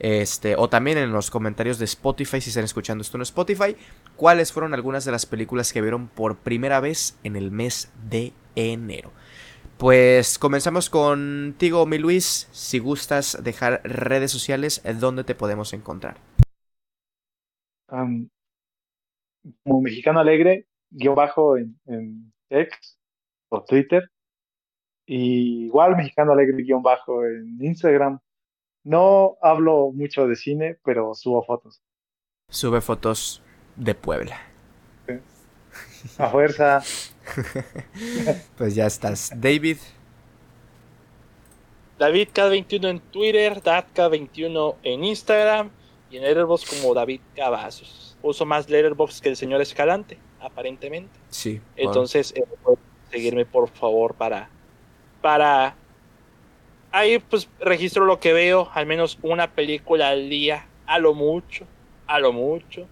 Este, 0.04 0.58
o 0.58 0.68
también 0.68 0.98
en 0.98 1.14
los 1.14 1.32
comentarios 1.32 1.80
de 1.80 1.86
Spotify, 1.86 2.42
si 2.42 2.50
están 2.50 2.66
escuchando 2.66 3.02
esto 3.02 3.16
en 3.16 3.22
Spotify, 3.22 3.78
cuáles 4.18 4.52
fueron 4.52 4.74
algunas 4.74 5.06
de 5.06 5.14
las 5.14 5.26
películas 5.26 5.72
que 5.72 5.82
vieron 5.82 6.10
por 6.10 6.36
primera 6.36 6.82
vez 6.82 7.18
en 7.24 7.38
el 7.38 7.52
mes 7.52 7.90
de 8.10 8.34
enero. 8.58 9.14
Pues 9.78 10.38
comenzamos 10.38 10.90
contigo, 10.90 11.86
mi 11.86 12.00
Luis. 12.00 12.50
Si 12.52 12.80
gustas 12.80 13.42
dejar 13.46 13.80
redes 13.86 14.30
sociales, 14.30 14.84
¿dónde 15.00 15.24
te 15.24 15.36
podemos 15.36 15.72
encontrar? 15.72 16.18
Como 17.88 18.30
mexicano 19.82 20.20
alegre, 20.20 20.68
guion 20.90 21.16
bajo 21.16 21.56
en, 21.56 21.80
en 21.86 22.34
X 22.50 23.00
o 23.48 23.64
Twitter. 23.64 24.12
Y 25.06 25.68
igual 25.68 25.96
mexicano 25.96 26.34
alegre, 26.34 26.62
guion 26.62 26.84
bajo 26.84 27.24
en 27.26 27.58
Instagram. 27.62 28.20
No 28.84 29.38
hablo 29.42 29.92
mucho 29.94 30.28
de 30.28 30.36
cine, 30.36 30.78
pero 30.84 31.14
subo 31.14 31.44
fotos. 31.44 31.82
Sube 32.50 32.82
fotos 32.82 33.42
de 33.76 33.96
Puebla. 33.96 34.40
A 36.18 36.30
fuerza, 36.30 36.82
Pues 38.58 38.76
ya 38.76 38.86
estás. 38.86 39.32
David, 39.36 39.78
David 41.98 42.28
K21 42.34 42.90
en 42.90 43.00
Twitter, 43.00 43.62
DatK21 43.62 44.76
en 44.84 45.04
Instagram 45.06 45.70
y 46.12 46.18
en 46.18 46.24
Letterboxd 46.24 46.82
como 46.82 46.94
David 46.94 47.22
Cavazos. 47.36 48.18
Uso 48.22 48.46
más 48.46 48.70
Letterboxd 48.70 49.22
que 49.22 49.30
el 49.30 49.38
señor 49.38 49.62
Escalante, 49.62 50.18
aparentemente. 50.42 51.18
sí. 51.30 51.62
Entonces, 51.76 52.34
eh, 52.36 52.44
pueden 52.64 52.80
seguirme 53.10 53.46
por 53.46 53.70
favor 53.70 54.14
para 54.16 54.50
para 55.22 55.76
ahí 56.94 57.20
pues 57.20 57.50
registro 57.60 58.06
lo 58.06 58.22
que 58.22 58.32
veo, 58.32 58.70
al 58.74 58.86
menos 58.86 59.20
una 59.22 59.52
película 59.52 60.10
al 60.10 60.30
día, 60.30 60.66
a 60.86 61.00
lo 61.00 61.14
mucho, 61.14 61.66
a 62.08 62.20
lo 62.20 62.32
mucho. 62.32 62.88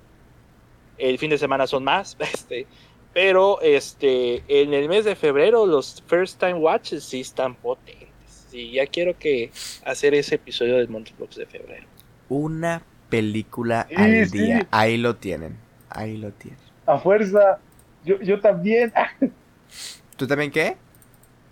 El 0.97 1.17
fin 1.17 1.29
de 1.29 1.37
semana 1.37 1.67
son 1.67 1.85
más, 1.85 2.17
este, 2.19 2.67
pero 3.13 3.61
este 3.61 4.43
en 4.47 4.73
el 4.73 4.89
mes 4.89 5.05
de 5.05 5.15
febrero 5.15 5.65
los 5.65 6.03
first 6.07 6.39
time 6.39 6.55
watches 6.55 7.05
sí 7.05 7.21
están 7.21 7.55
potentes. 7.55 8.09
Sí, 8.49 8.71
ya 8.73 8.85
quiero 8.87 9.17
que 9.17 9.51
hacer 9.85 10.13
ese 10.13 10.35
episodio 10.35 10.75
del 10.77 10.89
Monsterblocks 10.89 11.37
de 11.37 11.45
febrero. 11.45 11.87
Una 12.27 12.83
película 13.09 13.87
Sí, 13.89 13.95
al 13.95 14.27
sí. 14.27 14.37
día. 14.39 14.67
Ahí 14.71 14.97
lo 14.97 15.15
tienen. 15.15 15.57
Ahí 15.89 16.17
lo 16.17 16.31
tienen. 16.33 16.59
A 16.85 16.97
fuerza. 16.99 17.59
Yo, 18.03 18.19
yo 18.21 18.39
también. 18.41 18.91
Ah, 18.95 19.09
¿Tú 20.17 20.27
también 20.27 20.51
qué? 20.51 20.77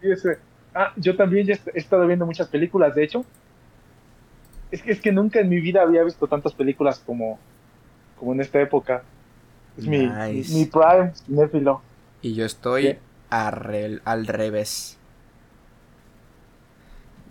fíjese. 0.01 0.39
Ah, 0.73 0.93
yo 0.97 1.15
también 1.15 1.47
ya 1.47 1.55
he 1.73 1.79
estado 1.79 2.05
viendo 2.07 2.25
muchas 2.25 2.47
películas, 2.47 2.93
de 2.95 3.03
hecho. 3.03 3.25
Es 4.71 4.83
que, 4.83 4.91
es 4.91 5.01
que 5.01 5.11
nunca 5.11 5.39
en 5.39 5.49
mi 5.49 5.59
vida 5.59 5.81
había 5.81 6.03
visto 6.03 6.27
tantas 6.27 6.53
películas 6.53 7.01
como, 7.05 7.39
como 8.19 8.33
en 8.33 8.41
esta 8.41 8.61
época. 8.61 9.03
Es 9.77 9.85
mi, 9.85 10.05
Nice. 10.07 10.53
mi 10.53 10.65
prime 10.65 11.11
cinéfilo. 11.25 11.81
Y 12.21 12.35
yo 12.35 12.45
estoy 12.45 12.97
al 13.29 14.27
revés. 14.27 14.97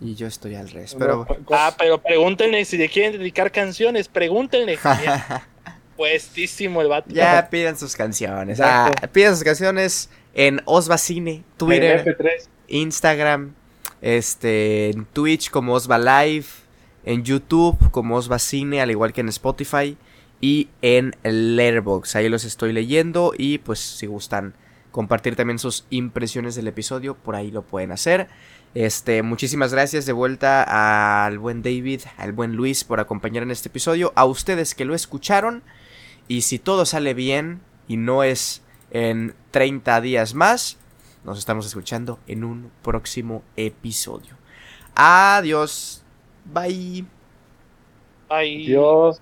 Y 0.01 0.15
yo 0.15 0.27
estoy 0.27 0.55
al 0.55 0.69
revés. 0.69 0.95
Pero. 0.97 1.25
Ah, 1.51 1.73
pero 1.77 2.01
pregúntenle 2.01 2.63
si 2.65 2.77
le 2.77 2.89
quieren 2.89 3.13
dedicar 3.19 3.51
canciones, 3.51 4.07
pregúntenle. 4.07 4.77
Puestísimo 5.97 6.81
el 6.81 6.87
vato. 6.87 7.09
ya 7.09 7.47
pidan 7.51 7.77
sus 7.77 7.95
canciones. 7.95 8.59
Ah, 8.61 8.91
pidan 9.11 9.35
sus 9.35 9.43
canciones 9.43 10.09
en 10.33 10.61
Osva 10.65 10.97
Cine, 10.97 11.43
Twitter, 11.57 11.99
en 12.07 12.15
F3. 12.15 12.47
Instagram, 12.69 13.53
este, 14.01 14.89
en 14.89 15.05
Twitch 15.05 15.49
como 15.49 15.73
Osva 15.73 15.97
Live, 15.97 16.45
en 17.03 17.23
YouTube 17.23 17.91
como 17.91 18.15
Osva 18.15 18.39
Cine, 18.39 18.81
al 18.81 18.91
igual 18.91 19.13
que 19.13 19.21
en 19.21 19.29
Spotify 19.29 19.97
y 20.41 20.69
en 20.81 21.15
Letterboxd. 21.23 22.15
Ahí 22.17 22.29
los 22.29 22.45
estoy 22.45 22.73
leyendo 22.73 23.33
y 23.37 23.57
pues 23.57 23.79
si 23.79 24.05
gustan 24.05 24.53
compartir 24.91 25.35
también 25.35 25.59
sus 25.59 25.85
impresiones 25.89 26.55
del 26.55 26.67
episodio, 26.67 27.15
por 27.15 27.35
ahí 27.35 27.51
lo 27.51 27.61
pueden 27.61 27.91
hacer. 27.91 28.27
Este, 28.75 29.23
muchísimas 29.23 29.71
gracias 29.73 30.05
de 30.05 30.13
vuelta 30.13 31.25
al 31.25 31.39
buen 31.39 31.61
David, 31.63 32.01
al 32.17 32.33
buen 32.33 32.55
Luis 32.55 32.83
por 32.83 32.99
acompañar 32.99 33.43
en 33.43 33.51
este 33.51 33.69
episodio, 33.69 34.13
a 34.15 34.25
ustedes 34.25 34.75
que 34.75 34.85
lo 34.85 34.93
escucharon 34.93 35.63
y 36.27 36.41
si 36.41 36.59
todo 36.59 36.85
sale 36.85 37.13
bien 37.13 37.61
y 37.87 37.97
no 37.97 38.23
es 38.23 38.61
en 38.91 39.35
30 39.51 40.01
días 40.01 40.33
más, 40.33 40.77
nos 41.23 41.37
estamos 41.37 41.65
escuchando 41.65 42.19
en 42.27 42.43
un 42.43 42.71
próximo 42.81 43.43
episodio. 43.55 44.35
Adiós. 44.95 46.03
Bye. 46.45 47.05
Ay. 48.29 48.65
Dios. 48.65 49.21